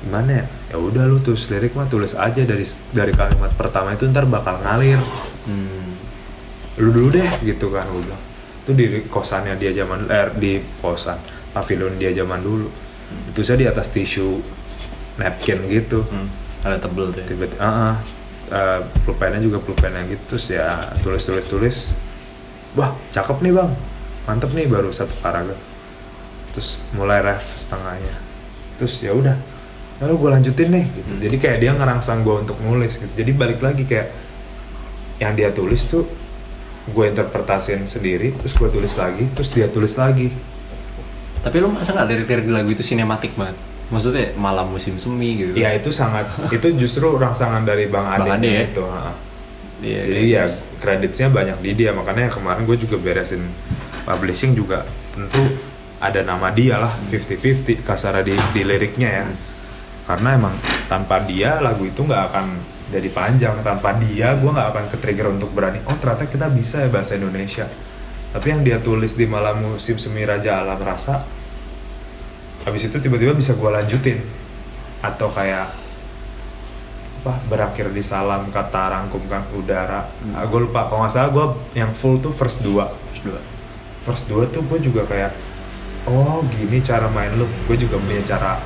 gimana 0.00 0.30
ya? 0.32 0.44
Ya 0.68 0.76
udah 0.76 1.04
lu 1.04 1.20
tulis 1.20 1.44
lirik 1.46 1.72
mah 1.72 1.86
tulis 1.86 2.12
aja 2.12 2.40
dari 2.42 2.64
dari 2.90 3.12
kalimat 3.12 3.52
pertama 3.52 3.92
itu 3.92 4.04
ntar 4.06 4.24
bakal 4.24 4.58
ngalir. 4.58 4.98
Hmm. 5.44 5.92
lu 6.74 6.88
dulu 6.90 7.08
deh 7.12 7.30
gitu 7.42 7.68
kan 7.68 7.84
gue 7.86 8.00
bilang. 8.02 8.22
Itu 8.60 8.72
di 8.72 8.86
kosannya 9.06 9.54
dia 9.56 9.72
zaman 9.72 10.08
eh, 10.08 10.28
di 10.34 10.52
kosan 10.78 11.20
pavilion 11.50 11.94
dia 11.94 12.12
zaman 12.12 12.40
dulu. 12.40 12.68
Itu 13.28 13.40
saya 13.40 13.58
di 13.58 13.66
atas 13.66 13.88
tisu 13.88 14.40
napkin 15.16 15.58
gitu 15.66 16.04
Hmm. 16.04 16.28
Ada 16.62 16.78
tebel 16.78 17.10
tuh. 17.10 17.18
ya. 17.18 17.26
tiba-tiba 17.26 17.98
eh, 18.48 18.80
pulpennya 19.02 19.40
juga 19.40 19.58
pulpen 19.58 19.90
yang 19.90 20.06
gitu 20.06 20.22
terus 20.30 20.46
ya 20.48 20.94
tulis 21.00 21.20
tulis 21.20 21.46
tulis 21.46 21.76
wah 22.72 22.94
cakep 23.10 23.40
nih 23.40 23.52
bang 23.52 23.70
mantep 24.22 24.50
nih 24.52 24.66
baru 24.66 24.88
satu 24.88 25.10
paragraf 25.18 25.58
terus 26.50 26.78
mulai 26.92 27.18
ref 27.18 27.42
setengahnya 27.56 28.14
terus 28.76 29.00
ya 29.00 29.10
udah 29.10 29.34
lalu 29.98 30.14
gue 30.16 30.30
lanjutin 30.30 30.68
nih 30.70 30.86
gitu 30.92 31.10
Hmm. 31.10 31.20
jadi 31.20 31.36
kayak 31.38 31.58
dia 31.58 31.72
ngerangsang 31.72 32.22
gue 32.22 32.34
untuk 32.36 32.56
nulis 32.60 32.94
gitu 32.94 33.10
jadi 33.12 33.30
balik 33.32 33.58
lagi 33.58 33.82
kayak 33.82 34.08
yang 35.18 35.34
dia 35.34 35.50
tulis 35.50 35.82
tuh 35.84 36.06
gue 36.84 37.04
interpretasiin 37.04 37.86
sendiri 37.86 38.34
terus 38.34 38.54
gue 38.54 38.68
tulis 38.68 38.94
lagi 38.94 39.26
terus 39.32 39.50
dia 39.50 39.66
tulis 39.66 39.94
lagi 39.94 40.30
Tapi 41.42 41.58
lu 41.58 41.74
masa 41.74 41.90
nggak 41.90 42.06
lirik-lirik 42.06 42.46
di 42.46 42.54
lagu 42.54 42.70
itu 42.70 42.86
sinematik 42.86 43.34
banget? 43.34 43.58
Maksudnya 43.92 44.32
malam 44.40 44.72
musim 44.72 44.96
semi 44.96 45.36
gitu? 45.36 45.52
ya 45.52 45.76
itu 45.76 45.92
sangat 45.92 46.32
itu 46.56 46.66
justru 46.80 47.12
rangsangan 47.20 47.62
dari 47.62 47.92
bang 47.92 48.06
Ade, 48.08 48.20
Bang 48.24 48.40
Ade 48.40 48.48
ya? 48.48 48.62
itu 48.64 48.84
ha. 48.88 49.12
Iya, 49.82 50.00
jadi 50.06 50.22
iya. 50.24 50.42
ya 50.46 50.54
kreditnya 50.78 51.28
banyak 51.28 51.58
di 51.60 51.70
dia 51.74 51.90
makanya 51.92 52.30
kemarin 52.30 52.62
gue 52.64 52.78
juga 52.78 52.96
beresin 53.02 53.42
publishing 54.06 54.54
juga 54.54 54.86
tentu 55.14 55.42
ada 56.02 56.22
nama 56.26 56.50
dia 56.50 56.78
lah 56.82 56.94
50-50 57.10 57.86
kasar 57.86 58.18
di, 58.26 58.34
di 58.34 58.62
liriknya 58.66 59.10
ya 59.22 59.26
karena 60.06 60.34
emang 60.34 60.54
tanpa 60.90 61.22
dia 61.22 61.62
lagu 61.62 61.86
itu 61.86 62.02
nggak 62.02 62.22
akan 62.30 62.46
jadi 62.90 63.08
panjang 63.14 63.54
tanpa 63.62 63.94
dia 63.98 64.34
gue 64.34 64.50
nggak 64.50 64.68
akan 64.74 64.84
ke 64.90 64.96
trigger 64.98 65.30
untuk 65.30 65.54
berani 65.54 65.78
oh 65.86 65.94
ternyata 65.94 66.26
kita 66.26 66.50
bisa 66.50 66.82
ya 66.82 66.88
bahasa 66.90 67.14
Indonesia 67.14 67.70
tapi 68.34 68.50
yang 68.50 68.66
dia 68.66 68.82
tulis 68.82 69.14
di 69.14 69.30
malam 69.30 69.62
musim 69.62 69.96
semi 70.02 70.26
raja 70.26 70.62
alam 70.62 70.82
rasa 70.82 71.22
habis 72.62 72.82
itu 72.82 72.96
tiba-tiba 72.96 73.32
bisa 73.32 73.52
gue 73.52 73.66
lanjutin 73.66 74.18
atau 75.00 75.28
kayak 75.28 75.66
apa 77.18 77.38
berakhir 77.46 77.90
di 77.90 78.02
salam 78.02 78.48
kata 78.48 78.90
rangkumkan 78.92 79.46
udara 79.52 80.10
Hmm. 80.20 80.42
gue 80.42 80.60
lupa 80.60 80.84
kalau 80.84 81.02
nggak 81.02 81.12
salah 81.12 81.30
gue 81.30 81.46
yang 81.74 81.90
full 81.92 82.18
tuh 82.18 82.30
first 82.30 82.60
dua 82.60 82.90
Terus 83.08 83.20
dua. 83.24 83.40
first 84.02 84.24
dua 84.26 84.42
tuh 84.46 84.62
gue 84.64 84.78
juga 84.80 85.02
kayak 85.04 85.30
oh 86.04 86.42
gini 86.48 86.78
cara 86.78 87.06
main 87.06 87.30
lu 87.32 87.46
gue 87.64 87.76
juga 87.76 87.94
punya 87.96 88.22
cara 88.22 88.58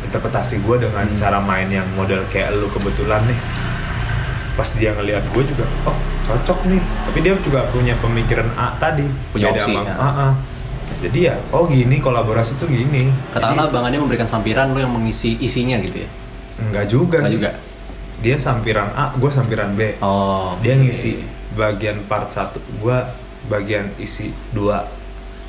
interpretasi 0.00 0.60
gue 0.60 0.76
dengan 0.80 1.04
Hmm. 1.04 1.16
cara 1.16 1.38
main 1.38 1.66
yang 1.66 1.86
model 1.92 2.22
kayak 2.28 2.54
lu 2.54 2.66
kebetulan 2.68 3.22
nih 3.24 3.38
pas 4.54 4.70
dia 4.70 4.94
ngelihat 4.94 5.26
gue 5.28 5.42
juga 5.44 5.66
oh 5.84 5.98
cocok 6.24 6.70
nih 6.70 6.78
tapi 6.78 7.18
dia 7.18 7.34
juga 7.36 7.66
punya 7.68 7.98
pemikiran 7.98 8.46
A 8.54 8.78
tadi 8.78 9.02
Punya 9.30 9.50
Beda 9.50 9.58
opsi, 9.58 9.72
sama 9.72 9.82
ya. 9.82 9.94
A, 9.96 10.06
A. 10.06 10.28
jadi 11.04 11.18
ya 11.22 11.34
oh 11.50 11.64
gini 11.66 11.96
kolaborasi 11.98 12.54
tuh 12.54 12.66
gini 12.66 13.12
Katakanlah 13.30 13.68
Bang 13.68 13.84
Ade 13.84 13.96
memberikan 13.96 14.24
sampiran 14.24 14.70
lu 14.70 14.78
yang 14.78 14.90
mengisi 14.90 15.36
isinya 15.38 15.76
gitu 15.78 16.00
ya? 16.00 16.08
Enggak 16.56 16.86
juga 16.86 17.16
Nggak 17.18 17.28
sih 17.28 17.36
juga? 17.36 17.50
dia 18.16 18.36
sampiran 18.36 18.88
A 18.90 19.12
gue 19.12 19.28
sampiran 19.28 19.70
B 19.72 19.98
Oh. 19.98 20.56
dia 20.58 20.72
oke. 20.72 20.82
ngisi 20.82 21.20
bagian 21.52 22.02
part 22.02 22.28
satu 22.28 22.56
gua 22.76 23.04
bagian 23.44 23.92
isi 23.96 24.32
dua 24.50 24.88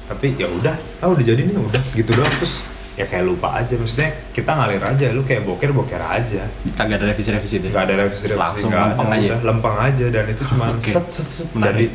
tapi 0.06 0.36
ya 0.36 0.46
udah 0.46 0.76
ah 1.00 1.08
udah 1.08 1.24
jadi 1.24 1.42
nih 1.42 1.56
udah 1.56 1.84
gitu 1.94 2.12
doang 2.12 2.30
terus 2.36 2.60
ya 2.94 3.04
kayak 3.04 3.24
lupa 3.24 3.56
aja 3.56 3.74
maksudnya 3.74 4.12
kita 4.30 4.52
ngalir 4.52 4.80
aja 4.80 5.06
lu 5.10 5.22
kayak 5.22 5.42
boker 5.42 5.72
boker 5.72 5.98
aja 6.00 6.46
Kagak 6.74 7.00
ada 7.00 7.10
revisi-revisi 7.10 7.56
deh. 7.58 7.70
nggak 7.70 7.84
ada 7.86 7.96
revisi 8.02 8.26
revisi 8.26 8.38
Langsung 8.38 8.70
nggak 8.70 8.84
lempeng 8.86 9.08
ada, 9.08 9.16
aja. 9.16 9.26
udah 9.26 9.40
lempeng 9.44 9.76
aja 9.78 10.06
dan 10.10 10.26
itu 10.28 10.42
cuma 10.46 10.66
Oke. 10.74 10.90
set 10.90 11.06
set 11.08 11.26
set 11.26 11.48
Menarik. 11.52 11.64
jadi 11.64 11.86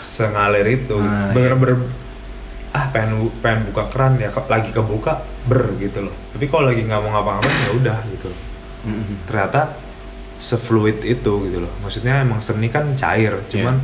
sengalir 0.00 0.66
itu 0.72 0.96
Ah, 0.98 1.30
bener-bener 1.30 1.76
ah 2.72 2.88
pengen 2.88 3.28
pengen 3.44 3.68
buka 3.68 3.84
keran 3.92 4.16
ya 4.16 4.32
ke- 4.32 4.48
lagi 4.48 4.72
kebuka 4.72 5.20
ber 5.44 5.76
gitu 5.76 6.08
loh. 6.08 6.14
Tapi 6.32 6.44
kalau 6.48 6.72
lagi 6.72 6.82
nggak 6.88 7.00
mau 7.04 7.10
ngapa-ngapain 7.12 7.56
ya 7.68 7.70
udah 7.76 7.98
gitu 8.08 8.28
Mm-mm. 8.88 9.28
ternyata 9.28 9.76
sefluid 10.40 11.04
itu 11.04 11.32
gitu 11.46 11.58
loh. 11.62 11.72
Maksudnya 11.84 12.24
emang 12.24 12.40
seni 12.40 12.72
kan 12.72 12.88
cair 12.96 13.36
cuman 13.46 13.76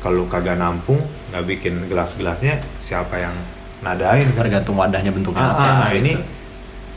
kalau 0.00 0.24
kagak 0.28 0.56
nampung 0.56 1.00
nggak 1.32 1.44
bikin 1.44 1.74
gelas-gelasnya 1.88 2.60
siapa 2.80 3.16
yang 3.20 3.36
nadain 3.80 4.28
kan? 4.36 4.44
Tergantung 4.48 4.76
wadahnya 4.76 5.12
bentuknya 5.12 5.44
ah, 5.44 5.52
apa. 5.56 5.64
ah, 5.64 5.88
gitu. 5.92 6.00
ini 6.04 6.12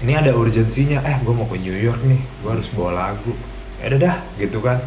ini 0.04 0.14
ada 0.20 0.32
urgensinya. 0.36 1.00
Eh 1.04 1.16
gue 1.24 1.34
mau 1.36 1.48
ke 1.48 1.56
New 1.60 1.76
York 1.76 2.04
nih 2.04 2.20
gue 2.20 2.50
harus 2.52 2.68
bawa 2.72 2.92
lagu. 2.92 3.32
Ya 3.80 3.92
udah 3.92 4.00
dah 4.00 4.18
gitu 4.36 4.60
kan 4.60 4.80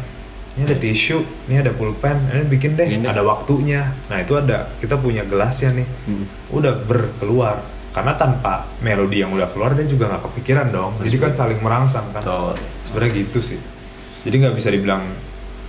ini 0.57 0.65
ada 0.65 0.77
tisu 0.81 1.21
ini 1.45 1.61
ada 1.61 1.69
pulpen 1.69 2.17
ini 2.33 2.49
bikin 2.49 2.73
deh 2.73 2.89
deh. 2.89 3.05
ada 3.05 3.21
waktunya. 3.21 3.93
Nah 4.09 4.17
itu 4.25 4.33
ada 4.33 4.73
kita 4.81 4.97
punya 4.97 5.21
gelasnya 5.21 5.69
nih. 5.77 5.87
Mm. 6.09 6.25
udah 6.49 6.73
berkeluar. 6.81 7.61
Karena 7.93 8.13
tanpa 8.17 8.65
melodi 8.81 9.21
yang 9.21 9.33
udah 9.33 9.49
keluar 9.53 9.77
dia 9.77 9.85
juga 9.85 10.09
nggak 10.09 10.23
kepikiran 10.29 10.67
dong. 10.73 10.97
Jadi 11.01 11.17
kan 11.21 11.31
saling 11.33 11.61
merangsang 11.61 12.09
kan. 12.09 12.25
Sebenarnya 12.89 13.11
gitu 13.21 13.39
sih. 13.41 13.61
Jadi 14.25 14.35
nggak 14.37 14.55
bisa 14.57 14.73
dibilang 14.73 15.05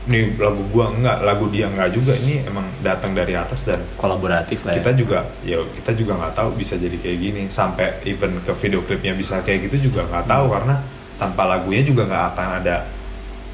nih 0.08 0.40
lagu 0.40 0.64
gua 0.72 0.88
enggak 0.88 1.20
lagu 1.20 1.52
dia 1.52 1.68
enggak 1.68 1.92
juga. 1.92 2.16
Ini 2.16 2.48
emang 2.48 2.64
datang 2.80 3.12
dari 3.12 3.36
atas 3.36 3.68
dan 3.68 3.84
Kolaboratif 4.00 4.64
lah 4.64 4.72
ya. 4.72 4.80
kita 4.80 4.92
juga 4.96 5.18
ya 5.44 5.60
kita 5.68 5.92
juga 5.92 6.16
nggak 6.16 6.32
tahu 6.32 6.48
bisa 6.56 6.80
jadi 6.80 6.96
kayak 6.96 7.18
gini. 7.20 7.42
Sampai 7.52 8.00
even 8.08 8.40
ke 8.40 8.52
video 8.56 8.80
klipnya 8.88 9.12
bisa 9.12 9.44
kayak 9.44 9.68
gitu 9.68 9.92
juga 9.92 10.08
nggak 10.08 10.24
tahu. 10.24 10.48
Karena 10.48 10.80
tanpa 11.20 11.44
lagunya 11.44 11.84
juga 11.84 12.08
nggak 12.08 12.24
akan 12.32 12.48
ada 12.64 12.97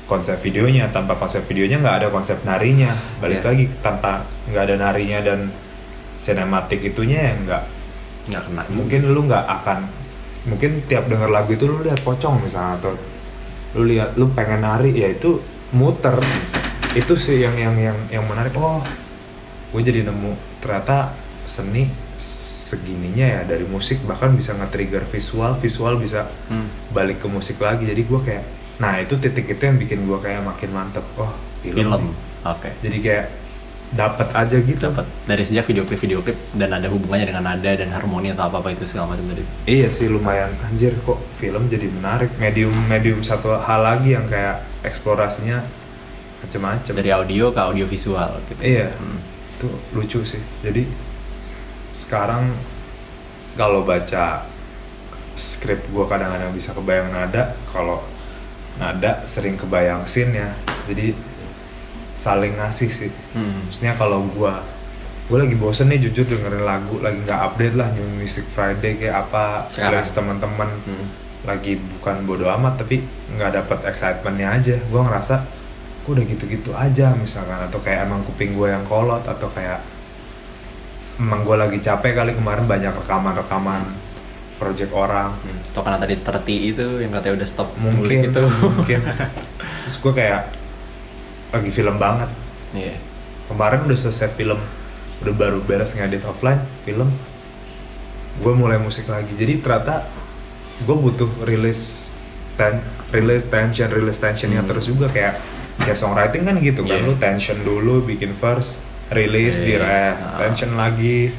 konsep 0.05 0.37
videonya 0.39 0.89
tanpa 0.89 1.15
konsep 1.15 1.41
videonya 1.45 1.81
nggak 1.81 1.97
ada 1.97 2.09
konsep 2.09 2.37
narinya 2.43 2.93
balik 3.19 3.41
Iya. 3.41 3.49
lagi 3.49 3.65
tanpa 3.79 4.13
nggak 4.47 4.63
ada 4.63 4.77
narinya 4.79 5.19
dan 5.21 5.41
sinematik 6.17 6.81
itunya 6.83 7.21
ya 7.23 7.35
nggak 7.39 7.63
nggak 8.27 8.43
kena. 8.43 8.63
mungkin 8.71 9.01
lu 9.07 9.21
nggak 9.25 9.45
akan 9.45 9.79
mungkin 10.45 10.85
tiap 10.85 11.09
denger 11.09 11.29
lagu 11.29 11.51
itu 11.51 11.65
lu 11.65 11.81
lihat 11.81 12.01
pocong 12.01 12.37
misalnya 12.39 12.77
atau 12.79 12.93
lu 13.75 13.83
lihat 13.85 14.13
lu 14.15 14.29
pengen 14.31 14.61
nari 14.61 14.93
ya 14.93 15.09
itu 15.09 15.41
muter 15.71 16.21
itu 16.95 17.15
sih 17.15 17.41
yang 17.41 17.57
yang 17.57 17.75
yang 17.75 17.99
yang 18.11 18.25
menarik 18.25 18.53
oh 18.55 18.85
gue 19.73 19.83
jadi 19.83 20.05
nemu 20.05 20.33
ternyata 20.61 21.11
seni 21.45 21.91
segininya 22.17 23.27
ya 23.27 23.41
dari 23.45 23.65
musik 23.65 24.01
bahkan 24.03 24.33
bisa 24.33 24.55
nge-trigger 24.55 25.05
visual 25.05 25.53
visual 25.55 25.97
bisa 25.97 26.29
Hmm. 26.47 26.69
balik 26.91 27.19
ke 27.19 27.27
musik 27.27 27.59
lagi 27.59 27.85
jadi 27.85 28.01
gue 28.01 28.21
kayak 28.23 28.45
nah 28.83 28.99
itu 28.99 29.15
titik 29.19 29.47
itu 29.47 29.63
yang 29.63 29.79
bikin 29.79 30.07
gue 30.07 30.19
kayak 30.19 30.43
makin 30.43 30.71
mantep. 30.75 31.05
Oh 31.15 31.31
film, 31.63 31.79
Film. 31.79 32.05
Oke. 32.45 32.71
jadi 32.85 32.99
kayak 33.01 33.27
dapat 33.95 34.29
aja 34.35 34.57
gitu. 34.59 34.81
Dapat 34.91 35.07
dari 35.25 35.43
sejak 35.47 35.65
video 35.71 35.87
klip 35.87 36.01
video 36.03 36.19
klip 36.21 36.37
dan 36.53 36.75
ada 36.75 36.91
hubungannya 36.91 37.31
dengan 37.31 37.47
nada 37.47 37.71
dan 37.73 37.89
harmoni 37.95 38.35
atau 38.35 38.51
apa 38.51 38.61
apa 38.61 38.69
itu 38.75 38.85
segala 38.91 39.15
macam 39.15 39.31
tadi. 39.31 39.45
Iya 39.71 39.89
sih 39.89 40.11
lumayan. 40.11 40.51
Anjir 40.67 40.99
kok 41.07 41.23
film 41.39 41.71
jadi 41.71 41.87
menarik. 41.89 42.35
Medium 42.37 42.75
medium 42.91 43.23
satu 43.23 43.55
hal 43.55 43.81
lagi 43.81 44.19
yang 44.19 44.27
kayak 44.27 44.67
eksplorasinya 44.83 45.63
macem-macem. 46.43 46.93
Dari 46.99 47.11
audio 47.15 47.55
ke 47.55 47.61
audio 47.63 47.87
visual 47.87 48.43
gitu. 48.51 48.61
Iya. 48.61 48.91
Hmm. 48.93 49.19
itu 49.55 49.71
lucu 49.95 50.21
sih. 50.27 50.43
Jadi 50.67 50.83
sekarang 51.95 52.51
kalau 53.55 53.87
baca 53.87 54.43
skrip 55.39 55.87
gua 55.95 56.11
kadang-kadang 56.11 56.51
bisa 56.51 56.75
kebayang 56.75 57.15
nada 57.15 57.55
kalau 57.71 58.03
nada 58.77 59.23
sering 59.25 59.55
kebayang 59.55 60.03
scene 60.05 60.35
ya 60.35 60.51
jadi 60.85 61.15
saling 62.15 62.55
ngasih 62.55 62.89
sih 62.89 63.11
Hmm. 63.33 63.65
maksudnya 63.65 63.95
kalau 63.95 64.23
gua 64.29 64.63
gue 65.25 65.39
lagi 65.39 65.55
bosen 65.55 65.89
nih 65.89 66.05
jujur 66.05 66.27
dengerin 66.27 66.63
lagu 66.63 67.01
lagi 67.01 67.17
nggak 67.19 67.41
update 67.43 67.75
lah 67.75 67.89
new 67.91 68.05
music 68.15 68.45
friday 68.47 68.93
kayak 68.95 69.25
apa 69.25 69.65
Sekarang. 69.67 70.05
teman-teman 70.05 70.69
Hmm. 70.85 71.07
lagi 71.45 71.75
bukan 71.77 72.25
bodo 72.25 72.45
amat 72.51 72.79
tapi 72.79 73.01
nggak 73.31 73.51
dapet 73.55 73.79
excitementnya 73.85 74.53
aja 74.53 74.77
gue 74.77 75.01
ngerasa 75.01 75.45
gue 76.05 76.13
udah 76.13 76.27
gitu-gitu 76.27 76.71
aja 76.73 77.13
misalkan 77.15 77.57
atau 77.59 77.81
kayak 77.81 78.05
emang 78.05 78.21
kuping 78.23 78.53
gue 78.53 78.69
yang 78.69 78.85
kolot 78.85 79.25
atau 79.25 79.49
kayak 79.49 79.81
emang 81.17 81.41
gue 81.43 81.57
lagi 81.57 81.79
capek 81.79 82.13
kali 82.15 82.33
kemarin 82.33 82.67
banyak 82.67 82.93
rekaman-rekaman 82.95 83.87
project 84.55 84.91
orang 84.91 85.35
Hmm. 85.37 85.59
Atau 85.67 85.83
karena 85.83 85.99
tadi 85.99 86.15
30 86.17 86.71
itu 86.71 86.87
yang 86.99 87.11
katanya 87.11 87.35
udah 87.37 87.49
stop 87.49 87.69
mungkin 87.77 88.19
itu 88.25 88.43
mungkin 88.65 89.01
terus 89.83 89.97
gue 89.99 90.13
kayak 90.13 90.41
lagi 91.51 91.71
film 91.71 91.97
banget 91.97 92.31
Iya. 92.73 92.95
kemarin 93.47 93.83
udah 93.83 93.99
selesai 94.01 94.31
film 94.31 94.59
udah 95.21 95.33
baru 95.33 95.59
beres 95.61 95.93
ngedit 95.93 96.23
offline 96.23 96.59
film 96.83 97.11
gue 98.37 98.53
mulai 98.53 98.77
musik 98.77 99.07
lagi 99.07 99.31
jadi 99.33 99.59
ternyata 99.59 100.07
gue 100.81 100.97
butuh 100.97 101.31
rilis 101.43 102.11
ten 102.55 102.83
rilis 103.11 103.45
tension 103.45 103.87
rilis 103.87 104.17
tensionnya 104.17 104.59
Hmm. 104.59 104.69
terus 104.69 104.85
juga 104.85 105.07
kayak 105.07 105.39
kayak 105.77 105.95
songwriting 105.95 106.43
kan 106.43 106.57
gitu 106.59 106.83
kan 106.83 106.99
Iya. 106.99 107.05
lu 107.05 107.15
tension 107.17 107.59
dulu 107.61 108.03
bikin 108.05 108.35
verse 108.35 108.79
rilis 109.09 109.59
di 109.61 109.75
ah. 109.77 110.35
tension 110.37 110.75
lagi 110.75 111.31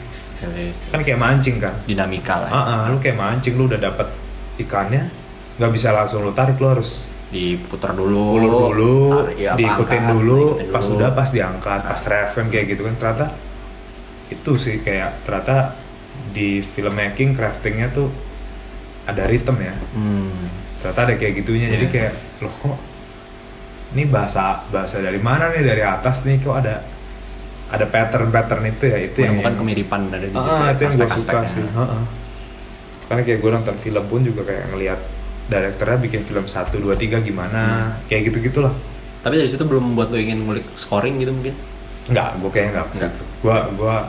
Kan 0.91 0.99
kayak 1.01 1.19
mancing 1.19 1.57
kan? 1.57 1.73
Dinamika 1.87 2.45
lah. 2.45 2.49
Ah 2.51 2.59
ah, 2.59 2.81
lu 2.91 2.99
kayak 2.99 3.15
mancing 3.15 3.55
lu 3.55 3.67
udah 3.67 3.79
dapet 3.79 4.07
ikannya 4.55 5.07
nggak 5.55 5.71
bisa 5.71 5.95
langsung 5.95 6.23
lu 6.23 6.35
tarik 6.35 6.59
lu 6.59 6.67
harus 6.67 7.11
diputar 7.31 7.91
dulu. 7.95 8.37
Ulur 8.37 8.51
dulu, 8.71 8.95
tarik, 9.25 9.35
ya, 9.39 9.51
diikutin 9.55 10.03
angkat, 10.03 10.13
dulu, 10.13 10.39
diikutin 10.59 10.71
pas 10.71 10.83
dulu. 10.85 10.95
udah 10.95 11.09
pas 11.11 11.29
diangkat, 11.31 11.79
pas 11.83 12.01
Nah. 12.01 12.11
ref 12.11 12.29
kan 12.35 12.45
kayak 12.47 12.65
gitu 12.71 12.81
kan. 12.85 12.95
Ternyata 12.95 13.27
itu 14.29 14.51
sih 14.55 14.75
kayak 14.79 15.09
ternyata 15.23 15.57
di 16.31 16.59
filmmaking 16.63 17.35
craftingnya 17.35 17.91
tuh 17.91 18.07
ada 19.05 19.27
ritme 19.27 19.59
ya, 19.61 19.75
hmm. 19.75 20.81
ternyata 20.81 20.99
ada 21.11 21.13
kayak 21.15 21.33
gitunya. 21.43 21.67
Jadi 21.69 21.85
Iya. 21.87 21.93
kayak 21.93 22.13
loh 22.41 22.53
kok 22.55 22.77
ini 23.93 24.03
bahasa 24.07 24.63
bahasa 24.71 24.99
dari 24.99 25.19
mana 25.19 25.51
nih? 25.51 25.61
Dari 25.63 25.83
atas 25.83 26.23
nih 26.23 26.39
kok 26.41 26.55
ada 26.55 26.81
ada 27.67 27.85
pattern 27.85 28.29
pattern 28.29 28.63
itu 28.65 28.85
ya 28.85 28.97
itu 28.99 29.17
yang 29.19 29.35
menemukan 29.35 29.45
yang- 29.47 29.59
kemiripan 29.59 30.01
ada 30.07 30.17
di 30.21 30.31
situ 30.31 30.39
Ah, 30.39 30.59
ya, 30.61 30.71
itu 30.71 30.81
yang 30.81 30.91
gue 30.91 30.99
suka 30.99 31.05
aspek-aspeknya. 31.11 31.49
sih. 31.49 31.63
Heeh. 31.67 32.01
Karena 33.05 33.21
kayak 33.21 33.39
gue 33.39 33.51
nonton 33.51 33.75
film 33.77 34.03
pun 34.05 34.19
juga 34.21 34.41
kayak 34.43 34.65
ngelihat 34.69 34.99
direkturnya 35.45 35.97
bikin 35.99 36.21
film 36.23 36.45
1, 36.45 36.77
2, 36.79 36.93
3 36.95 37.17
gimana, 37.19 37.61
Hmm. 37.61 37.89
kayak 38.05 38.29
gitu-gitulah. 38.29 38.73
tapi 39.19 39.35
dari 39.35 39.49
situ 39.49 39.61
belum 39.61 39.81
membuat 39.83 40.09
lo 40.09 40.17
ingin 40.17 40.37
ngulik 40.39 40.65
scoring 40.75 41.17
gitu 41.17 41.33
mungkin 41.33 41.57
Enggak, 42.05 42.37
gue 42.37 42.49
kayaknya 42.51 42.71
nggak 42.75 42.87
situ. 42.95 43.23
Gue 43.41 43.57
gua 43.73 44.05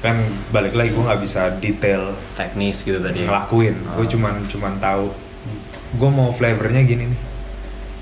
kan 0.00 0.16
balik 0.48 0.72
lagi 0.72 0.90
gue 0.90 1.04
nggak 1.04 1.20
bisa 1.20 1.52
detail 1.54 2.16
teknis 2.32 2.80
gitu 2.80 2.96
tadi 2.96 3.20
ngelakuin. 3.20 3.76
Gue 3.92 4.00
Ah. 4.00 4.08
cuman 4.08 4.34
cuman 4.46 4.72
tahu 4.80 5.12
gue 5.92 6.10
mau 6.10 6.32
flavornya 6.32 6.80
gini 6.80 7.04
nih. 7.06 7.20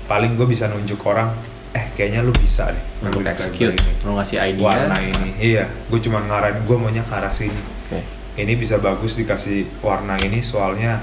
Paling 0.07 0.39
gue 0.39 0.47
bisa 0.47 0.65
nunjuk 0.65 1.03
orang, 1.03 1.35
eh 1.69 1.85
kayaknya 1.93 2.21
lu 2.21 2.33
bisa 2.33 2.69
deh 2.69 2.83
untuk 3.03 3.21
execute 3.21 3.77
ini. 3.77 3.91
lo 4.01 4.17
ngasih 4.17 4.37
idea 4.41 4.65
Warna 4.65 4.97
ini, 4.97 5.29
iya. 5.37 5.69
Gue 5.85 5.99
cuman 5.99 6.25
ngarahin 6.25 6.65
gue 6.65 6.75
maunya 6.75 7.01
ke 7.01 7.13
arah 7.13 7.29
sini. 7.29 7.53
oke 7.85 7.99
Ini 8.35 8.53
bisa 8.55 8.79
bagus 8.79 9.13
dikasih 9.13 9.67
warna 9.79 10.15
ini 10.17 10.39
soalnya 10.39 10.97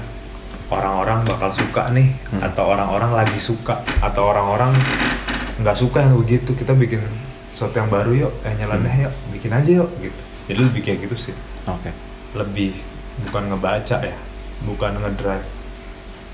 orang-orang 0.67 1.23
bakal 1.23 1.49
suka 1.49 1.87
nih, 1.89 2.11
Hmm. 2.27 2.43
atau 2.43 2.67
orang-orang 2.67 3.15
lagi 3.15 3.39
suka, 3.39 3.79
atau 4.01 4.27
orang-orang 4.27 4.75
nggak 5.57 5.77
suka 5.77 6.03
yang 6.03 6.17
begitu. 6.17 6.51
Kita 6.51 6.73
bikin 6.73 6.99
sesuatu 7.47 7.77
yang 7.77 7.87
baru 7.87 8.27
yuk, 8.27 8.33
yang 8.43 8.55
nyeleneh 8.59 8.91
Hmm. 8.91 9.03
yuk, 9.07 9.13
bikin 9.31 9.51
aja 9.53 9.71
yuk 9.71 9.89
gitu. 9.97 10.21
Jadi 10.47 10.59
lebih 10.61 10.81
kayak 10.81 10.99
gitu 11.05 11.15
sih. 11.15 11.35
oke 11.63 11.91
Lebih 12.35 12.75
bukan 13.23 13.43
ngebaca 13.49 13.97
ya, 13.99 14.17
bukan 14.61 14.91
ngedrive 14.97 15.47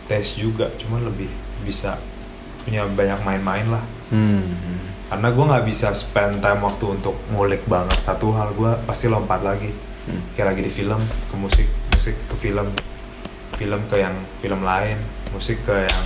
tes 0.04 0.34
juga, 0.34 0.68
cuman 0.76 1.06
lebih 1.06 1.30
bisa 1.62 1.96
punya 2.64 2.84
banyak 2.84 3.20
main-main 3.22 3.68
lah. 3.70 3.84
Hmm. 4.14 4.42
Karena 5.10 5.30
gue 5.30 5.46
nggak 5.46 5.66
bisa 5.68 5.94
spend 5.94 6.40
time 6.40 6.62
waktu 6.62 6.86
untuk 6.90 7.14
ngulik 7.30 7.66
banget 7.66 8.02
satu 8.02 8.34
hal, 8.34 8.54
gue 8.54 8.72
pasti 8.84 9.06
lompat 9.06 9.42
lagi. 9.42 9.70
Hmm. 10.04 10.22
Kayak 10.34 10.54
lagi 10.54 10.62
di 10.64 10.72
film, 10.72 10.98
ke 11.02 11.36
musik, 11.36 11.68
musik 11.90 12.16
ke 12.18 12.36
film, 12.36 12.68
film 13.54 13.82
ke 13.88 13.96
yang 13.98 14.14
film 14.40 14.62
lain, 14.62 14.98
musik 15.30 15.62
ke 15.62 15.86
yang 15.86 16.04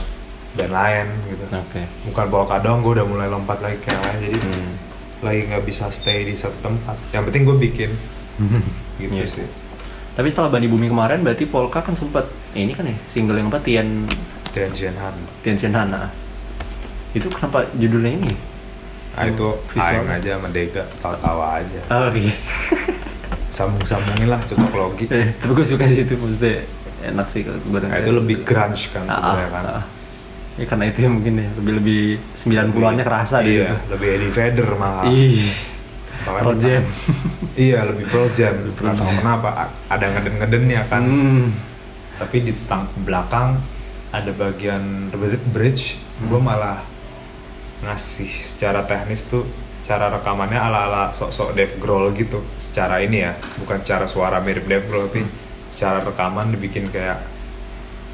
band 0.53 0.73
lain 0.73 1.05
gitu. 1.27 1.43
oke 1.49 1.81
Bukan 2.05 2.25
bawa 2.27 2.45
kadang, 2.47 2.81
gue 2.81 2.93
udah 2.93 3.07
mulai 3.07 3.27
lompat 3.27 3.59
lagi 3.59 3.79
ke 3.79 3.89
yang 3.89 4.03
lain, 4.03 4.19
jadi 4.21 4.37
Hmm. 4.37 4.71
lagi 5.17 5.41
nggak 5.47 5.63
bisa 5.63 5.87
stay 5.89 6.23
di 6.23 6.35
satu 6.35 6.57
tempat. 6.61 6.97
Yang 7.09 7.23
penting 7.31 7.43
gue 7.43 7.57
bikin, 7.63 7.91
gitu 9.01 9.13
Iya. 9.13 9.27
sih. 9.29 9.47
tapi 10.13 10.33
setelah 10.33 10.49
Bani 10.49 10.65
Bumi 10.65 10.89
kemarin 10.89 11.21
berarti 11.21 11.45
Polka 11.45 11.77
kan 11.79 11.93
sempat 11.93 12.25
ini 12.51 12.73
kan 12.73 12.89
ya 12.89 12.97
single 13.05 13.37
yang 13.37 13.53
apa 13.53 13.61
Tian 13.61 14.09
Dan 14.49 14.73
Jenhan. 14.73 15.13
Tian 15.45 15.55
Shenhana 15.55 16.09
itu 17.11 17.27
kenapa 17.29 17.67
judulnya 17.73 18.11
ini 18.13 18.33
Nah 19.13 19.25
itu 19.25 19.49
Visual. 19.67 19.81
aing 19.97 20.09
aja 20.13 20.31
Dega, 20.47 20.83
tawa-tawa 20.97 21.57
aja. 21.57 21.79
oh 21.89 22.09
iya 22.11 22.35
Sambung-sambungin 23.49 24.29
lah, 24.29 24.37
cocok 24.43 24.69
logi. 24.71 25.05
Eh, 25.09 25.33
tapi 25.35 25.51
gue 25.51 25.65
suka 25.65 25.85
sih 25.87 26.05
itu 26.05 26.13
maksudnya 26.13 26.61
enak 27.03 27.27
sih 27.27 27.41
kalau 27.41 27.57
gue 27.59 27.79
Nah 27.81 27.97
itu 27.97 28.11
lebih 28.13 28.35
grunge 28.43 28.91
kan 28.91 29.07
sebenarnya 29.07 29.49
kan. 29.49 29.63
ah. 29.71 29.83
ya 30.53 30.65
karena 30.65 30.85
itu 30.85 30.99
ya 30.99 31.09
mungkin 31.09 31.33
ya 31.35 31.49
lebih 31.55 31.73
lebih 31.75 32.01
90-annya 32.35 33.03
kerasa 33.03 33.35
deh 33.39 33.49
Iya, 33.51 33.61
gitu. 33.63 33.75
lebih 33.93 34.07
Eddie 34.11 34.31
Vedder 34.31 34.69
malah. 34.75 35.05
Ih, 35.05 35.53
Bahkan 36.19 36.41
Pearl 36.43 36.57
Jam. 36.57 36.83
iya, 37.65 37.79
lebih 37.83 38.05
Pearl 38.07 38.29
Jam. 38.31 38.53
Nggak 38.67 38.93
tahu 38.95 39.11
kenapa 39.15 39.49
ada 39.87 40.05
ngeden-ngedennya 40.07 40.81
kan. 40.85 41.01
Hmm. 41.01 41.45
Tapi 42.17 42.37
di 42.41 42.53
tang 42.65 42.85
belakang 42.99 43.61
ada 44.09 44.31
bagian 44.31 44.81
br- 45.09 45.45
bridge, 45.47 45.97
Hmm. 46.17 46.25
gue 46.27 46.39
malah 46.39 46.81
ngasih 47.81 48.31
secara 48.43 48.83
teknis 48.83 49.25
tuh 49.25 49.45
cara 49.81 50.11
rekamannya 50.11 50.59
ala-ala 50.59 51.15
sok-sok 51.15 51.55
Dave 51.55 51.75
Grohl 51.79 52.11
gitu. 52.11 52.43
Secara 52.59 52.99
ini 52.99 53.23
ya 53.23 53.37
bukan 53.61 53.79
secara 53.79 54.03
suara 54.03 54.43
mirip 54.43 54.67
Dave 54.67 54.83
Grohl 54.83 55.07
tapi 55.07 55.23
Hmm. 55.23 55.31
secara 55.71 56.03
rekaman 56.03 56.51
dibikin 56.51 56.89
kayak 56.89 57.23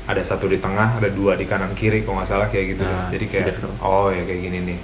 ada 0.03 0.19
satu 0.19 0.52
di 0.52 0.60
tengah 0.60 0.99
ada 0.99 1.07
dua 1.07 1.34
di 1.34 1.48
kanan 1.48 1.72
kiri 1.73 2.03
kalau 2.03 2.19
nggak 2.19 2.30
salah 2.30 2.48
kayak 2.52 2.76
gitu. 2.76 2.84
Nah, 2.84 3.07
jadi 3.10 3.26
kayak 3.26 3.45
oh 3.80 4.11
ya 4.11 4.22
kayak 4.22 4.41
gini 4.41 4.60
nih. 4.68 4.80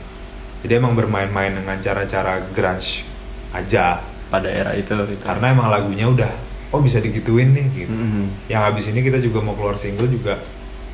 Jadi 0.63 0.71
emang 0.75 0.95
bermain-main 0.95 1.53
dengan 1.53 1.77
cara-cara 1.79 2.39
grunge 2.51 3.03
aja. 3.51 3.99
Pada 4.29 4.45
era 4.45 4.77
itu 4.77 4.93
gitu. 5.09 5.25
karena 5.25 5.49
emang 5.49 5.73
lagunya 5.73 6.05
udah 6.05 6.29
oh 6.69 6.79
bisa 6.79 7.01
digituin 7.01 7.49
nih 7.49 7.67
gitu. 7.85 7.93
Mhm. 7.93 8.45
yang 8.45 8.61
habis 8.61 8.85
ini 8.87 9.01
kita 9.01 9.17
juga 9.17 9.41
mau 9.41 9.57
keluar 9.57 9.73
single 9.73 10.05
juga 10.05 10.37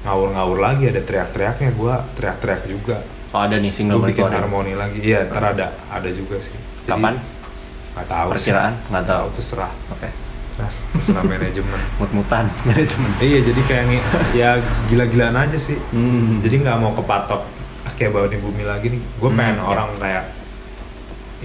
ngawur-ngawur 0.03 0.59
lagi 0.59 0.87
ada 0.87 1.03
teriak-teriaknya. 1.03 1.69
Gua 1.75 2.03
teriak-teriak 2.15 2.61
juga 2.65 3.03
Oh 3.35 3.41
ada 3.41 3.55
nih 3.57 3.67
single 3.69 3.99
gue 3.99 4.09
bikin 4.09 4.25
harmoni 4.25 4.73
lagi 4.73 4.97
iya 4.97 5.27
ntar 5.27 5.51
ada 5.51 5.67
ada 5.89 6.07
juga 6.09 6.39
sih 6.39 6.55
Jadi, 6.55 6.87
Kapan? 6.87 7.19
nggak 7.91 8.07
tahu. 8.07 8.27
Perkiraan? 8.29 8.73
Nggak 8.87 9.05
tahu. 9.05 9.25
terserah 9.29 9.71
Oke. 9.89 10.07
Terus 10.55 10.75
terserah 10.89 11.23
manajemen 11.25 11.79
Mut-mutan 11.99 12.45
manajemen. 12.65 13.11
iya 13.19 13.39
jadi 13.41 13.61
kayak 13.61 13.83
ngi- 13.85 14.05
ya 14.33 14.49
gila-gilaan 14.85 15.35
aja 15.37 15.57
sih 15.57 15.75
Hmm. 15.89 16.39
jadi 16.39 16.55
nggak 16.61 16.77
mau 16.77 16.91
kepatok 16.93 17.43
ah, 17.81 17.93
kayak 17.93 18.11
bawa 18.11 18.25
di 18.25 18.37
bumi 18.37 18.63
lagi 18.63 18.87
nih 18.89 19.01
gue 19.03 19.27
Hmm, 19.27 19.35
pengen 19.35 19.55
ya. 19.57 19.63
orang 19.67 19.89
kayak 19.97 20.23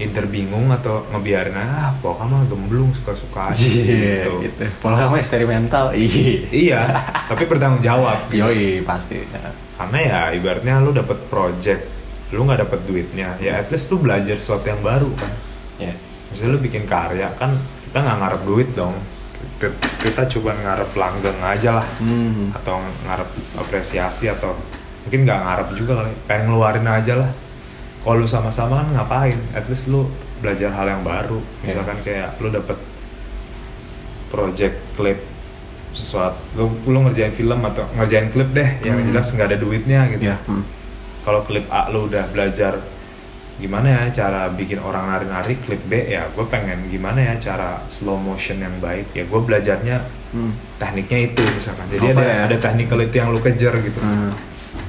either 0.01 0.25
bingung 0.25 0.67
atau 0.67 1.05
ngebiarin 1.07 1.53
ah 1.53 1.93
pokoknya 1.95 2.25
mah 2.33 2.43
gemblung 2.45 2.89
suka-suka 2.91 3.49
aja 3.49 3.61
Iya, 3.61 4.25
gitu. 4.25 4.31
gitu. 4.41 4.63
Pola 4.77 4.97
kamu 4.99 5.15
eksperimental. 5.17 5.85
Iya. 5.93 6.37
iya 6.49 6.81
tapi 7.25 7.45
bertanggung 7.45 7.79
jawab 7.79 8.25
gitu. 8.27 8.43
Yoi, 8.43 8.81
pasti. 8.81 9.21
Karena 9.73 9.97
ya 9.97 10.19
ibaratnya 10.31 10.77
lu 10.77 10.91
dapet 10.91 11.17
project 11.25 11.81
lu 12.31 12.41
nggak 12.41 12.63
dapet 12.63 12.79
duitnya 12.85 13.35
ya 13.37 13.59
at 13.59 13.67
least 13.67 13.87
lu 13.87 13.99
belajar 13.99 14.33
sesuatu 14.33 14.63
yang 14.65 14.79
baru 14.79 15.11
kan 15.13 15.31
Ya. 15.75 15.91
misalnya 16.27 16.55
lu 16.55 16.59
bikin 16.59 16.85
karya 16.85 17.27
kan 17.35 17.59
kita 17.83 17.99
nggak 17.99 18.17
ngarep 18.17 18.41
duit 18.45 18.69
dong 18.71 18.95
kita, 19.59 19.67
kita 19.99 20.21
coba 20.31 20.55
ngarep 20.55 20.89
langgeng 20.95 21.39
aja 21.43 21.69
lah 21.75 21.87
Hmm. 21.99 22.55
atau 22.55 22.79
ngarep 23.03 23.27
apresiasi 23.57 24.31
atau 24.31 24.55
mungkin 25.03 25.27
nggak 25.27 25.41
ngarep 25.43 25.67
juga 25.75 25.91
kali 25.99 26.11
pengen 26.23 26.45
ngeluarin 26.47 26.87
aja 26.87 27.13
lah 27.19 27.29
kalau 28.01 28.15
lu 28.17 28.25
sama-sama 28.25 28.81
kan 28.81 28.87
ngapain 28.91 29.37
at 29.51 29.65
least 29.65 29.85
lu 29.87 30.09
belajar 30.37 30.69
hal 30.69 30.87
yang 30.87 31.03
baru 31.03 31.37
misalkan 31.61 32.01
kayak 32.01 32.33
lu 32.37 32.49
dapet 32.49 32.77
project 34.27 34.75
klip 34.93 35.19
sesuatu 35.91 36.39
lu, 36.55 36.65
lu 36.87 36.99
ngerjain 37.03 37.29
film 37.31 37.59
atau 37.61 37.83
ngerjain 37.93 38.31
klip 38.31 38.49
deh 38.51 38.69
yang 38.81 38.95
Hmm. 38.97 39.07
jelas 39.07 39.27
nggak 39.29 39.47
ada 39.47 39.57
duitnya 39.57 40.07
gitu 40.09 40.23
ya 40.25 40.37
hmm. 40.39 40.63
kalau 41.21 41.43
klip 41.43 41.67
A 41.67 41.91
lu 41.91 42.07
udah 42.07 42.25
belajar 42.27 42.79
gimana 43.59 43.87
ya 43.91 44.01
cara 44.09 44.49
bikin 44.49 44.79
orang 44.79 45.05
nari-nari 45.05 45.53
klip 45.59 45.83
B 45.83 45.93
ya 46.07 46.25
gue 46.27 46.45
pengen 46.47 46.87
gimana 46.87 47.21
ya 47.21 47.33
cara 47.37 47.83
slow 47.91 48.17
motion 48.17 48.57
yang 48.57 48.73
baik 48.79 49.11
ya 49.11 49.23
gue 49.23 49.39
belajarnya 49.39 49.97
Hmm. 50.31 50.55
tekniknya 50.79 51.27
itu 51.27 51.43
misalkan 51.43 51.91
jadi 51.91 52.07
Apa 52.07 52.15
ada 52.15 52.23
ya? 52.23 52.39
ada 52.47 52.55
technicality 52.57 53.15
yang 53.19 53.29
lu 53.29 53.43
kejar 53.43 53.75
gitu 53.77 53.99
Hmm. 53.99 54.31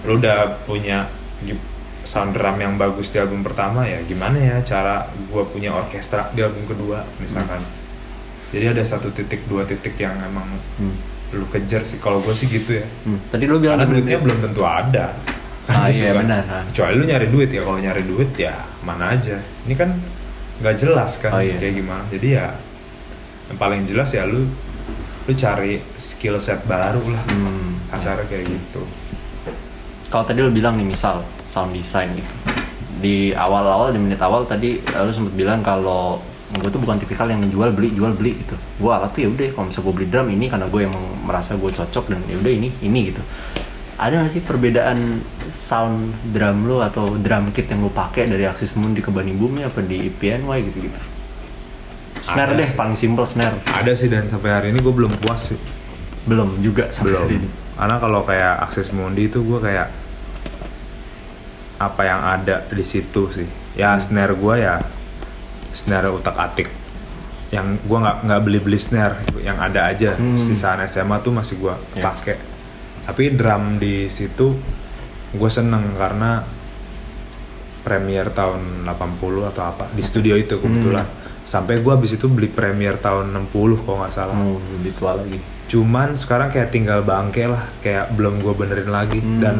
lu 0.07 0.17
udah 0.17 0.55
punya 0.63 1.11
sound 2.03 2.33
drum 2.33 2.57
yang 2.57 2.75
bagus 2.75 3.09
di 3.09 3.19
album 3.19 3.41
pertama 3.41 3.85
ya 3.85 4.03
gimana 4.03 4.35
ya 4.35 4.57
cara 4.61 5.07
gue 5.09 5.43
punya 5.47 5.71
orkestra 5.71 6.29
di 6.31 6.41
album 6.41 6.67
kedua 6.67 7.03
misalkan 7.17 7.63
jadi 8.51 8.71
ada 8.71 8.83
satu 8.83 9.09
titik 9.09 9.47
dua 9.47 9.63
titik 9.63 9.95
yang 9.97 10.19
emang 10.19 10.47
Hmm. 10.77 10.97
lu 11.33 11.47
kejar 11.49 11.81
sih 11.81 11.97
kalau 11.97 12.19
gue 12.19 12.33
sih 12.33 12.45
gitu 12.45 12.77
ya 12.77 12.87
Hmm. 13.05 13.17
tadi 13.29 13.47
lu 13.47 13.57
bilang 13.57 13.79
karena 13.79 13.93
duitnya 13.93 14.19
belum 14.19 14.39
tentu 14.43 14.63
ada 14.63 15.15
Ah, 15.63 15.87
Gitu 15.87 16.03
iya, 16.03 16.11
kan. 16.11 16.27
benar, 16.27 16.43
ah. 16.51 16.63
kecuali 16.67 16.93
lu 16.99 17.05
nyari 17.07 17.27
duit 17.31 17.49
ya 17.49 17.63
kalau 17.63 17.79
nyari 17.79 18.03
duit 18.03 18.31
ya 18.35 18.55
mana 18.83 19.15
aja 19.15 19.39
ini 19.63 19.75
kan 19.75 19.95
nggak 20.59 20.75
jelas 20.75 21.17
kan 21.17 21.31
Oh, 21.31 21.39
iya. 21.39 21.55
kayak 21.55 21.75
gimana 21.79 22.03
jadi 22.11 22.29
ya 22.29 22.47
yang 23.47 23.59
paling 23.59 23.87
jelas 23.87 24.11
ya 24.11 24.27
lu 24.27 24.51
lu 25.23 25.33
cari 25.33 25.79
skill 25.95 26.43
set 26.43 26.67
baru 26.67 26.99
lah 27.07 27.23
Hmm. 27.31 27.79
kayak 28.27 28.43
gitu 28.45 28.83
Kalau 30.11 30.25
tadi 30.27 30.43
lu 30.43 30.51
bilang 30.51 30.77
nih 30.77 30.85
misal 30.85 31.23
sound 31.53 31.77
design 31.77 32.17
gitu. 32.17 32.33
Di 32.97 33.17
awal-awal 33.37 33.93
di 33.93 34.01
menit 34.01 34.17
awal 34.19 34.49
tadi 34.49 34.81
lu 34.81 35.13
sempat 35.13 35.35
bilang 35.35 35.61
kalau 35.61 36.17
gue 36.53 36.69
tuh 36.69 36.79
bukan 36.79 36.97
tipikal 36.97 37.25
yang 37.27 37.45
jual 37.47 37.69
beli 37.69 37.93
jual 37.93 38.13
beli 38.13 38.41
gitu. 38.41 38.57
Gue 38.79 38.89
alat 38.89 39.13
tuh 39.13 39.25
ya 39.25 39.29
udah 39.29 39.49
kalau 39.53 39.69
misalnya 39.69 39.85
gue 39.85 39.95
beli 39.95 40.07
drum 40.09 40.29
ini 40.29 40.47
karena 40.49 40.67
gue 40.67 40.81
emang 40.83 41.05
merasa 41.23 41.53
gue 41.53 41.69
cocok 41.69 42.05
dan 42.09 42.21
ya 42.25 42.37
udah 42.39 42.53
ini 42.53 42.69
ini 42.81 43.13
gitu. 43.13 43.21
Ada 43.97 44.19
nggak 44.19 44.33
sih 44.33 44.43
perbedaan 44.43 45.21
sound 45.49 45.97
drum 46.33 46.65
lu 46.65 46.81
atau 46.81 47.15
drum 47.17 47.53
kit 47.53 47.69
yang 47.69 47.81
lu 47.81 47.93
pakai 47.93 48.25
dari 48.25 48.49
Axis 48.49 48.73
Mundi 48.73 48.99
ke 48.99 49.13
Bani 49.13 49.31
Bumi 49.31 49.63
apa 49.63 49.79
di 49.79 50.09
PNY 50.09 50.59
gitu 50.69 50.79
gitu? 50.83 51.01
Snare 52.23 52.55
Ada 52.55 52.59
deh 52.59 52.69
sih. 52.71 52.77
paling 52.79 52.95
simple 52.95 53.27
snare. 53.27 53.57
ada 53.67 53.93
sih 53.93 54.07
dan 54.07 54.27
sampai 54.27 54.51
hari 54.51 54.67
ini 54.71 54.79
gue 54.79 54.95
belum 54.95 55.11
puas 55.19 55.51
sih 55.51 55.59
Belum 56.23 56.55
juga 56.63 56.87
sampai 56.89 57.11
belum 57.11 57.21
hari 57.21 57.35
ini. 57.37 57.49
karena 57.75 57.97
kalau 57.99 58.21
kayak 58.23 58.53
akses 58.63 58.95
mundi 58.95 59.27
itu 59.27 59.43
gue 59.43 59.59
kayak 59.59 59.91
apa 61.83 62.03
yang 62.03 62.21
ada 62.21 62.63
di 62.65 62.83
situ 62.83 63.27
sih. 63.31 63.49
Ya 63.75 63.99
snare 63.99 64.33
gue 64.33 64.55
ya 64.57 64.79
snare 65.73 66.09
utak 66.09 66.37
atik. 66.37 66.69
Yang 67.51 67.83
gue 67.83 67.99
nggak 67.99 68.17
nggak 68.23 68.41
beli 68.41 68.59
beli 68.59 68.79
snare 68.79 69.17
yang 69.39 69.59
ada 69.59 69.87
aja. 69.87 70.15
Hmm. 70.15 70.37
sisaan 70.37 70.81
SMA 70.85 71.19
tuh 71.21 71.33
masih 71.33 71.59
gue 71.59 71.75
Ya. 71.93 72.05
pakai. 72.05 72.37
Tapi 73.03 73.35
drum 73.35 73.77
di 73.77 74.07
situ 74.07 74.55
gue 75.33 75.51
seneng 75.51 75.91
karena 75.93 76.45
premier 77.83 78.31
tahun 78.31 78.87
80 78.87 79.51
atau 79.51 79.63
apa 79.67 79.91
di 79.91 80.01
studio 80.01 80.39
itu 80.39 80.57
kebetulan. 80.57 81.03
Sampai 81.43 81.83
gue 81.83 81.91
habis 81.91 82.15
itu 82.15 82.31
beli 82.31 82.47
premier 82.47 82.95
tahun 82.97 83.35
60 83.51 83.83
kalau 83.83 83.99
nggak 84.01 84.15
salah. 84.15 84.31
Mau 84.33 84.55
lebih 84.73 84.95
tua 84.95 85.19
lagi. 85.19 85.41
cuman 85.63 86.13
sekarang 86.15 86.53
kayak 86.53 86.69
tinggal 86.69 87.01
bangke 87.01 87.49
lah 87.49 87.65
kayak 87.81 88.13
belum 88.13 88.39
gue 88.39 88.53
benerin 88.53 88.93
lagi. 88.93 89.19
Hmm. 89.19 89.41
dan 89.41 89.57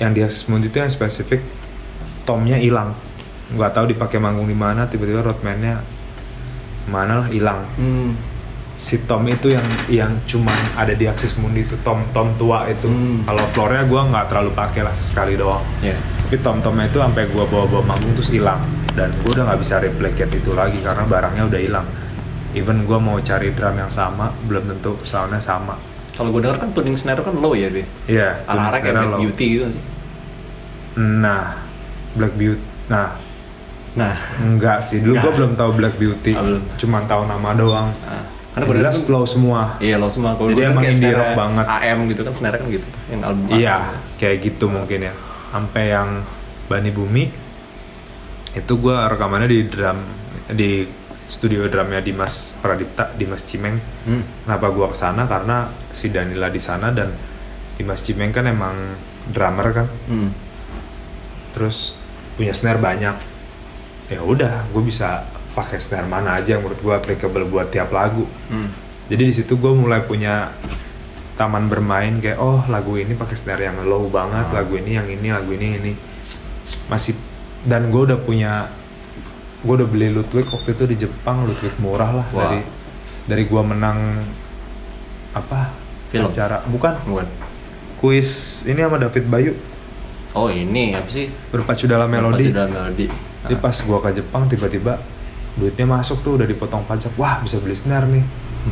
yang 0.00 0.16
di 0.16 0.24
Mundi 0.48 0.72
itu 0.72 0.80
yang 0.80 0.88
spesifik 0.88 1.44
tomnya 2.24 2.56
hilang. 2.56 2.96
Nggak 3.52 3.76
tahu 3.76 3.84
dipakai 3.92 4.16
manggung 4.16 4.48
di 4.48 4.56
mana 4.56 4.88
tiba-tiba 4.88 5.20
roadman-nya 5.20 5.84
mana 6.88 7.22
lah 7.22 7.28
hilang. 7.28 7.62
Hmm. 7.76 8.16
si 8.80 8.96
tom 9.04 9.28
itu 9.28 9.52
yang 9.52 9.68
yang 9.92 10.16
cuman 10.24 10.56
ada 10.72 10.96
di 10.96 11.04
Axis 11.04 11.36
Mundi 11.36 11.68
itu 11.68 11.76
tom 11.84 12.00
tom 12.16 12.32
tua 12.40 12.64
itu. 12.72 12.88
Hmm. 12.88 13.28
kalau 13.28 13.44
floornya 13.52 13.84
gue 13.84 14.00
nggak 14.08 14.26
terlalu 14.32 14.56
pakai 14.56 14.80
lah 14.80 14.96
sesekali 14.96 15.36
doang. 15.36 15.60
Ya. 15.84 15.92
tapi 16.24 16.40
tom 16.40 16.64
tomnya 16.64 16.88
itu 16.88 16.96
sampai 16.96 17.28
gue 17.28 17.44
bawa 17.44 17.68
bawa 17.68 17.84
manggung 17.84 18.16
terus 18.16 18.32
hilang. 18.32 18.64
Dan 18.96 19.12
gue 19.20 19.36
udah 19.36 19.52
nggak 19.52 19.60
bisa 19.60 19.84
replicate 19.84 20.32
itu 20.32 20.56
lagi 20.56 20.80
karena 20.80 21.04
barangnya 21.04 21.44
udah 21.44 21.60
hilang. 21.60 21.86
Even 22.56 22.88
gue 22.88 22.96
mau 22.96 23.20
cari 23.20 23.52
drum 23.52 23.76
yang 23.76 23.92
sama 23.92 24.32
belum 24.48 24.64
tentu 24.64 24.96
soundnya 25.04 25.44
sama 25.44 25.76
Kalau 26.20 26.30
gue 26.30 26.40
denger 26.44 26.58
kan 26.58 26.68
tuning 26.70 26.92
snare 26.94 27.24
kan 27.24 27.32
low 27.32 27.56
ya, 27.56 27.72
Bi. 27.72 27.80
Iya, 28.04 28.44
Arah-arah 28.44 28.78
kayak 28.78 28.94
Black 28.94 29.08
low. 29.08 29.20
Beauty 29.24 29.46
gitu 29.50 29.64
sih. 29.72 29.82
Nah, 30.96 31.56
Black 32.12 32.36
Beauty. 32.36 32.60
Nah, 32.86 33.16
Nah, 33.90 34.14
enggak 34.38 34.86
sih. 34.86 35.02
Dulu 35.02 35.18
gue 35.18 35.32
belum 35.34 35.52
tahu 35.56 35.74
Black 35.74 35.98
Beauty. 35.98 36.30
Ah, 36.30 36.46
belum. 36.46 36.62
Cuman 36.78 37.02
tahu 37.08 37.22
nama 37.26 37.48
doang. 37.52 37.90
nah 37.96 38.22
karena 38.50 38.64
gue 38.66 38.76
jelas 38.82 38.96
slow 39.00 39.24
semua. 39.24 39.78
Iya, 39.78 39.98
low 39.98 40.06
semua. 40.06 40.34
Kalau 40.34 40.50
Jadi 40.50 40.62
emang 40.64 40.82
indie 40.84 41.10
rock 41.10 41.34
banget. 41.34 41.66
AM 41.66 41.98
gitu 42.06 42.20
kan 42.22 42.32
snare 42.34 42.56
kan 42.58 42.66
gitu. 42.68 42.86
Yang 43.08 43.22
album 43.24 43.44
Iya, 43.48 43.76
AM. 43.80 43.98
kayak 44.14 44.36
gitu 44.42 44.64
mungkin 44.66 44.98
ya. 45.06 45.14
Sampai 45.48 45.84
yang 45.88 46.22
Bani 46.66 46.90
Bumi 46.90 47.24
itu 48.50 48.72
gue 48.76 48.96
rekamannya 49.06 49.46
di 49.46 49.60
drum 49.64 49.98
di 50.50 50.70
studio 51.30 51.64
drumnya 51.64 52.02
Dimas 52.02 52.52
Pradipta, 52.58 53.14
Dimas 53.14 53.46
Cimeng. 53.46 53.78
Hmm. 54.04 54.26
Kenapa 54.42 54.66
gua 54.68 54.90
ke 54.90 54.98
sana? 54.98 55.24
Karena 55.24 55.70
si 55.90 56.10
Danila 56.10 56.46
di 56.46 56.58
sana 56.58 56.90
dan 56.90 57.14
Dimas 57.74 58.02
Cimeng 58.02 58.28
kan 58.28 58.44
emang 58.44 58.74
drummer 59.26 59.70
kan. 59.72 59.86
Hmm. 60.06 60.30
terus 61.50 61.98
punya 62.34 62.50
snare 62.50 62.78
banyak 62.78 63.18
ya 64.06 64.22
udah 64.22 64.70
gue 64.70 64.82
bisa 64.82 65.26
pakai 65.50 65.78
snare 65.78 66.06
mana 66.06 66.38
aja 66.38 66.54
yang 66.54 66.62
menurut 66.62 66.78
gue 66.78 66.94
applicable 66.94 67.42
buat 67.44 67.68
tiap 67.68 67.90
lagu 67.90 68.22
Hmm. 68.46 68.70
jadi 69.06 69.22
di 69.24 69.34
situ 69.34 69.54
gue 69.54 69.72
mulai 69.72 69.98
punya 70.00 70.54
taman 71.34 71.66
bermain 71.66 72.22
kayak 72.22 72.38
oh 72.38 72.62
lagu 72.66 72.94
ini 72.94 73.14
pakai 73.14 73.34
snare 73.34 73.64
yang 73.64 73.82
low 73.82 74.06
banget 74.06 74.46
Ah. 74.46 74.62
lagu 74.62 74.78
ini 74.78 74.94
yang 74.94 75.10
ini 75.10 75.26
lagu 75.26 75.50
ini 75.50 75.68
ini 75.74 75.92
masih 76.86 77.18
dan 77.62 77.90
gue 77.90 78.02
udah 78.04 78.18
punya 78.20 78.70
gue 79.60 79.74
udah 79.76 79.88
beli 79.88 80.08
Ludwig 80.08 80.48
waktu 80.48 80.72
itu 80.72 80.84
di 80.88 80.96
Jepang 80.96 81.44
Ludwig 81.44 81.74
murah 81.78 82.10
lah 82.10 82.26
Wah. 82.32 82.40
dari 82.48 82.60
dari 83.28 83.42
gue 83.44 83.62
menang 83.62 83.98
apa 85.30 85.70
Film? 86.10 86.26
acara 86.32 86.64
bukan 86.66 86.94
Bukan. 87.06 87.26
kuis 88.00 88.62
ini 88.66 88.80
sama 88.80 88.98
David 88.98 89.26
Bayu 89.28 89.52
Oh 90.30 90.46
ini 90.46 90.94
apa 90.94 91.10
sih? 91.10 91.26
berpacu 91.50 91.90
dalam 91.90 92.06
melodi 92.06 92.46
Pasti 92.46 92.54
dalam 92.54 92.70
melodi. 92.70 93.06
Jadi 93.42 93.54
pas 93.58 93.74
gua 93.82 93.98
ke 93.98 94.14
Jepang 94.14 94.46
tiba-tiba 94.46 94.94
duitnya 95.58 95.90
masuk 95.90 96.22
tuh 96.22 96.38
udah 96.38 96.46
dipotong 96.46 96.86
pajak. 96.86 97.10
Wah, 97.18 97.42
bisa 97.42 97.58
beli 97.58 97.74
snare 97.74 98.06
nih. 98.06 98.22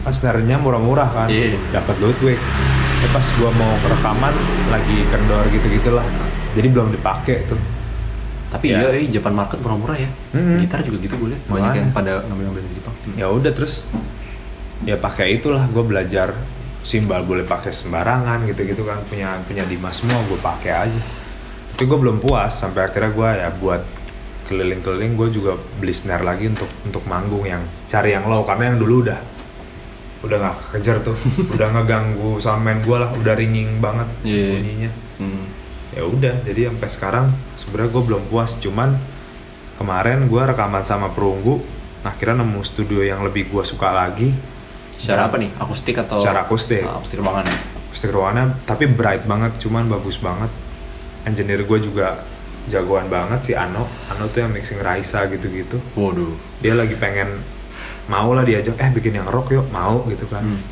Pas 0.06 0.15
snare-nya 0.15 0.55
murah-murah 0.62 1.10
kan. 1.10 1.27
Iya. 1.27 1.59
Dapat 1.74 1.98
Ludwig. 1.98 2.39
Tapi 2.39 3.09
pas 3.10 3.27
gua 3.43 3.51
mau 3.59 3.74
rekaman 3.74 4.35
lagi 4.70 5.02
kendor 5.10 5.51
gitu-gitulah. 5.51 6.06
Jadi 6.55 6.66
belum 6.70 6.94
dipakai 6.94 7.51
tuh. 7.51 7.59
Tapi 8.48 8.66
Ya. 8.66 8.80
iya, 8.80 8.90
iya, 8.98 9.08
Japan 9.12 9.34
market 9.34 9.58
murah-murah 9.58 9.94
ya. 9.94 10.10
Mm-mm. 10.32 10.56
Gitar 10.58 10.80
juga 10.80 10.96
gitu 10.98 11.14
gue 11.16 11.28
liat. 11.30 11.42
Banyak 11.46 11.72
yang 11.74 11.88
pada 11.90 12.24
ngambil-ngambil 12.24 12.62
di 12.62 12.72
Jepang. 12.74 12.94
Ya 13.14 13.26
udah 13.28 13.52
terus 13.52 13.84
ya 14.82 14.96
pakai 14.96 15.34
itulah 15.34 15.66
gua 15.66 15.82
belajar 15.82 16.32
simbal 16.80 17.20
boleh 17.22 17.42
pakai 17.42 17.68
sembarangan 17.70 18.46
gitu-gitu 18.46 18.82
kan 18.82 19.02
punya 19.04 19.36
punya 19.42 19.62
Dimas 19.62 19.98
semua 19.98 20.22
gue 20.24 20.38
pakai 20.38 20.72
aja. 20.72 21.00
Tapi 21.70 21.82
gue 21.84 21.98
belum 21.98 22.18
puas 22.18 22.50
sampai 22.50 22.84
akhirnya 22.84 23.10
gua 23.10 23.28
ya 23.32 23.48
buat 23.52 23.82
keliling-keliling 24.44 25.12
gue 25.14 25.28
juga 25.30 25.52
beli 25.76 25.92
snare 25.92 26.24
lagi 26.24 26.48
untuk 26.48 26.70
untuk 26.82 27.04
manggung 27.04 27.44
yang 27.44 27.60
cari 27.84 28.10
yang 28.10 28.24
low 28.24 28.42
karena 28.42 28.72
yang 28.72 28.78
dulu 28.80 29.04
udah 29.04 29.20
udah 30.18 30.36
nggak 30.40 30.56
kejar 30.72 30.96
tuh 30.98 31.12
udah 31.54 31.68
ngeganggu 31.70 32.40
soundman 32.40 32.80
gue 32.80 32.96
lah 32.96 33.12
udah 33.12 33.34
ringing 33.36 33.76
banget 33.76 34.08
Iya. 34.24 34.56
bunyinya 34.56 34.90
Hmm. 35.18 35.44
Ya 35.98 36.06
udah 36.06 36.34
jadi 36.42 36.70
sampai 36.70 36.88
sekarang 36.88 37.26
sebenarnya 37.56 37.90
gue 37.90 38.02
belum 38.06 38.22
puas 38.26 38.54
cuman 38.56 38.94
kemarin 39.74 40.24
gue 40.24 40.38
rekaman 40.40 40.82
sama 40.82 41.10
perunggu 41.10 41.58
akhirnya 42.00 42.40
nemu 42.40 42.62
studio 42.62 43.02
yang 43.02 43.20
lebih 43.20 43.50
gue 43.50 43.62
suka 43.62 43.90
lagi 43.90 44.30
Secara 44.94 45.26
apa 45.26 45.38
nih? 45.38 45.50
Akustik 45.54 45.94
atau? 45.94 46.18
Secara 46.18 46.42
akustik. 46.42 46.82
Ah, 46.82 46.98
akustik 46.98 47.18
ruangan 47.18 47.46
ya. 47.46 47.54
akustik 47.84 48.10
ruangannya 48.10 48.44
tapi 48.62 48.84
bright 48.86 49.22
banget 49.24 49.54
cuman 49.58 49.86
bagus 49.86 50.18
banget 50.18 50.50
engineer 51.22 51.62
gue 51.62 51.78
juga 51.80 52.22
jagoan 52.66 53.06
banget 53.06 53.40
si 53.42 53.52
Ano 53.54 53.86
Ano 54.06 54.26
tuh 54.28 54.38
yang 54.40 54.50
mixing 54.50 54.78
Raisa 54.78 55.26
gitu-gitu 55.26 55.78
Waduh. 55.94 56.34
dia 56.58 56.74
lagi 56.74 56.94
pengen 56.94 57.42
mau 58.06 58.32
lah 58.32 58.42
diajak 58.42 58.74
eh 58.74 58.90
bikin 58.90 59.14
yang 59.14 59.26
rock 59.26 59.50
yuk 59.50 59.66
mau 59.68 60.02
gitu 60.06 60.26
kan 60.26 60.42
Hmm. 60.42 60.62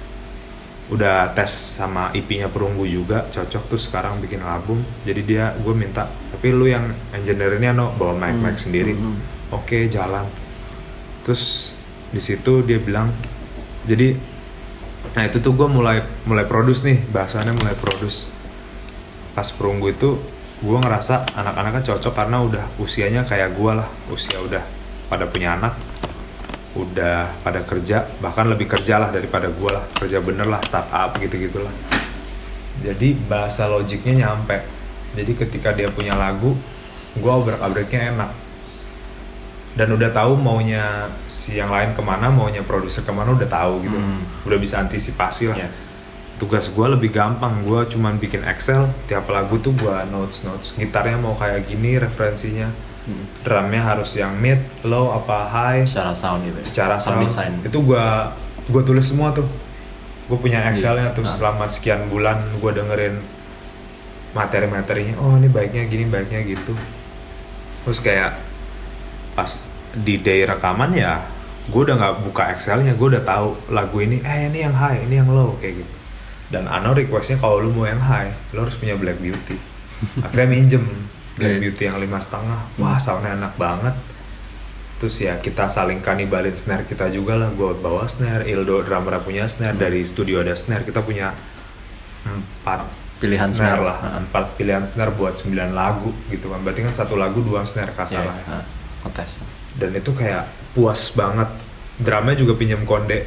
Udah 0.86 1.34
tes 1.34 1.50
sama 1.50 2.14
IP-nya 2.14 2.46
perunggu 2.46 2.86
juga 2.86 3.26
cocok 3.34 3.62
tuh 3.66 3.80
sekarang 3.80 4.22
bikin 4.22 4.38
album 4.38 4.78
jadi 5.02 5.20
dia 5.26 5.44
gue 5.58 5.74
minta 5.74 6.06
tapi 6.30 6.54
lu 6.54 6.70
yang 6.70 6.86
engineer-nya 7.10 7.74
no 7.74 7.90
bawa 7.98 8.14
mic 8.14 8.38
mic 8.38 8.54
Hmm. 8.54 8.62
sendiri 8.70 8.92
Hmm. 8.94 9.18
oke 9.50 9.90
jalan 9.90 10.22
terus 11.26 11.74
di 12.14 12.22
situ 12.22 12.62
dia 12.62 12.78
bilang 12.78 13.10
jadi 13.82 14.14
nah 15.12 15.26
itu 15.26 15.42
tuh 15.42 15.58
gue 15.58 15.66
mulai 15.66 16.06
mulai 16.22 16.46
produce 16.46 16.86
nih 16.86 17.02
bahasannya 17.10 17.58
mulai 17.58 17.74
produce 17.74 18.30
pas 19.34 19.50
perunggu 19.50 19.90
itu 19.90 20.22
gue 20.62 20.78
ngerasa 20.78 21.34
anak-anaknya 21.34 21.82
cocok 21.82 22.14
karena 22.14 22.38
udah 22.40 22.64
usianya 22.78 23.26
kayak 23.26 23.58
gue 23.58 23.72
lah 23.74 23.90
usia 24.08 24.38
udah 24.38 24.62
pada 25.10 25.26
punya 25.26 25.58
anak 25.58 25.74
udah 26.76 27.40
pada 27.40 27.64
kerja 27.64 28.04
bahkan 28.20 28.46
lebih 28.52 28.68
kerja 28.68 29.00
lah 29.00 29.08
daripada 29.08 29.48
gue 29.48 29.70
lah. 29.72 29.84
Kerja 29.96 30.20
bener 30.20 30.44
lah 30.44 30.60
startup 30.60 31.16
gitu 31.16 31.40
gitulah 31.40 31.72
jadi 32.80 33.16
bahasa 33.28 33.64
logiknya 33.68 34.26
nyampe. 34.26 34.60
Jadi 35.16 35.32
ketika 35.32 35.72
dia 35.72 35.88
punya 35.88 36.12
lagu 36.12 36.52
gue 37.16 37.32
obrak 37.32 37.60
abriknya 37.64 38.12
enak. 38.12 38.30
Dan 39.76 39.92
udah 39.92 40.08
tahu 40.08 40.40
maunya 40.40 41.12
si 41.28 41.56
yang 41.60 41.68
lain 41.68 41.92
ke 41.92 42.00
mana 42.00 42.32
maunya 42.32 42.64
produser 42.64 43.04
ke 43.04 43.12
mana 43.12 43.36
udah 43.36 43.48
tahu 43.48 43.84
gitu. 43.84 43.96
Hmm. 43.96 44.24
udah 44.48 44.58
bisa 44.60 44.80
antisipasi 44.80 45.52
lah. 45.52 45.58
Iya. 45.64 45.70
tugas 46.36 46.68
gue 46.68 46.86
lebih 46.92 47.16
gampang. 47.16 47.64
Gue 47.64 47.88
cuman 47.88 48.20
bikin 48.20 48.44
Excel 48.44 48.92
tiap 49.08 49.24
lagu 49.32 49.56
tuh 49.56 49.72
gue 49.72 49.96
notes 50.12 50.44
notes 50.44 50.76
gitarnya 50.76 51.16
mau 51.16 51.32
kayak 51.32 51.64
gini 51.64 51.96
referensinya 51.96 52.68
Hmm. 53.06 53.22
drumnya 53.46 53.86
harus 53.86 54.18
yang 54.18 54.34
mid 54.34 54.58
low 54.82 55.14
apa 55.14 55.46
high. 55.46 55.82
Secara 55.86 56.10
sound 56.10 56.42
gitu 56.42 56.58
ya. 56.58 56.66
secara 56.66 56.96
sound. 56.98 57.22
design 57.22 57.54
itu 57.62 57.78
gua 57.78 58.34
gua 58.66 58.82
tulis 58.82 59.06
semua 59.06 59.30
tuh. 59.30 59.46
Gue 60.26 60.38
punya 60.42 60.58
Excelnya 60.66 61.14
tuh. 61.14 61.22
Nah. 61.22 61.30
selama 61.38 61.70
sekian 61.70 62.10
bulan 62.10 62.42
gue 62.58 62.72
dengerin 62.74 63.14
materi-materinya. 64.34 65.14
Oh 65.22 65.38
ini 65.38 65.46
baiknya 65.46 65.86
gini 65.86 66.02
baiknya 66.10 66.42
gitu. 66.42 66.74
Terus 67.86 68.02
kayak 68.02 68.34
pas 69.38 69.70
di 69.94 70.18
day 70.18 70.42
rekaman 70.42 70.98
ya 70.98 71.22
gue 71.70 71.78
udah 71.78 71.94
nggak 71.94 72.14
buka 72.26 72.50
Excelnya. 72.50 72.98
Gue 72.98 73.14
udah 73.14 73.22
tahu 73.22 73.54
lagu 73.70 74.02
ini 74.02 74.18
eh 74.26 74.50
ini 74.50 74.66
yang 74.66 74.74
high 74.74 75.06
ini 75.06 75.14
yang 75.22 75.30
low 75.30 75.54
kayak 75.62 75.86
gitu. 75.86 75.94
Dan 76.50 76.66
Ano 76.66 76.90
requestnya 76.90 77.38
kalau 77.38 77.62
lu 77.62 77.70
mau 77.70 77.86
yang 77.86 78.02
high 78.02 78.34
lu 78.50 78.66
harus 78.66 78.74
punya 78.74 78.98
Black 78.98 79.22
Beauty. 79.22 79.54
Akhirnya 80.26 80.50
minjem 80.50 80.84
Black 81.36 81.52
Iya. 81.52 81.60
Beauty 81.60 81.82
yang 81.84 81.98
lima 82.00 82.18
setengah. 82.18 82.60
Wah 82.80 82.96
soundnya 82.96 83.36
enak 83.36 83.54
banget. 83.54 83.94
Terus 84.96 85.20
ya 85.20 85.36
kita 85.36 85.68
saling 85.68 86.00
kanibalin 86.00 86.56
snare 86.56 86.88
kita 86.88 87.12
juga 87.12 87.36
lah. 87.36 87.52
Gue 87.52 87.76
bawa 87.76 88.08
snare 88.08 88.48
Ildo 88.48 88.80
drummer 88.80 89.20
punya 89.20 89.44
snare 89.44 89.76
dari 89.76 90.00
studio 90.02 90.40
ada 90.40 90.56
snare. 90.56 90.88
Kita 90.88 91.04
punya 91.04 91.36
empat 92.24 92.80
Pilihan 93.16 93.48
snare 93.52 93.76
snare. 93.76 93.84
lah. 93.84 93.96
Heeh. 94.00 94.16
empat 94.28 94.44
pilihan 94.56 94.84
snare 94.84 95.12
buat 95.12 95.36
9 95.36 95.72
lagu 95.72 96.12
gitu 96.28 96.48
kan. 96.48 96.60
Berarti 96.60 96.80
kan 96.84 96.92
satu 96.92 97.16
lagu 97.16 97.40
dua 97.40 97.64
snare 97.64 97.92
kasar 97.92 98.24
lah 98.24 98.36
ngetes. 99.04 99.38
dan 99.76 99.92
itu 99.92 100.10
kayak 100.12 100.48
puas 100.72 101.12
banget. 101.12 101.48
Drumnya 101.96 102.34
juga 102.36 102.56
pinjam 102.56 102.84
konde. 102.84 103.24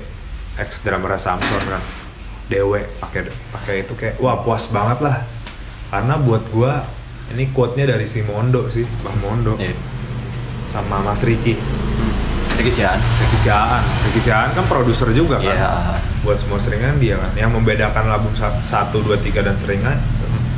Ex 0.58 0.82
drummer 0.82 1.16
Samson 1.18 1.62
kan. 1.64 1.82
Dewe 2.50 2.86
pakai 2.98 3.30
pakai 3.54 3.76
itu 3.86 3.94
kayak 3.94 4.18
wah 4.18 4.42
puas 4.42 4.66
banget 4.70 5.00
lah. 5.02 5.22
Karena 5.90 6.18
buat 6.18 6.44
gua 6.50 6.86
ini 7.34 7.54
quote-nya 7.54 7.86
dari 7.86 8.10
si 8.10 8.26
Mondo 8.26 8.68
sih 8.70 8.86
Bang 9.06 9.18
Mondo. 9.22 9.54
Iya. 9.60 9.76
sama 10.70 11.02
Mas 11.02 11.26
Riki. 11.26 11.58
Hmm. 11.58 12.14
Ricky 12.62 12.70
Sian. 12.70 13.00
Ricky 13.00 13.38
Siaan 13.42 13.82
Ricky 14.06 14.22
Siaan 14.22 14.54
kan 14.54 14.70
produser 14.70 15.10
juga 15.16 15.42
kan? 15.42 15.50
Iya. 15.50 15.98
buat 16.22 16.38
semua 16.38 16.62
seringan 16.62 17.02
dia 17.02 17.18
kan. 17.18 17.32
Yang 17.34 17.52
membedakan 17.58 18.06
album 18.12 18.34
1, 18.38 18.62
2, 18.62 18.62
3 18.62 19.48
dan 19.48 19.56
seringai 19.58 19.98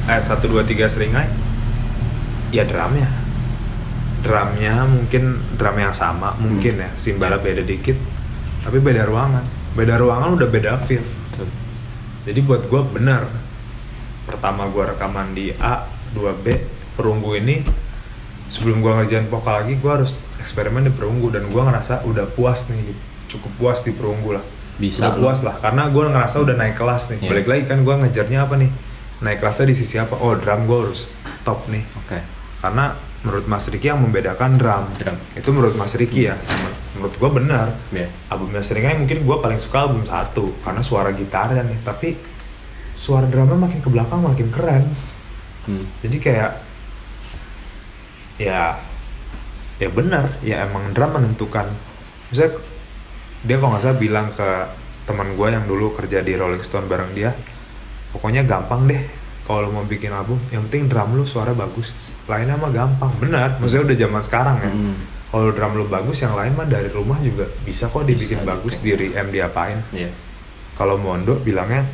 eh 0.09 0.19
1, 0.19 0.27
2, 0.41 0.67
3 0.67 0.91
seringai 0.91 1.27
ya 2.51 2.67
drumnya. 2.67 3.07
Drumnya 4.21 4.83
mungkin 4.83 5.39
drum 5.55 5.77
yang 5.79 5.95
sama 5.95 6.35
mungkin 6.41 6.81
ya. 6.81 6.89
Simbalnya 6.99 7.39
beda 7.39 7.63
dikit 7.63 7.95
tapi 8.61 8.77
beda 8.77 9.07
ruangan. 9.07 9.45
Beda 9.73 9.95
ruangan 9.95 10.35
udah 10.35 10.47
beda 10.49 10.81
feel. 10.83 11.05
Jadi 12.25 12.39
buat 12.43 12.67
gue 12.69 12.81
benar. 12.91 13.25
Pertama 14.25 14.69
gue 14.69 14.83
rekaman 14.93 15.33
di 15.33 15.49
A 15.57 16.00
2B 16.15 16.45
perunggu 16.95 17.39
ini 17.39 17.63
sebelum 18.51 18.83
gue 18.83 18.91
ngerjain 18.91 19.31
vokal 19.31 19.63
lagi 19.63 19.79
gue 19.79 19.91
harus 19.91 20.19
eksperimen 20.43 20.83
di 20.83 20.91
perunggu 20.91 21.31
dan 21.31 21.47
gue 21.47 21.61
ngerasa 21.63 22.03
udah 22.03 22.27
puas 22.35 22.67
nih 22.67 22.91
cukup 23.31 23.51
puas 23.55 23.79
di 23.87 23.95
perunggu 23.95 24.35
lah. 24.35 24.45
Bisa 24.75 25.07
udah 25.07 25.23
puas 25.23 25.39
lah 25.39 25.55
karena 25.63 25.87
gue 25.87 26.03
ngerasa 26.03 26.35
udah 26.43 26.55
naik 26.59 26.75
kelas 26.75 27.15
nih. 27.15 27.19
Iya. 27.23 27.29
balik 27.31 27.47
lagi 27.47 27.63
kan 27.71 27.79
gue 27.87 27.95
ngejarnya 27.95 28.39
apa 28.43 28.55
nih? 28.59 28.71
Naik 29.23 29.39
kelasnya 29.39 29.65
di 29.71 29.75
sisi 29.79 29.95
apa? 29.95 30.19
Oh 30.19 30.35
drum 30.35 30.67
gue 30.67 30.77
harus 30.83 31.07
top 31.47 31.71
nih. 31.71 31.83
Oke. 32.03 32.19
karena 32.61 32.93
menurut 33.25 33.49
Mas 33.49 33.65
Riki 33.73 33.89
yang 33.89 34.05
membedakan 34.05 34.53
drum, 34.61 34.85
Drum. 35.01 35.17
itu 35.33 35.49
menurut 35.49 35.73
Mas 35.73 35.97
Riki 35.97 36.29
ya. 36.29 36.37
Menurut 36.93 37.15
gue 37.17 37.29
benar. 37.31 37.73
Iya. 37.89 38.11
albumnya 38.29 38.61
seringnya 38.61 39.01
mungkin 39.01 39.25
gue 39.25 39.37
paling 39.41 39.57
suka 39.57 39.87
album 39.87 40.05
satu 40.05 40.53
karena 40.61 40.81
suara 40.83 41.09
gitarnya 41.15 41.63
nih. 41.63 41.79
Tapi 41.81 42.09
suara 42.99 43.25
drumnya 43.25 43.57
makin 43.57 43.79
ke 43.79 43.89
belakang 43.89 44.21
makin 44.21 44.51
keren 44.51 44.83
Hmm. 45.63 45.85
jadi 45.99 46.17
kayak 46.17 46.51
ya 48.37 48.77
ya 49.77 49.89
benar 49.89 50.33
ya 50.41 50.63
emang 50.63 50.89
drum 50.91 51.11
menentukan 51.11 51.69
misalnya 52.27 52.57
dia 53.41 53.55
kalau 53.57 53.69
nggak 53.71 53.83
salah 53.83 53.97
bilang 53.97 54.27
ke 54.29 54.49
teman 55.03 55.33
gue 55.33 55.47
yang 55.47 55.65
dulu 55.65 55.93
kerja 55.93 56.21
di 56.21 56.33
Rolling 56.33 56.61
Stone 56.61 56.85
bareng 56.85 57.11
dia 57.11 57.33
pokoknya 58.11 58.41
gampang 58.43 58.85
deh 58.85 59.01
kalau 59.43 59.69
mau 59.69 59.83
bikin 59.83 60.09
album 60.09 60.37
yang 60.47 60.65
penting 60.65 60.85
drum 60.87 61.13
lu 61.13 61.23
suara 61.23 61.51
bagus 61.51 61.93
lainnya 62.25 62.55
mah 62.55 62.69
gampang 62.69 63.09
benar 63.17 63.57
maksudnya 63.57 63.85
udah 63.85 63.97
zaman 63.99 64.21
sekarang 64.21 64.57
ya 64.59 64.71
Hmm. 64.71 64.95
kalau 65.31 65.49
drum 65.49 65.73
lu 65.75 65.85
bagus 65.85 66.17
yang 66.19 66.33
lain 66.33 66.53
mah 66.53 66.65
dari 66.65 66.89
rumah 66.89 67.17
juga 67.19 67.45
bisa 67.61 67.85
kok 67.85 68.03
dibikin 68.03 68.41
Bisa 68.41 68.47
bagus 68.47 68.77
dibikin. 68.77 69.13
di 69.13 69.17
M 69.17 69.27
diapain 69.29 69.77
Iya. 69.91 70.09
kalau 70.73 70.95
Mondo 70.95 71.37
bilangnya 71.37 71.85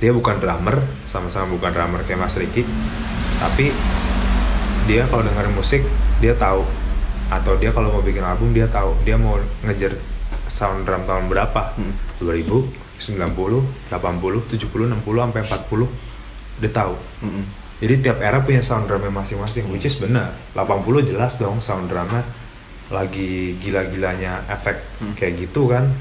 dia 0.00 0.16
bukan 0.16 0.40
drummer 0.40 0.80
sama-sama 1.04 1.52
bukan 1.52 1.70
drummer 1.76 2.00
kayak 2.08 2.24
Mas 2.24 2.34
Riki. 2.40 2.64
Tapi 3.36 3.68
dia 4.88 5.04
kalau 5.06 5.22
dengerin 5.22 5.52
musik 5.52 5.84
dia 6.24 6.32
tahu. 6.32 6.64
Atau 7.30 7.54
dia 7.60 7.70
kalau 7.70 7.94
mau 7.94 8.02
bikin 8.02 8.24
album 8.24 8.50
dia 8.56 8.66
tahu. 8.66 8.96
Dia 9.04 9.20
mau 9.20 9.36
ngejar 9.62 10.00
sound 10.48 10.88
drum 10.88 11.04
tahun 11.04 11.28
berapa? 11.28 11.76
Hmm. 11.76 11.94
2000 12.18 12.88
90 13.00 13.88
80 13.88 14.60
70 14.60 14.92
60 15.00 15.00
sampai 15.00 15.40
40 15.40 16.60
dia 16.60 16.68
tahu. 16.68 16.92
Mm-mm. 17.24 17.44
jadi 17.80 17.94
tiap 18.04 18.20
era 18.20 18.44
punya 18.44 18.60
sound 18.60 18.84
drumnya 18.92 19.08
masing-masing 19.08 19.72
which 19.72 19.88
is 19.88 19.96
benar 19.96 20.36
80 20.52 21.08
jelas 21.08 21.40
dong 21.40 21.64
sound 21.64 21.88
drumnya. 21.88 22.24
Lagi 22.92 23.56
gila-gilanya 23.56 24.44
efek 24.48 24.80
Hmm. 25.00 25.12
kayak 25.16 25.48
gitu 25.48 25.68
kan. 25.68 25.92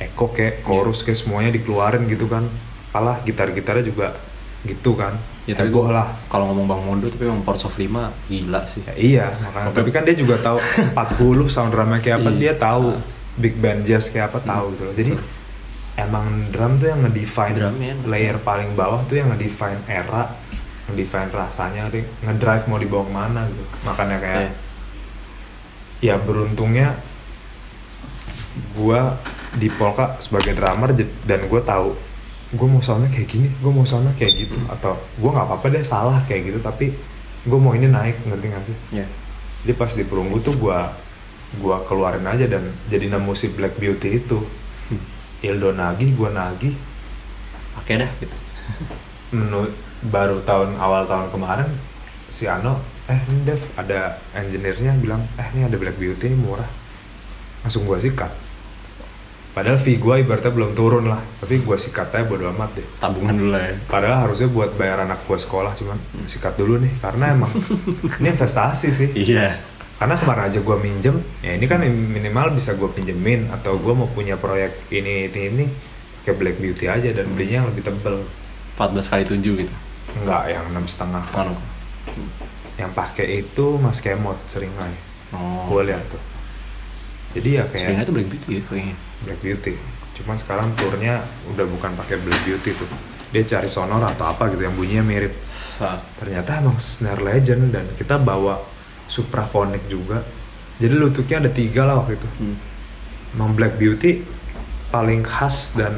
Echo 0.00 0.28
kayak 0.30 0.62
chorus 0.62 1.00
kayak 1.00 1.16
semuanya 1.16 1.50
dikeluarin 1.50 2.06
gitu 2.06 2.28
kan 2.28 2.46
kalah 2.88 3.20
gitar-gitarnya 3.22 3.84
juga 3.84 4.16
gitu 4.62 4.92
kan. 4.92 5.14
Ya, 5.44 5.56
tapi 5.56 5.72
gua- 5.72 5.88
lah. 5.88 6.08
Kalau 6.28 6.52
ngomong 6.52 6.66
Bang 6.66 6.82
Mondo 6.82 7.08
tapi 7.08 7.24
emang 7.24 7.40
Ports 7.40 7.64
of 7.64 7.72
5 7.72 8.12
gila 8.26 8.64
sih. 8.64 8.84
Ya, 8.84 8.94
iya 8.94 9.26
makanya. 9.38 9.72
Tapi 9.72 9.88
kan 9.88 10.02
dia 10.04 10.12
juga 10.12 10.36
tahu 10.36 10.58
40 10.92 11.48
sound 11.48 11.70
drumnya 11.70 11.98
kayak 11.98 12.20
apa. 12.20 12.30
Iya. 12.30 12.38
dia 12.38 12.52
tahu 12.54 12.98
big 13.34 13.54
band 13.56 13.82
jazz 13.82 14.08
kayak 14.08 14.28
apa 14.28 14.38
tahu 14.40 14.74
gitu 14.74 14.82
loh. 14.84 14.94
Jadi 14.94 15.12
emang 15.96 16.26
drum 16.48 16.76
tuh 16.76 16.88
yang 16.88 17.00
ngedefine 17.00 17.54
Drumnya 17.54 17.90
enak. 17.92 18.06
layer 18.06 18.36
paling 18.38 18.70
bawah 18.74 19.00
tuh 19.04 19.16
yang 19.16 19.30
ngedefine 19.30 19.80
era 19.86 20.30
ngedefine 20.86 21.28
rasanya 21.28 21.88
ngedrive 22.20 22.64
mau 22.66 22.76
dibawa 22.76 23.02
ke 23.02 23.12
mana 23.12 23.40
gitu. 23.46 23.64
Makanya 23.82 24.16
kayak 24.18 24.38
Iya. 24.38 24.52
ya 25.98 26.14
beruntungnya 26.16 26.94
gua 28.74 29.16
di 29.50 29.66
Polka 29.68 30.18
sebagai 30.18 30.52
drummer 30.52 30.92
dan 31.24 31.40
gue 31.42 31.60
tahu 31.60 31.94
gue 32.48 32.64
mau 32.64 32.80
soundnya 32.80 33.08
kayak 33.08 33.28
gini 33.28 33.48
gue 33.54 33.68
mau 33.68 33.84
soundnya 33.84 34.14
kayak 34.14 34.32
gitu 34.38 34.58
atau 34.66 34.96
gue 34.96 35.28
nggak 35.28 35.46
apa-apa 35.46 35.66
deh 35.68 35.82
salah 35.82 36.16
kayak 36.24 36.48
gitu 36.48 36.58
tapi 36.58 36.96
gue 37.44 37.58
mau 37.58 37.72
ini 37.72 37.86
naik 37.86 38.24
ngerti 38.24 38.46
gak 38.48 38.64
sih 38.64 38.76
Iya. 38.90 39.06
jadi 39.62 39.72
pas 39.74 39.90
di 39.90 40.02
perunggu 40.02 40.38
tuh 40.38 40.54
gua 40.54 40.92
gua 41.56 41.80
keluarin 41.82 42.24
aja 42.24 42.44
dan 42.44 42.60
jadi 42.86 43.08
nemu 43.08 43.32
si 43.32 43.48
Black 43.48 43.76
Beauty 43.76 44.18
itu 44.18 44.40
Hmm. 44.88 45.04
Ildo 45.42 45.72
nagih 45.72 46.12
gua 46.12 46.28
nagih 46.28 46.72
Oke 47.76 47.92
dah 47.94 48.08
gitu. 48.16 48.32
menu 49.30 49.68
baru 50.02 50.40
tahun 50.40 50.76
awal 50.76 51.04
tahun 51.04 51.28
kemarin 51.28 51.68
si 52.26 52.44
Ano 52.44 52.80
eh 53.04 53.20
Dev 53.44 53.60
ada 53.74 54.16
engineer-nya 54.32 54.96
bilang 54.96 55.20
eh 55.36 55.44
ini 55.52 55.64
ada 55.64 55.76
Black 55.76 55.96
Beauty 55.96 56.26
ini 56.26 56.36
murah 56.36 56.68
langsung 57.60 57.84
gua 57.84 57.96
sikat 57.96 58.32
padahal 59.58 59.74
fee 59.76 59.98
gua 59.98 60.14
ibaratnya 60.16 60.54
belum 60.54 60.70
turun 60.72 61.04
lah 61.04 61.18
tapi 61.36 61.58
gua 61.60 61.74
sikat 61.74 62.14
aja 62.14 62.22
bodo 62.22 62.46
amat 62.48 62.78
deh 62.78 62.86
Tabungan 62.96 63.34
dulu 63.34 63.50
lah 63.50 63.64
ya. 63.64 63.74
padahal 63.84 64.18
harusnya 64.22 64.46
buat 64.46 64.70
bayar 64.72 65.02
anak 65.02 65.26
gua 65.26 65.34
sekolah 65.36 65.74
cuman 65.74 65.98
sikat 66.24 66.54
dulu 66.54 66.78
nih 66.78 66.94
karena 66.96 67.34
emang 67.34 67.50
ini 68.22 68.28
investasi 68.28 68.88
sih 68.88 69.08
Iya. 69.10 69.58
karena 69.98 70.14
kemarin 70.14 70.46
aja 70.46 70.62
gue 70.62 70.76
minjem 70.78 71.16
ya 71.40 71.50
ini 71.52 71.66
kan 71.66 71.82
minimal 71.82 72.54
bisa 72.54 72.70
gue 72.72 72.86
pinjemin 72.86 73.50
atau 73.50 73.74
gue 73.74 73.90
mau 73.92 74.06
punya 74.06 74.38
proyek 74.38 74.86
ini 74.88 75.26
ini 75.26 75.40
ini 75.50 75.64
kayak 76.22 76.38
Black 76.38 76.56
Beauty 76.56 76.86
aja 76.86 77.10
dan 77.10 77.26
belinya 77.28 77.56
yang 77.58 77.68
lebih 77.68 77.82
tebel 77.82 78.22
14 78.78 79.10
kali 79.10 79.22
7 79.26 79.42
gitu. 79.58 79.74
enggak 80.14 80.42
yang 80.48 80.64
enam 80.70 80.86
setengah 80.86 81.24
Kan. 81.26 81.50
yang 82.78 82.94
pakai 82.94 83.42
itu 83.42 83.66
Mas 83.76 83.98
Kemot 83.98 84.38
seringai 84.46 84.94
Oh. 85.28 85.66
gue 85.68 85.82
lihat 85.84 86.06
tuh 86.06 86.22
jadi 87.34 87.48
ya 87.58 87.62
Seringnya 87.68 87.90
kayak 87.92 88.06
itu 88.06 88.12
Black 88.14 88.28
Beauty 88.30 88.48
ya 88.48 88.62
kayaknya. 88.64 88.96
Black 89.20 89.40
Beauty 89.40 89.74
cuman 90.14 90.34
sekarang 90.34 90.74
turnya 90.74 91.22
udah 91.46 91.64
bukan 91.64 91.94
pakai 91.94 92.18
Black 92.18 92.42
Beauty 92.42 92.70
tuh 92.72 92.88
dia 93.28 93.44
cari 93.44 93.66
sonor 93.66 94.02
atau 94.02 94.26
apa 94.26 94.48
gitu 94.48 94.60
yang 94.60 94.74
bunyinya 94.74 95.04
mirip 95.04 95.34
Sa- 95.74 96.00
ternyata 96.16 96.58
emang 96.58 96.76
snare 96.76 97.20
legend 97.20 97.70
dan 97.70 97.86
kita 97.92 98.16
bawa 98.16 98.58
supraphonic 99.06 99.86
juga 99.86 100.26
jadi 100.76 100.92
lututnya 100.92 101.38
ada 101.38 101.50
tiga 101.50 101.82
lah 101.82 101.98
waktu 101.98 102.14
itu 102.14 102.28
Hmm. 102.36 102.56
emang 103.32 103.52
Black 103.52 103.74
Beauty 103.74 104.22
paling 104.88 105.22
khas 105.22 105.72
dan 105.72 105.94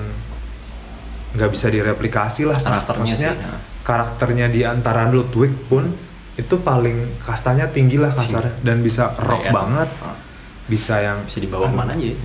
nggak 1.30 1.48
bisa 1.48 1.66
direplikasi 1.68 2.42
lah 2.42 2.59
Karakternya 2.59 3.01
maksudnya 3.01 3.32
sih, 3.32 3.40
ya. 3.40 3.56
karakternya 3.80 4.47
di 4.48 4.60
antara 4.62 5.06
Ludwig 5.06 5.55
pun 5.64 5.86
itu 6.34 6.55
paling 6.59 7.20
kastanya 7.20 7.68
tinggi 7.68 7.97
lah 7.97 8.10
kasarnya 8.10 8.59
dan 8.60 8.80
bisa 8.80 9.14
rock 9.16 9.44
end. 9.44 9.55
banget 9.55 9.88
Ah. 10.01 10.18
bisa 10.66 10.94
yang 10.98 11.22
bisa 11.22 11.38
dibawa 11.38 11.66
ke 11.66 11.72
mana 11.72 11.92
aja 11.92 12.05
ya? 12.05 12.18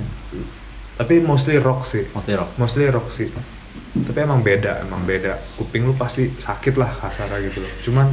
Tapi 0.95 1.19
mostly 1.19 1.59
rock 1.59 1.83
sih. 1.83 2.07
Mostly 2.15 2.33
rock. 2.39 2.55
Mostly 2.55 2.87
rock 2.87 3.11
sih. 3.11 3.27
Tapi 3.95 4.19
emang 4.23 4.39
beda 4.43 4.83
emang 4.83 5.03
beda. 5.03 5.39
Kuping 5.59 5.87
lu 5.87 5.93
pasti 5.95 6.31
sakit 6.31 6.75
lah 6.79 6.91
kasarnya 6.91 7.39
gitu 7.51 7.59
loh. 7.63 7.73
Cuman 7.83 8.07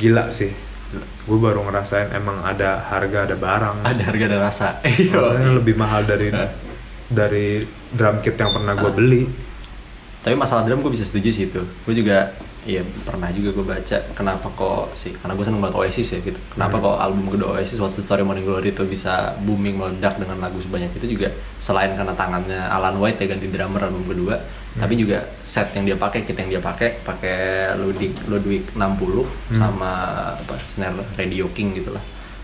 gila 0.00 0.32
sih. 0.32 0.52
Gue 1.28 1.38
baru 1.40 1.64
ngerasain 1.64 2.12
emang 2.16 2.40
ada 2.40 2.80
harga 2.88 3.28
ada 3.28 3.36
barang. 3.36 3.76
Ada 3.84 4.02
harga 4.04 4.24
dan 4.28 4.40
rasa. 4.40 4.68
Maksudnya 5.12 5.52
lebih 5.52 5.76
mahal 5.76 6.08
dari 6.08 6.32
dari 7.08 7.64
drum 7.92 8.24
kit 8.24 8.36
yang 8.40 8.52
pernah 8.52 8.74
gue 8.80 8.92
beli. 8.92 9.22
Tapi 10.24 10.34
masalah 10.40 10.64
drum 10.64 10.80
gue 10.80 10.92
bisa 10.92 11.04
setuju 11.04 11.28
sih 11.36 11.52
itu. 11.52 11.60
Gue 11.84 11.94
juga 11.96 12.32
ya 12.64 12.80
pernah 13.04 13.28
juga 13.28 13.52
gue 13.52 13.66
baca 13.66 13.96
kenapa 14.12 14.48
kok 14.50 14.96
sih 14.96 15.12
karena 15.14 15.32
gue 15.32 15.44
seneng 15.44 15.60
banget 15.60 15.76
Oasis 15.76 16.08
ya 16.10 16.18
gitu 16.18 16.40
kenapa 16.50 16.76
Hmm. 16.76 16.84
kok 16.84 16.96
album 16.96 17.24
kedua 17.28 17.48
Oasis 17.54 17.76
What's 17.76 17.96
the 17.96 18.02
Story 18.02 18.24
Morning 18.24 18.42
Glory 18.42 18.72
itu 18.72 18.82
bisa 18.84 19.36
booming 19.38 19.76
meledak 19.76 20.16
dengan 20.16 20.40
lagu 20.40 20.56
sebanyak 20.58 20.96
itu 20.96 21.14
juga 21.14 21.28
selain 21.58 21.92
karena 21.92 22.12
tangannya 22.12 22.56
Alan 22.66 22.96
White 22.96 23.20
ya 23.20 23.26
ganti 23.28 23.46
drummer 23.46 23.84
album 23.84 24.04
kedua 24.06 24.36
Hmm. 24.74 24.82
tapi 24.82 24.98
juga 24.98 25.22
set 25.46 25.70
yang 25.70 25.86
dia 25.86 25.94
pakai 25.94 26.26
kit 26.26 26.34
yang 26.34 26.50
dia 26.50 26.58
pakai 26.58 26.98
pakai 27.00 27.38
Ludwig 27.78 28.10
Ludwig 28.26 28.74
60 28.74 29.22
Hmm. 29.52 29.60
sama 29.60 29.92
apa 30.34 30.58
snare 30.64 30.98
Radio 31.14 31.46
King 31.52 31.78
gitu 31.78 31.94
lah 31.94 32.02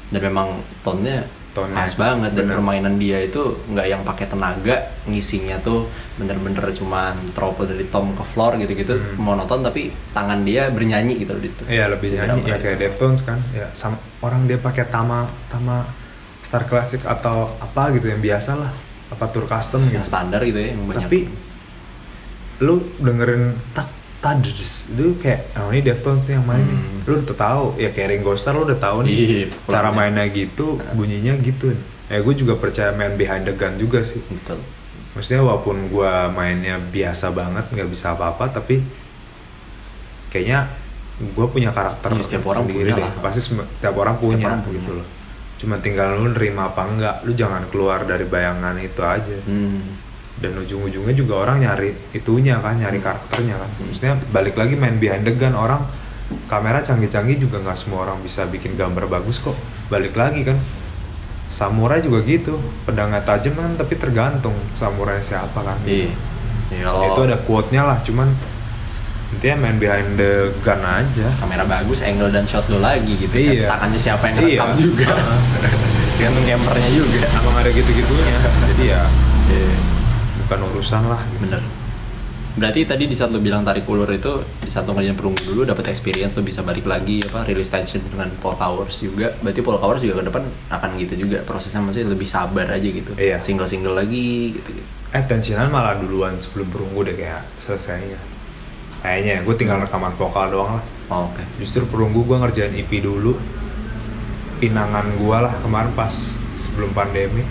dan 0.09 0.21
memang 0.23 0.63
tone-nya 0.81 1.27
Tone-nya, 1.51 1.75
pas 1.77 1.93
banget 1.93 2.31
dan 2.33 2.47
permainan 2.49 2.95
dia 2.95 3.19
itu 3.19 3.43
nggak 3.67 3.83
yang 3.85 4.03
pakai 4.03 4.25
tenaga 4.25 4.77
ngisinya 5.05 5.59
tuh 5.59 5.91
bener-bener 6.15 6.63
cuman 6.71 7.19
trouble 7.31 7.67
dari 7.67 7.83
tom 7.85 8.15
ke 8.15 8.23
floor 8.25 8.55
gitu-gitu 8.57 8.95
Hmm. 8.95 9.19
monoton 9.19 9.61
tapi 9.61 9.91
tangan 10.11 10.43
dia 10.43 10.71
bernyanyi 10.71 11.19
gitu 11.19 11.35
loh 11.35 11.43
di 11.43 11.49
situ. 11.49 11.63
Iya 11.67 11.91
lebih 11.91 12.09
Si 12.09 12.17
nyanyi 12.17 12.41
ya 12.45 12.55
itu. 12.55 12.63
kayak 12.63 12.79
Deftones 12.79 13.21
kan 13.21 13.43
ya 13.51 13.67
sama 13.73 13.99
orang 14.21 14.47
dia 14.47 14.57
pakai 14.57 14.87
tama 14.87 15.27
tama 15.47 15.91
Star 16.41 16.65
Classic 16.65 17.03
atau 17.03 17.51
apa 17.59 17.91
gitu 17.93 18.07
yang 18.07 18.19
biasa 18.19 18.55
lah 18.55 18.71
apa 19.11 19.25
tour 19.27 19.45
custom 19.45 19.83
yang 19.85 20.01
gitu 20.01 20.07
standar 20.07 20.41
gitu 20.47 20.55
ya 20.57 20.71
yang 20.71 20.87
banyak. 20.87 21.03
tapi 21.03 21.19
lu 22.61 22.79
dengerin 22.97 23.43
tak 23.73 23.89
tadus 24.21 24.89
itu 24.89 25.17
kayak 25.17 25.57
oh 25.57 25.69
ini 25.69 25.81
Deftones 25.83 26.25
yang 26.27 26.45
main 26.45 26.61
nih 26.61 26.77
Hmm. 26.77 27.01
lu 27.03 27.15
udah 27.19 27.33
tahu 27.35 27.65
ya 27.75 27.89
kayak 27.89 28.09
Ringo 28.13 28.33
Starr 28.35 28.55
lu 28.55 28.65
udah 28.65 28.77
tahu 28.79 29.03
nih 29.03 29.15
Iya, 29.15 29.47
cara 29.67 29.89
mainnya 29.91 30.25
gitu 30.27 30.77
bunyinya 30.93 31.35
gitu 31.37 31.73
ya 32.07 32.19
gue 32.19 32.35
juga 32.35 32.55
percaya 32.55 32.91
main 32.91 33.15
behind 33.15 33.43
the 33.43 33.53
gun 33.53 33.75
juga 33.75 34.03
sih 34.03 34.21
Betul. 34.23 34.61
maksudnya 35.11 35.41
walaupun 35.41 35.89
gua 35.89 36.29
mainnya 36.29 36.77
biasa 36.77 37.31
banget 37.31 37.65
nggak 37.67 37.89
bisa 37.89 38.13
apa-apa 38.13 38.53
tapi 38.53 38.85
kayaknya 40.29 40.69
gue 41.19 41.47
punya 41.47 41.71
karakter 41.71 42.11
Iya, 42.11 42.23
setiap 42.23 42.45
orang 42.47 42.65
sendiri 42.65 42.81
punya 42.87 42.97
deh 42.97 43.05
lah. 43.07 43.13
pasti 43.21 43.41
setiap 43.43 43.95
orang 43.95 44.17
punya, 44.17 44.47
orang 44.47 44.63
punya. 44.63 44.77
gitu 44.77 44.91
loh 44.95 45.07
cuma 45.57 45.77
tinggal 45.77 46.17
lu 46.17 46.33
nerima 46.33 46.63
apa 46.67 46.83
enggak 46.83 47.17
lu 47.23 47.33
jangan 47.33 47.69
keluar 47.69 48.03
dari 48.03 48.25
bayangan 48.25 48.77
itu 48.77 49.01
aja 49.01 49.37
Hmm. 49.43 49.81
Dan 50.41 50.57
ujung-ujungnya 50.57 51.13
juga 51.13 51.45
orang 51.45 51.61
nyari 51.61 51.93
itunya 52.11 52.57
kan 52.57 52.75
nyari 52.75 52.97
karakternya 52.97 53.57
kan 53.57 53.71
maksudnya 53.79 54.15
balik 54.31 54.57
lagi 54.57 54.73
main 54.73 54.97
behind 54.97 55.23
the 55.23 55.33
gun 55.33 55.53
orang 55.53 55.85
kamera 56.47 56.81
canggih-canggih 56.81 57.37
juga 57.39 57.61
nggak 57.61 57.77
semua 57.77 58.05
orang 58.05 58.19
bisa 58.21 58.45
bikin 58.45 58.73
gambar 58.73 59.05
bagus 59.07 59.37
kok 59.37 59.53
balik 59.87 60.15
lagi 60.15 60.43
kan 60.43 60.57
samurai 61.51 61.99
juga 61.99 62.23
gitu 62.23 62.57
pedangnya 62.85 63.21
tajam 63.21 63.53
kan 63.53 63.75
tapi 63.75 63.95
tergantung 63.95 64.55
samurai 64.73 65.21
siapa 65.21 65.59
kan 65.59 65.77
Iya. 65.83 66.09
gitu. 66.09 66.17
Ya, 66.71 66.79
Ya, 66.79 66.83
kalau 66.87 67.03
itu 67.05 67.21
ada 67.27 67.37
quote-nya 67.37 67.83
lah 67.83 67.99
cuman 68.01 68.31
intinya 69.31 69.57
main 69.61 69.77
behind 69.77 70.15
the 70.15 70.55
gun 70.63 70.79
aja 70.81 71.27
kamera 71.37 71.63
bagus, 71.65 72.01
angle 72.01 72.31
dan 72.31 72.47
shot 72.47 72.63
lo 72.67 72.79
lagi 72.79 73.19
gitu 73.19 73.35
Iya. 73.35 73.67
kan. 73.67 73.77
Tangannya 73.77 73.99
siapa 73.99 74.25
yang 74.25 74.37
Iya. 74.39 74.47
rekam 74.63 74.71
juga. 74.79 75.07
Tergantung 76.15 76.45
campernya 76.47 76.91
juga. 76.95 77.21
emang 77.35 77.57
ada 77.59 77.71
gitu-gitunya 77.71 78.39
jadi 78.71 78.85
ya 78.87 79.03
Iya. 79.51 79.75
Bukan 80.51 80.67
urusan 80.75 81.07
lah 81.07 81.23
gitu. 81.31 81.47
Bener. 81.47 81.63
Berarti 82.59 82.83
tadi 82.83 83.07
di 83.07 83.15
saat 83.15 83.31
lo 83.31 83.39
bilang 83.39 83.63
tarik 83.63 83.87
ulur 83.87 84.11
itu 84.11 84.43
di 84.59 84.67
saat 84.67 84.83
lo 84.83 84.99
ngerjain 84.99 85.15
perunggu 85.15 85.47
dulu 85.47 85.63
dapat 85.63 85.95
experience 85.95 86.35
lo 86.35 86.43
bisa 86.43 86.67
balik 86.67 86.83
lagi 86.91 87.23
apa 87.23 87.47
release 87.47 87.71
tension 87.71 88.03
dengan 88.03 88.27
Paul 88.43 88.59
Hours 88.59 88.99
juga. 88.99 89.31
Berarti 89.39 89.63
Paul 89.63 89.79
Hours 89.79 90.03
juga 90.03 90.19
ke 90.19 90.25
depan 90.27 90.43
akan 90.75 90.91
gitu 90.99 91.15
juga 91.23 91.47
prosesnya 91.47 91.79
maksudnya 91.79 92.11
lebih 92.11 92.27
sabar 92.27 92.67
aja 92.67 92.83
gitu. 92.83 93.15
Iya. 93.15 93.39
Single-single 93.39 93.95
lagi 93.95 94.59
gitu 94.59 94.83
gitu. 94.83 94.91
Eh 95.15 95.23
tensionan 95.23 95.71
malah 95.71 95.95
duluan 96.03 96.35
sebelum 96.43 96.67
perunggu 96.75 97.07
deh 97.07 97.15
kayak 97.15 97.47
selesainya. 97.63 98.19
Kayaknya 99.07 99.47
gue 99.47 99.55
tinggal 99.55 99.79
rekaman 99.87 100.11
vokal 100.19 100.51
doang 100.51 100.83
lah. 100.83 100.85
Oh, 101.15 101.31
Oke. 101.31 101.47
Justru 101.63 101.87
perunggu 101.87 102.27
gue 102.27 102.35
ngerjain 102.35 102.75
EP 102.75 102.91
dulu. 102.99 103.39
Pinangan 104.59 105.07
gue 105.15 105.37
lah 105.39 105.55
kemarin 105.63 105.95
pas 105.95 106.35
sebelum 106.59 106.91
pandemi 106.91 107.47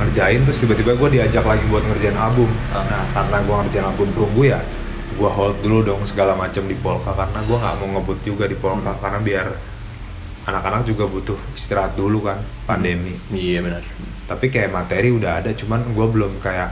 ngerjain 0.00 0.40
terus 0.42 0.58
tiba-tiba 0.58 0.96
gue 0.96 1.08
diajak 1.14 1.44
lagi 1.44 1.64
buat 1.68 1.84
ngerjain 1.84 2.16
album. 2.16 2.48
Ah. 2.72 2.82
Nah 2.88 3.04
karena 3.12 3.36
gue 3.40 3.54
ngerjain 3.60 3.86
album 3.86 4.08
perunggu 4.10 4.42
ya 4.48 4.60
gue 5.10 5.26
hold 5.28 5.60
dulu 5.60 5.84
dong 5.84 6.02
segala 6.02 6.32
macam 6.32 6.64
di 6.64 6.72
Polka 6.74 7.12
karena 7.12 7.38
gue 7.44 7.52
nggak 7.54 7.74
mau 7.76 7.88
ngebut 7.98 8.18
juga 8.22 8.44
di 8.46 8.56
Polka 8.56 8.90
Hmm. 8.90 9.00
karena 9.02 9.18
biar 9.20 9.46
anak-anak 10.40 10.82
juga 10.82 11.04
butuh 11.04 11.36
istirahat 11.52 11.94
dulu 11.94 12.24
kan 12.24 12.40
pandemi. 12.64 13.14
Iya 13.28 13.60
benar. 13.60 13.82
tapi 14.24 14.46
kayak 14.46 14.70
materi 14.70 15.10
udah 15.10 15.42
ada 15.42 15.50
cuman 15.50 15.82
gue 15.90 16.06
belum 16.06 16.38
kayak 16.38 16.70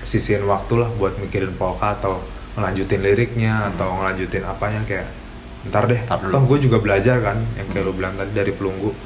sisihin 0.00 0.48
waktu 0.48 0.80
lah 0.80 0.88
buat 0.96 1.20
mikirin 1.20 1.52
polka 1.52 1.92
atau 1.92 2.24
ngelanjutin 2.56 3.04
liriknya 3.04 3.68
atau 3.68 4.00
ngelanjutin 4.00 4.48
apanya 4.48 4.80
kayak 4.88 5.04
ntar 5.68 5.84
deh 5.84 6.00
Ntar 6.08 6.24
dulu. 6.24 6.32
toh 6.32 6.42
gue 6.48 6.58
juga 6.64 6.80
belajar 6.80 7.20
kan 7.20 7.36
yang 7.60 7.68
kayak 7.68 7.84
lo 7.84 7.92
bilang 7.92 8.16
tadi 8.16 8.32
dari 8.32 8.48
pelunggu 8.48 8.96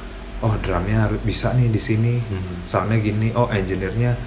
oh 0.41 0.57
drumnya 0.61 1.07
harus 1.09 1.21
bisa 1.21 1.53
nih 1.53 1.69
di 1.69 1.81
sini. 1.81 2.13
Hmm. 2.17 2.65
soundnya 2.65 2.97
gini. 3.01 3.33
Oh 3.37 3.47
engineer-nya 3.49 4.17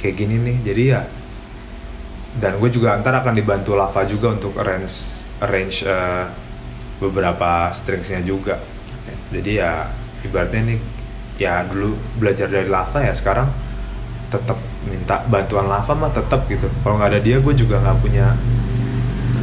kayak 0.00 0.14
gini 0.16 0.36
nih. 0.40 0.56
Jadi 0.64 0.82
ya 0.84 1.00
dan 2.38 2.60
gue 2.60 2.70
juga 2.70 3.00
ntar 3.00 3.24
akan 3.24 3.34
dibantu 3.34 3.74
Lava 3.74 4.04
juga 4.04 4.36
untuk 4.36 4.52
arrange 4.60 5.24
arrange 5.40 5.82
eh, 5.88 6.24
beberapa 7.00 7.72
stringsnya 7.72 8.20
juga. 8.22 8.60
Oke. 8.60 9.12
jadi 9.40 9.50
ya 9.64 9.70
ibaratnya 10.28 10.74
nih 10.74 10.78
ya 11.40 11.64
dulu 11.64 11.96
belajar 12.20 12.46
dari 12.52 12.68
Lava 12.68 13.00
ya 13.00 13.14
sekarang 13.16 13.48
tetap 14.28 14.60
minta 14.84 15.24
bantuan 15.24 15.66
Lava 15.66 15.92
mah 15.96 16.12
tetap 16.12 16.44
gitu. 16.52 16.68
Kalau 16.84 17.00
nggak 17.00 17.16
ada 17.16 17.20
dia 17.24 17.40
gue 17.40 17.54
juga 17.56 17.80
nggak 17.80 17.98
punya 18.04 18.36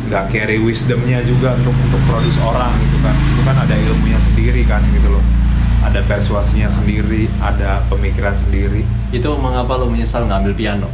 nggak 0.06 0.30
carry 0.30 0.61
wisdomnya 0.61 1.26
juga 1.26 1.57
untuk 1.57 1.73
untuk 1.73 2.02
produce 2.06 2.38
orang 2.45 2.69
gitu 2.77 2.98
kan. 3.02 3.15
Itu 3.18 3.41
kan 3.41 3.56
ada 3.57 3.73
ilmunya 3.73 4.19
sendiri 4.22 4.61
kan 4.69 4.86
gitu 4.94 5.10
loh 5.10 5.44
ada 5.86 6.02
persuasinya 6.02 6.68
sendiri 6.68 7.30
ada 7.40 7.86
pemikiran 7.86 8.34
sendiri 8.34 8.82
Itu 9.10 9.38
mengapa 9.38 9.76
lo 9.76 9.86
menyesal 9.86 10.26
ngambil 10.26 10.53
piano? 10.53 10.90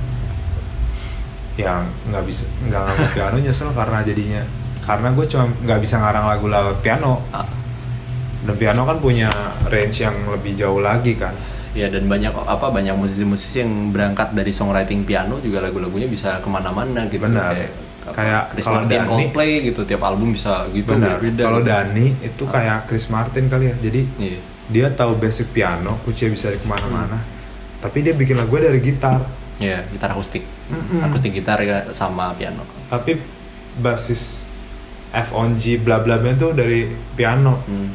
yang 1.53 1.83
nggak 2.07 2.23
bisa 2.23 2.47
nggak 2.63 2.81
ngambil 2.81 3.07
piano 3.11 3.35
nyesel 3.43 3.69
karena 3.71 3.99
jadinya 4.01 4.41
karena 4.81 5.07
gue 5.11 5.25
cuma 5.27 5.45
nggak 5.53 5.79
bisa 5.79 5.95
ngarang 5.97 6.25
lagu 6.25 6.45
lewat 6.47 6.79
piano 6.79 7.21
Ah, 7.29 7.45
dan 8.41 8.55
piano 8.55 8.81
kan 8.83 8.97
punya 8.97 9.29
range 9.67 10.01
yang 10.01 10.15
lebih 10.27 10.53
jauh 10.53 10.79
lagi 10.79 11.13
kan 11.13 11.35
ya 11.71 11.87
dan 11.87 12.03
banyak 12.03 12.31
apa 12.33 12.67
banyak 12.67 12.91
musisi-musisi 12.93 13.61
yang 13.61 13.71
berangkat 13.89 14.31
dari 14.31 14.49
songwriting 14.49 15.03
piano 15.03 15.39
juga 15.39 15.61
lagu-lagunya 15.61 16.03
bisa 16.05 16.39
ke 16.39 16.47
mana-mana 16.47 17.07
gitu. 17.07 17.21
Benar. 17.21 17.53
Kayak, 17.53 17.71
Kayak 18.11 18.43
Chris 18.49 18.65
kalau 18.65 18.75
Martin, 18.81 18.91
Dani- 18.97 19.07
Coldplay 19.07 19.51
gitu 19.61 19.81
tiap 19.85 20.01
album 20.01 20.33
bisa 20.33 20.65
gitu. 20.73 20.89
benar 20.89 21.15
kalau. 21.21 21.61
Dani 21.61 22.05
itu 22.17 22.43
Ah. 22.43 22.51
kayak 22.51 22.77
Chris 22.85 23.05
Martin 23.07 23.45
kali 23.45 23.65
ya 23.69 23.75
jadi 23.77 24.01
Iya. 24.17 24.39
Dia 24.71 24.87
tahu 24.89 25.13
basic 25.15 25.51
piano 25.51 25.99
kunci 26.01 26.25
bisa 26.27 26.49
ke 26.49 26.63
mana-mana 26.63 27.19
Hmm. 27.19 27.83
tapi 27.83 28.01
dia 28.01 28.13
bikin 28.13 28.35
lagu 28.35 28.55
dari 28.55 28.79
gitar 28.79 29.21
Iya, 29.57 29.85
gitar 29.87 30.09
akustik. 30.09 30.41
Mm-mm. 30.67 31.05
Akustik 31.05 31.31
gitar 31.31 31.59
ya 31.59 31.85
sama 31.91 32.33
piano. 32.33 32.65
tapi 32.87 33.19
basis 33.75 34.49
F 35.11 35.29
on 35.31 35.53
G 35.53 35.75
bla 35.75 35.99
bla 35.99 36.17
bla 36.17 36.31
itu 36.31 36.49
dari 36.51 36.87
piano 37.11 37.61
Hmm. 37.61 37.91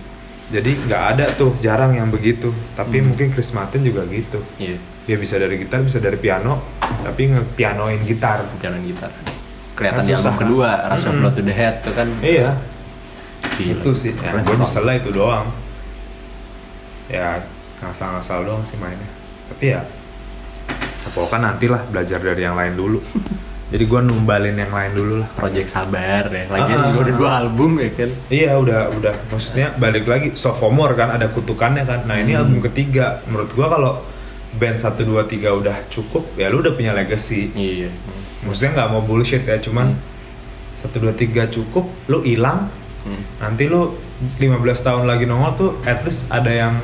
jadi 0.47 0.71
nggak 0.79 1.03
ada 1.11 1.25
tuh 1.33 1.57
jarang 1.59 1.93
yang 1.93 2.07
begitu 2.07 2.49
tapi 2.73 3.01
Hmm. 3.01 3.11
mungkin 3.11 3.31
Chris 3.31 3.51
Martin 3.51 3.83
juga 3.83 4.05
gitu 4.05 4.39
Iya, 4.57 4.79
dia 5.03 5.17
bisa 5.17 5.37
dari 5.37 5.57
gitar 5.57 5.81
bisa 5.81 5.99
dari 5.99 6.17
piano 6.17 6.61
tapi 7.01 7.29
ngepianoin 7.29 8.03
gitar 8.03 8.47
piano 8.55 8.75
dan 8.75 8.85
gitar. 8.85 9.11
Kelihatan 9.75 10.01
Kan 10.01 10.07
di 10.07 10.13
album 10.15 10.37
kedua, 10.39 10.71
Rush 10.89 11.05
of. 11.05 11.15
Blood 11.15 11.35
to 11.35 11.43
the 11.43 11.53
Head 11.53 11.75
tuh 11.83 11.93
kan. 11.93 12.09
iya 12.21 12.57
Gila 13.53 13.77
itu 13.77 13.91
sih 13.93 14.13
ya, 14.13 14.33
gue 14.35 14.55
nyesel 14.55 14.83
lah 14.83 14.95
itu 14.95 15.11
doang 15.11 15.49
ya 17.09 17.41
ngasal-ngasal 17.79 18.43
doang 18.43 18.63
sih 18.63 18.77
mainnya 18.77 19.09
tapi 19.47 19.71
ya 19.71 19.83
Polka 21.07 21.39
nantilah 21.39 21.87
belajar 21.87 22.19
dari 22.19 22.43
yang 22.43 22.55
lain 22.55 22.75
dulu 22.75 22.99
jadi 23.73 23.83
gue 23.83 24.01
numbalin 24.01 24.55
yang 24.55 24.71
lain 24.71 24.93
dulu 24.93 25.15
lah 25.19 25.29
project 25.33 25.69
sabar 25.69 26.27
ya 26.27 26.45
lagian 26.47 26.77
Ah. 26.77 26.87
juga 26.89 26.99
udah 27.03 27.15
dua 27.15 27.31
album 27.37 27.71
ya 27.77 27.91
kan 27.93 28.11
Iya 28.27 28.51
udah 28.57 28.81
udah 28.93 29.15
maksudnya 29.29 29.71
balik 29.73 30.05
lagi 30.05 30.35
sophomore 30.35 30.95
kan 30.95 31.11
ada 31.11 31.27
kutukannya 31.29 31.83
kan. 31.83 32.05
Nah 32.05 32.17
ini 32.17 32.33
Hmm. 32.33 32.43
album 32.43 32.59
ketiga 32.65 33.23
menurut 33.25 33.51
gua 33.53 33.67
kalau 33.69 33.93
band 34.53 34.79
1 34.79 35.03
2 35.03 35.19
3 35.25 35.51
udah 35.53 35.77
cukup 35.89 36.27
ya 36.35 36.47
lu 36.47 36.59
udah 36.59 36.73
punya 36.73 36.91
legacy. 36.93 37.51
iya 37.53 37.91
Maksudnya 38.43 38.71
nggak 38.73 38.89
mau 38.89 39.03
bullshit 39.03 39.43
ya 39.43 39.59
cuman 39.59 39.93
Hmm. 39.93 40.03
satu 40.77 41.01
dua 41.01 41.11
tiga 41.13 41.47
cukup 41.47 41.87
lu 42.07 42.23
hilang 42.23 42.71
Hmm. 43.03 43.23
nanti 43.41 43.67
lu 43.67 43.95
15 44.39 44.49
tahun 44.83 45.05
lagi 45.05 45.25
nongol 45.25 45.53
tuh 45.55 45.71
at 45.83 46.01
least 46.03 46.25
ada 46.29 46.49
yang 46.49 46.75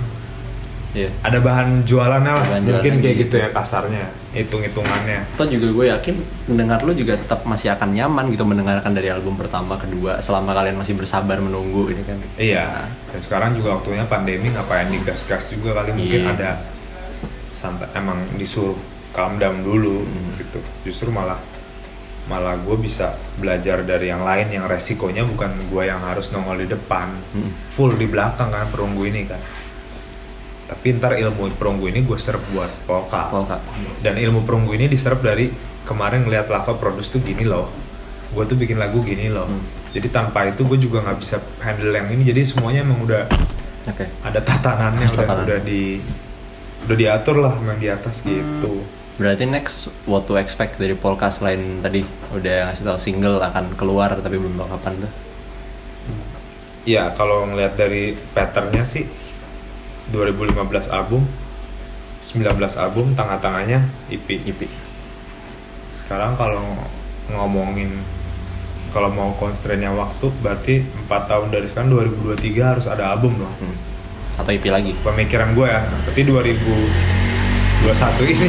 iya 0.92 1.08
ada 1.24 1.40
bahan 1.40 1.82
jualannya 1.82 2.28
lah 2.30 2.44
Bahan 2.44 2.62
mungkin 2.62 2.72
jualannya 2.92 3.00
kayak 3.00 3.16
gitu. 3.16 3.26
gitu 3.32 3.36
ya 3.40 3.48
kasarnya 3.48 4.04
hitung 4.32 4.60
hitungannya 4.60 5.24
Atau 5.32 5.48
juga 5.48 5.66
gue 5.70 5.86
yakin 5.88 6.14
mendengar 6.46 6.80
lu 6.80 6.92
juga 6.92 7.16
tetap 7.16 7.44
masih 7.44 7.72
akan 7.72 7.88
nyaman 7.90 8.28
gitu 8.28 8.44
mendengarkan 8.44 8.92
dari 8.92 9.08
album 9.08 9.34
pertama 9.34 9.76
kedua 9.76 10.20
selama 10.20 10.52
kalian 10.52 10.76
masih 10.76 10.92
bersabar 10.92 11.36
menunggu 11.38 11.88
ini 11.88 12.04
kan 12.04 12.16
Iya, 12.36 12.84
dan 13.08 13.20
sekarang 13.20 13.56
juga 13.56 13.76
waktunya 13.76 14.04
pandemi 14.04 14.48
ngapain 14.48 14.88
digas-gas 14.88 15.48
juga 15.50 15.80
kali 15.80 15.96
mungkin 15.96 16.20
Iya. 16.22 16.30
ada 16.30 16.50
santai 17.52 17.88
emang 17.94 18.28
disuruh 18.36 18.76
calm 19.12 19.36
down 19.36 19.60
dulu 19.60 20.04
Hmm. 20.04 20.36
gitu. 20.36 20.60
Justru 20.82 21.08
malah 21.08 21.36
malah 22.22 22.54
gue 22.54 22.76
bisa 22.76 23.12
belajar 23.34 23.82
dari 23.82 24.06
yang 24.06 24.22
lain 24.22 24.48
yang 24.48 24.64
resikonya 24.64 25.26
bukan 25.26 25.50
gue 25.66 25.82
yang 25.82 25.98
harus 26.00 26.30
nongol 26.30 26.58
di 26.58 26.70
depan, 26.70 27.10
Hmm. 27.34 27.50
full 27.68 27.94
di 27.94 28.06
belakang 28.06 28.48
kan 28.48 28.70
perunggu 28.70 29.02
ini 29.04 29.26
kan. 29.26 29.42
Tapi 30.62 30.96
ntar 30.96 31.18
ilmu 31.18 31.52
perunggu 31.54 31.90
ini 31.90 32.00
gue 32.00 32.16
serap 32.16 32.40
buat 32.48 32.70
polka. 32.86 33.28
Polka. 33.28 33.58
Dan 34.00 34.16
ilmu 34.16 34.40
perunggu 34.42 34.72
ini 34.72 34.88
diserap 34.88 35.20
dari 35.20 35.52
kemarin 35.84 36.24
ngeliat 36.24 36.48
Lava 36.48 36.72
Produce 36.72 37.10
tuh 37.10 37.20
gini 37.20 37.44
loh. 37.44 37.68
Gue 38.32 38.48
tuh 38.48 38.56
bikin 38.56 38.80
lagu 38.80 39.04
gini 39.04 39.28
loh. 39.28 39.44
Hmm. 39.44 39.60
Jadi 39.92 40.08
tanpa 40.08 40.48
itu 40.48 40.64
gue 40.64 40.80
juga 40.80 41.04
nggak 41.04 41.18
bisa 41.20 41.36
handle 41.60 41.92
yang 41.92 42.08
ini. 42.08 42.24
Jadi 42.24 42.40
semuanya 42.48 42.80
emang 42.80 43.04
udah 43.04 43.28
oke 43.82 44.04
ada 44.22 44.40
tatanannya 44.40 45.06
udah 45.10 45.26
Tatanan. 45.26 45.44
udah 45.44 45.58
di 45.60 45.98
udah 46.88 46.96
diatur 46.98 47.36
lah 47.38 47.54
memang 47.58 47.78
di 47.78 47.88
atas 47.88 48.26
gitu. 48.26 48.82
berarti 49.20 49.44
next 49.46 49.92
what 50.08 50.26
to 50.26 50.34
expect 50.40 50.80
dari 50.80 50.96
Polka 50.96 51.30
selain 51.30 51.78
tadi 51.84 52.02
udah 52.34 52.72
ngasih 52.72 52.84
tahu 52.84 52.98
single 52.98 53.38
akan 53.44 53.76
keluar 53.78 54.16
tapi 54.18 54.40
belum 54.40 54.58
tahu 54.58 54.68
kapan 54.72 55.06
tuh 55.06 55.12
Ya 56.82 57.14
kalau 57.14 57.46
ngelihat 57.46 57.78
dari 57.78 58.18
patternnya 58.34 58.82
sih 58.82 59.06
2015 60.10 60.90
album, 60.90 61.22
19 62.26 62.58
album, 62.74 63.14
tengah-tengahnya 63.14 63.86
EP. 64.10 64.26
EP 64.26 64.66
Sekarang 65.94 66.34
kalau 66.34 66.74
ngomongin 67.30 68.02
kalau 68.90 69.14
mau 69.14 69.30
constraint-nya 69.38 69.94
waktu 69.94 70.26
berarti 70.42 70.82
4 71.06 71.30
tahun 71.30 71.48
dari 71.54 71.70
sekarang 71.70 71.94
2023 71.94 72.70
harus 72.74 72.86
ada 72.90 73.14
album 73.14 73.38
dong. 73.38 73.54
Hmm. 73.62 73.78
Atau 74.34 74.50
EP 74.50 74.64
lagi 74.66 74.92
Pemikiran 74.98 75.52
gue 75.52 75.66
ya, 75.66 75.80
berarti 76.02 76.22
2021 76.22 77.84
ini 78.26 78.46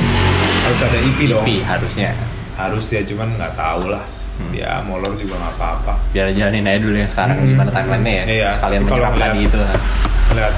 harus 0.64 0.80
ada 0.81 0.97
EP, 0.97 1.19
dong. 1.26 1.43
EP 1.43 1.61
harusnya 1.61 2.11
Harus 2.53 2.85
ya, 2.88 3.01
cuman 3.01 3.34
nggak 3.34 3.53
tahu 3.53 3.89
lah. 3.89 4.05
Hmm. 4.34 4.49
Ya 4.51 4.77
molor 4.80 5.14
juga 5.14 5.35
nggak 5.35 5.53
apa-apa. 5.55 5.93
biar 6.10 6.30
jalanin 6.31 6.65
aja 6.65 6.80
dulu 6.80 6.95
yang 6.95 7.05
sekarang 7.07 7.38
Hmm. 7.38 7.47
gimana 7.47 7.69
timelinenya 7.69 8.14
ya 8.14 8.26
Iya. 8.27 8.49
sekalian 8.51 8.81
menyerapkan 8.84 9.14
ngeliat- 9.30 9.43
gitu 9.43 9.57
Lihat 10.34 10.53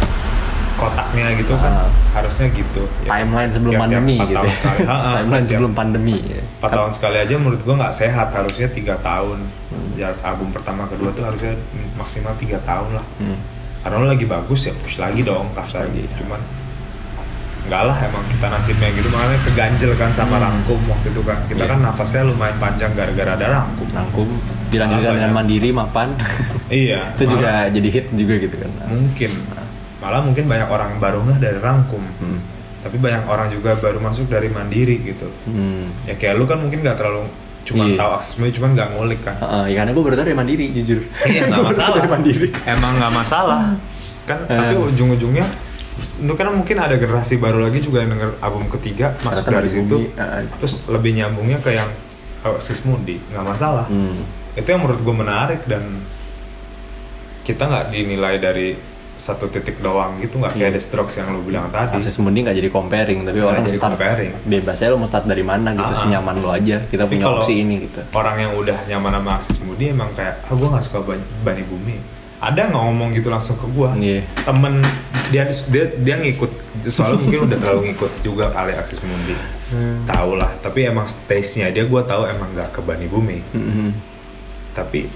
kotaknya 0.76 1.26
gitu 1.34 1.54
kan, 1.56 1.72
Ah. 1.74 1.90
harusnya 2.14 2.48
gitu. 2.52 2.84
Ya, 3.02 3.10
timeline 3.14 3.48
sebelum 3.50 3.74
pandemi 3.78 4.16
empat 4.18 4.28
gitu 4.30 4.40
ya. 4.42 4.52
sekali. 4.54 4.80
Ha, 4.82 4.92
ha, 4.94 5.12
timeline 5.18 5.32
tiap- 5.42 5.52
sebelum 5.54 5.72
pandemi 5.74 6.16
ya. 6.22 6.42
empat 6.60 6.72
tahun 6.74 6.92
sekali 6.92 7.18
aja 7.18 7.34
menurut 7.34 7.62
gua 7.62 7.76
nggak 7.78 7.96
sehat 7.96 8.28
harusnya 8.30 8.68
tiga 8.70 8.96
tahun 8.98 9.40
Hmm. 9.44 9.90
jarak 9.96 10.20
album 10.22 10.52
pertama 10.52 10.84
kedua 10.86 11.10
tuh 11.12 11.24
harusnya 11.24 11.54
maksimal 11.96 12.36
tiga 12.36 12.60
tahun 12.62 12.90
lah 12.94 13.06
Hmm. 13.18 13.40
Karena 13.86 14.02
lo 14.02 14.10
lagi 14.10 14.26
bagus 14.26 14.66
ya 14.66 14.74
push 14.76 14.98
lagi 14.98 15.22
dong 15.22 15.46
kasar 15.54 15.86
lagi. 15.86 16.10
cuman 16.18 16.42
nggak 17.66 17.82
lah 17.82 17.98
emang 18.00 18.22
kita 18.28 18.46
nasibnya 18.48 18.90
gitu. 18.94 19.10
Makanya 19.10 19.40
keganjel 19.42 19.92
kan 19.94 20.10
sama 20.10 20.38
Hmm. 20.38 20.46
rangkum 20.46 20.78
waktu 20.86 21.10
itu 21.10 21.22
kan. 21.22 21.38
Kita 21.46 21.64
Iya. 21.64 21.72
kan 21.74 21.80
nafasnya 21.82 22.22
lumayan 22.24 22.58
panjang 22.60 22.94
gara-gara 22.94 23.32
ada 23.34 23.46
rangkum. 23.52 23.88
Rangkum. 23.90 24.28
Dilanjutkan 24.70 25.02
Malah 25.04 25.16
dengan 25.16 25.32
mandiri 25.34 25.70
mapan. 25.70 26.10
Iya. 26.66 27.14
Itu 27.14 27.26
juga 27.32 27.50
malah- 27.66 27.70
jadi 27.70 27.90
hit 27.92 28.06
juga 28.12 28.34
gitu 28.38 28.56
kan. 28.58 28.70
Mungkin. 28.88 29.32
Malah 29.98 30.22
mungkin 30.22 30.46
banyak 30.46 30.66
orang 30.68 30.88
yang 30.92 31.02
baru 31.02 31.18
nggak 31.22 31.40
dari 31.40 31.60
rangkum. 31.60 32.04
Hmm. 32.20 32.42
tapi 32.86 33.02
banyak 33.02 33.26
orang 33.26 33.50
juga 33.50 33.74
baru 33.74 33.98
masuk 33.98 34.30
dari 34.30 34.46
mandiri 34.46 35.02
gitu. 35.04 35.26
Hmm. 35.46 35.90
ya 36.06 36.14
kayak 36.14 36.38
lu 36.38 36.46
kan 36.46 36.62
mungkin 36.62 36.86
nggak 36.86 36.94
terlalu 36.96 37.26
cuma 37.66 37.84
Iya. 37.84 37.98
tahu 37.98 38.12
akses 38.14 38.34
cuman 38.38 38.70
nggak 38.72 38.90
ngulik 38.92 39.22
kan 39.22 39.36
Heeh, 39.36 39.74
ya 39.74 39.76
karena 39.76 39.92
gue 39.92 40.04
baru 40.04 40.16
dari 40.16 40.32
mandiri 40.32 40.66
jujur 40.72 41.02
Iya 41.22 41.50
nggak 41.50 41.66
masalah. 41.70 41.96
dari 41.98 42.08
mandiri 42.08 42.48
Emang 42.64 42.94
nggak 42.96 43.14
masalah. 43.16 43.62
Kan 44.24 44.38
tapi 44.44 44.74
Eh. 44.74 44.88
ujung-ujungnya 44.88 45.46
itu 45.96 46.34
kan 46.34 46.52
mungkin 46.52 46.76
ada 46.76 46.96
generasi 46.96 47.36
baru 47.36 47.60
lagi 47.62 47.80
juga 47.80 48.00
yang 48.00 48.12
denger 48.12 48.36
album 48.40 48.68
ketiga 48.70 49.16
masuk 49.20 49.44
Karena 49.44 49.50
kan 49.50 49.54
dari 49.58 49.70
situ. 49.72 49.96
bumi, 49.98 50.08
eh. 50.14 50.44
Terus 50.58 50.74
lebih 50.86 51.12
nyambungnya 51.16 51.58
ke 51.58 51.72
yang 51.72 51.90
Oasis 52.44 52.84
Mundi 52.84 53.18
nggak 53.26 53.42
masalah. 53.44 53.86
hmm. 53.86 54.22
Itu 54.54 54.68
yang 54.68 54.82
menurut 54.82 55.00
gue 55.00 55.16
menarik 55.16 55.62
dan 55.66 56.04
kita 57.44 57.64
nggak 57.64 57.86
dinilai 57.90 58.36
dari 58.38 58.70
satu 59.18 59.48
titik 59.48 59.80
doang 59.80 60.20
gitu 60.20 60.36
nggak 60.36 60.54
kayak 60.54 60.64
Iya. 60.66 60.76
The 60.76 60.82
Strokes 60.82 61.16
yang 61.16 61.32
lu 61.32 61.42
bilang 61.42 61.68
tadi. 61.68 61.96
akses 61.96 62.16
mundi 62.18 62.42
nggak 62.42 62.56
jadi 62.56 62.70
comparing 62.70 63.20
tapi 63.22 63.36
Nggak 63.36 63.50
orang 63.50 63.64
jadi 63.64 63.72
start 63.74 63.92
comparing. 63.94 64.32
bebasnya 64.44 64.88
lo 64.88 64.98
mau 64.98 65.06
start 65.06 65.26
dari 65.26 65.42
mana 65.42 65.70
gitu 65.72 65.88
ah. 65.88 65.98
senyaman 65.98 66.36
lo 66.38 66.50
aja 66.50 66.78
kita 66.82 67.04
Tapi 67.04 67.12
punya 67.16 67.26
opsi 67.30 67.54
ini 67.58 67.76
gitu 67.82 68.00
Orang 68.12 68.36
yang 68.38 68.54
udah 68.54 68.78
nyaman 68.86 69.12
sama 69.14 69.32
Aksis 69.36 69.58
Mundi 69.60 69.86
emang 69.88 70.12
kayak, 70.12 70.44
ah 70.44 70.52
gue 70.52 70.68
nggak 70.68 70.84
suka 70.84 71.00
Bani, 71.02 71.24
Bani 71.42 71.64
Bumi. 71.64 71.96
Ada 72.38 72.68
nggak 72.68 72.84
ngomong 72.84 73.10
gitu 73.12 73.28
langsung 73.28 73.56
ke 73.56 73.66
gue? 73.66 73.90
Iya. 73.98 74.20
Temen 74.44 74.74
dia 75.26 75.44
dia 75.66 75.86
dia 75.96 76.16
ngikut, 76.16 76.52
soalnya 76.86 77.18
mungkin 77.18 77.40
udah 77.46 77.58
terlalu 77.58 77.82
ngikut 77.90 78.12
juga 78.22 78.46
kali 78.52 78.72
Aksis 78.72 79.00
Mundi. 79.02 79.34
Hmm. 79.66 80.06
Tahu 80.06 80.32
lah, 80.36 80.52
tapi 80.60 80.86
emang 80.86 81.08
taste-nya 81.26 81.72
dia 81.72 81.84
gue 81.84 82.02
tahu 82.04 82.22
emang 82.26 82.52
nggak 82.52 82.70
ke 82.70 82.80
Bani 82.80 83.08
Bumi. 83.08 83.40
Mhm. 83.50 83.90
Tapi 84.72 85.08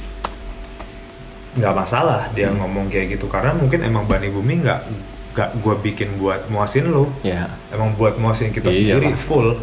nggak 1.59 1.75
masalah 1.75 2.31
dia 2.31 2.49
Hmm. 2.49 2.63
ngomong 2.63 2.87
kayak 2.87 3.15
gitu. 3.15 3.27
Karena 3.27 3.51
mungkin 3.51 3.83
emang 3.83 4.07
Bani 4.07 4.27
Bumi 4.27 4.63
nggak 4.63 4.79
nggak 5.29 5.49
gue 5.61 5.75
bikin 5.83 6.17
buat 6.17 6.47
muasin 6.47 6.89
lo. 6.89 7.11
ya 7.21 7.47
Emang 7.69 7.93
buat 7.93 8.17
muasin 8.17 8.49
kita 8.49 8.71
Iya 8.71 8.97
sendiri 8.97 9.13
full. 9.13 9.53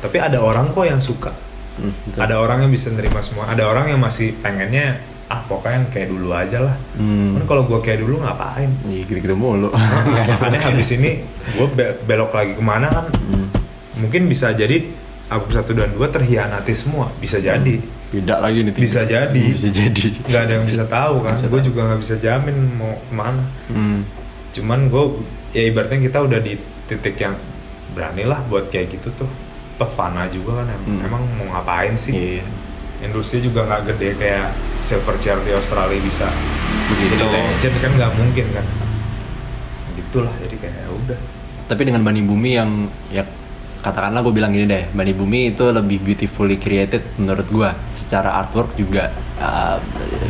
Tapi 0.00 0.16
ada 0.18 0.40
orang 0.40 0.72
kok 0.72 0.84
yang 0.84 1.00
suka. 1.00 1.32
Hmm, 1.76 1.92
betul. 2.08 2.18
ada 2.18 2.34
orang 2.40 2.58
yang 2.64 2.72
bisa 2.72 2.88
nerima 2.88 3.20
semua. 3.20 3.46
Ada 3.46 3.68
orang 3.68 3.92
yang 3.92 4.00
masih 4.00 4.32
pengennya 4.40 4.96
ah 5.26 5.42
pokoknya 5.42 5.82
yang 5.82 5.88
kayak 5.90 6.08
dulu 6.08 6.28
aja 6.30 6.58
lah. 6.62 6.76
Hmm. 6.94 7.34
kan 7.36 7.42
kalau 7.46 7.62
gue 7.66 7.78
kayak 7.80 7.98
dulu 8.00 8.22
ngapain? 8.22 8.70
Iya 8.86 9.02
gitu-gitu 9.04 9.34
mulu. 9.34 9.68
Makanya 10.30 10.60
habis 10.64 10.88
ini 10.90 11.20
gue 11.48 11.66
belok 12.02 12.32
lagi 12.32 12.52
ke 12.54 12.62
mana 12.62 12.88
kan? 12.88 13.06
Hmm. 13.12 13.46
mungkin 13.96 14.28
bisa 14.28 14.52
jadi 14.52 14.92
album 15.26 15.50
satu 15.50 15.72
dan 15.72 15.90
dua 15.90 16.06
terhianati 16.06 16.72
semua. 16.72 17.08
Bisa 17.16 17.40
jadi 17.40 17.80
beda 18.06 18.38
lagi 18.38 18.62
nih. 18.62 18.72
Bisa 18.72 19.02
jadi. 19.02 19.34
bisa 19.50 19.66
jadi 19.66 20.08
nggak 20.22 20.42
ada 20.42 20.52
yang 20.54 20.64
bisa 20.64 20.84
tahu 20.84 21.20
kan 21.20 21.34
gue 21.36 21.60
juga 21.60 21.80
nggak 21.84 22.00
bisa 22.00 22.14
jamin 22.16 22.56
mau 22.72 22.94
ke 22.94 23.12
mana 23.12 23.42
Hmm. 23.66 24.06
cuman 24.50 24.86
gue 24.86 25.04
ya 25.52 25.66
ibaratnya 25.66 25.98
kita 26.00 26.18
udah 26.20 26.38
di 26.38 26.54
titik 26.86 27.16
yang 27.16 27.34
beranilah 27.92 28.40
buat 28.46 28.68
kayak 28.68 28.94
gitu 28.94 29.10
tuh 29.16 29.28
toh 29.76 29.90
fana 29.90 30.24
juga 30.26 30.60
kan 30.60 30.70
emang, 30.70 30.86
Hmm. 30.88 31.00
emang 31.04 31.22
mau 31.34 31.46
ngapain 31.52 31.92
sih 31.92 32.14
Iya. 32.14 32.46
industri 33.02 33.40
juga 33.40 33.64
nggak 33.64 33.82
gede 33.90 34.16
kayak 34.16 34.54
silver 34.80 35.16
chair 35.16 35.36
di 35.42 35.50
Australia 35.50 35.98
bisa 35.98 36.30
Begitu. 36.88 37.12
jadi 37.12 37.26
legend 37.28 37.76
kan 37.76 37.90
nggak 37.92 38.12
mungkin 38.14 38.46
kan 38.52 38.66
gitulah 39.94 40.32
jadi 40.38 40.56
kayak 40.58 40.76
ya 40.76 40.88
udah 40.94 41.18
Tapi 41.66 41.82
dengan 41.82 42.00
Bani 42.00 42.22
Bumi 42.22 42.50
yang 42.54 42.70
ya 43.10 43.26
katakanlah 43.86 44.26
gue 44.26 44.34
bilang 44.34 44.50
gini 44.50 44.66
deh, 44.66 44.90
Bani 44.90 45.14
Bumi 45.14 45.54
itu 45.54 45.70
lebih 45.70 46.02
beautifully 46.02 46.58
created 46.58 47.06
menurut 47.22 47.46
gue. 47.46 47.70
Secara 47.94 48.34
artwork 48.42 48.74
juga 48.74 49.14
uh, 49.38 49.78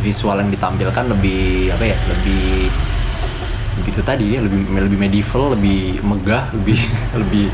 visual 0.05 0.37
yang 0.37 0.53
ditampilkan 0.53 1.09
lebih 1.09 1.73
apa 1.73 1.83
ya, 1.89 1.97
lebih 2.05 2.69
itu 3.81 4.01
tadi 4.05 4.37
ya, 4.37 4.45
lebih 4.45 4.69
lebih 4.77 4.99
medieval, 5.01 5.57
lebih 5.57 5.97
megah, 6.05 6.49
lebih 6.61 6.77
lebih 7.17 7.49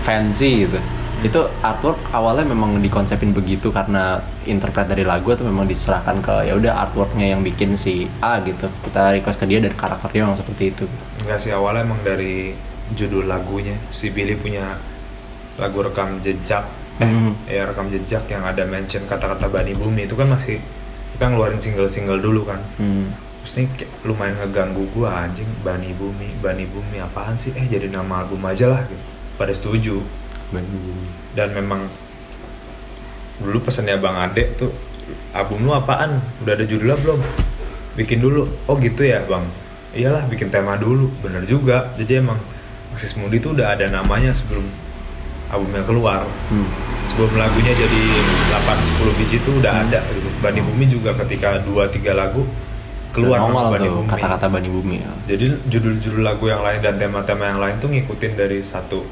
fancy 0.00 0.64
gitu. 0.64 0.80
Itu 1.22 1.52
artwork 1.60 2.00
awalnya 2.16 2.48
memang 2.48 2.80
dikonsepin 2.80 3.36
begitu 3.36 3.70
karena 3.70 4.24
interpret 4.48 4.88
dari 4.88 5.04
lagu 5.04 5.36
atau 5.36 5.46
memang 5.46 5.68
diserahkan 5.68 6.18
ke 6.18 6.48
ya 6.48 6.56
udah 6.56 6.88
artworknya 6.88 7.36
yang 7.36 7.44
bikin 7.44 7.76
si 7.76 8.08
A 8.24 8.40
gitu. 8.40 8.72
Kita 8.88 9.12
request 9.12 9.36
ke 9.36 9.46
dia 9.46 9.60
dan 9.60 9.76
karakternya 9.76 10.32
memang 10.32 10.40
seperti 10.40 10.72
itu. 10.72 10.88
nggak 11.22 11.38
sih 11.38 11.52
awalnya 11.54 11.86
emang 11.86 12.00
dari 12.02 12.56
judul 12.98 13.30
lagunya 13.30 13.78
si 13.94 14.10
Billy 14.10 14.34
punya 14.34 14.74
lagu 15.56 15.82
rekam 15.82 16.20
jejak. 16.20 16.64
Eh 17.00 17.08
Hmm. 17.08 17.32
ya 17.48 17.64
rekam 17.64 17.88
jejak 17.88 18.28
yang 18.28 18.44
ada 18.44 18.62
mention 18.64 19.02
kata-kata 19.08 19.48
Bani 19.48 19.72
Bumi 19.72 20.04
itu 20.04 20.14
kan 20.14 20.28
masih 20.28 20.60
kita 21.12 21.24
ngeluarin 21.28 21.60
single-single 21.60 22.20
dulu 22.20 22.46
kan. 22.46 22.60
Hmm. 22.76 23.12
terus 23.42 23.58
ini 23.58 23.66
kayak 23.74 23.90
lumayan 24.06 24.38
ngeganggu 24.38 24.86
gua 24.94 25.26
anjing 25.26 25.50
Bani 25.66 25.90
Bumi 25.98 26.30
Bani 26.38 26.62
Bumi 26.62 27.02
apaan 27.02 27.34
sih? 27.34 27.50
Eh 27.58 27.66
jadi 27.66 27.90
nama 27.90 28.22
album 28.22 28.38
aja 28.46 28.70
lah 28.70 28.86
gitu. 28.86 29.02
Pada 29.34 29.50
setuju. 29.50 29.98
Bani 30.54 30.68
Bumi. 30.68 31.08
dan 31.32 31.50
memang 31.50 31.88
dulu 33.42 33.58
pesannya 33.66 33.98
bang 33.98 34.16
Ade 34.20 34.44
tuh 34.54 34.70
album 35.34 35.66
lu 35.66 35.72
apaan? 35.74 36.22
Udah 36.44 36.54
ada 36.54 36.62
judulnya 36.62 36.94
belum? 37.02 37.18
Bikin 37.98 38.22
dulu. 38.22 38.46
Oh 38.70 38.78
gitu 38.78 39.02
ya 39.02 39.24
bang. 39.26 39.42
Iyalah 39.92 40.24
bikin 40.30 40.48
tema 40.48 40.78
dulu. 40.78 41.10
Bener 41.20 41.42
juga. 41.42 41.90
Jadi 41.98 42.22
emang 42.22 42.38
Maxis 42.92 43.16
Mundi 43.18 43.40
tuh 43.40 43.56
udah 43.56 43.74
ada 43.74 43.88
namanya 43.88 44.30
sebelum 44.30 44.62
albumnya 45.52 45.84
keluar 45.84 46.24
Hmm. 46.48 46.64
sebelum 47.04 47.36
lagunya 47.36 47.70
jadi 47.70 48.00
8-10 48.50 49.12
biji 49.14 49.36
itu 49.36 49.50
udah 49.52 49.84
ada 49.84 50.00
gitu. 50.08 50.28
Bani 50.38 50.60
Bumi 50.60 50.84
juga 50.86 51.12
ketika 51.14 51.60
2-3 51.60 52.10
lagu 52.12 52.42
keluar 53.12 53.44
nongol 53.44 53.60
nama 53.60 53.70
Bani 53.70 53.84
tuh 53.84 53.94
Bumi 53.94 54.08
kata-kata 54.08 54.46
Bani 54.48 54.68
Bumi. 54.68 54.96
ya. 54.98 55.12
jadi 55.26 55.44
judul-judul 55.62 56.22
lagu 56.22 56.44
yang 56.46 56.60
lain 56.60 56.80
dan 56.80 56.96
tema-tema 56.96 57.44
yang 57.46 57.60
lain 57.60 57.76
tuh 57.76 57.88
ngikutin 57.88 58.32
dari 58.34 58.58
satu 58.60 59.04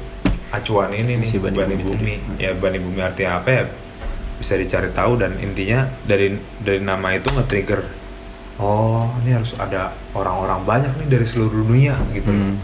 acuan 0.49 0.91
ini 0.91 1.15
nih 1.15 1.27
Si 1.27 1.37
Bani 1.37 1.55
Bani, 1.55 1.75
Bumi 1.75 1.85
Bumi, 1.87 2.13
tadi. 2.17 2.41
ya 2.41 2.51
Bani 2.51 2.77
Bumi 2.77 2.99
artinya 2.99 3.37
apa 3.37 3.49
ya 3.51 3.63
bisa 4.35 4.57
dicari 4.57 4.89
tahu 4.89 5.15
dan 5.15 5.37
intinya 5.37 5.85
dari 6.01 6.33
dari 6.57 6.81
nama 6.81 7.13
itu 7.13 7.29
nge-trigger 7.29 7.85
oh 8.57 9.05
ini 9.21 9.31
harus 9.31 9.53
ada 9.55 9.93
orang-orang 10.11 10.61
banyak 10.63 10.93
nih 10.95 11.07
dari 11.11 11.25
seluruh 11.25 11.61
dunia 11.61 11.93
gitu. 12.11 12.29
Hmm. 12.29 12.57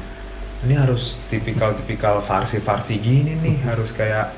Ini 0.59 0.73
harus 0.73 1.21
tipikal-tipikal 1.25 2.19
farsi-farsi 2.19 2.97
gini 2.97 3.33
nih 3.35 3.57
harus 3.63 3.91
kayak 3.91 4.33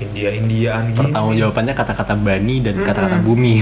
India-Indiaan 0.00 0.90
gini 0.90 0.98
Pertanggung 0.98 1.36
jawabannya 1.36 1.74
kata-kata 1.74 2.14
Bani 2.16 2.56
dan 2.60 2.74
Mm-mm. 2.74 2.88
kata-kata 2.88 3.16
Bumi. 3.20 3.60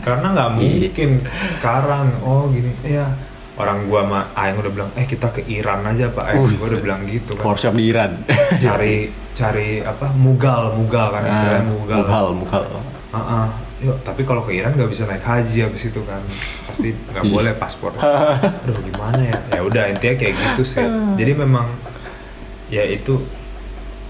karena 0.00 0.26
nggak 0.30 0.48
Iya. 0.54 0.58
mungkin 0.84 1.10
sekarang 1.50 2.06
oh 2.20 2.46
gini 2.48 2.70
ya 2.84 3.08
orang 3.54 3.86
gua 3.86 4.00
sama 4.02 4.20
Aing 4.34 4.56
udah 4.58 4.72
bilang 4.72 4.90
eh 4.92 5.06
kita 5.06 5.30
ke 5.30 5.40
Iran 5.46 5.80
aja 5.84 6.06
pak 6.08 6.24
Aing 6.26 6.42
Buset. 6.44 6.58
gua 6.58 6.66
udah 6.68 6.82
bilang 6.82 7.00
gitu 7.06 7.32
kan 7.32 7.44
Workshop 7.44 7.72
di 7.72 7.84
Iran. 7.86 8.10
cari 8.58 8.94
cari 9.32 9.68
apa 9.80 10.06
mugal 10.12 10.74
mugal 10.74 11.08
kan 11.10 11.22
istilahnya 11.24 11.62
Ah, 11.62 11.72
mugal 11.72 11.98
Mughal, 11.98 12.26
mughal. 12.36 12.64
Heeh. 13.10 13.46
Yuk 13.76 13.98
tapi 14.00 14.22
kalau 14.22 14.40
ke 14.40 14.54
Iran 14.54 14.72
nggak 14.72 14.86
bisa 14.86 15.02
naik 15.04 15.20
haji 15.20 15.58
habis 15.62 15.82
itu 15.84 16.00
kan 16.00 16.22
pasti 16.64 16.94
nggak 16.94 17.22
Iya. 17.22 17.32
boleh 17.32 17.52
paspor 17.54 17.90
aduh 17.92 18.78
gimana 18.80 19.18
ya 19.20 19.38
ya 19.50 19.60
udah 19.60 19.84
intinya 19.88 20.14
kayak 20.14 20.34
gitu 20.34 20.62
sih 20.64 20.86
jadi 21.14 21.32
memang 21.34 21.66
ya 22.68 22.86
itu 22.86 23.18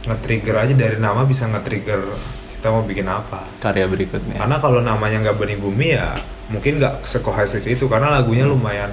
nge-trigger 0.04 0.56
aja 0.58 0.74
dari 0.74 0.96
nama 0.96 1.24
bisa 1.24 1.48
nge-trigger 1.48 2.12
kita 2.52 2.66
mau 2.70 2.82
bikin 2.82 3.04
apa 3.04 3.44
Karya 3.58 3.84
berikutnya. 3.86 4.36
karena 4.36 4.56
kalau 4.58 4.80
namanya 4.80 5.16
nggak 5.22 5.36
Bani 5.38 5.56
Bumi 5.56 5.88
ya 5.90 6.12
mungkin 6.46 6.76
nggak 6.76 7.02
sekohesif 7.02 7.64
itu 7.64 7.88
karena 7.88 8.12
lagunya 8.12 8.44
lumayan 8.44 8.92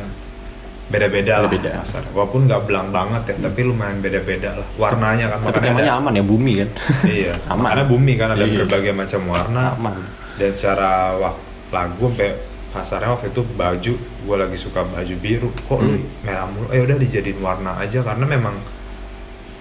beda-beda 0.88 1.40
lah 1.40 1.52
kasar. 1.52 2.04
walaupun 2.12 2.48
nggak 2.48 2.64
belang 2.66 2.92
banget 2.92 3.24
ya 3.30 3.48
tapi 3.48 3.60
lumayan 3.62 4.00
beda-beda 4.00 4.56
lah 4.56 4.68
warnanya 4.78 5.26
kan 5.30 5.40
Tapi 5.42 5.48
makanya 5.52 5.68
temanya 5.70 5.84
ada- 5.90 6.00
aman 6.00 6.14
ya 6.14 6.24
Bumi 6.26 6.54
kan. 6.58 6.70
iya 7.06 7.34
Aman. 7.52 7.68
karena 7.70 7.84
bumi 7.86 8.14
kan 8.16 8.28
ada 8.30 8.44
Iya. 8.44 8.56
berbagai 8.58 8.92
macam 8.94 9.22
warna 9.26 9.64
aman. 9.74 9.96
Dan 10.36 10.52
secara 10.52 10.92
wak- 11.18 11.42
lagu 11.70 12.08
sampai 12.08 12.32
kasarnya 12.72 13.10
waktu 13.10 13.28
itu 13.28 13.42
baju 13.52 13.94
gue 13.98 14.36
lagi 14.38 14.56
suka 14.56 14.84
baju 14.86 15.16
biru 15.18 15.50
kok 15.58 15.80
lu 15.80 15.92
Hmm. 15.92 16.08
merah 16.22 16.46
mulu 16.46 16.68
eh 16.70 16.80
udah 16.80 16.96
dijadiin 16.96 17.40
warna 17.40 17.76
aja 17.76 18.00
karena 18.00 18.24
memang 18.26 18.56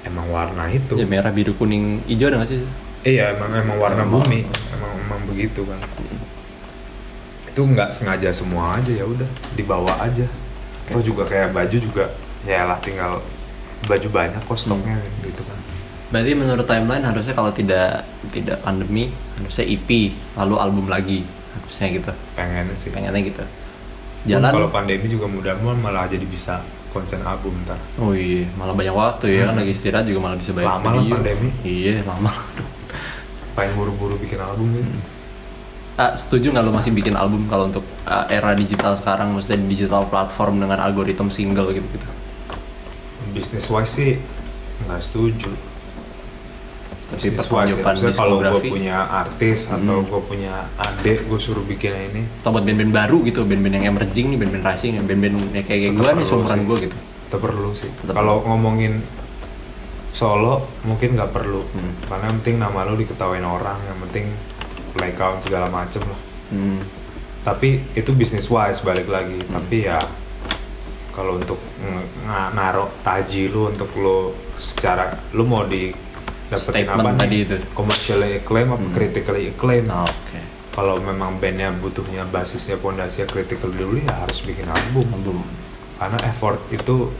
emang 0.02 0.26
warna 0.28 0.64
itu 0.66 0.94
Ya 0.94 1.04
merah, 1.04 1.28
biru, 1.28 1.52
kuning, 1.52 2.00
hijau 2.06 2.28
ada 2.28 2.38
nggak 2.38 2.50
sih? 2.50 2.62
iya 3.02 3.32
emang 3.32 3.50
emang 3.52 3.78
warna 3.78 4.02
Emang. 4.02 4.20
bumi 4.20 4.46
emang 4.70 4.92
emang 5.00 5.20
begitu 5.26 5.62
kan 5.62 5.78
itu 7.44 7.60
nggak 7.60 7.90
sengaja 7.90 8.30
semua 8.30 8.76
aja 8.76 8.92
ya 8.92 9.04
udah 9.04 9.26
dibawa 9.54 9.92
aja 10.00 10.26
Terus 10.86 11.04
juga 11.04 11.22
kayak 11.24 11.50
baju 11.50 11.76
juga 11.76 12.04
ya 12.42 12.64
lah 12.64 12.78
tinggal 12.80 13.22
baju 13.84 14.08
banyak 14.08 14.40
kok 14.40 14.56
stoknya 14.56 14.96
Hmm. 14.96 15.22
gitu 15.22 15.42
kan 15.42 15.58
Berarti 16.10 16.30
menurut 16.34 16.66
timeline 16.66 17.06
harusnya 17.06 17.32
kalau 17.32 17.54
tidak 17.54 18.02
tidak 18.34 18.58
pandemi 18.60 19.14
harusnya 19.38 19.64
EP 19.64 19.88
lalu 20.34 20.54
album 20.58 20.86
lagi 20.90 21.22
harusnya 21.54 21.86
gitu. 21.94 22.12
pengennya 22.34 22.74
sih 22.74 22.90
Pengennya 22.90 23.22
gitu. 23.22 23.44
Pun 24.26 24.26
Jalan. 24.28 24.52
kalau 24.52 24.68
pandemi 24.68 25.06
juga 25.06 25.26
mudah-mudahan 25.26 25.78
malah 25.80 26.04
jadi 26.04 26.26
bisa 26.26 26.60
konsen 26.90 27.22
album 27.22 27.54
ntar 27.64 27.78
Oh 27.96 28.10
iya, 28.12 28.44
malah 28.58 28.74
banyak 28.74 28.90
waktu 28.92 29.26
ya 29.30 29.46
kan 29.46 29.54
Hmm. 29.54 29.60
lagi 29.62 29.72
istirahat 29.72 30.04
juga 30.04 30.20
malah 30.20 30.36
bisa 30.36 30.50
bayar 30.50 30.76
Lama 30.76 30.90
lah 30.98 31.04
pandemi. 31.08 31.48
Iya, 31.62 32.02
lama. 32.04 32.32
pengen 33.54 33.74
buru-buru 33.76 34.18
bikin 34.18 34.38
album 34.40 34.74
sih 34.74 34.84
Ah, 35.94 36.16
setuju 36.16 36.48
nggak 36.50 36.64
lo 36.64 36.72
masih 36.72 36.96
bikin 36.96 37.12
album 37.12 37.44
kalau 37.46 37.68
untuk 37.68 37.84
ah, 38.08 38.24
era 38.26 38.56
digital 38.56 38.96
sekarang, 38.96 39.36
maksudnya 39.36 39.60
di 39.60 39.76
digital 39.76 40.08
platform 40.08 40.56
dengan 40.64 40.80
algoritma 40.80 41.28
single 41.28 41.70
gitu 41.70 41.84
gitu. 41.92 42.08
bisnis 43.30 43.68
wise 43.70 43.92
sih 43.94 44.12
nggak 44.84 45.00
setuju 45.04 45.52
Tapi 47.10 47.26
ya. 47.26 47.34
pertunjukan 47.34 47.84
Maksudnya 47.90 48.14
kalau 48.14 48.36
gue 48.38 48.62
punya 48.64 48.96
artis 49.02 49.66
atau 49.66 49.96
Hmm. 49.96 50.06
gue 50.06 50.22
punya 50.22 50.54
adik 50.76 51.26
gue 51.26 51.38
suruh 51.38 51.62
bikin 51.62 51.90
ini 52.08 52.22
atau 52.38 52.50
buat 52.50 52.62
band-band 52.62 52.92
baru 52.92 53.18
gitu, 53.22 53.42
band-band 53.42 53.74
yang 53.76 53.86
emerging 53.90 54.30
nih, 54.30 54.38
band-band 54.38 54.64
rising, 54.64 54.92
yang 54.94 55.04
band-band 55.04 55.36
ya 55.52 55.62
kayak 55.62 55.90
gue 55.92 56.10
nih 56.12 56.24
seumuran 56.24 56.60
gue 56.64 56.76
gitu. 56.84 56.96
tetap 57.26 57.40
perlu 57.40 57.70
sih 57.72 57.86
kalau 58.08 58.42
ngomongin 58.44 59.02
solo 60.10 60.66
mungkin 60.82 61.14
nggak 61.14 61.30
perlu 61.30 61.62
Hmm. 61.64 61.94
karena 62.04 62.24
yang 62.26 62.36
penting 62.38 62.56
nama 62.58 62.82
lu 62.84 62.94
diketawain 62.96 63.44
orang 63.44 63.78
yang 63.80 63.98
penting 64.00 64.26
play 64.90 65.12
count 65.12 65.38
segala 65.38 65.66
macem 65.68 66.02
lah 66.02 66.20
Hmm. 66.48 66.82
tapi 67.40 67.86
itu 67.92 68.10
bisnis 68.10 68.46
wise 68.46 68.78
balik 68.80 69.06
lagi 69.06 69.38
Hmm. 69.40 69.54
tapi 69.56 69.76
ya 69.84 70.02
kalau 71.10 71.38
untuk 71.38 71.58
nge- 71.78 72.08
nga- 72.24 72.50
naruh 72.50 72.90
taji 73.00 73.46
lu 73.46 73.68
untuk 73.68 73.90
lu 73.94 74.30
secara 74.56 75.14
lu 75.30 75.42
mau 75.44 75.62
di 75.62 75.94
dapetin 76.50 76.82
Statement 76.82 76.98
apa 77.00 77.10
tadi 77.16 77.30
nih 77.30 77.46
itu. 77.46 77.56
commercially 77.72 78.30
acclaim 78.36 78.68
apa 78.68 78.80
Hmm. 78.80 78.92
critically 78.92 79.42
acclaim 79.48 79.84
Nah, 79.84 80.02
Oke. 80.02 80.40
kalau 80.70 80.98
memang 80.98 81.36
bandnya 81.36 81.70
butuhnya 81.72 82.26
basisnya 82.26 82.76
pondasinya 82.76 83.24
critical 83.24 83.70
dulu 83.70 83.96
ya 83.98 84.14
harus 84.16 84.38
bikin 84.40 84.66
album 84.66 85.06
Album. 85.08 85.40
karena 85.96 86.18
effort 86.24 86.58
itu 86.68 87.10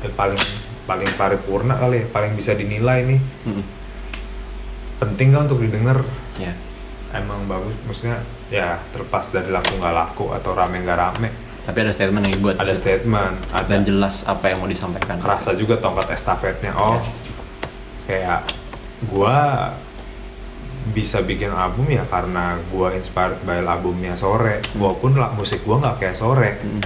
yang 0.00 0.12
paling 0.12 0.42
paling 0.84 1.10
paripurna 1.14 1.74
kali 1.74 1.96
ya 1.98 2.06
paling 2.08 2.34
bisa 2.34 2.52
dinilai 2.52 3.06
nih 3.06 3.20
Hmm. 3.44 3.64
penting 4.96 5.30
kan 5.30 5.44
untuk 5.44 5.60
didengar 5.60 6.02
Ya. 6.34 6.50
emang 7.12 7.46
bagus 7.46 7.74
maksudnya 7.84 8.18
ya 8.48 8.82
terlepas 8.90 9.28
dari 9.28 9.48
laku 9.48 9.76
nggak 9.76 9.94
laku 9.94 10.24
atau 10.32 10.50
rame 10.52 10.80
nggak 10.80 10.98
rame 10.98 11.30
Tapi 11.64 11.80
ada 11.80 11.88
statement 11.90 12.20
yang 12.22 12.34
dibuat 12.34 12.54
di 12.54 12.60
ada 12.60 12.74
statement 12.74 13.34
ada 13.48 13.64
dan 13.66 13.80
jelas 13.82 14.20
apa 14.22 14.44
yang 14.46 14.60
mau 14.60 14.68
disampaikan. 14.68 15.16
kerasa 15.16 15.54
juga 15.54 15.78
tongkat 15.78 16.10
estafetnya 16.10 16.74
oh 16.74 16.98
Ya. 16.98 17.00
kayak 18.06 18.40
gua 19.10 19.72
bisa 20.92 21.24
bikin 21.24 21.48
album 21.48 21.88
ya 21.88 22.04
karena 22.04 22.60
gua 22.68 22.92
inspired 22.92 23.40
by 23.48 23.64
albumnya 23.64 24.12
sore 24.14 24.60
walaupun 24.76 25.16
lah 25.16 25.32
musik 25.32 25.64
gua 25.64 25.80
nggak 25.80 25.96
kayak 26.00 26.16
sore 26.16 26.60
Hmm. 26.60 26.82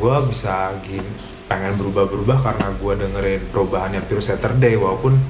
gua 0.00 0.24
bisa 0.24 0.72
gini 0.80 1.04
pengen 1.44 1.76
berubah-berubah 1.76 2.40
karena 2.40 2.72
gua 2.80 2.96
dengerin 2.96 3.44
perubahannya 3.52 4.00
Pure 4.08 4.24
Saturday 4.24 4.74
walaupun 4.80 5.20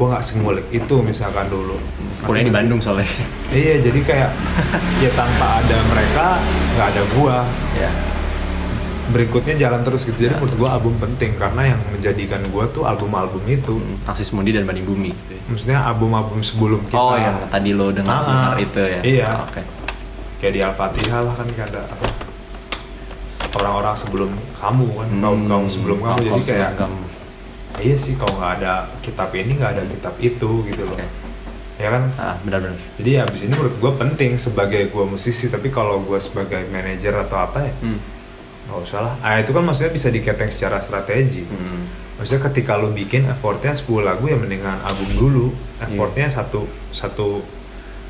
gua 0.00 0.16
nggak 0.16 0.24
sengulik 0.24 0.66
itu 0.72 1.00
misalkan 1.04 1.48
dulu 1.52 1.76
Kuliah 2.18 2.44
di 2.44 2.50
Bandung 2.50 2.82
soalnya. 2.82 3.06
iya 3.54 3.78
jadi 3.78 4.00
kayak 4.02 4.30
ya 4.98 5.10
tanpa 5.14 5.62
ada 5.62 5.76
mereka 5.86 6.26
nggak 6.74 6.88
ada 6.96 7.02
gua 7.14 7.36
ya. 7.78 7.92
Berikutnya 9.08 9.54
jalan 9.58 9.80
terus 9.80 10.02
gitu 10.02 10.16
jadi 10.18 10.30
Ya. 10.30 10.36
menurut 10.36 10.54
gua 10.54 10.70
album 10.74 10.94
penting 10.98 11.32
karena 11.34 11.62
yang 11.70 11.80
menjadikan 11.88 12.40
gua 12.48 12.64
tuh 12.66 12.84
album-album 12.84 13.42
itu 13.44 13.74
Hmm. 13.74 13.96
Aksis 14.04 14.30
Mundi 14.30 14.50
dan 14.50 14.62
Bani 14.62 14.80
Bumi. 14.80 15.12
maksudnya 15.44 15.80
album-album 15.82 16.38
sebelum 16.40 16.84
kita 16.84 16.94
Oh, 16.94 17.16
yang 17.16 17.40
tadi 17.48 17.72
lo 17.72 17.88
dengar, 17.88 18.20
Ah, 18.20 18.52
itu 18.56 18.76
ya. 18.78 19.00
iya. 19.02 19.28
Oh, 19.34 19.48
Oke. 19.48 19.64
kayak 20.38 20.52
di 20.52 20.60
Al-Fatihah 20.60 21.20
lah 21.20 21.34
kan 21.34 21.46
ada 21.48 21.80
apa 21.84 22.06
orang-orang 23.50 23.94
sebelum 23.94 24.30
kamu 24.54 24.86
kan 24.94 25.08
kaum 25.18 25.40
kaum 25.46 25.66
sebelum 25.66 25.98
kamu 25.98 26.18
Hmm. 26.20 26.28
Jadi 26.30 26.44
kayak 26.46 26.70
kamu. 26.76 27.00
iya 27.80 27.96
sih 27.96 28.14
kalau 28.14 28.34
nggak 28.36 28.52
ada 28.56 28.72
kitab 29.00 29.30
ini 29.32 29.52
nggak 29.54 29.72
ada 29.72 29.82
kitab 29.84 30.14
itu 30.18 30.50
gitu 30.64 30.82
loh 30.84 30.98
ya 31.76 31.88
kan 31.88 32.10
Ah, 32.16 32.34
benar-benar. 32.40 32.74
jadi 32.96 33.22
abis 33.22 33.40
ini 33.40 33.54
menurut 33.54 33.78
gue 33.78 33.92
penting 33.96 34.34
sebagai 34.36 34.82
gue 34.86 35.04
musisi 35.06 35.46
tapi 35.46 35.70
kalau 35.70 36.02
gue 36.02 36.18
sebagai 36.18 36.66
manajer 36.66 37.14
atau 37.16 37.38
apa 37.40 37.62
ya 37.62 37.72
Hmm. 37.80 37.98
Nggak 38.68 38.80
usah 38.82 39.00
lah 39.00 39.14
ah 39.18 39.36
itu 39.36 39.50
kan 39.50 39.62
maksudnya 39.62 39.90
bisa 39.90 40.08
diketeng 40.08 40.48
secara 40.48 40.78
strategi 40.78 41.42
Hmm. 41.42 41.88
maksudnya 42.14 42.42
ketika 42.44 42.76
lu 42.76 42.92
bikin 42.92 43.24
effortnya 43.26 43.72
10 43.72 43.88
lagu 44.02 44.24
ya 44.24 44.36
mendingan 44.36 44.78
album 44.80 45.08
dulu 45.10 45.46
effortnya 45.78 46.26
Iya. 46.26 46.36
satu 46.36 46.60
satu 46.90 47.40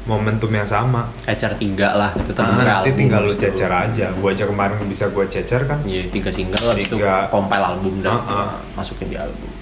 momentum 0.04 0.48
yang 0.48 0.64
sama 0.64 1.12
Cecer 1.20 1.52
tiga 1.54 1.92
lah, 1.92 2.16
itu 2.16 2.32
Nah, 2.32 2.48
nanti 2.56 2.70
album 2.88 2.96
tinggal 2.96 3.22
lu 3.22 3.34
cecer 3.34 3.68
tuh. 3.68 3.84
aja 3.84 4.06
gua 4.14 4.32
aja 4.32 4.44
kemarin 4.44 4.80
bisa 4.82 5.04
gua 5.08 5.24
cecer 5.24 5.62
kan 5.62 5.84
Iya, 5.84 6.08
tiga 6.08 6.28
single 6.28 6.64
habis 6.66 6.88
itu 6.88 6.96
compile 7.28 7.64
album 7.66 8.00
dan 8.00 8.16
Ah, 8.18 8.24
ah. 8.26 8.50
masukin 8.72 9.06
di 9.06 9.16
album. 9.16 9.52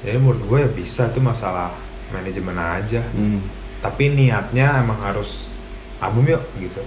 jadi 0.00 0.16
menurut 0.16 0.42
gue 0.42 0.58
ya 0.58 0.68
bisa 0.68 1.06
itu 1.06 1.20
masalah 1.20 1.70
manajemen 2.08 2.56
aja 2.56 3.04
Hmm. 3.08 3.38
tapi 3.78 4.10
niatnya 4.10 4.80
emang 4.80 4.98
harus 4.98 5.46
album 5.98 6.26
yuk 6.26 6.42
gitu 6.56 6.82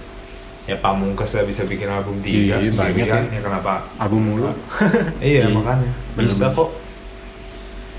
ya 0.66 0.76
pamungkas 0.76 1.30
ya 1.30 1.42
bisa 1.42 1.62
bikin 1.62 1.86
album 1.86 2.18
tiga 2.20 2.58
Iya, 2.58 2.74
banyak 2.74 3.06
sendirian 3.06 3.24
ya. 3.24 3.32
ya 3.32 3.40
kenapa 3.40 3.72
Album 3.96 4.20
mulu. 4.24 4.50
iya 5.22 5.46
Iya. 5.46 5.54
makanya 5.54 5.90
bisa 6.16 6.50
kok 6.50 6.70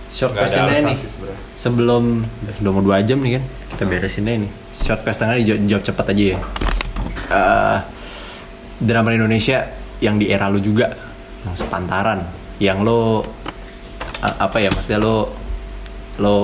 Short 0.07 0.33
nih. 0.35 0.95
sih 0.97 1.09
sebenarnya 1.09 1.39
Sebelum 1.53 2.03
udah 2.57 2.71
mau 2.71 2.81
dua 2.81 2.97
jam 3.01 3.19
nih 3.19 3.37
kan, 3.37 3.43
kita 3.69 3.83
Hmm. 3.83 3.91
beresin 3.91 4.23
aja 4.25 4.37
nih. 4.39 4.51
short 4.77 5.01
question 5.01 5.27
aja 5.27 5.37
dijawab, 5.37 5.61
dijawab 5.63 5.83
cepat 5.83 6.05
aja 6.07 6.23
ya. 6.27 6.39
Eh, 7.27 7.77
drummer 8.79 9.13
Indonesia 9.13 9.57
yang 9.97 10.15
di 10.15 10.27
era 10.27 10.47
lu 10.47 10.59
juga, 10.59 10.93
yang 11.41 11.53
sepantaran, 11.53 12.23
yang 12.57 12.81
lo 12.81 13.25
apa 14.19 14.57
ya 14.57 14.69
maksudnya 14.69 14.97
lo 14.97 15.33
lo 16.17 16.37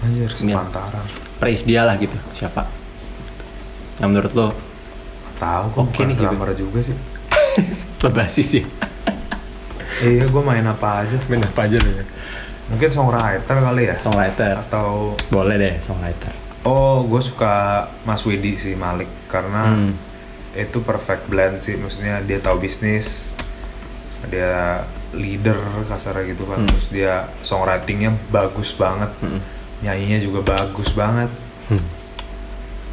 Anjir, 0.00 0.28
Iya. 0.32 0.56
sepantaran. 0.56 1.04
praise 1.36 1.62
dia 1.62 1.82
lah 1.82 1.96
gitu 1.96 2.14
siapa? 2.32 2.64
Yang 3.98 4.08
menurut 4.08 4.32
lo 4.32 4.46
Tahu 5.42 5.64
kok 5.68 5.82
bukan 5.84 6.04
nih, 6.06 6.14
gitu. 6.14 6.22
drummer 6.22 6.50
juga 6.54 6.78
sih. 6.80 6.96
lebasis 8.04 8.48
ya? 8.52 8.64
iya, 10.00 10.24
gue 10.24 10.42
main 10.42 10.62
apa 10.64 11.02
aja. 11.02 11.18
Main 11.26 11.42
apa 11.42 11.66
aja 11.66 11.76
lo 11.76 11.90
ya? 11.92 12.04
Mungkin 12.70 12.88
songwriter 12.88 13.56
kali 13.58 13.82
ya. 13.84 13.96
Songwriter. 13.98 14.54
Atau 14.60 15.18
Boleh 15.28 15.56
deh 15.56 15.74
songwriter. 15.80 16.30
oh, 16.62 17.02
gue 17.02 17.18
suka 17.18 17.54
Mas 18.02 18.22
Widi 18.22 18.54
sih 18.54 18.72
Malik 18.72 19.10
karena 19.26 19.66
Hmm. 19.66 19.98
itu 20.54 20.78
perfect 20.80 21.26
blend 21.26 21.58
sih. 21.58 21.74
Maksudnya 21.74 22.22
dia 22.22 22.38
tahu 22.38 22.62
bisnis, 22.62 23.34
dia 24.24 24.86
leader 25.10 25.58
kasarnya 25.86 26.30
gitu 26.30 26.46
kan. 26.46 26.62
Hmm. 26.62 26.68
Terus 26.68 26.86
dia 26.88 27.12
songwritingnya 27.42 28.14
bagus 28.30 28.70
banget, 28.72 29.10
Hmm. 29.18 29.42
nyanyinya 29.82 30.18
juga 30.18 30.40
bagus 30.48 30.94
banget, 30.94 31.28
Hmm. 31.66 31.82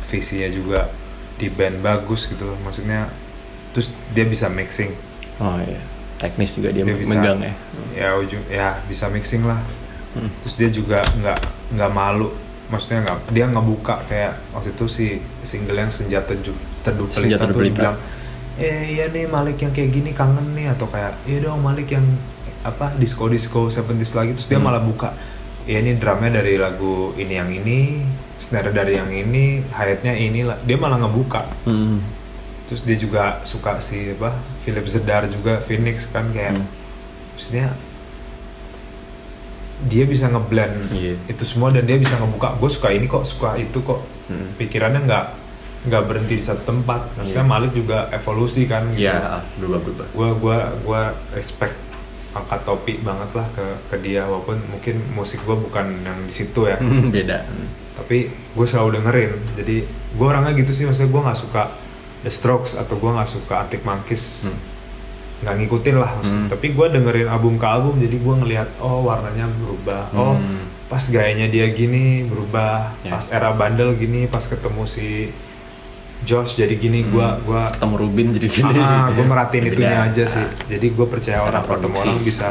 visinya 0.04 0.50
juga 0.50 0.90
di 1.40 1.48
band 1.48 1.80
bagus 1.80 2.28
gitu 2.28 2.44
loh. 2.44 2.58
Maksudnya 2.60 3.08
terus 3.72 3.90
dia 4.12 4.24
bisa 4.24 4.46
mixing. 4.46 4.92
Oh 5.40 5.56
iya, 5.58 5.80
teknis 6.18 6.52
juga 6.52 6.70
dia, 6.70 6.84
Dia 6.84 6.94
bisa- 6.94 7.16
megang 7.16 7.40
ya. 7.40 7.54
ya 7.96 8.08
ujung 8.14 8.44
ya 8.46 8.68
bisa 8.84 9.08
mixing 9.08 9.44
lah 9.44 9.64
Hmm. 10.10 10.26
terus 10.42 10.54
dia 10.54 10.68
juga 10.68 11.00
nggak 11.00 11.40
nggak 11.70 11.92
malu 11.92 12.34
maksudnya 12.66 13.06
nggak 13.06 13.30
dia 13.30 13.46
ngebuka 13.46 14.02
kayak 14.04 14.42
waktu 14.50 14.74
itu 14.74 14.86
si 14.86 15.08
single 15.44 15.78
yang 15.78 15.88
senjata 15.90 16.34
teduh 16.34 16.58
pelita 17.06 17.38
Teduh 17.40 17.48
tuh 17.48 17.62
Pelita. 17.62 17.78
bilang 17.78 17.98
eh 18.58 18.90
iya 18.92 19.06
nih 19.08 19.26
Malik 19.26 19.58
yang 19.60 19.70
kayak 19.70 19.90
gini 19.92 20.10
kangen 20.12 20.52
nih 20.52 20.66
atau 20.68 20.86
kayak 20.88 21.14
iya 21.24 21.40
dong 21.40 21.62
Malik 21.62 21.88
yang 21.88 22.04
apa 22.60 22.90
disco 22.96 23.28
disco 23.28 23.70
70s 23.70 24.12
lagi 24.12 24.34
terus 24.34 24.46
dia 24.46 24.58
Hmm. 24.58 24.66
malah 24.66 24.82
buka 24.82 25.14
ya 25.70 25.78
ini 25.78 25.94
drumnya 25.96 26.34
dari 26.34 26.58
lagu 26.58 27.14
ini 27.14 27.34
yang 27.36 27.50
ini 27.52 28.02
snare 28.38 28.72
dari 28.72 28.98
yang 28.98 29.08
ini 29.08 29.62
hi-hatnya 29.70 30.18
ini 30.18 30.42
lah 30.42 30.58
dia 30.60 30.76
malah 30.76 30.98
ngebuka 30.98 31.46
Hmm. 31.64 32.02
terus 32.66 32.82
dia 32.82 32.96
juga 32.96 33.24
suka 33.44 33.78
si 33.80 34.10
apa 34.10 34.34
Philip 34.64 34.86
Zedar 34.86 35.28
juga 35.28 35.62
Phoenix 35.62 36.06
kan 36.06 36.26
kayak 36.30 36.58
Hmm. 36.58 36.66
maksudnya 37.32 37.68
dia 39.82 40.04
bisa 40.04 40.28
ngeblend 40.28 40.92
Iya. 40.92 41.16
itu 41.26 41.44
semua 41.46 41.70
dan 41.70 41.86
dia 41.86 41.96
bisa 41.96 42.18
ngebuka 42.18 42.58
gue 42.58 42.70
suka 42.70 42.90
ini 42.90 43.06
kok 43.06 43.24
suka 43.24 43.56
itu 43.56 43.80
kok 43.80 44.02
Hmm. 44.28 44.52
pikirannya 44.56 45.02
nggak 45.02 45.26
nggak 45.80 46.04
berhenti 46.04 46.36
di 46.36 46.44
satu 46.44 46.68
tempat 46.68 47.08
maksudnya 47.16 47.42
Iya. 47.42 47.52
Malik 47.52 47.72
juga 47.74 47.98
evolusi 48.10 48.66
kan 48.66 48.92
gitu. 48.92 49.06
Iya, 49.06 49.40
berubah 49.56 49.80
berubah. 49.80 50.08
gue 50.12 50.30
gua 50.36 50.58
gua 50.82 51.02
respect 51.32 51.72
angkat 52.32 52.62
topi 52.62 52.94
banget 53.00 53.30
lah 53.32 53.48
ke 53.50 53.66
ke 53.88 53.98
dia 54.00 54.22
walaupun 54.24 54.62
mungkin 54.68 55.02
musik 55.12 55.42
gue 55.42 55.58
bukan 55.58 55.86
yang 56.00 56.20
di 56.22 56.32
situ 56.32 56.64
ya 56.64 56.78
Hmm, 56.78 57.10
Beda. 57.10 57.42
Hmm. 57.42 57.68
tapi 57.96 58.18
gue 58.30 58.66
selalu 58.66 58.90
dengerin 58.96 59.32
jadi 59.56 59.76
gue 59.86 60.26
orangnya 60.26 60.54
gitu 60.54 60.72
sih 60.72 60.84
maksudnya 60.84 61.10
gue 61.10 61.22
nggak 61.24 61.40
suka 61.40 61.64
The 62.20 62.30
Strokes 62.30 62.74
atau 62.74 62.96
gue 62.96 63.10
nggak 63.10 63.30
suka 63.30 63.54
Arctic 63.60 63.82
Monkeys 63.82 64.46
Hmm. 64.46 64.60
nggak 65.40 65.56
ngikutin 65.58 65.96
lah 65.96 66.12
maksudnya. 66.14 66.42
Hmm. 66.42 66.52
tapi 66.52 66.68
gue 66.70 66.86
dengerin 66.90 67.28
album 67.28 67.56
ke 67.56 67.66
album 67.66 67.96
jadi 67.98 68.16
gue 68.16 68.36
ngelihat 68.38 68.70
oh 68.78 69.04
warnanya 69.04 69.50
berubah 69.56 70.04
oh 70.14 70.36
Hmm. 70.36 70.64
pas 70.86 71.02
gayanya 71.02 71.46
dia 71.46 71.66
gini 71.70 72.24
berubah 72.24 72.94
Ya. 73.02 73.12
pas 73.12 73.26
era 73.28 73.50
bandel 73.52 73.94
gini 73.96 74.26
pas 74.26 74.42
ketemu 74.44 74.86
si 74.86 75.34
Josh 76.20 76.56
jadi 76.56 76.74
gini 76.74 77.04
gue 77.04 77.22
Hmm. 77.22 77.42
gua 77.42 77.72
Ketemu 77.72 77.96
Rubin 77.96 78.28
jadi 78.34 78.48
gini. 78.48 78.76
ah, 78.76 79.08
gue 79.08 79.24
merhatiin 79.32 79.64
Beda. 79.64 79.74
itunya 79.74 80.00
aja 80.04 80.24
sih 80.26 80.46
jadi 80.68 80.88
gue 80.90 81.08
percaya 81.08 81.38
Secara 81.38 81.50
orang 81.58 81.64
ketemu 81.70 81.96
orang 81.98 82.20
bisa 82.22 82.48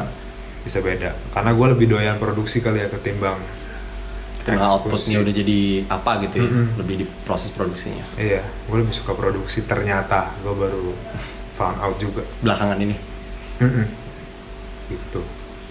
bisa 0.59 0.79
beda 0.79 1.11
karena 1.31 1.51
gue 1.51 1.67
lebih 1.69 1.87
doyan 1.89 2.17
produksi 2.17 2.59
kali 2.59 2.79
ya 2.79 2.89
ketimbang 2.89 3.37
Karena 4.39 4.65
outputnya 4.71 5.21
udah 5.21 5.35
jadi 5.35 5.59
apa 5.87 6.25
gitu 6.25 6.41
ya, 6.41 6.49
Mm-mm. 6.49 6.67
lebih 6.81 6.95
di 6.97 7.07
proses 7.21 7.53
produksinya. 7.53 8.01
Iya, 8.17 8.41
gue 8.41 8.77
lebih 8.81 8.97
suka 8.97 9.13
produksi. 9.13 9.61
Ternyata 9.63 10.33
gue 10.41 10.49
baru 10.51 10.97
found 11.53 11.77
out 11.79 12.01
juga. 12.01 12.25
Belakangan 12.41 12.81
ini. 12.81 12.97
Mm-mm. 13.61 13.85
Gitu. 14.89 15.21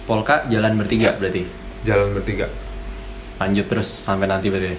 Polka 0.06 0.46
jalan 0.46 0.78
bertiga 0.78 1.10
berarti. 1.12 1.42
Jalan 1.82 2.14
bertiga. 2.14 2.46
Lanjut 3.36 3.66
terus 3.66 3.90
sampai 3.90 4.30
nanti 4.30 4.46
berarti. 4.46 4.78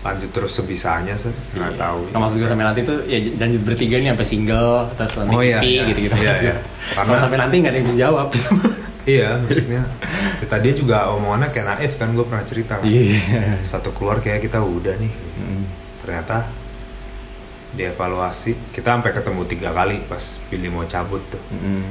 Lanjut 0.00 0.30
terus 0.32 0.52
sebisanya 0.54 1.12
sih. 1.14 1.28
Nggak 1.28 1.76
Iya. 1.76 1.80
tahu. 1.80 2.00
Nah, 2.08 2.18
maksud 2.24 2.36
gue 2.40 2.48
sampai 2.48 2.64
nanti 2.64 2.80
tuh 2.82 2.98
ya 3.04 3.18
lanjut 3.36 3.60
bertiga 3.62 3.96
nih 3.96 4.08
sampai 4.10 4.26
single 4.26 4.72
terus 4.96 5.12
nanti 5.20 5.34
Oh, 5.34 5.42
iya, 5.44 5.58
iya. 5.60 5.82
gitu-gitu. 5.86 6.16
Iya, 6.16 6.32
iya. 6.40 6.54
Karena 6.96 7.14
sampai 7.16 7.36
nanti 7.36 7.54
nggak 7.60 7.72
ada 7.72 7.78
yang 7.78 7.86
bisa 7.86 7.98
jawab. 8.00 8.28
Iya, 9.00 9.40
maksudnya. 9.40 9.80
ya, 10.38 10.46
tadi 10.46 10.76
juga 10.76 11.08
omongannya 11.08 11.48
kayak 11.48 11.66
naif 11.72 11.92
kan 11.96 12.12
gue 12.12 12.20
pernah 12.20 12.44
cerita. 12.44 12.76
kan. 12.76 12.84
Iya. 12.84 13.64
Satu 13.64 13.96
keluar 13.96 14.20
kayak 14.20 14.44
kita 14.44 14.60
udah 14.60 14.92
nih. 14.92 15.08
Mm. 15.40 15.64
Ternyata 16.04 16.44
dievaluasi 17.70 18.74
kita 18.74 18.92
sampai 18.92 19.10
ketemu 19.10 19.42
tiga 19.46 19.70
kali 19.70 20.04
pas 20.04 20.20
Billy 20.46 20.68
mau 20.68 20.84
cabut 20.84 21.24
tuh. 21.28 21.40
Mm. 21.48 21.86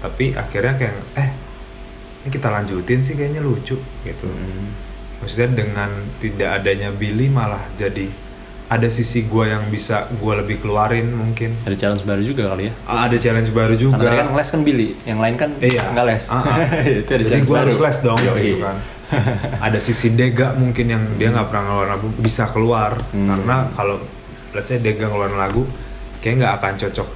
Tapi 0.00 0.34
akhirnya 0.34 0.74
kayak 0.74 0.94
eh 1.14 1.30
ini 2.20 2.28
kita 2.28 2.48
lanjutin 2.48 3.00
sih 3.00 3.14
kayaknya 3.14 3.38
lucu 3.38 3.78
gitu. 4.02 4.26
Mm. 4.26 4.68
Maksudnya 5.24 5.56
dengan 5.56 5.88
tidak 6.18 6.60
adanya 6.60 6.88
Billy 6.90 7.26
malah 7.26 7.64
jadi 7.74 8.12
ada 8.64 8.88
sisi 8.88 9.24
gua 9.24 9.48
yang 9.50 9.68
bisa 9.68 10.08
gua 10.16 10.36
lebih 10.36 10.58
keluarin 10.58 11.08
mungkin 11.08 11.52
Ada 11.62 11.76
challenge 11.76 12.02
baru 12.02 12.20
juga 12.20 12.48
kali 12.48 12.68
ya. 12.68 12.72
Ah, 12.84 13.04
ada 13.04 13.16
challenge 13.16 13.48
baru 13.50 13.74
juga 13.74 14.00
Karena 14.00 14.24
kan 14.24 14.28
les 14.32 14.48
kan 14.48 14.60
Billy, 14.60 14.88
yang 15.04 15.18
lain 15.18 15.34
kan 15.34 15.50
iya 15.58 15.84
nggak 15.86 16.04
les. 16.04 16.24
Ah, 16.26 16.40
ah. 16.40 16.56
itu 17.00 17.10
ada 17.10 17.24
jadi 17.24 17.44
baru. 17.44 17.60
harus 17.60 17.76
les 17.78 17.98
dong 18.00 18.18
Yoi. 18.18 18.40
gitu 18.42 18.56
kan 18.60 18.76
ada 19.60 19.78
sisi 19.78 20.10
Dega 20.10 20.52
mungkin 20.52 20.86
yang 20.86 21.02
dia 21.14 21.28
nggak 21.30 21.46
pernah 21.46 21.62
ngeluarin 21.66 21.90
lagu 21.92 22.08
bisa 22.16 22.44
keluar 22.50 22.98
Hmm. 23.12 23.28
karena 23.30 23.56
kalau 23.70 23.96
let's 24.50 24.66
say 24.66 24.80
Dega 24.80 25.06
ngeluarin 25.06 25.36
lagu 25.36 25.62
kayak 26.18 26.34
nggak 26.36 26.52
akan 26.56 26.72
cocok 26.78 27.08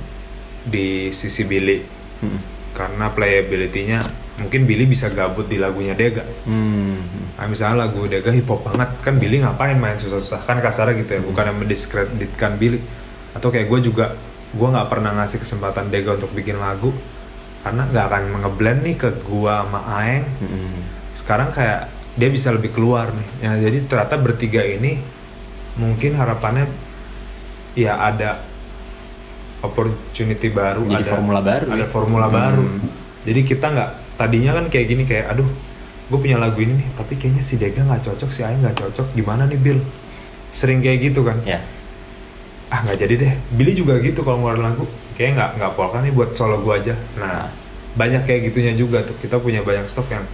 di 0.64 0.86
sisi 1.10 1.42
Billy 1.42 1.80
Mm. 2.18 2.38
karena 2.74 3.08
playability-nya 3.08 4.02
mungkin 4.38 4.64
Billy 4.64 4.84
bisa 4.84 5.10
gabut 5.10 5.44
di 5.44 5.56
lagunya 5.56 5.92
Dega 5.92 6.22
Hmm. 6.42 6.98
Nah, 7.34 7.46
misalnya 7.46 7.84
lagu 7.84 8.06
Dega 8.06 8.30
hip 8.30 8.46
hop 8.46 8.64
banget 8.64 8.90
kan 9.00 9.14
Billy 9.14 9.38
ngapain 9.38 9.74
main 9.74 9.94
susah-susah 9.94 10.42
kan 10.42 10.58
kasarnya 10.58 10.94
gitu 10.96 11.10
ya 11.12 11.22
bukan 11.22 11.44
yang 11.44 11.58
mendiskreditkan 11.58 12.54
Billy 12.54 12.78
atau 13.30 13.48
kayak 13.48 13.66
gue 13.66 13.80
juga 13.84 14.14
gue 14.48 14.68
nggak 14.68 14.88
pernah 14.88 15.12
ngasih 15.14 15.38
kesempatan 15.38 15.86
Dega 15.88 16.14
untuk 16.14 16.30
bikin 16.30 16.56
lagu 16.56 16.90
karena 17.58 17.84
nggak 17.84 18.04
akan 18.06 18.22
ngeblend 18.38 18.80
nih 18.80 18.96
ke 18.96 19.08
gua 19.22 19.62
sama 19.62 19.80
Aeng 19.92 20.24
Mm. 20.38 20.78
sekarang 21.14 21.50
kayak 21.50 21.86
dia 22.14 22.30
bisa 22.30 22.48
lebih 22.48 22.70
keluar 22.70 23.10
nih 23.10 23.28
ya 23.40 23.50
jadi 23.60 23.78
ternyata 23.84 24.14
bertiga 24.16 24.62
ini 24.62 25.02
mungkin 25.74 26.14
harapannya 26.14 26.70
ya 27.74 27.98
ada 28.00 28.38
opportunity 29.60 30.48
baru 30.48 30.86
Jadi 30.86 30.94
ada 30.96 31.10
formula 31.10 31.40
baru 31.40 31.66
ada 31.68 31.78
ya? 31.78 31.88
formula 31.88 32.26
Hmm. 32.26 32.34
baru 32.34 32.64
jadi 33.22 33.40
kita 33.44 33.66
nggak 33.68 33.90
tadinya 34.18 34.52
kan 34.52 34.66
kayak 34.66 34.86
gini 34.88 35.02
kayak 35.04 35.30
aduh 35.30 35.46
gue 36.08 36.18
punya 36.18 36.36
lagu 36.36 36.58
ini 36.58 36.74
nih 36.74 36.88
tapi 36.92 37.14
kayaknya 37.14 37.40
si 37.40 37.54
Dega 37.54 37.80
nggak 37.80 38.02
cocok 38.02 38.28
si 38.28 38.42
Aing 38.42 38.60
nggak 38.60 38.76
cocok 38.76 39.06
gimana 39.12 39.44
nih 39.44 39.56
Bill 39.56 39.78
sering 40.50 40.80
kayak 40.80 40.98
gitu 41.06 41.22
kan 41.22 41.38
Ya. 41.44 41.62
ah 42.68 42.82
nggak 42.82 42.98
jadi 42.98 43.14
deh 43.16 43.32
Billy 43.52 43.72
juga 43.72 43.96
gitu 43.98 44.20
kalau 44.20 44.40
ngeluarin 44.40 44.64
lagu 44.66 44.84
kayak 45.14 45.32
nggak 45.34 45.50
nggak 45.56 45.72
polka 45.72 46.00
nih 46.00 46.10
buat 46.10 46.32
solo 46.32 46.58
gua 46.58 46.76
aja 46.76 46.96
nah 47.14 47.48
banyak 47.94 48.24
kayak 48.24 48.50
gitunya 48.50 48.72
juga 48.72 49.00
tuh 49.02 49.16
kita 49.16 49.36
punya 49.36 49.60
banyak 49.60 49.86
stok 49.86 50.08
yang 50.08 50.24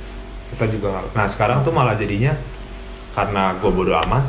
kita 0.51 0.67
juga 0.69 1.05
nah 1.11 1.27
sekarang 1.27 1.61
tuh 1.61 1.71
malah 1.71 1.95
jadinya 1.95 2.35
karena 3.13 3.55
gue 3.55 3.69
bodo 3.69 3.95
amat 4.01 4.25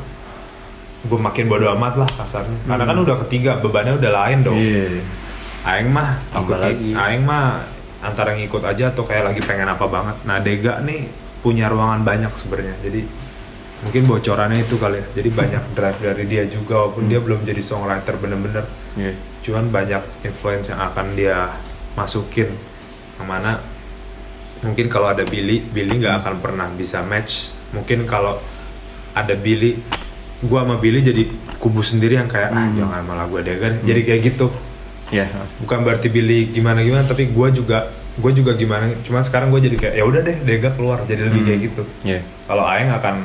gue 1.04 1.20
makin 1.20 1.46
bodo 1.46 1.70
amat 1.72 1.94
lah 1.98 2.10
kasarnya 2.12 2.58
karena 2.66 2.84
kan 2.84 2.96
Hmm. 2.96 3.06
udah 3.06 3.18
ketiga 3.26 3.52
bebannya 3.58 3.94
udah 3.96 4.12
lain 4.14 4.40
dong 4.42 4.58
Iya. 4.58 5.02
Aing 5.66 5.90
mah 5.90 6.22
ikut. 6.30 6.62
Aing 6.94 7.26
mah 7.26 7.66
antara 8.06 8.38
ngikut 8.38 8.62
aja 8.62 8.94
atau 8.94 9.04
kayak 9.04 9.24
lagi 9.26 9.42
pengen 9.42 9.66
apa 9.66 9.86
banget. 9.86 10.16
Nah 10.24 10.38
Dega 10.38 10.78
nih 10.80 11.10
punya 11.42 11.66
ruangan 11.68 12.02
banyak 12.02 12.30
sebenarnya. 12.32 12.78
Jadi 12.80 13.02
mungkin 13.82 14.02
bocorannya 14.06 14.62
itu 14.62 14.78
kali 14.78 14.98
ya. 14.98 15.06
Jadi 15.14 15.30
banyak 15.32 15.64
drive 15.78 16.00
dari 16.00 16.24
dia 16.26 16.44
juga 16.46 16.74
walaupun 16.80 17.04
Hmm. 17.04 17.12
dia 17.12 17.20
belum 17.20 17.40
jadi 17.42 17.62
songwriter 17.62 18.16
bener-bener. 18.16 18.66
Iya. 18.96 19.14
cuman 19.42 19.70
banyak 19.70 20.02
influence 20.24 20.74
yang 20.74 20.82
akan 20.84 21.14
dia 21.14 21.54
masukin. 21.94 22.50
Yang 23.16 23.28
mana 23.28 23.62
mungkin 24.62 24.88
kalau 24.88 25.06
ada 25.08 25.22
Billy 25.22 25.62
Billy 25.62 26.02
nggak 26.02 26.22
akan 26.22 26.36
pernah 26.40 26.66
bisa 26.72 27.02
match. 27.02 27.54
Mungkin 27.70 28.06
kalau 28.06 28.42
ada 29.14 29.38
Billy 29.38 29.78
gua 30.42 30.66
sama 30.66 30.76
Billy 30.76 31.00
jadi 31.00 31.30
kubu 31.58 31.80
sendiri 31.80 32.18
yang 32.18 32.26
kayak 32.26 32.50
ah 32.50 32.66
Hmm. 32.66 32.74
jangan 32.76 33.02
malah 33.02 33.26
gua 33.26 33.40
Dega 33.40 33.70
deh 33.70 33.82
jadi 33.84 34.02
kayak 34.04 34.22
gitu 34.26 34.50
Iya. 35.08 35.30
bukan 35.60 35.80
berarti 35.82 36.08
Billy 36.08 36.50
gimana 36.50 36.82
gimana 36.82 37.04
tapi 37.04 37.28
gua 37.28 37.48
juga 37.48 37.90
gue 38.16 38.32
juga 38.32 38.54
gimana 38.54 38.90
cuman 39.02 39.22
sekarang 39.22 39.48
gue 39.50 39.62
jadi 39.62 39.76
kayak 39.78 39.96
ya 39.96 40.04
udah 40.04 40.22
deh 40.22 40.38
Dega 40.42 40.72
keluar 40.72 41.04
jadi 41.04 41.28
lebih 41.28 41.40
Hmm. 41.40 41.48
kayak 41.48 41.60
gitu 41.62 41.84
Iya. 42.02 42.20
kalau 42.46 42.64
Aeng 42.64 42.90
akan 42.90 43.16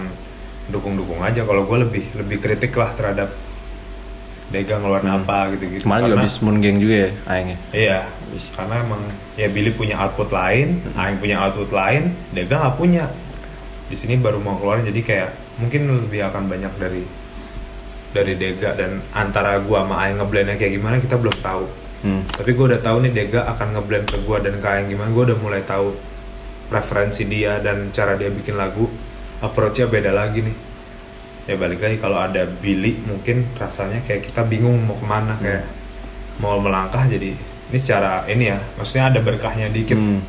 dukung-dukung 0.68 1.20
aja 1.20 1.42
kalau 1.42 1.62
gue 1.62 1.78
lebih 1.80 2.04
lebih 2.14 2.36
kritik 2.38 2.74
lah 2.74 2.90
terhadap 2.92 3.30
Dega 4.50 4.76
ngeluarin 4.76 5.14
apa 5.14 5.54
gitu-gitu 5.54 5.86
Kemarin 5.86 6.02
juga 6.04 6.10
Karena- 6.10 6.26
habis 6.26 6.36
Moon 6.42 6.58
Gang 6.58 6.76
juga 6.76 6.96
ya 6.98 7.10
Aing 7.24 7.48
ya. 7.48 7.58
Iya, 7.70 7.98
Habis. 8.10 8.44
karena 8.50 8.74
emang 8.82 9.02
ya 9.34 9.46
Billy 9.46 9.70
punya 9.70 9.94
output 9.96 10.30
lain, 10.30 10.68
Aing 10.92 11.16
punya 11.16 11.36
output 11.38 11.70
lain, 11.70 12.02
Dega 12.28 12.58
nggak 12.58 12.74
punya. 12.74 13.04
Di 13.86 13.94
sini 13.94 14.18
baru 14.18 14.42
mau 14.42 14.58
keluarin 14.58 14.82
jadi 14.84 15.00
kayak 15.00 15.30
mungkin 15.56 15.86
lebih 16.02 16.26
akan 16.26 16.50
banyak 16.50 16.72
dari 16.76 17.06
dari 18.10 18.34
Dega 18.34 18.74
dan 18.74 19.02
antara 19.12 19.58
gua 19.62 19.86
sama 19.86 20.02
Aing 20.02 20.18
ngeblendnya 20.18 20.56
kayak 20.56 20.72
gimana 20.76 20.98
kita 20.98 21.14
belum 21.14 21.36
tahu. 21.38 21.64
Hmm. 22.00 22.22
Tapi 22.26 22.50
gua 22.52 22.74
udah 22.74 22.80
tahu 22.80 22.96
nih 23.04 23.12
Dega 23.12 23.46
akan 23.46 23.68
ngeblend 23.76 24.06
ke 24.08 24.18
gua 24.22 24.38
dan 24.38 24.58
ke 24.58 24.66
Aing 24.66 24.88
gimana, 24.88 25.08
gua 25.10 25.24
udah 25.30 25.38
mulai 25.38 25.62
tahu 25.62 25.94
preferensi 26.66 27.26
dia 27.26 27.58
dan 27.58 27.90
cara 27.90 28.14
dia 28.14 28.30
bikin 28.30 28.54
lagu, 28.54 28.86
approach-nya 29.40 29.86
beda 29.86 30.10
lagi 30.10 30.42
nih. 30.42 30.56
Ya 31.46 31.58
balik 31.58 31.82
lagi 31.82 31.98
kalau 31.98 32.18
ada 32.18 32.46
Billy 32.46 32.94
mungkin 33.02 33.48
rasanya 33.58 34.06
kayak 34.06 34.30
kita 34.30 34.46
bingung 34.46 34.86
mau 34.86 34.94
ke 34.94 35.02
mana 35.02 35.34
kayak 35.34 35.66
mau 36.38 36.62
melangkah 36.62 37.04
jadi 37.04 37.34
ini 37.70 37.78
secara 37.78 38.22
ini 38.26 38.54
ya 38.54 38.58
maksudnya 38.78 39.10
ada 39.10 39.18
berkahnya 39.18 39.66
dikit 39.68 39.98
Hmm. 39.98 40.22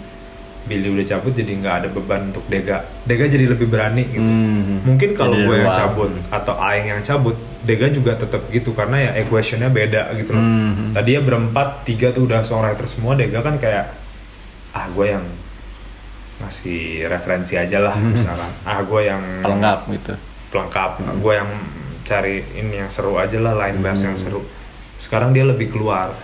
Billy 0.65 0.89
udah 0.89 1.05
cabut 1.05 1.33
jadi 1.33 1.51
nggak 1.57 1.75
ada 1.83 1.87
beban 1.89 2.29
untuk 2.33 2.45
Dega 2.45 2.85
Dega 3.05 3.25
jadi 3.27 3.49
lebih 3.49 3.69
berani 3.69 4.07
gitu 4.09 4.25
Hmm. 4.25 4.81
mungkin 4.81 5.13
kalau 5.13 5.35
gue 5.35 5.55
yang 5.57 5.69
cabut 5.69 6.09
atau 6.29 6.53
Aing 6.57 6.89
yang 6.89 7.01
cabut 7.01 7.37
Dega 7.61 7.88
juga 7.88 8.13
tetap 8.13 8.49
gitu 8.49 8.71
karena 8.71 8.97
ya 8.99 9.11
equationnya 9.17 9.69
beda 9.69 10.13
gitu 10.15 10.31
loh 10.31 10.41
Hmm. 10.41 10.91
tadi 10.91 11.13
ya 11.13 11.21
berempat 11.21 11.83
tiga 11.83 12.09
tuh 12.09 12.25
udah 12.25 12.41
songwriter 12.41 12.85
semua 12.85 13.13
Dega 13.13 13.39
kan 13.39 13.55
kayak 13.55 13.93
ah 14.71 14.85
gue 14.88 15.05
yang 15.07 15.25
ngasih 16.39 17.05
referensi 17.05 17.53
aja 17.55 17.77
lah 17.79 17.93
Hmm. 17.93 18.11
misalkan 18.11 18.49
ah 18.63 18.79
gue 18.79 19.01
yang 19.03 19.21
Pelengkap 19.39 19.79
gitu. 19.91 20.13
pelengkap 20.49 20.91
gue 21.15 21.33
yang 21.33 21.49
cari 22.01 22.35
ini 22.55 22.75
yang 22.77 22.89
seru 22.89 23.13
aja 23.15 23.38
lah 23.38 23.53
line 23.55 23.77
bass 23.79 24.01
yang 24.01 24.17
seru 24.17 24.41
sekarang 24.97 25.31
dia 25.31 25.43
lebih 25.43 25.69
keluar 25.69 26.17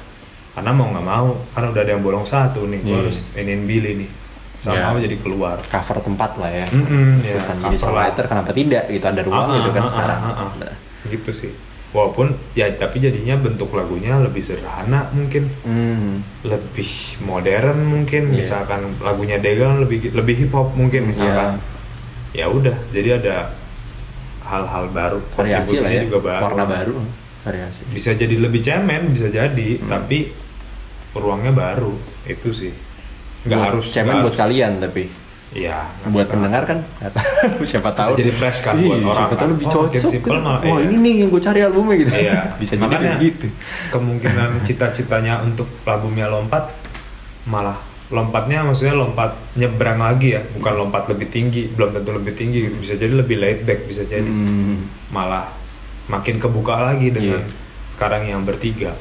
karena 0.51 0.71
mau 0.71 0.89
nggak 0.89 1.05
mau 1.05 1.37
kan 1.47 1.69
udah 1.69 1.79
ada 1.79 1.91
yang 1.91 2.01
bolong 2.01 2.25
satu 2.25 2.65
nih 2.65 2.81
gue 2.81 2.89
Iya. 2.89 2.97
harus 2.99 3.19
iniin 3.31 3.63
Billy 3.63 3.93
nih 3.95 4.09
sama 4.57 4.97
Ya. 4.97 5.05
jadi 5.05 5.17
keluar 5.17 5.61
Cover 5.63 6.01
tempat 6.01 6.33
lah 6.35 6.49
ya. 6.49 6.65
Mm-mm, 6.67 7.21
ya, 7.21 7.37
Ikutan 7.37 7.55
jadi 7.59 7.65
cover 7.69 7.77
songwriter 7.79 8.23
lah. 8.23 8.29
kenapa 8.33 8.51
tidak 8.51 8.83
gitu 8.89 9.05
ada 9.05 9.21
ruang 9.21 9.45
Ah, 9.45 9.55
gitu 9.55 9.69
kan 9.69 9.77
ah, 9.77 9.85
ah, 9.85 9.93
sekarang. 9.93 10.19
ah, 10.19 10.33
ah. 10.33 10.73
Gitu 11.05 11.29
sih 11.31 11.53
walaupun 11.87 12.35
ya 12.51 12.67
tapi 12.69 12.99
jadinya 12.99 13.39
bentuk 13.39 13.71
lagunya 13.71 14.19
lebih 14.19 14.43
sederhana 14.43 15.07
mungkin 15.09 15.47
Hmm. 15.63 16.19
lebih 16.43 16.85
modern 17.21 17.79
mungkin 17.87 18.27
Iya. 18.27 18.37
misalkan 18.37 18.99
lagunya 18.99 19.39
Dega 19.39 19.71
lebih 19.73 20.11
lebih 20.11 20.35
hip 20.37 20.51
hop 20.51 20.75
mungkin 20.75 21.07
misalkan 21.07 21.63
ya 22.31 22.47
udah 22.47 22.75
jadi 22.91 23.17
ada 23.17 23.55
hal-hal 24.43 24.87
baru 24.89 25.19
Variasi 25.31 25.79
lah 25.79 25.89
ya. 25.89 26.01
juga 26.03 26.19
baru 26.21 26.43
Warna 26.45 26.65
baru. 26.65 26.93
Variasi. 27.41 27.81
bisa 27.87 28.11
jadi 28.11 28.35
lebih 28.35 28.59
cemen 28.59 29.07
bisa 29.07 29.27
jadi 29.27 29.69
Hmm. 29.79 29.87
tapi 29.87 30.35
ruangnya 31.13 31.51
baru 31.51 31.95
itu 32.25 32.51
sih 32.51 32.73
nggak 33.43 33.47
Buat- 33.53 33.67
harus 33.71 33.85
cemen 33.89 34.11
buat 34.17 34.23
harus- 34.27 34.37
kalian 34.37 34.71
tapi 34.77 35.03
Iya 35.49 35.79
buat 36.03 36.11
nggak 36.21 36.27
pendengar 36.29 36.63
kan 36.63 36.79
nggak 36.99 37.13
tahu. 37.17 37.63
siapa 37.63 37.89
Bisa 37.89 37.99
tahu 38.03 38.11
jadi 38.15 38.31
fresh 38.31 38.59
kan 38.59 38.75
buat 38.75 38.83
Iya, 38.93 39.05
orang 39.05 39.15
siapa 39.17 39.31
tahu 39.31 39.39
kan. 39.39 39.49
lebih 39.49 39.65
Oh, 39.65 39.71
cocok 39.73 40.11
kan. 40.19 40.31
malah, 40.37 40.59
wah 40.59 40.77
iya. 40.77 40.85
ini 40.85 40.95
nih 40.97 41.13
yang 41.17 41.29
gue 41.29 41.41
cari 41.41 41.59
albumnya 41.61 41.95
gitu 41.97 42.11
Iya. 42.11 42.39
bisa 42.61 42.73
jadi 42.75 42.83
Makanya, 42.85 43.07
kayak 43.09 43.23
gitu 43.23 43.47
kemungkinan 43.89 44.49
cita-citanya 44.67 45.33
untuk 45.41 45.67
albumnya 45.83 46.27
lompat 46.27 46.63
malah 47.43 47.79
lompatnya 48.07 48.63
maksudnya 48.63 48.91
lompat 48.93 49.35
nyebrang 49.53 49.99
lagi 49.99 50.31
ya 50.31 50.41
bukan 50.49 50.73
lompat 50.77 51.07
lebih 51.07 51.27
tinggi 51.27 51.67
belum 51.69 51.91
tentu 51.91 52.11
lebih 52.11 52.33
tinggi 52.33 52.67
bisa 52.69 52.93
jadi 52.93 53.11
lebih 53.13 53.35
laid 53.35 53.59
back 53.63 53.83
bisa 53.83 54.03
jadi 54.03 54.23
Hmm. 54.23 54.87
malah 55.09 55.47
makin 56.05 56.37
kebuka 56.37 56.75
lagi 56.81 57.07
dengan 57.09 57.39
Iya. 57.39 57.51
sekarang 57.85 58.23
yang 58.25 58.43
bertiga 58.43 58.95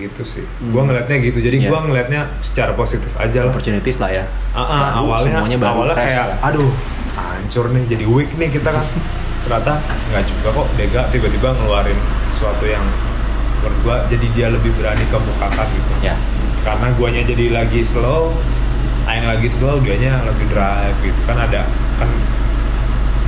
gitu 0.00 0.22
sih. 0.22 0.44
Hmm. 0.46 0.70
gua 0.70 0.82
ngelihatnya 0.84 1.16
gitu. 1.20 1.38
Jadi 1.38 1.56
Iya. 1.58 1.68
gua 1.68 1.78
ngelihatnya 1.82 2.20
secara 2.40 2.72
positif 2.72 3.10
aja 3.14 3.44
lah. 3.44 3.50
Opportunities 3.50 3.98
lah 3.98 4.10
ya. 4.12 4.24
Ah, 4.50 4.60
ah, 4.60 4.66
Baru, 4.94 4.98
awalnya 5.04 5.32
semuanya 5.36 5.58
baru 5.58 5.70
awalnya 5.74 5.94
fresh 5.94 6.06
kayak 6.08 6.24
lah. 6.24 6.48
aduh 6.48 6.70
hancur 7.14 7.64
nih 7.68 7.82
jadi 7.86 8.04
weak 8.06 8.30
nih 8.34 8.48
kita 8.50 8.70
kan. 8.70 8.84
Ternyata 9.42 9.72
nggak 9.82 10.24
juga 10.24 10.48
kok. 10.54 10.66
Dega 10.74 11.02
tiba-tiba 11.10 11.48
ngeluarin 11.52 11.98
sesuatu 12.26 12.64
yang 12.64 12.84
menurut 13.58 13.78
gua 13.82 13.96
jadi 14.06 14.26
dia 14.32 14.48
lebih 14.48 14.70
berani 14.74 15.02
kemukakan 15.08 15.66
gitu. 15.68 15.92
Ya 16.02 16.14
karena 16.58 16.90
guanya 16.94 17.22
jadi 17.24 17.44
lagi 17.50 17.80
slow 17.80 18.34
Aing 19.04 19.24
lagi 19.24 19.48
slow 19.48 19.80
dianya 19.80 20.20
lebih 20.20 20.46
drive 20.48 20.92
gitu. 21.00 21.16
Kan 21.24 21.40
ada 21.40 21.64
kan 21.96 22.10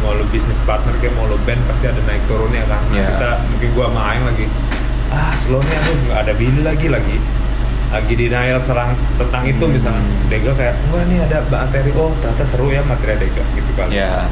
mau 0.01 0.13
lo 0.13 0.25
bisnis 0.29 0.61
partner 0.61 0.93
kayak 0.97 1.13
mau 1.13 1.25
lo 1.25 1.41
band 1.45 1.57
pasti 1.65 1.89
ada 1.89 1.97
naik 2.05 2.21
turunnya 2.25 2.65
kan. 2.65 2.81
Nah, 2.89 2.95
Iya. 2.95 3.07
kita 3.11 3.31
mungkin 3.49 3.69
gua 3.73 3.87
sama 3.89 4.01
Aing 4.07 4.25
lagi 4.25 4.45
ah 5.11 5.35
slow 5.35 5.61
nih 5.61 5.77
aduh 5.77 5.97
nggak 6.05 6.19
ada 6.21 6.33
Billy 6.33 6.61
lagi 6.61 6.87
lagi 6.87 7.17
lagi 7.91 8.15
denial 8.15 8.61
serang 8.61 8.95
tentang 9.17 9.43
itu 9.45 9.59
Hmm. 9.61 9.73
misalnya 9.73 10.03
Dega 10.27 10.53
kayak 10.55 10.75
wah 10.89 11.03
nih 11.03 11.19
ada 11.21 11.43
Mbak 11.45 11.61
Anteri 11.61 11.91
oh 11.93 12.15
ternyata 12.17 12.45
seru 12.45 12.67
ya 12.69 12.83
materi 12.83 13.19
Dega 13.19 13.43
gitu 13.53 13.71
kan 13.75 13.87
ya 13.89 14.25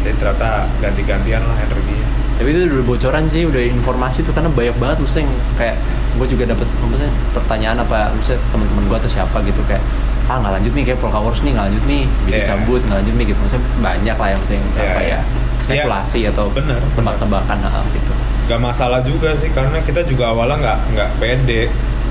jadi 0.00 0.16
ternyata 0.16 0.50
ganti-gantian 0.78 1.42
lah 1.42 1.56
energinya 1.58 2.08
tapi 2.36 2.48
itu 2.50 2.68
udah 2.68 2.84
bocoran 2.86 3.24
sih 3.26 3.42
udah 3.42 3.60
informasi 3.60 4.20
tuh 4.20 4.30
karena 4.30 4.48
banyak 4.48 4.76
banget 4.76 4.96
maksudnya 4.98 5.28
kayak 5.54 5.76
gue 6.14 6.26
juga 6.26 6.44
dapet 6.46 6.68
maksudnya 6.80 7.12
pertanyaan 7.32 7.78
apa 7.78 8.08
maksudnya 8.10 8.40
teman-teman 8.46 8.82
gue 8.86 8.96
atau 8.98 9.10
siapa 9.10 9.36
gitu 9.42 9.60
kayak 9.64 9.84
ah 10.26 10.36
nggak 10.38 10.52
lanjut 10.54 10.72
nih 10.72 10.84
kayak 10.86 10.98
Polka 10.98 11.18
Wars 11.18 11.40
nih 11.40 11.52
nggak 11.52 11.66
lanjut 11.66 11.84
nih 11.86 12.02
bikin 12.24 12.40
Iya. 12.40 12.46
cabut 12.46 12.80
nggak 12.82 12.98
lanjut 12.98 13.14
nih 13.14 13.24
gitu 13.26 13.38
maksudnya 13.38 13.64
banyak 13.78 14.16
lah 14.16 14.28
yang 14.28 14.38
maksudnya 14.38 14.58
yang 14.58 14.68
Iya, 14.70 14.84
apa 14.86 15.00
iya. 15.02 15.10
ya 15.10 15.20
spekulasi 15.58 16.20
atau 16.26 16.44
bener, 16.50 16.76
bener. 16.76 16.92
tebak-tebakan 16.94 17.58
hal 17.62 17.84
gitu 17.90 18.12
gak 18.46 18.58
masalah 18.58 19.00
juga 19.00 19.34
sih 19.34 19.50
karena 19.50 19.78
kita 19.80 20.02
juga 20.02 20.30
awalnya 20.30 20.56
nggak 20.56 20.78
nggak 20.92 21.10
pede 21.16 21.62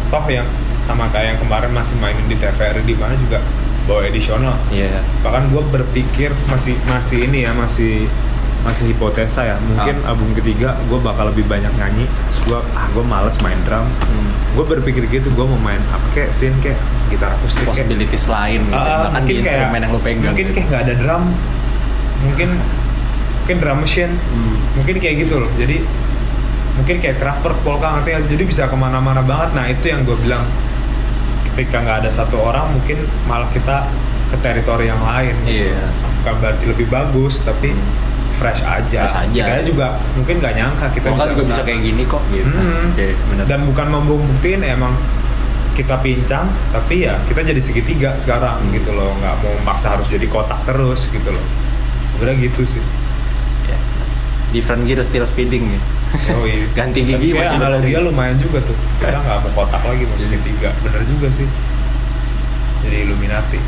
toh 0.07 0.25
yang 0.25 0.43
sama 0.77 1.09
kayak 1.09 1.33
yang 1.33 1.39
kemarin 1.39 1.71
masih 1.71 1.95
mainin 1.97 2.25
di 2.25 2.35
TVRI 2.35 2.83
di 2.83 2.93
mana 2.93 3.15
juga 3.17 3.39
bawa 3.83 4.03
edisional 4.03 4.53
iya 4.69 4.99
bahkan 5.21 5.47
gue 5.47 5.63
berpikir 5.65 6.29
masih 6.45 6.75
masih 6.85 7.23
ini 7.23 7.41
ya 7.41 7.51
masih 7.51 8.05
masih 8.61 8.89
hipotesa 8.89 9.45
ya 9.45 9.55
mungkin 9.63 9.95
Ah. 9.99 10.09
album 10.09 10.33
ketiga 10.33 10.73
gue 10.83 10.97
bakal 10.99 11.29
lebih 11.29 11.45
banyak 11.45 11.69
nyanyi 11.71 12.05
terus 12.25 12.41
gue 12.43 12.59
ah 12.73 12.85
gue 12.89 13.03
males 13.03 13.37
main 13.39 13.57
drum 13.61 13.85
hmm. 13.85 14.29
gue 14.53 14.65
berpikir 14.67 15.05
gitu 15.07 15.29
gue 15.29 15.45
mau 15.45 15.59
main 15.59 15.77
apa 15.87 16.05
kayak 16.11 16.33
scene 16.33 16.57
kayak 16.59 16.77
gitar 17.07 17.29
akustik 17.31 17.61
kayak 17.61 17.69
possibilities 17.71 18.25
lain 18.25 18.59
gitu 18.63 18.75
Ah, 18.75 19.05
bahkan 19.05 19.21
di 19.21 19.25
mungkin 19.31 19.35
kayak 19.39 19.53
instrumen 19.53 19.79
yang 19.79 19.91
lo 19.91 19.99
pegang 20.01 20.25
mungkin 20.27 20.45
gitu. 20.45 20.55
kayak 20.55 20.67
nggak 20.67 20.81
ada 20.83 20.93
drum 20.97 21.23
mungkin 22.21 22.49
mungkin 23.37 23.57
drum 23.59 23.77
machine 23.79 24.13
Hmm. 24.25 24.55
mungkin 24.75 24.95
kayak 24.97 25.15
gitu 25.21 25.33
loh 25.37 25.49
jadi 25.55 25.77
mungkin 26.75 26.99
kayak 26.99 27.17
Kraftwerk 27.23 27.59
polka 27.63 27.87
ngerti 27.99 28.35
jadi 28.35 28.43
bisa 28.43 28.63
ke 28.67 28.75
mana-mana 28.75 29.23
banget. 29.23 29.55
Nah 29.55 29.65
itu 29.71 29.85
yang 29.87 30.03
gue 30.03 30.17
bilang 30.19 30.43
ketika 31.55 31.79
nggak 31.79 31.97
ada 32.03 32.11
satu 32.11 32.35
orang 32.43 32.67
mungkin 32.75 32.99
malah 33.31 33.47
kita 33.55 33.87
ke 34.27 34.35
teritori 34.43 34.91
yang 34.91 34.99
lain 34.99 35.35
iya. 35.47 35.87
Bukan 36.21 36.33
berarti 36.43 36.63
lebih 36.67 36.87
bagus 36.91 37.39
tapi 37.47 37.71
fresh 38.35 38.59
aja. 38.67 39.07
Fresh 39.07 39.31
aja. 39.31 39.43
kita 39.55 39.63
juga 39.63 39.87
mungkin 40.19 40.43
nggak 40.43 40.53
nyangka 40.59 40.85
kita 40.91 41.07
Polka 41.15 41.31
juga 41.31 41.43
bisa 41.47 41.61
kayak 41.63 41.79
gini 41.79 42.03
kok 42.03 42.23
gitu. 42.35 42.51
Hmm. 42.51 42.91
Bener. 43.31 43.45
dan 43.47 43.59
bukan 43.63 43.87
membuktiin 43.87 44.61
emang 44.67 44.91
kita 45.75 45.99
pincang 45.99 46.47
tapi 46.71 47.03
ya 47.03 47.19
kita 47.27 47.43
jadi 47.43 47.61
segitiga 47.63 48.19
sekarang 48.19 48.59
gitu 48.75 48.91
loh. 48.91 49.15
Nggak 49.23 49.35
mau 49.39 49.55
maksa 49.63 49.95
harus 49.95 50.11
jadi 50.11 50.27
kotak 50.27 50.59
terus 50.67 51.07
gitu 51.07 51.31
loh. 51.31 51.45
Sebenarnya 52.11 52.51
gitu 52.51 52.67
sih. 52.67 52.83
Ya. 53.65 53.79
different 54.53 54.85
gear 54.85 55.01
still 55.01 55.25
speeding 55.25 55.71
ya 55.71 55.81
Ganti 56.71 56.99
Tapi 57.01 57.09
gigi 57.11 57.27
kayak 57.31 57.41
masih 57.45 57.57
analoginya 57.57 57.99
bener. 57.99 58.09
lumayan 58.09 58.37
juga 58.37 58.59
tuh. 58.61 58.77
Kita 58.97 59.17
nggak 59.17 59.37
mau 59.41 59.51
kotak 59.55 59.81
lagi 59.81 60.03
mau 60.03 60.17
segitiga 60.17 60.69
bener 60.81 61.01
juga 61.05 61.27
sih. 61.29 61.47
Jadi 62.81 62.95
Illuminati. 63.01 63.59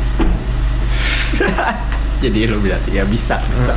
Jadi 2.22 2.38
lu 2.44 2.58
berarti 2.58 2.90
ya 2.92 3.04
bisa 3.04 3.38
bisa. 3.46 3.74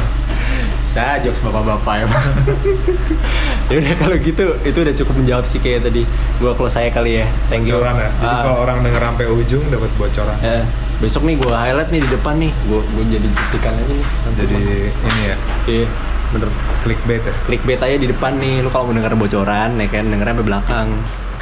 Saya 0.91 1.23
jokes 1.23 1.39
bapak-bapak 1.39 2.03
ya 2.03 2.06
ya 3.72 3.76
udah 3.80 3.95
kalau 3.95 4.18
gitu 4.19 4.45
itu 4.60 4.76
udah 4.76 4.91
cukup 4.91 5.14
menjawab 5.15 5.45
sih 5.48 5.60
kayak 5.60 5.88
tadi. 5.88 6.03
Gua 6.35 6.52
close 6.52 6.76
saya 6.76 6.91
kali 6.91 7.22
ya. 7.22 7.26
Thank 7.48 7.69
you. 7.69 7.80
Bocoran 7.80 7.95
ya. 7.95 8.10
Jadi 8.11 8.27
Ah, 8.27 8.41
kalau 8.43 8.57
orang 8.60 8.77
denger 8.84 9.02
sampai 9.02 9.26
ujung 9.30 9.64
dapat 9.72 9.91
bocoran. 9.95 10.35
Eh, 10.41 10.64
besok 10.99 11.23
nih 11.23 11.35
gua 11.39 11.56
highlight 11.56 11.89
nih 11.89 12.02
di 12.03 12.10
depan 12.11 12.35
nih. 12.35 12.52
Gua 12.68 12.81
gua 12.84 13.03
jadi 13.07 13.27
buktikan 13.30 13.72
aja 13.72 13.93
nih. 13.93 14.07
Jadi 14.35 14.56
ini 14.91 15.22
ya. 15.23 15.35
Iya 15.69 15.88
bener. 16.31 16.49
Clickbait 16.83 17.23
ya? 17.23 17.33
Clickbait 17.45 17.79
aja 17.79 17.95
di 17.99 18.07
depan 18.09 18.39
nih. 18.39 18.63
Lu 18.63 18.69
kalau 18.71 18.89
mau 18.89 18.95
denger 18.95 19.13
bocoran 19.15 19.77
ya 19.77 19.87
kan 19.91 20.05
denger 20.07 20.27
sampai 20.31 20.45
belakang. 20.45 20.87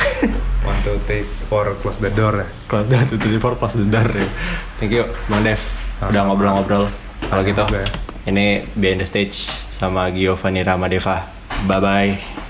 One 0.67 0.79
two 0.83 0.97
take 1.07 1.27
four 1.47 1.71
close 1.79 2.01
the 2.03 2.11
door 2.11 2.43
ya? 2.43 2.47
Kalau 2.67 2.83
udah 2.85 3.01
tuh 3.07 3.17
tuh 3.17 3.39
for 3.39 3.55
pas 3.55 3.71
dendar 3.71 4.09
ya. 4.11 4.27
Thank 4.81 4.93
you 4.93 5.05
bang 5.31 5.41
Dev. 5.45 5.61
Udah 6.03 6.21
ngobrol-ngobrol. 6.27 6.89
Kalau 7.29 7.41
gitu 7.43 7.63
ya. 7.69 7.85
ini 8.27 8.63
behind 8.75 9.03
the 9.03 9.07
stage 9.07 9.49
sama 9.69 10.11
Giovanni 10.11 10.65
Ramadeva. 10.65 11.29
Bye 11.67 11.79
bye 11.79 12.48